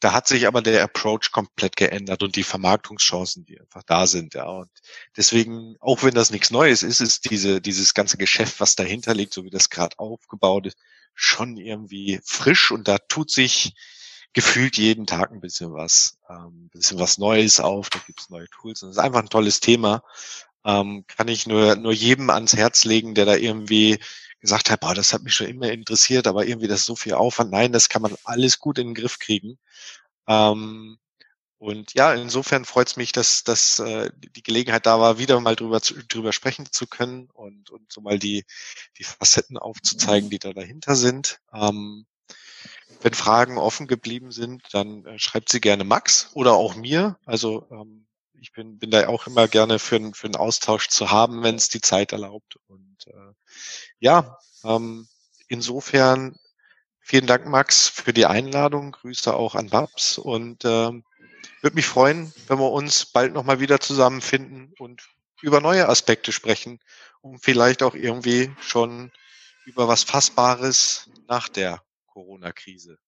da 0.00 0.12
hat 0.12 0.28
sich 0.28 0.46
aber 0.46 0.62
der 0.62 0.82
Approach 0.82 1.32
komplett 1.32 1.76
geändert 1.76 2.22
und 2.22 2.36
die 2.36 2.44
Vermarktungschancen, 2.44 3.44
die 3.44 3.60
einfach 3.60 3.82
da 3.82 4.06
sind, 4.06 4.34
ja. 4.34 4.44
Und 4.44 4.70
deswegen, 5.16 5.76
auch 5.80 6.02
wenn 6.02 6.14
das 6.14 6.30
nichts 6.30 6.50
Neues 6.50 6.82
ist, 6.82 7.00
ist 7.00 7.30
diese, 7.30 7.60
dieses 7.60 7.94
ganze 7.94 8.16
Geschäft, 8.16 8.60
was 8.60 8.76
dahinter 8.76 9.14
liegt, 9.14 9.32
so 9.34 9.44
wie 9.44 9.50
das 9.50 9.70
gerade 9.70 9.98
aufgebaut 9.98 10.66
ist, 10.66 10.78
schon 11.14 11.56
irgendwie 11.56 12.20
frisch 12.24 12.70
und 12.70 12.86
da 12.86 12.98
tut 12.98 13.30
sich 13.30 13.74
gefühlt 14.32 14.76
jeden 14.76 15.06
Tag 15.06 15.32
ein 15.32 15.40
bisschen 15.40 15.72
was, 15.72 16.18
ähm, 16.28 16.66
ein 16.66 16.70
bisschen 16.72 17.00
was 17.00 17.18
Neues 17.18 17.58
auf, 17.58 17.90
da 17.90 17.98
gibt 18.06 18.20
es 18.20 18.30
neue 18.30 18.48
Tools 18.48 18.82
und 18.82 18.90
das 18.90 18.98
ist 18.98 19.02
einfach 19.02 19.20
ein 19.20 19.30
tolles 19.30 19.58
Thema. 19.60 20.02
Ähm, 20.64 21.04
kann 21.08 21.28
ich 21.28 21.46
nur, 21.46 21.76
nur 21.76 21.92
jedem 21.92 22.30
ans 22.30 22.54
Herz 22.54 22.84
legen, 22.84 23.14
der 23.14 23.24
da 23.24 23.34
irgendwie 23.34 23.98
gesagt 24.40 24.70
hat, 24.70 24.80
boah, 24.80 24.94
das 24.94 25.12
hat 25.12 25.22
mich 25.22 25.34
schon 25.34 25.48
immer 25.48 25.70
interessiert, 25.70 26.26
aber 26.26 26.46
irgendwie 26.46 26.68
das 26.68 26.80
ist 26.80 26.86
so 26.86 26.96
viel 26.96 27.14
Aufwand. 27.14 27.50
Nein, 27.50 27.72
das 27.72 27.88
kann 27.88 28.02
man 28.02 28.14
alles 28.24 28.58
gut 28.58 28.78
in 28.78 28.88
den 28.88 28.94
Griff 28.94 29.18
kriegen. 29.18 29.58
Ähm, 30.26 30.98
und 31.58 31.92
ja, 31.94 32.14
insofern 32.14 32.64
freut 32.64 32.86
es 32.86 32.96
mich, 32.96 33.10
dass, 33.10 33.42
dass 33.42 33.80
äh, 33.80 34.10
die 34.16 34.44
Gelegenheit 34.44 34.86
da 34.86 35.00
war, 35.00 35.18
wieder 35.18 35.40
mal 35.40 35.56
drüber, 35.56 35.82
zu, 35.82 35.94
drüber 36.06 36.32
sprechen 36.32 36.66
zu 36.70 36.86
können 36.86 37.28
und, 37.32 37.70
und 37.70 37.92
so 37.92 38.00
mal 38.00 38.18
die, 38.18 38.44
die 38.96 39.04
Facetten 39.04 39.58
aufzuzeigen, 39.58 40.30
die 40.30 40.38
da 40.38 40.52
dahinter 40.52 40.94
sind. 40.94 41.40
Ähm, 41.52 42.06
wenn 43.00 43.14
Fragen 43.14 43.58
offen 43.58 43.86
geblieben 43.88 44.30
sind, 44.30 44.62
dann 44.72 45.04
äh, 45.04 45.18
schreibt 45.18 45.48
sie 45.50 45.60
gerne 45.60 45.82
Max 45.84 46.30
oder 46.34 46.52
auch 46.52 46.76
mir. 46.76 47.18
Also 47.24 47.66
ähm, 47.70 48.06
ich 48.40 48.52
bin, 48.52 48.78
bin 48.78 48.90
da 48.90 49.08
auch 49.08 49.26
immer 49.26 49.48
gerne 49.48 49.78
für, 49.78 50.12
für 50.14 50.26
einen 50.26 50.36
Austausch 50.36 50.88
zu 50.88 51.10
haben, 51.10 51.42
wenn 51.42 51.56
es 51.56 51.68
die 51.68 51.80
Zeit 51.80 52.12
erlaubt. 52.12 52.56
Und 52.66 52.96
äh, 53.06 53.32
ja, 53.98 54.38
ähm, 54.64 55.08
insofern 55.48 56.38
vielen 57.00 57.26
Dank, 57.26 57.46
Max, 57.46 57.88
für 57.88 58.12
die 58.12 58.26
Einladung. 58.26 58.92
Grüße 58.92 59.34
auch 59.34 59.54
an 59.54 59.70
Babs 59.70 60.18
und 60.18 60.64
ähm, 60.64 61.04
würde 61.60 61.76
mich 61.76 61.86
freuen, 61.86 62.32
wenn 62.46 62.58
wir 62.58 62.70
uns 62.70 63.06
bald 63.06 63.32
nochmal 63.32 63.60
wieder 63.60 63.80
zusammenfinden 63.80 64.72
und 64.78 65.08
über 65.40 65.60
neue 65.60 65.88
Aspekte 65.88 66.32
sprechen 66.32 66.80
und 67.20 67.42
vielleicht 67.42 67.82
auch 67.82 67.94
irgendwie 67.94 68.50
schon 68.60 69.12
über 69.64 69.88
was 69.88 70.04
Fassbares 70.04 71.10
nach 71.26 71.48
der 71.48 71.82
Corona-Krise. 72.06 72.98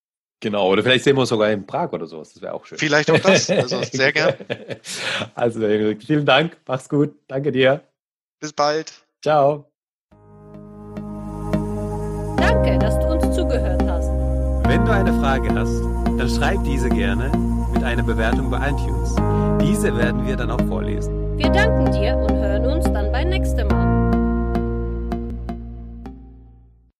Genau, 0.40 0.68
oder 0.68 0.82
vielleicht 0.82 1.04
sehen 1.04 1.16
wir 1.16 1.20
uns 1.20 1.28
sogar 1.28 1.50
in 1.50 1.66
Prag 1.66 1.92
oder 1.92 2.06
sowas. 2.06 2.32
Das 2.32 2.42
wäre 2.42 2.54
auch 2.54 2.64
schön. 2.64 2.78
Vielleicht 2.78 3.10
auch 3.10 3.18
das. 3.18 3.50
Also 3.50 3.82
sehr 3.92 4.10
gern. 4.12 4.34
Also, 5.34 5.60
vielen 5.60 6.24
Dank. 6.24 6.56
Mach's 6.66 6.88
gut. 6.88 7.14
Danke 7.28 7.52
dir. 7.52 7.82
Bis 8.40 8.52
bald. 8.52 8.90
Ciao. 9.22 9.66
Danke, 12.38 12.78
dass 12.78 12.98
du 12.98 13.06
uns 13.06 13.36
zugehört 13.36 13.82
hast. 13.86 14.08
Wenn 14.66 14.84
du 14.86 14.92
eine 14.92 15.12
Frage 15.20 15.54
hast, 15.54 15.82
dann 16.18 16.30
schreib 16.30 16.64
diese 16.64 16.88
gerne 16.88 17.30
mit 17.74 17.84
einer 17.84 18.02
Bewertung 18.02 18.50
bei 18.50 18.70
iTunes. 18.70 19.14
Diese 19.60 19.94
werden 19.96 20.26
wir 20.26 20.36
dann 20.36 20.50
auch 20.50 20.60
vorlesen. 20.68 21.36
Wir 21.36 21.50
danken 21.50 21.92
dir 21.92 22.16
und 22.16 22.32
hören 22.32 22.66
uns 22.66 22.84
dann 22.84 23.12
beim 23.12 23.28
nächsten 23.28 23.66
Mal. 23.68 23.79